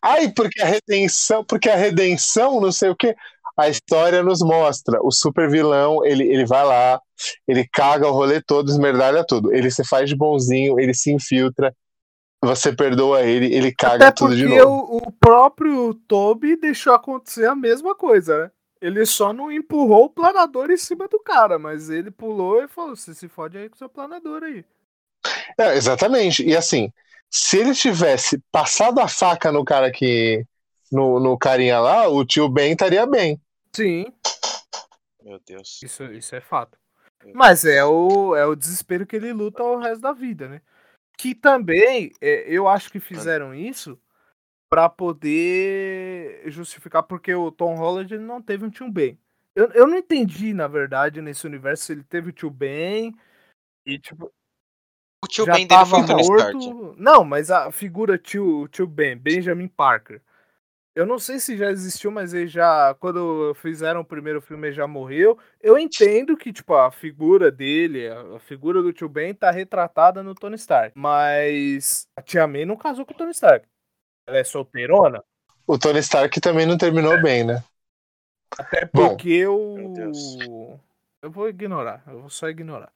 Ai, 0.01 0.31
porque 0.31 0.61
a 0.61 0.65
redenção, 0.65 1.43
porque 1.43 1.69
a 1.69 1.75
redenção, 1.75 2.61
não 2.61 2.71
sei 2.71 2.89
o 2.89 2.95
que, 2.95 3.15
a 3.57 3.67
história 3.69 4.23
nos 4.23 4.41
mostra. 4.41 4.99
O 5.01 5.11
super 5.11 5.49
vilão, 5.49 6.05
ele, 6.05 6.23
ele 6.23 6.45
vai 6.45 6.63
lá, 6.63 7.01
ele 7.47 7.67
caga 7.67 8.07
o 8.07 8.11
rolê 8.11 8.41
todo, 8.41 8.69
esmerdalha 8.69 9.25
tudo. 9.25 9.53
Ele 9.53 9.69
se 9.71 9.83
faz 9.83 10.09
de 10.09 10.15
bonzinho, 10.15 10.79
ele 10.79 10.93
se 10.93 11.11
infiltra, 11.11 11.73
você 12.41 12.73
perdoa 12.75 13.23
ele, 13.23 13.53
ele 13.53 13.73
caga 13.73 14.09
Até 14.09 14.11
tudo 14.11 14.35
de 14.35 14.47
porque 14.47 14.47
novo. 14.47 14.83
o, 14.89 14.97
o 14.97 15.11
próprio 15.11 15.93
Toby 15.93 16.55
deixou 16.57 16.93
acontecer 16.93 17.45
a 17.45 17.55
mesma 17.55 17.95
coisa, 17.95 18.45
né? 18.45 18.51
Ele 18.81 19.05
só 19.05 19.31
não 19.31 19.51
empurrou 19.51 20.05
o 20.05 20.09
planador 20.09 20.71
em 20.71 20.77
cima 20.77 21.07
do 21.07 21.19
cara, 21.19 21.59
mas 21.59 21.89
ele 21.89 22.09
pulou 22.11 22.63
e 22.63 22.67
falou: 22.67 22.95
você 22.95 23.13
se 23.13 23.27
fode 23.29 23.57
aí 23.57 23.69
com 23.69 23.75
o 23.75 23.77
seu 23.77 23.89
planador 23.89 24.43
aí. 24.43 24.65
É, 25.57 25.75
exatamente. 25.75 26.43
E 26.43 26.55
assim, 26.55 26.91
se 27.29 27.57
ele 27.57 27.73
tivesse 27.75 28.39
passado 28.51 28.99
a 28.99 29.07
faca 29.07 29.51
no 29.51 29.63
cara 29.65 29.91
que. 29.91 30.45
No, 30.91 31.21
no 31.21 31.37
carinha 31.37 31.79
lá, 31.79 32.09
o 32.09 32.25
tio 32.25 32.49
Ben 32.49 32.73
estaria 32.73 33.05
bem. 33.05 33.41
Sim, 33.73 34.05
Meu 35.23 35.39
Deus. 35.39 35.81
isso, 35.83 36.03
isso 36.05 36.35
é 36.35 36.41
fato. 36.41 36.77
Mas 37.33 37.65
é 37.65 37.83
o, 37.85 38.35
é 38.35 38.45
o 38.45 38.55
desespero 38.55 39.05
que 39.05 39.15
ele 39.15 39.31
luta 39.33 39.63
o 39.63 39.77
resto 39.79 40.01
da 40.01 40.11
vida, 40.13 40.47
né? 40.47 40.61
Que 41.21 41.35
também, 41.35 42.11
é, 42.19 42.45
eu 42.47 42.67
acho 42.67 42.91
que 42.91 42.99
fizeram 42.99 43.53
isso 43.53 43.95
pra 44.67 44.89
poder 44.89 46.41
justificar 46.47 47.03
porque 47.03 47.31
o 47.35 47.51
Tom 47.51 47.75
Holland 47.75 48.17
não 48.17 48.41
teve 48.41 48.65
um 48.65 48.71
tio 48.71 48.89
Ben. 48.89 49.19
Eu, 49.53 49.67
eu 49.73 49.85
não 49.85 49.97
entendi, 49.97 50.51
na 50.51 50.67
verdade, 50.67 51.21
nesse 51.21 51.45
universo 51.45 51.83
se 51.83 51.91
ele 51.91 52.03
teve 52.03 52.29
o 52.29 52.33
tio 52.33 52.49
Ben 52.49 53.13
e, 53.85 53.99
tipo, 53.99 54.33
O 55.23 55.27
tio 55.27 55.45
já 55.45 55.53
Ben 55.53 55.67
dele 55.67 55.85
foi 55.85 56.01
morto. 56.01 56.95
Não, 56.97 57.23
mas 57.23 57.51
a 57.51 57.71
figura 57.71 58.17
tio, 58.17 58.67
tio 58.69 58.87
Ben, 58.87 59.15
Benjamin 59.15 59.67
Parker. 59.67 60.23
Eu 60.93 61.05
não 61.05 61.17
sei 61.17 61.39
se 61.39 61.57
já 61.57 61.71
existiu, 61.71 62.11
mas 62.11 62.33
ele 62.33 62.47
já. 62.47 62.93
Quando 62.99 63.53
fizeram 63.55 64.01
o 64.01 64.05
primeiro 64.05 64.41
filme, 64.41 64.67
ele 64.67 64.75
já 64.75 64.85
morreu. 64.85 65.37
Eu 65.61 65.77
entendo 65.77 66.35
que, 66.35 66.51
tipo, 66.51 66.73
a 66.73 66.91
figura 66.91 67.49
dele, 67.49 68.09
a 68.09 68.39
figura 68.39 68.81
do 68.81 68.91
tio 68.91 69.07
Ben 69.07 69.33
tá 69.33 69.49
retratada 69.51 70.21
no 70.21 70.35
Tony 70.35 70.55
Stark. 70.55 70.91
Mas 70.97 72.07
a 72.15 72.21
tia 72.21 72.45
May 72.45 72.65
não 72.65 72.75
casou 72.75 73.05
com 73.05 73.13
o 73.13 73.17
Tony 73.17 73.31
Stark. 73.31 73.65
Ela 74.27 74.39
é 74.39 74.43
solteirona. 74.43 75.23
O 75.65 75.77
Tony 75.77 75.99
Stark 75.99 76.41
também 76.41 76.65
não 76.65 76.77
terminou 76.77 77.21
bem, 77.21 77.45
né? 77.45 77.63
Até 78.57 78.89
Bom. 78.93 79.09
porque 79.09 79.47
o. 79.47 79.75
Meu 79.75 79.93
Deus. 79.93 80.17
Eu 81.21 81.31
vou 81.31 81.47
ignorar. 81.47 82.03
Eu 82.07 82.19
vou 82.19 82.29
só 82.29 82.49
ignorar. 82.49 82.91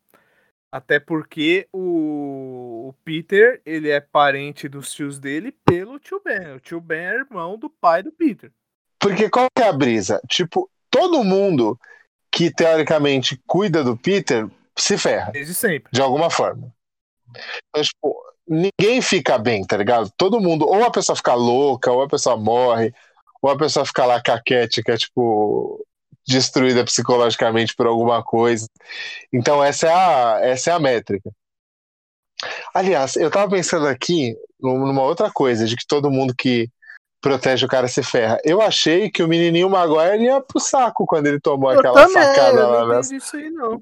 Até 0.72 1.00
porque 1.00 1.68
o, 1.72 2.90
o 2.90 2.94
Peter, 3.04 3.62
ele 3.66 3.90
é 3.90 4.02
parente 4.02 4.68
dos 4.68 4.92
tios 4.94 5.20
dele 5.20 5.52
pelo 5.64 6.00
tio 6.00 6.22
Ben. 6.24 6.56
O 6.56 6.60
tio 6.60 6.82
Ben 6.82 7.00
é 7.00 7.16
irmão 7.16 7.58
do 7.58 7.70
pai 7.70 8.04
do 8.04 8.12
Peter. 8.12 8.52
Porque 9.00 9.30
qual 9.30 9.48
que 9.56 9.64
é 9.64 9.68
a 9.68 9.74
brisa? 9.74 10.20
Tipo, 10.28 10.70
todo 10.90 11.24
mundo 11.24 11.80
que 12.32 12.52
teoricamente 12.52 13.42
cuida 13.48 13.84
do 13.84 13.96
Peter 13.96 14.48
se 14.78 14.98
ferra, 14.98 15.32
Desde 15.32 15.54
sempre. 15.54 15.90
de 15.92 16.02
alguma 16.02 16.30
forma. 16.30 16.74
Então, 17.70 17.84
tipo, 17.84 18.16
ninguém 18.48 19.02
fica 19.02 19.38
bem, 19.38 19.64
tá 19.66 19.78
ligado? 19.78 20.12
Todo 20.18 20.42
mundo, 20.42 20.66
ou 20.68 20.84
a 20.84 20.92
pessoa 20.92 21.16
fica 21.16 21.34
louca, 21.34 21.92
ou 21.92 22.02
a 22.02 22.10
pessoa 22.10 22.36
morre, 22.36 22.94
ou 23.42 23.50
a 23.50 23.58
pessoa 23.58 23.86
fica 23.86 24.06
lá 24.06 24.22
caquética, 24.22 24.98
tipo, 24.98 25.86
destruída 26.28 26.84
psicologicamente 26.84 27.76
por 27.76 27.88
alguma 27.88 28.24
coisa. 28.24 28.68
Então, 29.32 29.64
essa 29.64 29.88
é 29.88 29.94
a, 29.94 30.40
essa 30.42 30.72
é 30.72 30.74
a 30.74 30.80
métrica. 30.80 31.30
Aliás, 32.74 33.16
eu 33.16 33.32
tava 33.32 33.50
pensando 33.50 33.88
aqui 33.88 34.36
num- 34.60 34.80
numa 34.86 35.04
outra 35.04 35.32
coisa, 35.32 35.66
de 35.66 35.76
que 35.76 35.86
todo 35.88 36.12
mundo 36.12 36.34
que 36.38 36.70
protege 37.22 37.66
o 37.66 37.70
cara 37.70 37.88
se 37.88 38.04
ferra. 38.04 38.38
Eu 38.44 38.62
achei 38.62 39.10
que 39.10 39.24
o 39.24 39.28
menininho 39.28 39.70
Maguire 39.70 40.24
ia 40.24 40.42
pro 40.42 40.60
saco 40.60 41.06
quando 41.06 41.28
ele 41.28 41.40
tomou 41.40 41.72
Eu 41.72 41.80
aquela 41.80 41.96
também, 41.96 42.14
facada 42.14 42.60
eu 42.60 42.68
lá 42.70 42.80
não 42.86 42.88
nessa. 42.88 43.10
entendi 43.10 43.16
isso 43.26 43.36
aí, 43.36 43.50
não. 43.50 43.80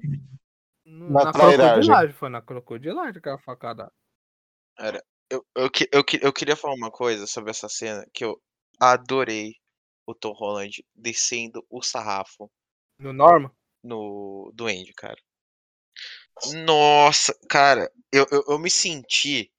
Na 0.86 1.24
Na, 1.24 1.32
trairagem. 1.32 1.72
crocodilagem, 1.74 2.14
foi 2.14 2.28
na 2.28 2.42
crocodilagem 2.42 3.18
aquela 3.18 3.38
facada. 3.38 3.90
Eu, 5.30 5.44
eu, 5.56 5.70
que- 5.70 5.88
eu, 5.92 6.04
que- 6.04 6.20
eu 6.22 6.32
queria 6.32 6.56
falar 6.56 6.74
uma 6.74 6.90
coisa 6.90 7.26
sobre 7.26 7.50
essa 7.50 7.68
cena 7.68 8.06
que 8.12 8.24
eu 8.24 8.40
adorei 8.80 9.54
o 10.06 10.14
Tom 10.14 10.32
Holland 10.32 10.84
descendo 10.94 11.64
o 11.70 11.82
sarrafo 11.82 12.50
No 12.98 13.12
Norma? 13.12 13.54
no 13.82 14.50
Duende, 14.54 14.92
cara. 14.94 15.18
Nossa, 16.64 17.34
cara, 17.48 17.90
eu, 18.12 18.26
eu, 18.30 18.44
eu 18.48 18.58
me 18.58 18.70
senti 18.70 19.50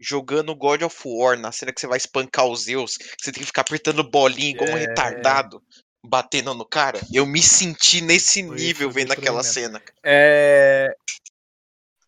jogando 0.00 0.54
God 0.54 0.82
of 0.82 0.96
War 1.06 1.38
na 1.38 1.52
cena 1.52 1.72
que 1.72 1.80
você 1.80 1.86
vai 1.86 1.96
espancar 1.96 2.46
os 2.46 2.62
Zeus, 2.62 2.96
que 2.96 3.04
você 3.18 3.32
tem 3.32 3.40
que 3.40 3.46
ficar 3.46 3.62
apertando 3.62 4.02
bolinha 4.08 4.50
igual 4.50 4.70
um 4.70 4.76
É. 4.76 4.80
retardado, 4.80 5.62
batendo 6.04 6.54
no 6.54 6.64
cara. 6.66 7.00
Eu 7.12 7.26
me 7.26 7.42
senti 7.42 8.00
nesse 8.00 8.44
Foi- 8.46 8.56
nível 8.56 8.90
foi 8.90 9.02
vendo 9.02 9.12
aquela 9.12 9.42
cena. 9.42 9.82
É. 10.04 10.94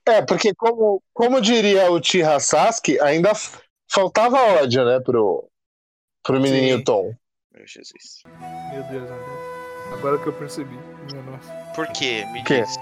É, 0.06 0.22
porque 0.22 0.54
como, 0.54 1.02
como 1.12 1.40
diria 1.40 1.90
o 1.90 2.00
Tira 2.00 2.40
Sasuke, 2.40 2.98
ainda 3.00 3.32
faltava 3.92 4.38
ódio, 4.62 4.84
né, 4.84 4.98
pro, 5.00 5.48
pro 6.22 6.40
menininho 6.40 6.78
Sim. 6.78 6.84
Tom. 6.84 7.14
Meu 7.60 7.66
Jesus. 7.66 8.22
Meu 8.72 8.82
Deus, 8.84 9.10
André. 9.10 9.92
Agora 9.92 10.18
que 10.18 10.26
eu 10.26 10.32
percebi. 10.32 10.78
Minha 11.10 11.22
nossa. 11.24 11.52
Por 11.74 11.86
quê? 11.88 12.24
Me 12.32 12.42
Quê? 12.42 12.62
diz. 12.62 12.76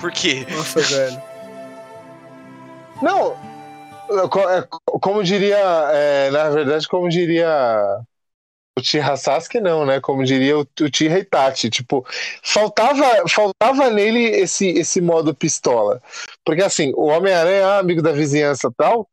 Por 0.00 0.10
quê? 0.10 0.44
Nossa, 0.50 0.80
velho. 0.80 1.22
Não, 3.00 3.36
é, 4.10 4.28
co- 4.28 4.98
como 4.98 5.22
diria, 5.22 5.56
é, 5.92 6.30
na 6.32 6.50
verdade, 6.50 6.88
como 6.88 7.08
diria 7.08 7.46
o 8.76 8.82
Tira 8.82 9.16
Sasuke, 9.16 9.60
não, 9.60 9.86
né, 9.86 10.00
como 10.00 10.24
diria 10.24 10.58
o, 10.58 10.62
o 10.62 10.90
Tira 10.90 11.20
Itachi, 11.20 11.70
tipo, 11.70 12.04
faltava, 12.42 13.04
faltava 13.28 13.88
nele 13.88 14.30
esse, 14.30 14.66
esse 14.70 15.00
modo 15.00 15.32
pistola. 15.32 16.02
Porque, 16.44 16.62
assim, 16.64 16.92
o 16.96 17.04
Homem-Aranha 17.06 17.56
é 17.66 17.78
amigo 17.78 18.02
da 18.02 18.10
vizinhança 18.10 18.68
tal, 18.76 19.08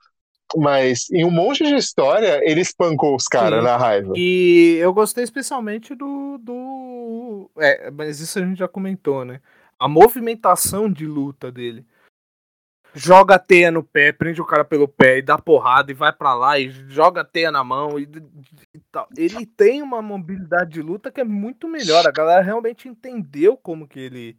mas 0.56 1.10
em 1.10 1.26
um 1.26 1.32
monte 1.32 1.64
de 1.64 1.76
história, 1.76 2.40
ele 2.44 2.62
espancou 2.62 3.16
os 3.16 3.26
caras 3.26 3.64
na 3.64 3.78
raiva. 3.78 4.14
E 4.16 4.78
eu 4.80 4.94
gostei 4.94 5.24
especialmente 5.24 5.96
do, 5.96 6.38
do. 6.38 7.50
É, 7.58 7.90
mas 7.92 8.20
isso 8.20 8.38
a 8.40 8.42
gente 8.42 8.60
já 8.60 8.68
comentou, 8.68 9.26
né? 9.26 9.42
A 9.80 9.88
movimentação 9.88 10.92
de 10.92 11.06
luta 11.06 11.52
dele. 11.52 11.86
Joga 12.98 13.36
a 13.36 13.40
teia 13.40 13.70
no 13.70 13.84
pé, 13.84 14.14
prende 14.14 14.42
o 14.42 14.46
cara 14.46 14.64
pelo 14.64 14.88
pé 14.88 15.18
e 15.18 15.22
dá 15.22 15.38
porrada 15.38 15.92
e 15.92 15.94
vai 15.94 16.14
pra 16.14 16.34
lá 16.34 16.58
e 16.58 16.70
joga 16.70 17.22
a 17.22 17.26
teia 17.26 17.52
na 17.52 17.62
mão 17.62 18.00
e, 18.00 18.08
e 18.74 18.80
tal. 18.90 19.10
Ele 19.18 19.46
tem 19.46 19.82
uma 19.82 20.02
mobilidade 20.02 20.72
de 20.72 20.82
luta 20.82 21.12
que 21.12 21.20
é 21.20 21.26
muito 21.26 21.68
melhor. 21.68 22.08
A 22.08 22.12
galera 22.12 22.42
realmente 22.42 22.88
entendeu 22.88 23.58
como 23.58 23.86
que 23.86 24.00
ele. 24.00 24.38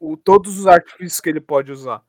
O, 0.00 0.16
todos 0.16 0.58
os 0.58 0.66
artifícios 0.66 1.20
que 1.20 1.28
ele 1.28 1.40
pode 1.40 1.70
usar. 1.70 2.02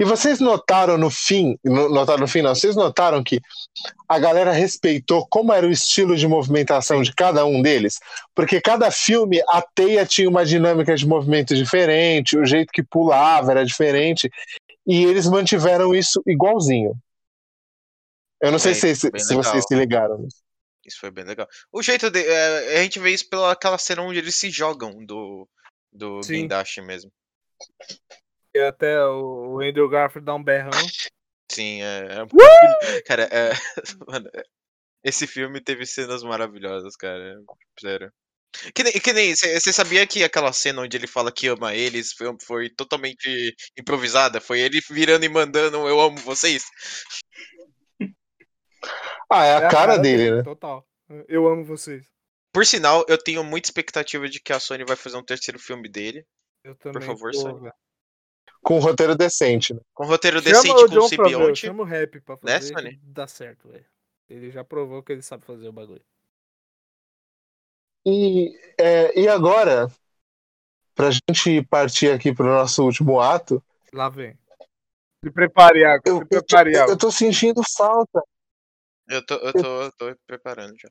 E 0.00 0.04
vocês 0.04 0.40
notaram 0.40 0.96
no 0.96 1.10
fim, 1.10 1.58
no- 1.64 1.88
notaram 1.88 2.20
no 2.20 2.28
fim, 2.28 2.42
não, 2.42 2.54
vocês 2.54 2.74
notaram 2.74 3.22
que 3.22 3.40
a 4.08 4.18
galera 4.18 4.52
respeitou 4.52 5.26
como 5.28 5.52
era 5.52 5.66
o 5.66 5.70
estilo 5.70 6.16
de 6.16 6.26
movimentação 6.26 7.02
de 7.02 7.14
cada 7.14 7.44
um 7.44 7.60
deles? 7.60 7.98
Porque 8.34 8.60
cada 8.60 8.90
filme, 8.90 9.42
a 9.48 9.62
teia 9.62 10.06
tinha 10.06 10.28
uma 10.28 10.44
dinâmica 10.44 10.94
de 10.96 11.06
movimento 11.06 11.54
diferente, 11.54 12.38
o 12.38 12.46
jeito 12.46 12.70
que 12.72 12.82
pulava 12.82 13.50
era 13.50 13.64
diferente, 13.64 14.30
e 14.86 15.04
eles 15.04 15.26
mantiveram 15.28 15.94
isso 15.94 16.22
igualzinho. 16.26 16.94
Eu 18.40 18.52
não 18.52 18.58
sei 18.58 18.72
Bem- 18.72 18.94
se, 18.94 19.10
bem 19.10 19.20
se 19.20 19.34
vocês 19.34 19.64
se 19.66 19.74
ligaram. 19.74 20.26
Isso 20.86 21.00
foi 21.00 21.10
bem 21.10 21.24
legal. 21.24 21.46
O 21.70 21.82
jeito 21.82 22.08
de. 22.08 22.24
é, 22.24 22.78
a 22.78 22.82
gente 22.82 22.98
vê 22.98 23.10
isso 23.10 23.28
pela 23.28 23.52
aquela 23.52 23.76
cena 23.76 24.00
onde 24.00 24.18
eles 24.18 24.36
se 24.36 24.48
jogam 24.48 25.04
do. 25.04 25.46
Do 25.92 26.22
Sim. 26.22 26.48
Mesmo. 26.86 27.10
E 28.58 28.60
até 28.60 29.00
o 29.04 29.60
Andrew 29.60 29.88
Garfield 29.88 30.26
dá 30.26 30.34
um 30.34 30.42
berrão. 30.42 30.72
Sim, 31.50 31.80
é. 31.82 32.08
é- 32.22 33.02
Cara, 33.02 33.22
é. 33.30 33.50
mano, 34.08 34.28
é- 34.34 34.42
esse 35.04 35.26
filme 35.28 35.60
teve 35.60 35.86
cenas 35.86 36.24
maravilhosas, 36.24 36.96
cara. 36.96 37.40
Sério. 37.78 38.12
Que 38.74 38.82
nem, 38.82 38.92
que 38.94 39.12
nem 39.12 39.34
você 39.36 39.72
sabia 39.72 40.06
que 40.06 40.24
aquela 40.24 40.52
cena 40.52 40.82
onde 40.82 40.96
ele 40.96 41.06
fala 41.06 41.30
que 41.30 41.46
ama 41.46 41.74
eles 41.74 42.12
foi, 42.14 42.26
foi 42.44 42.70
totalmente 42.70 43.54
improvisada? 43.78 44.40
Foi 44.40 44.58
ele 44.58 44.80
virando 44.90 45.24
e 45.24 45.28
mandando 45.28 45.86
eu 45.86 46.00
amo 46.00 46.16
vocês? 46.18 46.64
Ah, 49.30 49.44
é 49.44 49.54
a, 49.54 49.66
É 49.66 49.70
cara, 49.70 49.98
dele, 49.98 50.30
né? 50.36 50.42
Total. 50.42 50.84
Eu 51.28 51.46
amo 51.46 51.64
vocês. 51.64 52.06
Por 52.52 52.66
sinal, 52.66 53.04
eu 53.08 53.18
tenho 53.18 53.44
muita 53.44 53.68
expectativa 53.68 54.28
de 54.28 54.40
que 54.40 54.52
a 54.52 54.58
Sony 54.58 54.84
vai 54.84 54.96
fazer 54.96 55.16
um 55.16 55.24
terceiro 55.24 55.58
filme 55.60 55.88
dele. 55.88 56.26
Eu 56.64 56.74
também. 56.74 57.02
favor, 57.02 57.30
tô, 57.30 57.38
Sony. 57.38 57.60
velho. 57.60 57.74
Com 58.62 58.76
um 58.76 58.80
roteiro 58.80 59.16
decente. 59.16 59.72
Né? 59.74 59.80
Com 59.94 60.04
roteiro 60.06 60.40
Chama 60.40 60.52
decente, 60.54 60.74
o 60.84 60.88
com 60.88 60.94
John 60.94 61.04
o 61.04 61.08
simbionte. 61.08 61.60
chama 61.66 61.82
o 61.82 61.86
rap 61.86 62.20
pra 62.20 62.38
Né, 62.42 62.60
fazer 62.60 62.74
Sony? 62.74 62.90
que 62.98 63.06
dá 63.06 63.26
certo, 63.26 63.68
velho. 63.68 63.86
Ele 64.28 64.50
já 64.50 64.62
provou 64.64 65.02
que 65.02 65.12
ele 65.12 65.22
sabe 65.22 65.44
fazer 65.44 65.68
o 65.68 65.72
bagulho. 65.72 66.02
E, 68.06 68.58
é, 68.78 69.18
e 69.20 69.28
agora, 69.28 69.88
pra 70.94 71.10
gente 71.10 71.62
partir 71.68 72.10
aqui 72.10 72.34
pro 72.34 72.46
nosso 72.46 72.84
último 72.84 73.20
ato, 73.20 73.62
Lá 73.92 74.08
vem. 74.10 74.36
Se 75.24 75.30
prepare, 75.32 75.80
Iago. 75.80 76.02
eu, 76.06 76.16
Se 76.18 76.22
eu, 76.22 76.26
tô, 76.28 76.28
prepare, 76.46 76.72
Iago. 76.72 76.90
eu 76.92 76.96
tô 76.98 77.10
sentindo 77.10 77.62
falta. 77.76 78.22
Eu 79.08 79.24
tô, 79.24 79.34
eu 79.36 79.52
tô, 79.52 79.82
eu 79.82 79.92
tô 79.92 80.16
preparando 80.26 80.74
já. 80.78 80.88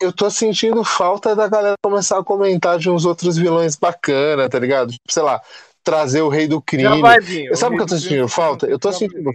Eu 0.00 0.12
tô 0.12 0.28
sentindo 0.28 0.82
falta 0.82 1.36
da 1.36 1.46
galera 1.48 1.76
começar 1.82 2.18
a 2.18 2.24
comentar 2.24 2.76
de 2.78 2.90
uns 2.90 3.04
outros 3.04 3.36
vilões 3.36 3.76
bacana, 3.76 4.50
tá 4.50 4.58
ligado? 4.58 4.90
Tipo, 4.90 5.12
sei 5.12 5.22
lá, 5.22 5.40
trazer 5.82 6.22
o 6.22 6.28
rei 6.28 6.46
do 6.46 6.60
crime. 6.60 6.84
Já 6.84 6.96
vai 6.96 7.20
vir. 7.20 7.56
Sabe 7.56 7.74
o 7.74 7.78
que 7.78 7.82
eu 7.84 7.88
tô 7.88 7.98
sentindo 7.98 8.28
falta? 8.28 8.66
Eu 8.66 8.78
tô 8.78 8.92
sentindo- 8.92 9.30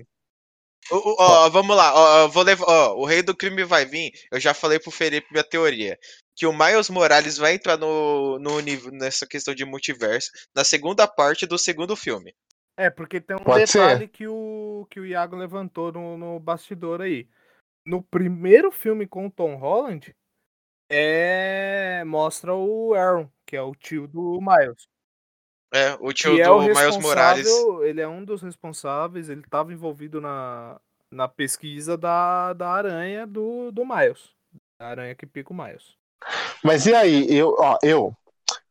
ó, 0.91 1.49
vamos 1.49 1.75
lá, 1.75 1.93
ó, 1.93 2.27
vou 2.27 2.43
levar, 2.43 2.65
ó, 2.65 2.95
o 2.95 3.05
Rei 3.05 3.21
do 3.21 3.35
Crime 3.35 3.63
vai 3.65 3.85
vir. 3.85 4.11
Eu 4.31 4.39
já 4.39 4.53
falei 4.53 4.79
pro 4.79 4.91
Felipe 4.91 5.27
minha 5.31 5.43
teoria. 5.43 5.97
Que 6.35 6.45
o 6.45 6.53
Miles 6.53 6.89
Morales 6.89 7.37
vai 7.37 7.55
entrar 7.55 7.77
no, 7.77 8.37
no 8.39 8.61
nessa 8.91 9.25
questão 9.27 9.53
de 9.55 9.65
multiverso 9.65 10.29
na 10.55 10.63
segunda 10.63 11.07
parte 11.07 11.45
do 11.45 11.57
segundo 11.57 11.95
filme. 11.95 12.33
É, 12.77 12.89
porque 12.91 13.19
tem 13.19 13.35
um 13.35 13.39
Pode 13.43 13.65
detalhe 13.65 14.07
que 14.07 14.27
o, 14.27 14.85
que 14.89 14.99
o 14.99 15.05
Iago 15.05 15.35
levantou 15.35 15.91
no, 15.91 16.15
no 16.15 16.39
bastidor 16.39 17.01
aí. 17.01 17.27
No 17.85 18.03
primeiro 18.03 18.71
filme 18.71 19.07
com 19.07 19.25
o 19.25 19.31
Tom 19.31 19.55
Holland, 19.55 20.15
é 20.89 22.03
mostra 22.05 22.53
o 22.53 22.93
Aaron, 22.93 23.29
que 23.45 23.55
é 23.55 23.61
o 23.61 23.73
tio 23.73 24.07
do 24.07 24.39
Miles. 24.39 24.87
É, 25.73 25.97
o 25.99 26.13
tio 26.13 26.35
que 26.35 26.41
é 26.41 26.45
do 26.45 26.55
o 26.55 26.61
Miles 26.61 26.97
Morales. 26.97 27.47
ele 27.83 28.01
é 28.01 28.07
um 28.07 28.23
dos 28.23 28.41
responsáveis, 28.41 29.29
ele 29.29 29.41
estava 29.41 29.73
envolvido 29.73 30.21
na, 30.21 30.79
na 31.11 31.27
pesquisa 31.27 31.97
da, 31.97 32.53
da 32.53 32.69
aranha 32.69 33.27
do, 33.27 33.71
do 33.71 33.85
Miles. 33.85 34.29
Da 34.79 34.87
aranha 34.87 35.15
que 35.15 35.25
pica 35.25 35.51
o 35.51 35.55
Miles. 35.55 35.95
Mas 36.63 36.85
e 36.85 36.93
aí, 36.95 37.27
eu, 37.35 37.55
ó, 37.59 37.77
eu, 37.83 38.13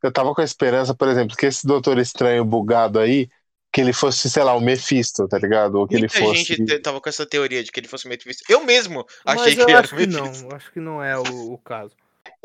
eu 0.02 0.10
tava 0.12 0.34
com 0.34 0.40
a 0.40 0.44
esperança, 0.44 0.94
por 0.94 1.08
exemplo, 1.08 1.36
que 1.36 1.46
esse 1.46 1.66
Doutor 1.66 1.98
Estranho 1.98 2.44
bugado 2.44 2.98
aí, 2.98 3.28
que 3.72 3.80
ele 3.80 3.92
fosse, 3.92 4.30
sei 4.30 4.42
lá, 4.42 4.54
o 4.54 4.60
Mephisto, 4.60 5.28
tá 5.28 5.38
ligado? 5.38 5.74
Ou 5.74 5.86
que 5.86 5.98
Muita 5.98 6.16
ele 6.16 6.26
fosse. 6.26 6.44
gente 6.44 6.64
te- 6.64 6.78
tava 6.78 7.00
com 7.00 7.08
essa 7.08 7.26
teoria 7.26 7.62
de 7.62 7.70
que 7.70 7.78
ele 7.78 7.88
fosse 7.88 8.08
Mephisto. 8.08 8.42
Eu 8.48 8.64
mesmo 8.64 9.04
Mas 9.24 9.42
achei 9.42 9.60
eu 9.60 9.66
que 9.66 9.72
era 9.72 9.80
acho 9.80 9.94
que 9.94 10.06
não, 10.06 10.22
Mephisto. 10.24 10.44
eu 10.48 10.56
acho 10.56 10.72
que 10.72 10.80
não 10.80 11.02
é 11.04 11.18
o, 11.18 11.52
o 11.52 11.58
caso. 11.58 11.94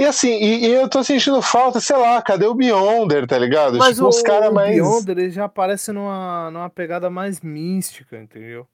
E 0.01 0.05
assim, 0.07 0.31
e, 0.31 0.65
e 0.65 0.73
eu 0.73 0.89
tô 0.89 1.03
sentindo 1.03 1.39
falta, 1.43 1.79
sei 1.79 1.95
lá, 1.95 2.19
cadê 2.23 2.47
o 2.47 2.55
Beyonder, 2.55 3.27
tá 3.27 3.37
ligado? 3.37 3.77
Mas 3.77 3.97
tipo, 3.97 4.07
o, 4.07 4.09
os 4.09 4.23
caras 4.23 4.49
o 4.49 4.53
mais. 4.55 4.73
Beyonder 4.73 5.19
ele 5.19 5.29
já 5.29 5.45
aparece 5.45 5.91
numa, 5.91 6.49
numa 6.49 6.71
pegada 6.71 7.07
mais 7.07 7.39
mística, 7.39 8.17
entendeu? 8.17 8.67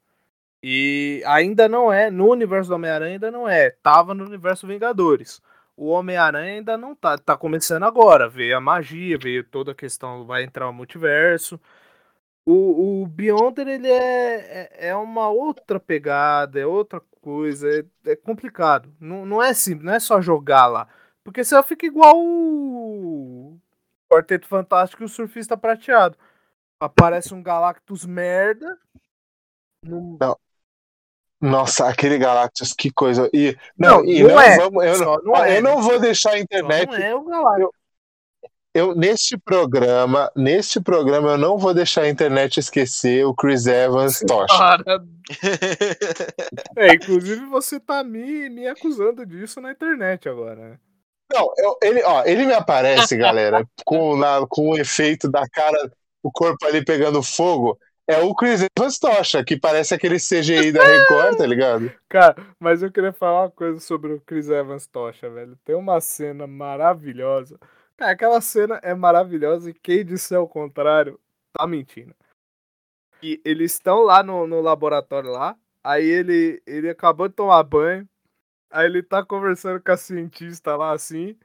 E 0.62 1.22
ainda 1.26 1.68
não 1.68 1.92
é, 1.92 2.10
no 2.10 2.30
universo 2.30 2.70
do 2.70 2.76
Homem-Aranha 2.76 3.12
ainda 3.12 3.30
não 3.30 3.46
é. 3.46 3.68
Tava 3.68 4.14
no 4.14 4.24
universo 4.24 4.66
Vingadores. 4.66 5.42
O 5.76 5.88
Homem-Aranha 5.88 6.54
ainda 6.54 6.78
não 6.78 6.94
tá. 6.94 7.18
Tá 7.18 7.36
começando 7.36 7.82
agora. 7.82 8.26
Veio 8.26 8.56
a 8.56 8.60
magia, 8.60 9.18
veio 9.18 9.44
toda 9.44 9.72
a 9.72 9.74
questão, 9.74 10.24
vai 10.24 10.44
entrar 10.44 10.66
o 10.66 10.72
multiverso. 10.72 11.60
O, 12.46 13.02
o 13.02 13.06
Beyonder, 13.06 13.68
ele 13.68 13.88
é, 13.88 14.70
é, 14.80 14.88
é 14.88 14.96
uma 14.96 15.28
outra 15.28 15.78
pegada, 15.78 16.58
é 16.58 16.64
outra 16.64 17.02
coisa, 17.20 17.68
é, 17.68 18.12
é 18.12 18.16
complicado. 18.16 18.90
Não, 18.98 19.26
não 19.26 19.42
é 19.42 19.52
simples, 19.52 19.84
não 19.84 19.92
é 19.92 20.00
só 20.00 20.22
jogar 20.22 20.66
lá. 20.68 20.88
Porque 21.24 21.44
senão 21.44 21.62
fica 21.62 21.86
igual 21.86 22.14
o 22.16 23.58
Quarteto 24.10 24.46
Fantástico 24.46 25.02
e 25.02 25.06
o 25.06 25.08
Surfista 25.08 25.56
Prateado. 25.56 26.16
Aparece 26.80 27.34
um 27.34 27.42
Galactus 27.42 28.06
merda. 28.06 28.78
Não, 29.82 30.36
Nossa, 31.40 31.88
aquele 31.88 32.18
Galactus, 32.18 32.72
que 32.72 32.90
coisa. 32.90 33.28
E, 33.32 33.56
não, 33.76 33.98
Não, 33.98 34.04
e 34.04 34.22
não 34.22 34.30
não 34.30 34.40
é. 34.40 34.56
vamos. 34.56 34.84
Eu, 34.84 34.98
não, 34.98 35.16
não 35.22 35.36
é, 35.36 35.58
eu 35.58 35.62
não 35.62 35.82
vou 35.82 35.98
deixar 36.00 36.30
a 36.30 36.32
só 36.32 36.38
internet. 36.38 36.88
não 36.90 36.96
é 36.96 37.14
o 37.14 37.24
Galactus. 37.24 37.78
Eu, 38.74 38.94
neste 38.94 39.36
programa, 39.36 40.30
neste 40.36 40.80
programa, 40.80 41.30
eu 41.30 41.38
não 41.38 41.58
vou 41.58 41.74
deixar 41.74 42.02
a 42.02 42.08
internet 42.08 42.60
esquecer 42.60 43.24
o 43.24 43.34
Chris 43.34 43.66
Evans 43.66 44.20
Tocha. 44.20 44.78
É, 46.76 46.94
inclusive 46.94 47.44
você 47.46 47.80
tá 47.80 48.04
me, 48.04 48.48
me 48.48 48.66
acusando 48.66 49.26
disso 49.26 49.60
na 49.60 49.72
internet 49.72 50.28
agora. 50.28 50.80
Não, 51.32 51.52
eu- 51.58 51.78
ele, 51.82 52.02
ó, 52.04 52.24
ele 52.24 52.46
me 52.46 52.54
aparece, 52.54 53.16
galera, 53.16 53.66
com, 53.84 54.16
na- 54.16 54.46
com 54.48 54.70
o 54.70 54.78
efeito 54.78 55.30
da 55.30 55.46
cara, 55.48 55.90
o 56.22 56.30
corpo 56.32 56.64
ali 56.66 56.84
pegando 56.84 57.22
fogo. 57.22 57.78
É 58.10 58.20
o 58.22 58.34
Chris 58.34 58.62
Evans 58.62 58.98
Tocha, 58.98 59.44
que 59.44 59.58
parece 59.58 59.94
aquele 59.94 60.18
CGI 60.18 60.72
da 60.72 60.82
Record, 60.82 61.36
tá 61.36 61.46
ligado? 61.46 61.92
Cara, 62.08 62.34
mas 62.58 62.82
eu 62.82 62.90
queria 62.90 63.12
falar 63.12 63.42
uma 63.42 63.50
coisa 63.50 63.78
sobre 63.80 64.14
o 64.14 64.20
Chris 64.22 64.48
Evans 64.48 64.86
Tocha, 64.86 65.28
velho. 65.28 65.58
Tem 65.62 65.76
uma 65.76 66.00
cena 66.00 66.46
maravilhosa. 66.46 67.58
Cara, 67.98 68.12
aquela 68.12 68.40
cena 68.40 68.80
é 68.82 68.94
maravilhosa 68.94 69.68
e 69.68 69.74
quem 69.74 70.06
disser 70.06 70.40
o 70.40 70.48
contrário 70.48 71.20
tá 71.52 71.66
mentindo. 71.66 72.14
E 73.22 73.40
eles 73.44 73.72
estão 73.72 74.02
lá 74.02 74.22
no, 74.22 74.46
no 74.46 74.60
laboratório 74.60 75.30
lá, 75.30 75.56
aí 75.82 76.04
ele, 76.06 76.62
ele 76.66 76.88
acabou 76.88 77.28
de 77.28 77.34
tomar 77.34 77.62
banho, 77.64 78.08
aí 78.70 78.86
ele 78.86 79.02
tá 79.02 79.24
conversando 79.24 79.82
com 79.82 79.92
a 79.92 79.96
cientista 79.96 80.76
lá 80.76 80.92
assim. 80.92 81.36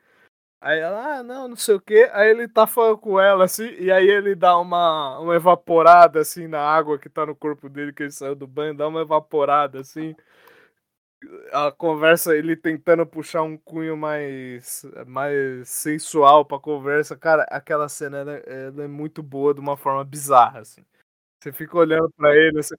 Aí 0.61 0.79
ela, 0.79 1.19
ah, 1.19 1.23
não, 1.23 1.49
não 1.49 1.55
sei 1.57 1.75
o 1.75 1.81
que. 1.81 2.09
Aí 2.13 2.29
ele 2.31 2.47
tá 2.47 2.67
falando 2.67 2.97
com 2.99 3.19
ela 3.19 3.45
assim, 3.45 3.69
e 3.79 3.91
aí 3.91 4.07
ele 4.09 4.35
dá 4.35 4.57
uma, 4.59 5.19
uma 5.19 5.35
evaporada 5.35 6.21
assim 6.21 6.47
na 6.47 6.61
água 6.61 6.99
que 6.99 7.09
tá 7.09 7.25
no 7.25 7.35
corpo 7.35 7.69
dele, 7.69 7.93
que 7.93 8.03
ele 8.03 8.11
saiu 8.11 8.35
do 8.35 8.47
banho, 8.47 8.75
dá 8.75 8.87
uma 8.87 9.01
evaporada 9.01 9.79
assim 9.81 10.15
a 11.51 11.71
conversa, 11.71 12.35
ele 12.35 12.55
tentando 12.55 13.05
puxar 13.05 13.43
um 13.43 13.57
cunho 13.57 13.95
mais, 13.95 14.85
mais 15.07 15.69
sensual 15.69 16.45
pra 16.45 16.59
conversa, 16.59 17.15
cara, 17.15 17.43
aquela 17.49 17.87
cena 17.89 18.17
ela, 18.19 18.31
ela 18.33 18.83
é 18.83 18.87
muito 18.87 19.21
boa 19.23 19.53
de 19.53 19.59
uma 19.59 19.77
forma 19.77 20.03
bizarra, 20.03 20.59
assim. 20.61 20.83
Você 21.41 21.53
fica 21.53 21.77
olhando 21.77 22.11
pra 22.17 22.35
ele, 22.35 22.59
assim, 22.59 22.75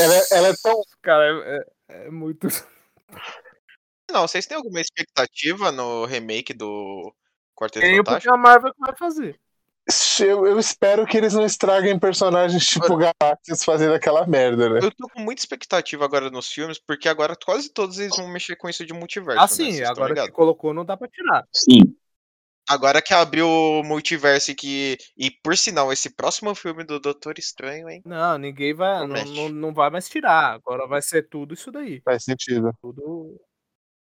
Ela, 0.00 0.14
é- 0.16 0.26
ela 0.38 0.48
é 0.48 0.54
tão. 0.62 0.82
cara, 1.02 1.24
é, 1.26 1.66
é- 1.90 2.06
é 2.08 2.10
muito. 2.10 2.48
Não, 4.10 4.26
vocês 4.26 4.46
têm 4.46 4.56
alguma 4.56 4.80
expectativa 4.80 5.70
no 5.70 6.04
remake 6.04 6.54
do 6.54 7.12
Quarteto 7.54 7.84
Tenho 7.84 8.04
porque 8.04 8.28
Fantástico? 8.28 8.34
a 8.34 8.38
Marvel 8.38 8.72
que 8.72 8.80
vai 8.80 8.96
fazer. 8.96 9.38
Eu, 10.20 10.46
eu 10.46 10.58
espero 10.58 11.06
que 11.06 11.16
eles 11.16 11.32
não 11.32 11.46
estraguem 11.46 11.98
personagens 11.98 12.66
tipo 12.66 12.94
Galactus 12.96 13.64
fazendo 13.64 13.94
aquela 13.94 14.26
merda, 14.26 14.68
né? 14.68 14.80
Eu 14.82 14.90
tô 14.90 15.08
com 15.08 15.20
muita 15.20 15.40
expectativa 15.40 16.04
agora 16.04 16.30
nos 16.30 16.48
filmes, 16.52 16.78
porque 16.78 17.08
agora 17.08 17.34
quase 17.34 17.70
todos 17.70 17.98
eles 17.98 18.14
vão 18.14 18.28
mexer 18.28 18.56
com 18.56 18.68
isso 18.68 18.84
de 18.84 18.92
multiverso. 18.92 19.40
Ah, 19.40 19.44
né? 19.44 19.48
sim, 19.48 19.72
Vocês 19.72 19.88
agora 19.88 20.14
que 20.14 20.30
colocou 20.30 20.74
não 20.74 20.84
dá 20.84 20.94
pra 20.94 21.08
tirar. 21.08 21.44
Sim. 21.54 21.96
Agora 22.68 23.00
que 23.00 23.14
abriu 23.14 23.48
o 23.48 23.82
multiverso 23.82 24.50
e 24.50 24.54
que. 24.54 24.98
E 25.16 25.30
por 25.30 25.56
sinal, 25.56 25.90
esse 25.90 26.14
próximo 26.14 26.54
filme 26.54 26.84
do 26.84 27.00
Doutor 27.00 27.38
Estranho, 27.38 27.88
hein? 27.88 28.02
Não, 28.04 28.36
ninguém 28.36 28.74
vai, 28.74 29.06
não, 29.06 29.24
não, 29.24 29.48
não 29.48 29.72
vai 29.72 29.88
mais 29.88 30.06
tirar. 30.06 30.52
Agora 30.52 30.86
vai 30.86 31.00
ser 31.00 31.30
tudo 31.30 31.54
isso 31.54 31.72
daí. 31.72 32.02
Faz 32.04 32.24
sentido. 32.24 32.70
Tudo, 32.82 33.40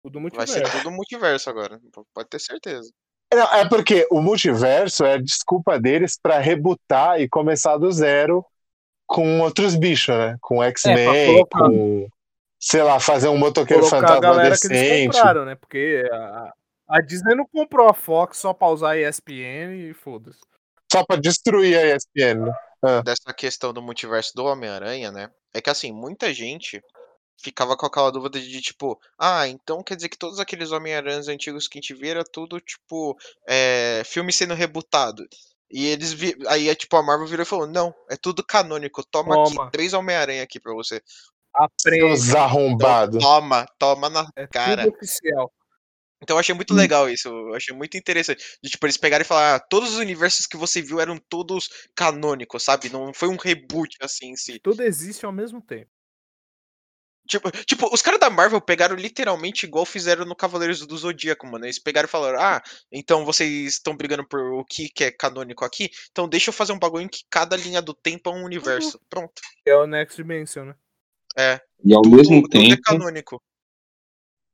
tudo 0.09 0.13
Vai 0.19 0.21
multiverso. 0.45 0.53
ser 0.71 0.77
tudo 0.77 0.91
multiverso 0.91 1.49
agora. 1.49 1.79
Pode 2.13 2.29
ter 2.29 2.39
certeza. 2.39 2.89
Não, 3.33 3.53
é 3.53 3.67
porque 3.67 4.07
o 4.09 4.21
multiverso 4.21 5.05
é 5.05 5.13
a 5.13 5.21
desculpa 5.21 5.77
deles 5.79 6.17
pra 6.21 6.39
rebutar 6.39 7.19
e 7.19 7.27
começar 7.27 7.77
do 7.77 7.91
zero 7.91 8.45
com 9.05 9.41
outros 9.41 9.75
bichos, 9.75 10.15
né? 10.15 10.35
Com 10.41 10.63
X-Men, 10.63 11.33
colocar- 11.45 11.59
com. 11.69 12.07
Sei 12.59 12.81
lá, 12.81 12.99
fazer 12.99 13.27
um 13.27 13.37
motoqueiro 13.37 13.81
colocar 13.83 13.97
a 13.97 14.01
fantasma 14.01 14.21
galera 14.21 14.57
que 14.57 14.67
eles 14.67 14.81
decente. 14.81 15.15
compraram, 15.17 15.45
né? 15.45 15.55
Porque 15.55 16.03
a, 16.11 16.53
a 16.89 17.01
Disney 17.01 17.35
não 17.35 17.45
comprou 17.45 17.87
a 17.87 17.93
Fox 17.93 18.37
só 18.39 18.51
pra 18.53 18.67
usar 18.69 18.91
a 18.91 18.97
ESPN 18.97 19.75
e 19.89 19.93
foda-se. 19.93 20.39
Só 20.91 21.05
pra 21.05 21.17
destruir 21.17 21.77
a 21.77 21.85
ESPN. 21.95 22.45
né? 22.81 23.01
Dessa 23.03 23.31
questão 23.35 23.71
do 23.73 23.81
multiverso 23.81 24.31
do 24.35 24.45
Homem-Aranha, 24.45 25.11
né? 25.11 25.29
É 25.53 25.61
que 25.61 25.69
assim, 25.69 25.91
muita 25.91 26.33
gente 26.33 26.81
ficava 27.41 27.77
com 27.77 27.85
aquela 27.85 28.11
dúvida 28.11 28.39
de 28.39 28.61
tipo, 28.61 28.99
ah, 29.19 29.47
então 29.47 29.83
quer 29.83 29.95
dizer 29.95 30.09
que 30.09 30.17
todos 30.17 30.39
aqueles 30.39 30.71
Homem-Aranhas 30.71 31.27
antigos 31.27 31.67
que 31.67 31.77
a 31.79 31.81
gente 31.81 31.93
vê 31.93 32.09
era 32.09 32.23
tudo, 32.23 32.59
tipo, 32.59 33.17
é, 33.47 34.01
filme 34.05 34.33
sendo 34.33 34.53
rebutado. 34.53 35.25
E 35.69 35.85
eles 35.87 36.13
vi... 36.13 36.33
aí 36.47 36.69
é 36.69 36.75
tipo 36.75 36.95
a 36.97 37.03
Marvel 37.03 37.27
virou 37.27 37.43
e 37.43 37.45
falou: 37.45 37.67
"Não, 37.67 37.93
é 38.09 38.15
tudo 38.15 38.43
canônico. 38.45 39.03
Toma, 39.05 39.35
Toma. 39.35 39.63
aqui 39.63 39.71
três 39.73 39.93
Homem-Aranha 39.93 40.43
aqui 40.43 40.59
pra 40.59 40.73
você. 40.73 41.01
Aprende. 41.53 42.05
Os 42.13 42.35
arrombados. 42.35 43.23
Toma, 43.23 43.65
toma 43.79 44.09
na 44.09 44.29
É 44.35 44.47
cara". 44.47 44.83
tudo 44.85 44.95
oficial. 44.95 45.51
Então 46.23 46.35
eu 46.37 46.39
achei 46.39 46.55
muito 46.55 46.73
Hum. 46.73 46.77
legal 46.77 47.09
isso, 47.09 47.27
eu 47.29 47.53
achei 47.55 47.75
muito 47.75 47.97
interessante. 47.97 48.43
De, 48.63 48.69
tipo, 48.71 48.85
eles 48.85 48.97
pegarem 48.97 49.23
e 49.23 49.27
falar, 49.27 49.55
ah, 49.55 49.59
todos 49.59 49.91
os 49.93 49.97
universos 49.99 50.47
que 50.47 50.57
você 50.57 50.81
viu 50.81 50.99
eram 50.99 51.17
todos 51.29 51.69
canônicos, 51.95 52.63
sabe? 52.63 52.89
Não 52.89 53.13
foi 53.13 53.27
um 53.29 53.37
reboot 53.37 53.95
assim 54.01 54.29
em 54.31 54.35
si. 54.37 54.59
Tudo 54.63 54.83
existe 54.83 55.25
ao 55.25 55.31
mesmo 55.31 55.61
tempo. 55.61 55.91
Tipo, 57.27 57.51
tipo, 57.65 57.93
os 57.93 58.01
caras 58.01 58.19
da 58.19 58.29
Marvel 58.29 58.61
pegaram 58.61 58.95
literalmente 58.95 59.65
igual 59.65 59.85
fizeram 59.85 60.25
no 60.25 60.35
Cavaleiros 60.35 60.85
do 60.85 60.97
Zodíaco, 60.97 61.45
mano. 61.45 61.65
Eles 61.65 61.77
pegaram 61.79 62.07
e 62.07 62.11
falaram: 62.11 62.39
Ah, 62.39 62.61
então 62.91 63.25
vocês 63.25 63.73
estão 63.73 63.95
brigando 63.95 64.27
por 64.27 64.39
o 64.39 64.63
que, 64.63 64.89
que 64.89 65.03
é 65.03 65.11
canônico 65.11 65.65
aqui? 65.65 65.89
Então 66.11 66.27
deixa 66.27 66.49
eu 66.49 66.53
fazer 66.53 66.73
um 66.73 66.79
bagulho 66.79 67.03
em 67.03 67.07
que 67.07 67.23
cada 67.29 67.55
linha 67.57 67.81
do 67.81 67.93
tempo 67.93 68.29
é 68.29 68.33
um 68.33 68.43
universo. 68.45 68.99
Pronto. 69.09 69.33
É 69.65 69.75
o 69.75 69.85
Next 69.85 70.15
Dimension, 70.15 70.65
né? 70.65 70.75
É. 71.37 71.59
E 71.83 71.93
ao 71.93 72.01
Tudo, 72.01 72.15
mesmo 72.15 72.41
tudo 72.41 72.57
é 72.57 72.61
tempo, 72.61 72.81
canônico. 72.83 73.41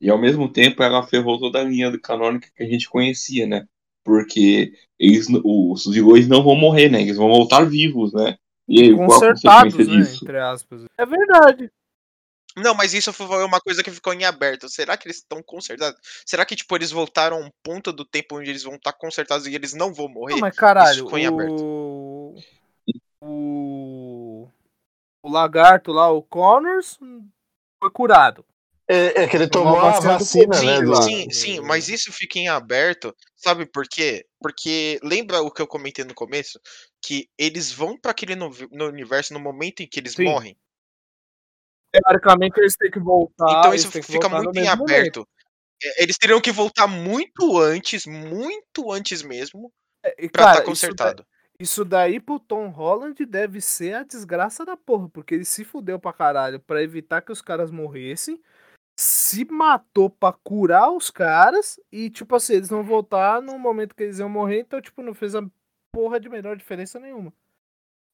e 0.02 0.10
ao 0.10 0.18
mesmo 0.18 0.52
tempo 0.52 0.84
ela 0.84 1.08
ferrou 1.08 1.40
toda 1.40 1.60
a 1.62 1.64
linha 1.64 1.90
do 1.90 2.02
canônica 2.02 2.50
que 2.56 2.64
a 2.64 2.68
gente 2.68 2.90
conhecia, 2.90 3.48
né? 3.48 3.66
Porque 4.04 4.74
eles, 5.00 5.28
os 5.46 5.86
vilões 5.86 6.28
não 6.28 6.44
vão 6.44 6.56
morrer, 6.56 6.90
né? 6.90 7.02
Eles 7.02 7.16
vão 7.16 7.30
voltar 7.30 7.64
vivos, 7.64 8.12
né? 8.14 8.38
E 8.68 8.82
aí, 8.82 8.96
qual 8.96 9.04
a 9.04 9.08
Consertados, 9.08 9.74
consequência 9.74 9.94
né? 9.94 10.02
disso? 10.02 10.24
Entre 10.26 10.40
aspas. 10.40 10.86
É 10.98 11.06
verdade. 11.06 11.72
Não, 12.56 12.76
mas 12.76 12.94
isso 12.94 13.12
foi 13.12 13.44
uma 13.44 13.60
coisa 13.60 13.84
que 13.84 13.92
ficou 13.92 14.14
em 14.14 14.26
aberto. 14.26 14.70
Será 14.70 14.96
que 14.96 15.08
eles 15.08 15.18
estão 15.18 15.42
consertados? 15.42 16.00
Será 16.26 16.46
que, 16.46 16.56
tipo, 16.56 16.76
eles 16.76 16.92
voltaram 16.92 17.38
a 17.38 17.40
um 17.40 17.50
ponto 17.64 17.92
do 17.92 18.06
tempo 18.06 18.38
onde 18.38 18.50
eles 18.50 18.64
vão 18.64 18.76
estar 18.76 18.94
consertados 18.94 19.48
e 19.48 19.56
eles 19.56 19.74
não 19.74 19.94
vão 19.94 20.08
morrer? 20.08 20.34
Não, 20.34 20.42
mas 20.42 20.56
caralho, 20.56 21.04
ficou 21.04 21.18
em 21.18 21.26
aberto. 21.26 21.64
o... 21.64 22.44
o. 23.22 24.50
O 25.24 25.30
lagarto 25.32 25.92
lá, 25.92 26.12
o 26.12 26.22
Connors, 26.22 27.00
foi 27.80 27.90
curado. 27.90 28.46
É, 28.88 29.24
é 29.24 29.28
que 29.28 29.38
ele 29.38 29.48
tomou 29.48 29.80
a 29.80 29.92
vacina 29.92 30.18
vacina, 30.18 30.56
Sim, 30.56 30.66
né? 30.66 30.82
Do- 30.82 30.92
lá. 30.92 31.02
sim, 31.02 31.30
sim, 31.32 31.60
mas 31.62 31.88
isso 31.88 32.12
fica 32.12 32.38
em 32.38 32.50
aberto, 32.50 33.16
sabe 33.38 33.66
por 33.66 33.88
quê? 33.88 34.26
Porque 34.42 35.00
lembra 35.02 35.42
o 35.42 35.50
que 35.50 35.62
eu 35.62 35.68
comentei 35.68 36.04
no 36.04 36.14
começo? 36.14 36.60
Que 37.02 37.30
eles 37.38 37.72
vão 37.72 37.98
pra 37.98 38.12
aquele 38.12 38.36
no, 38.36 38.52
no 38.72 38.88
universo 38.88 39.34
no 39.34 39.40
momento 39.40 39.82
em 39.82 39.88
que 39.88 40.00
eles 40.00 40.14
Sim. 40.14 40.26
morrem. 40.26 40.58
Teoricamente 41.94 42.60
eles 42.60 42.76
têm 42.76 42.90
que 42.92 43.00
voltar. 43.00 43.60
então 43.60 43.74
isso 43.74 43.92
fica 43.92 44.28
muito 44.30 44.50
em 44.58 44.62
mesmo 44.62 44.78
momento. 44.78 44.92
aberto. 44.92 45.28
É, 45.84 46.04
Eles 46.04 46.18
teriam 46.18 46.42
que 46.42 46.52
voltar 46.52 46.88
muito 46.88 47.58
antes, 47.60 48.06
muito 48.06 48.92
antes 48.92 49.22
mesmo, 49.22 49.72
É, 50.06 50.26
E, 50.26 50.30
pra 50.30 50.44
cara, 50.46 50.60
estar 50.60 50.72
isso, 50.72 50.82
da- 50.82 50.88
consertado. 50.88 51.26
isso 51.60 51.86
daí 51.86 52.20
pro 52.20 52.40
Tom 52.40 52.68
Holland 52.70 53.26
deve 53.26 53.62
ser 53.62 53.94
a 53.96 54.04
desgraça 54.04 54.66
da 54.66 54.76
porra, 54.76 55.08
porque 55.10 55.36
ele 55.36 55.46
se 55.46 55.64
fudeu 55.64 56.00
pra 56.00 56.12
caralho 56.14 56.60
pra 56.60 56.82
evitar 56.84 57.22
que 57.22 57.32
os 57.32 57.42
caras 57.42 57.70
morressem, 57.72 58.42
se 59.00 59.46
matou 59.46 60.10
pra 60.10 60.34
curar 60.44 60.92
os 60.92 61.10
caras 61.10 61.80
e, 61.92 62.10
tipo 62.10 62.36
assim, 62.36 62.54
eles 62.56 62.70
vão 62.70 62.84
voltar 62.84 63.42
no 63.42 63.58
momento 63.58 63.96
que 63.96 64.04
eles 64.04 64.20
iam 64.20 64.30
morrer, 64.30 64.60
então, 64.60 64.82
tipo, 64.82 65.02
não 65.02 65.14
fez 65.14 65.36
a 65.36 65.42
porra 65.94 66.20
de 66.20 66.28
menor 66.30 66.56
diferença 66.58 67.00
nenhuma. 67.00 67.34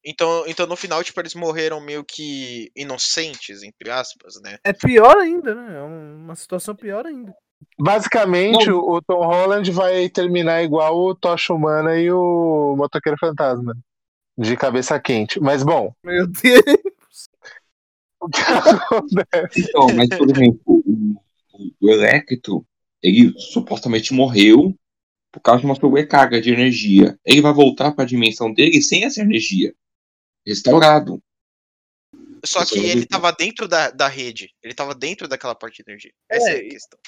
Então, 0.04 0.44
então 0.46 0.66
no 0.66 0.76
final, 0.76 1.04
tipo, 1.04 1.20
eles 1.20 1.34
morreram 1.34 1.80
meio 1.80 2.04
que 2.04 2.70
inocentes, 2.74 3.62
entre 3.62 3.90
aspas, 3.90 4.40
né? 4.42 4.58
É 4.64 4.72
pior 4.72 5.16
ainda, 5.18 5.54
né? 5.54 5.76
É 5.76 5.82
um- 5.82 6.16
uma 6.24 6.34
situação 6.36 6.74
pior 6.74 7.06
ainda. 7.06 7.34
Basicamente, 7.78 8.70
o 8.70 8.96
o 8.96 9.02
Tom 9.02 9.24
Holland 9.24 9.70
vai 9.70 10.08
terminar 10.08 10.62
igual 10.62 10.96
o 10.98 11.14
Tocha 11.14 11.52
Humana 11.52 11.98
e 11.98 12.10
o 12.10 12.74
Motoqueiro 12.76 13.18
Fantasma. 13.18 13.76
De 14.36 14.56
cabeça 14.56 14.98
quente. 14.98 15.38
Mas 15.40 15.62
bom, 15.62 15.92
Meu 16.02 16.26
Deus. 16.26 17.28
o 18.20 18.28
que 18.28 18.40
acontece? 18.40 19.60
Então, 19.68 19.92
mas 19.94 20.08
por 20.16 20.30
exemplo, 20.30 20.60
o, 20.66 21.14
o 21.80 21.90
Electro, 21.90 22.64
ele 23.02 23.32
supostamente 23.38 24.12
morreu 24.14 24.74
por 25.32 25.40
causa 25.40 25.60
de 25.60 25.66
uma 25.66 25.74
sobrecarga 25.74 26.40
de 26.40 26.50
energia. 26.52 27.18
Ele 27.24 27.40
vai 27.40 27.52
voltar 27.52 27.92
para 27.92 28.04
a 28.04 28.06
dimensão 28.08 28.52
dele 28.52 28.82
sem 28.82 29.04
essa 29.04 29.20
energia. 29.22 29.74
Restaurado. 30.50 31.20
Só 32.44 32.64
que 32.64 32.78
ele 32.78 33.06
tava 33.06 33.30
dentro 33.32 33.68
da, 33.68 33.90
da 33.90 34.08
rede. 34.08 34.50
Ele 34.62 34.74
tava 34.74 34.94
dentro 34.94 35.28
daquela 35.28 35.54
parte 35.54 35.82
de 35.82 35.90
energia. 35.90 36.10
Essa 36.28 36.50
é, 36.50 36.54
É, 36.54 36.56
a 36.56 36.70
questão. 36.70 36.98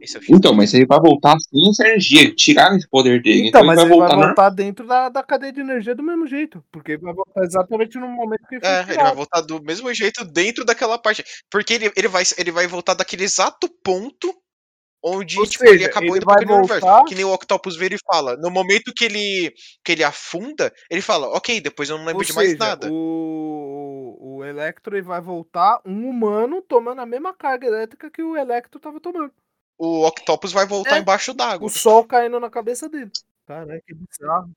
Esse 0.00 0.16
é 0.16 0.20
o 0.20 0.22
X. 0.22 0.36
Então, 0.36 0.54
mas 0.54 0.74
ele 0.74 0.86
vai 0.86 1.00
voltar 1.00 1.36
sem 1.40 1.70
essa 1.70 1.86
energia. 1.86 2.34
Tiraram 2.34 2.76
esse 2.76 2.88
poder 2.88 3.22
dele. 3.22 3.48
Então, 3.48 3.62
Então, 3.62 3.64
mas 3.64 3.78
ele 3.78 3.88
vai 3.88 3.98
voltar, 3.98 4.16
vai 4.16 4.26
voltar 4.26 4.50
dentro 4.50 4.86
da, 4.86 5.08
da 5.08 5.22
cadeia 5.22 5.52
de 5.52 5.60
energia 5.60 5.94
do 5.94 6.02
mesmo 6.02 6.26
jeito. 6.26 6.62
Porque 6.70 6.96
vai 6.98 7.14
voltar 7.14 7.42
exatamente 7.42 7.98
no 7.98 8.08
momento 8.08 8.46
que 8.48 8.56
ele 8.56 8.64
foi 8.64 8.70
É, 8.70 8.82
ele 8.82 9.02
vai 9.02 9.14
voltar 9.14 9.40
do 9.40 9.62
mesmo 9.62 9.92
jeito 9.94 10.24
dentro 10.24 10.64
daquela 10.64 10.98
parte. 10.98 11.24
Porque 11.50 11.74
ele, 11.74 11.92
ele, 11.96 12.08
vai, 12.08 12.24
ele 12.36 12.50
vai 12.50 12.66
voltar 12.66 12.94
daquele 12.94 13.24
exato 13.24 13.68
ponto 13.82 14.34
onde 15.02 15.38
Ou 15.38 15.46
tipo, 15.46 15.64
ele 15.64 15.78
seja, 15.78 15.90
acabou 15.90 16.16
ele 16.16 16.24
indo 16.24 16.26
pro 16.26 16.56
universo. 16.56 17.04
Que 17.06 17.14
nem 17.14 17.24
o 17.24 17.32
Octopus 17.32 17.76
vira 17.76 17.94
e 17.94 17.98
fala. 18.06 18.36
No 18.36 18.50
momento 18.50 18.92
que 18.94 19.04
ele, 19.04 19.52
que 19.84 19.92
ele 19.92 20.04
afunda, 20.04 20.72
ele 20.88 21.02
fala, 21.02 21.28
ok, 21.28 21.60
depois 21.60 21.90
eu 21.90 21.98
não 21.98 22.04
lembro 22.04 22.20
Ou 22.20 22.24
de 22.24 22.32
mais 22.32 22.50
seja, 22.50 22.58
nada. 22.58 22.88
O, 22.90 24.16
o 24.20 24.44
Electro 24.44 24.94
ele 24.96 25.02
vai 25.02 25.20
voltar 25.20 25.80
um 25.84 26.08
humano 26.08 26.62
tomando 26.62 27.00
a 27.00 27.06
mesma 27.06 27.34
carga 27.34 27.66
elétrica 27.66 28.10
que 28.10 28.22
o 28.22 28.36
Electro 28.36 28.80
tava 28.80 29.00
tomando. 29.00 29.32
O 29.78 30.06
Octopus 30.06 30.52
vai 30.52 30.66
voltar 30.66 30.96
É. 30.96 30.98
embaixo 31.00 31.34
d'água. 31.34 31.66
O 31.66 31.70
sol 31.70 32.04
caindo 32.04 32.38
na 32.38 32.48
cabeça 32.48 32.88
dele. 32.88 33.10
Caralho, 33.46 33.82
que 33.84 33.94
bizarro. 33.94 34.50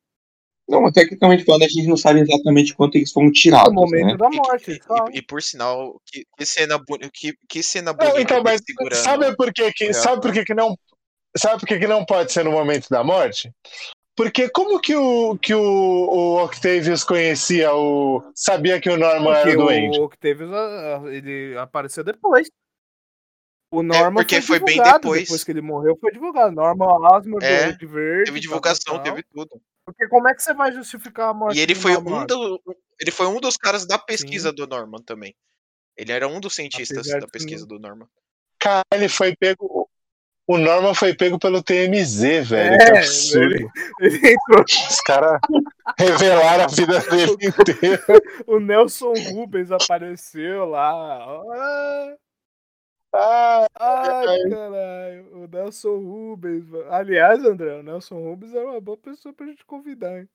Não, 0.68 0.82
mas 0.82 0.94
tecnicamente 0.94 1.44
falando, 1.46 1.64
a 1.64 1.68
gente 1.68 1.88
não 1.88 1.96
sabe 1.98 2.22
exatamente 2.22 2.74
quanto 2.76 2.96
eles 2.96 3.12
foram 3.12 3.32
tirados, 3.32 3.70
No 3.74 3.82
momento 3.82 4.06
né? 4.08 4.18
da 4.18 4.30
E- 4.32 4.36
morte. 4.36 4.80
fala. 4.80 5.10
E, 5.14 5.18
e 5.20 5.22
por 5.22 5.42
sinal, 5.42 6.02
que, 6.06 6.26
que 6.38 6.46
cena, 6.46 6.78
boni- 6.80 7.10
que, 7.14 7.36
que 7.48 7.62
cena 7.62 7.92
Não, 7.92 7.98
bonita 8.00 8.22
então, 8.22 8.42
mas 8.44 8.62
segurando. 8.66 9.04
sabe 9.04 9.36
por 9.36 9.54
que, 9.54 9.72
que, 9.74 9.90
o 9.90 9.94
sabe 9.94 10.22
por 10.22 10.34
que, 10.34 10.44
que 10.44 10.54
não. 10.56 10.76
Sabe 11.38 11.60
por 11.60 11.68
que, 11.68 11.78
que 11.80 11.88
não 11.88 12.04
pode 12.06 12.32
ser 12.32 12.44
no 12.46 12.52
momento 12.52 12.88
da 12.90 13.04
morte? 13.04 13.52
Porque 14.16 14.50
como 14.50 14.80
que 14.80 14.96
o, 14.96 15.38
que 15.38 15.54
o, 15.54 15.62
o 15.62 16.44
Octavius 16.44 17.04
conhecia 17.04 17.74
o. 17.76 18.24
sabia 18.34 18.80
que 18.80 18.90
o 18.90 18.98
Norman 18.98 19.34
Porque 19.34 19.50
era 19.50 19.58
doente? 19.58 20.00
o 20.00 20.04
Octavius 20.06 20.50
ah, 20.54 21.02
ele 21.08 21.58
apareceu 21.58 22.04
depois. 22.04 22.50
O 23.72 23.84
Norman 23.84 24.14
porque 24.22 24.42
foi 24.42 24.60
bem 24.60 24.76
divulgado, 24.78 25.12
depois. 25.12 25.44
que 25.44 25.52
ele 25.52 25.62
morreu, 25.62 25.98
foi 26.00 26.12
divulgado. 26.12 26.56
Norman 26.56 26.86
Osborn 27.12 27.46
É, 27.46 27.74
de 27.74 27.86
verde. 27.86 28.26
Teve 28.26 28.40
divulgação, 28.40 28.96
tal, 28.96 29.04
tal. 29.04 29.14
teve 29.14 29.24
tudo. 29.32 29.62
Porque 29.86 30.07
como 30.07 30.28
é 30.28 30.34
que 30.34 30.41
você 30.41 30.53
vai 30.53 30.72
justificar 30.72 31.30
a 31.30 31.34
morte 31.34 31.57
E 31.57 31.62
ele 31.62 31.76
foi 31.76 31.94
Norman 31.94 32.24
um 32.24 32.26
do, 32.26 32.62
ele 32.99 33.12
foi 33.12 33.28
um 33.28 33.40
dos 33.40 33.56
caras 33.56 33.86
da 33.86 33.98
pesquisa 33.99 34.52
do 34.52 34.66
Norman 34.68 35.02
também. 35.03 35.36
Ele 35.95 36.12
era 36.12 36.28
um 36.28 36.40
dos 36.40 36.56
cientistas 36.56 36.98
Apesar 36.98 37.20
da 37.22 37.28
pesquisa 37.28 37.66
do 37.66 37.80
Norman. 37.80 38.07
Cara, 38.60 38.84
ele 38.94 39.07
foi 39.07 39.36
pego. 39.36 39.88
O 40.48 40.57
Norman 40.57 40.94
foi 40.94 41.16
pego 41.16 41.40
pelo 41.40 41.64
TMZ, 41.64 42.22
velho. 42.48 42.74
É, 42.76 42.78
que 42.78 42.91
absurdo. 42.98 43.56
ele- 43.56 43.70
Ele 43.99 44.34
entrou. 44.34 44.64
Os 44.64 45.02
caras 45.02 45.40
revelaram 45.98 46.64
a 46.66 46.68
vida 46.68 46.99
dele 46.99 47.32
inteira. 47.41 48.03
O 48.45 48.60
Nelson 48.60 49.14
Rubens 49.32 49.72
apareceu 49.72 50.66
lá. 50.66 51.26
Ai, 53.16 53.68
Ai. 53.80 54.50
caralho. 54.50 55.44
O 55.44 55.48
Nelson 55.48 55.98
Rubens. 55.98 56.68
mano. 56.68 56.92
Aliás, 56.92 57.44
André, 57.46 57.76
o 57.76 57.84
Nelson 57.84 58.16
Rubens 58.16 58.54
era 58.54 58.70
uma 58.70 58.82
boa 58.82 58.98
pessoa 58.98 59.34
pra 59.34 59.48
gente 59.48 59.66
convidar, 59.66 60.20
hein? 60.20 60.30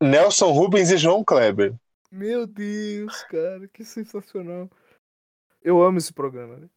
Nelson 0.00 0.50
Rubens 0.50 0.90
e 0.90 0.96
João 0.96 1.24
Kleber. 1.24 1.74
Meu 2.10 2.46
Deus, 2.46 3.22
cara, 3.24 3.68
que 3.68 3.84
sensacional. 3.84 4.70
Eu 5.62 5.82
amo 5.82 5.98
esse 5.98 6.12
programa, 6.12 6.56
né? 6.56 6.68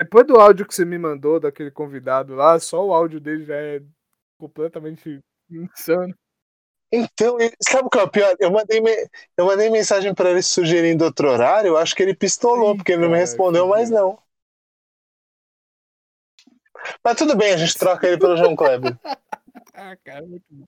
Depois 0.00 0.26
do 0.26 0.38
áudio 0.38 0.66
que 0.66 0.74
você 0.74 0.84
me 0.84 0.98
mandou 0.98 1.40
daquele 1.40 1.70
convidado 1.70 2.34
lá, 2.34 2.58
só 2.58 2.84
o 2.84 2.92
áudio 2.92 3.20
dele 3.20 3.44
já 3.44 3.56
é 3.56 3.82
completamente 4.38 5.20
insano. 5.50 6.14
Então, 6.92 7.36
sabe 7.66 7.86
o 7.86 7.90
que 7.90 7.98
é 7.98 8.02
o 8.02 8.10
pior? 8.10 8.36
Eu 8.38 8.50
mandei, 8.50 8.80
eu 9.36 9.46
mandei 9.46 9.70
mensagem 9.70 10.14
pra 10.14 10.30
ele 10.30 10.42
sugerindo 10.42 11.04
outro 11.04 11.28
horário, 11.28 11.68
eu 11.68 11.76
acho 11.76 11.94
que 11.94 12.02
ele 12.02 12.14
pistolou, 12.14 12.74
Ih, 12.74 12.76
porque 12.76 12.92
ele 12.92 13.02
não 13.02 13.10
me 13.10 13.18
respondeu 13.18 13.66
mais 13.68 13.90
não. 13.90 14.18
Mas 17.04 17.16
tudo 17.16 17.36
bem, 17.36 17.52
a 17.52 17.56
gente 17.56 17.76
troca 17.76 18.06
ele 18.06 18.18
pelo 18.18 18.36
João 18.36 18.54
Kleber. 18.56 18.96
Ah, 19.78 19.94
cara, 20.02 20.24
muito 20.24 20.44
bom. 20.50 20.64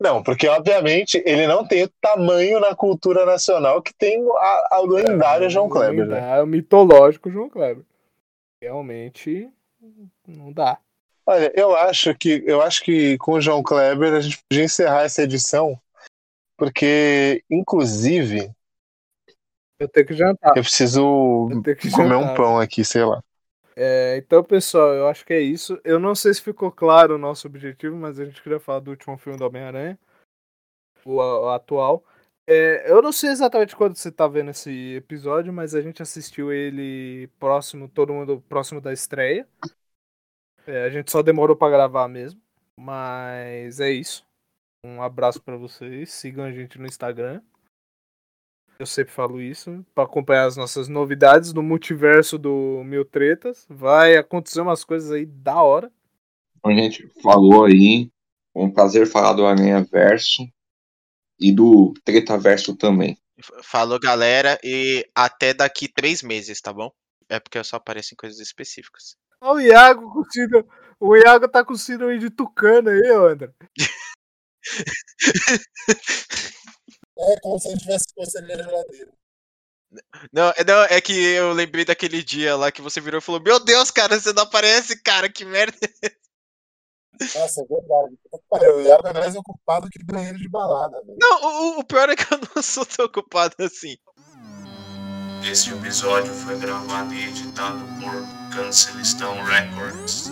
Não, 0.00 0.22
porque 0.22 0.46
obviamente 0.46 1.20
ele 1.26 1.48
não 1.48 1.66
tem 1.66 1.82
o 1.82 1.88
tamanho 2.00 2.60
na 2.60 2.76
cultura 2.76 3.26
nacional 3.26 3.82
que 3.82 3.92
tem 3.92 4.24
a, 4.36 4.68
a 4.76 4.80
do 4.82 4.94
lendário 4.94 5.50
João 5.50 5.68
Kleber, 5.68 6.06
né? 6.06 6.38
É 6.38 6.40
o 6.42 6.46
mitológico 6.46 7.28
João 7.28 7.50
Kleber. 7.50 7.84
Realmente 8.62 9.50
não 10.28 10.52
dá. 10.52 10.78
Olha, 11.26 11.52
eu 11.56 11.74
acho 11.76 12.14
que 12.14 12.42
eu 12.46 12.62
acho 12.62 12.84
que 12.84 13.18
com 13.18 13.32
o 13.32 13.40
João 13.40 13.62
Kleber 13.64 14.12
a 14.14 14.20
gente 14.20 14.38
podia 14.48 14.64
encerrar 14.64 15.02
essa 15.02 15.22
edição, 15.22 15.76
porque 16.56 17.42
inclusive 17.50 18.48
Eu 19.80 19.88
tenho 19.88 20.06
que 20.06 20.14
jantar. 20.14 20.56
eu 20.56 20.62
preciso 20.62 21.48
Eu 21.50 21.76
que 21.76 21.90
comer 21.90 22.14
um 22.14 22.20
jantar. 22.20 22.36
pão 22.36 22.60
aqui, 22.60 22.84
sei 22.84 23.04
lá. 23.04 23.22
É, 23.76 24.16
então, 24.18 24.44
pessoal, 24.44 24.92
eu 24.94 25.08
acho 25.08 25.24
que 25.24 25.32
é 25.32 25.40
isso. 25.40 25.80
Eu 25.84 25.98
não 25.98 26.14
sei 26.14 26.34
se 26.34 26.42
ficou 26.42 26.70
claro 26.70 27.14
o 27.14 27.18
nosso 27.18 27.46
objetivo, 27.46 27.96
mas 27.96 28.18
a 28.20 28.24
gente 28.24 28.42
queria 28.42 28.60
falar 28.60 28.80
do 28.80 28.90
último 28.90 29.16
filme 29.16 29.38
do 29.38 29.46
Homem-Aranha, 29.46 29.98
o, 31.04 31.16
o 31.16 31.48
atual. 31.50 32.04
É, 32.46 32.90
eu 32.90 33.00
não 33.00 33.12
sei 33.12 33.30
exatamente 33.30 33.76
quando 33.76 33.96
você 33.96 34.10
tá 34.10 34.26
vendo 34.26 34.50
esse 34.50 34.94
episódio, 34.94 35.52
mas 35.52 35.74
a 35.74 35.80
gente 35.80 36.02
assistiu 36.02 36.52
ele 36.52 37.28
próximo, 37.38 37.88
todo 37.88 38.12
mundo 38.12 38.42
próximo 38.48 38.80
da 38.80 38.92
estreia. 38.92 39.46
É, 40.66 40.84
a 40.84 40.90
gente 40.90 41.10
só 41.10 41.22
demorou 41.22 41.56
pra 41.56 41.70
gravar 41.70 42.08
mesmo, 42.08 42.40
mas 42.78 43.80
é 43.80 43.90
isso. 43.90 44.26
Um 44.84 45.00
abraço 45.00 45.40
pra 45.40 45.56
vocês, 45.56 46.12
sigam 46.12 46.44
a 46.44 46.50
gente 46.50 46.78
no 46.78 46.86
Instagram. 46.86 47.40
Eu 48.82 48.86
sempre 48.86 49.12
falo 49.12 49.40
isso, 49.40 49.86
pra 49.94 50.02
acompanhar 50.02 50.44
as 50.44 50.56
nossas 50.56 50.88
novidades 50.88 51.52
no 51.52 51.62
multiverso 51.62 52.36
do 52.36 52.82
Mil 52.84 53.04
Tretas. 53.04 53.64
Vai 53.70 54.16
acontecer 54.16 54.60
umas 54.60 54.82
coisas 54.82 55.12
aí 55.12 55.24
da 55.24 55.62
hora. 55.62 55.88
Como 56.60 56.76
a 56.76 56.82
gente 56.82 57.06
falou 57.22 57.66
aí, 57.66 58.10
foi 58.52 58.64
um 58.64 58.72
prazer 58.72 59.06
falar 59.06 59.34
do 59.34 59.46
Aranha 59.46 59.84
Verso 59.84 60.42
e 61.38 61.54
do 61.54 61.94
Treta 62.04 62.36
Verso 62.36 62.74
também. 62.74 63.16
Falou, 63.62 64.00
galera, 64.00 64.58
e 64.64 65.08
até 65.14 65.54
daqui 65.54 65.86
três 65.86 66.20
meses, 66.20 66.60
tá 66.60 66.72
bom? 66.72 66.90
É 67.28 67.38
porque 67.38 67.58
eu 67.58 67.64
só 67.64 67.76
apareço 67.76 68.14
em 68.14 68.16
coisas 68.16 68.40
específicas. 68.40 69.14
Olha 69.40 69.54
o 69.54 69.60
Iago 69.60 70.12
com 70.12 70.24
síndrome. 70.24 70.68
O 70.98 71.16
Iago 71.16 71.46
tá 71.46 71.64
com 71.64 71.76
síndrome 71.76 72.18
de 72.18 72.30
tucano 72.30 72.90
aí, 72.90 73.12
ô, 73.12 73.28
André. 73.28 73.52
É 77.18 77.40
como 77.40 77.58
se 77.58 77.68
a 77.68 77.70
gente 77.72 77.82
tivesse 77.82 78.38
ali 78.38 78.56
na 78.56 78.62
geladeira. 78.62 79.12
Não, 80.32 80.48
é- 80.56 80.64
não, 80.64 80.82
é 80.84 81.00
que 81.00 81.12
eu 81.12 81.52
lembrei 81.52 81.84
daquele 81.84 82.22
dia 82.22 82.56
lá 82.56 82.72
que 82.72 82.80
você 82.80 83.00
virou 83.00 83.18
e 83.18 83.22
falou: 83.22 83.42
Meu 83.42 83.60
Deus, 83.60 83.90
cara, 83.90 84.18
você 84.18 84.32
não 84.32 84.42
aparece, 84.44 85.00
cara, 85.02 85.30
que 85.30 85.44
merda. 85.44 85.76
Nossa, 87.20 87.60
é 87.60 87.66
verdade. 87.66 88.16
O 88.74 88.80
Iago 88.80 89.08
é 89.08 89.12
mais 89.12 89.36
ocupado 89.36 89.88
que 89.90 90.02
banheiro 90.02 90.38
de 90.38 90.48
balada. 90.48 90.98
velho. 91.02 91.18
Não, 91.20 91.76
o, 91.76 91.80
o 91.80 91.84
pior 91.84 92.08
é 92.08 92.16
que 92.16 92.32
eu 92.32 92.38
não 92.54 92.62
sou 92.62 92.86
tão 92.86 93.04
ocupado 93.04 93.54
assim. 93.60 93.96
Este 95.44 95.72
episódio 95.72 96.32
foi 96.32 96.58
gravado 96.58 97.12
e 97.12 97.28
editado 97.28 97.84
por 98.00 98.56
Cancelistão 98.56 99.34
Records. 99.44 100.30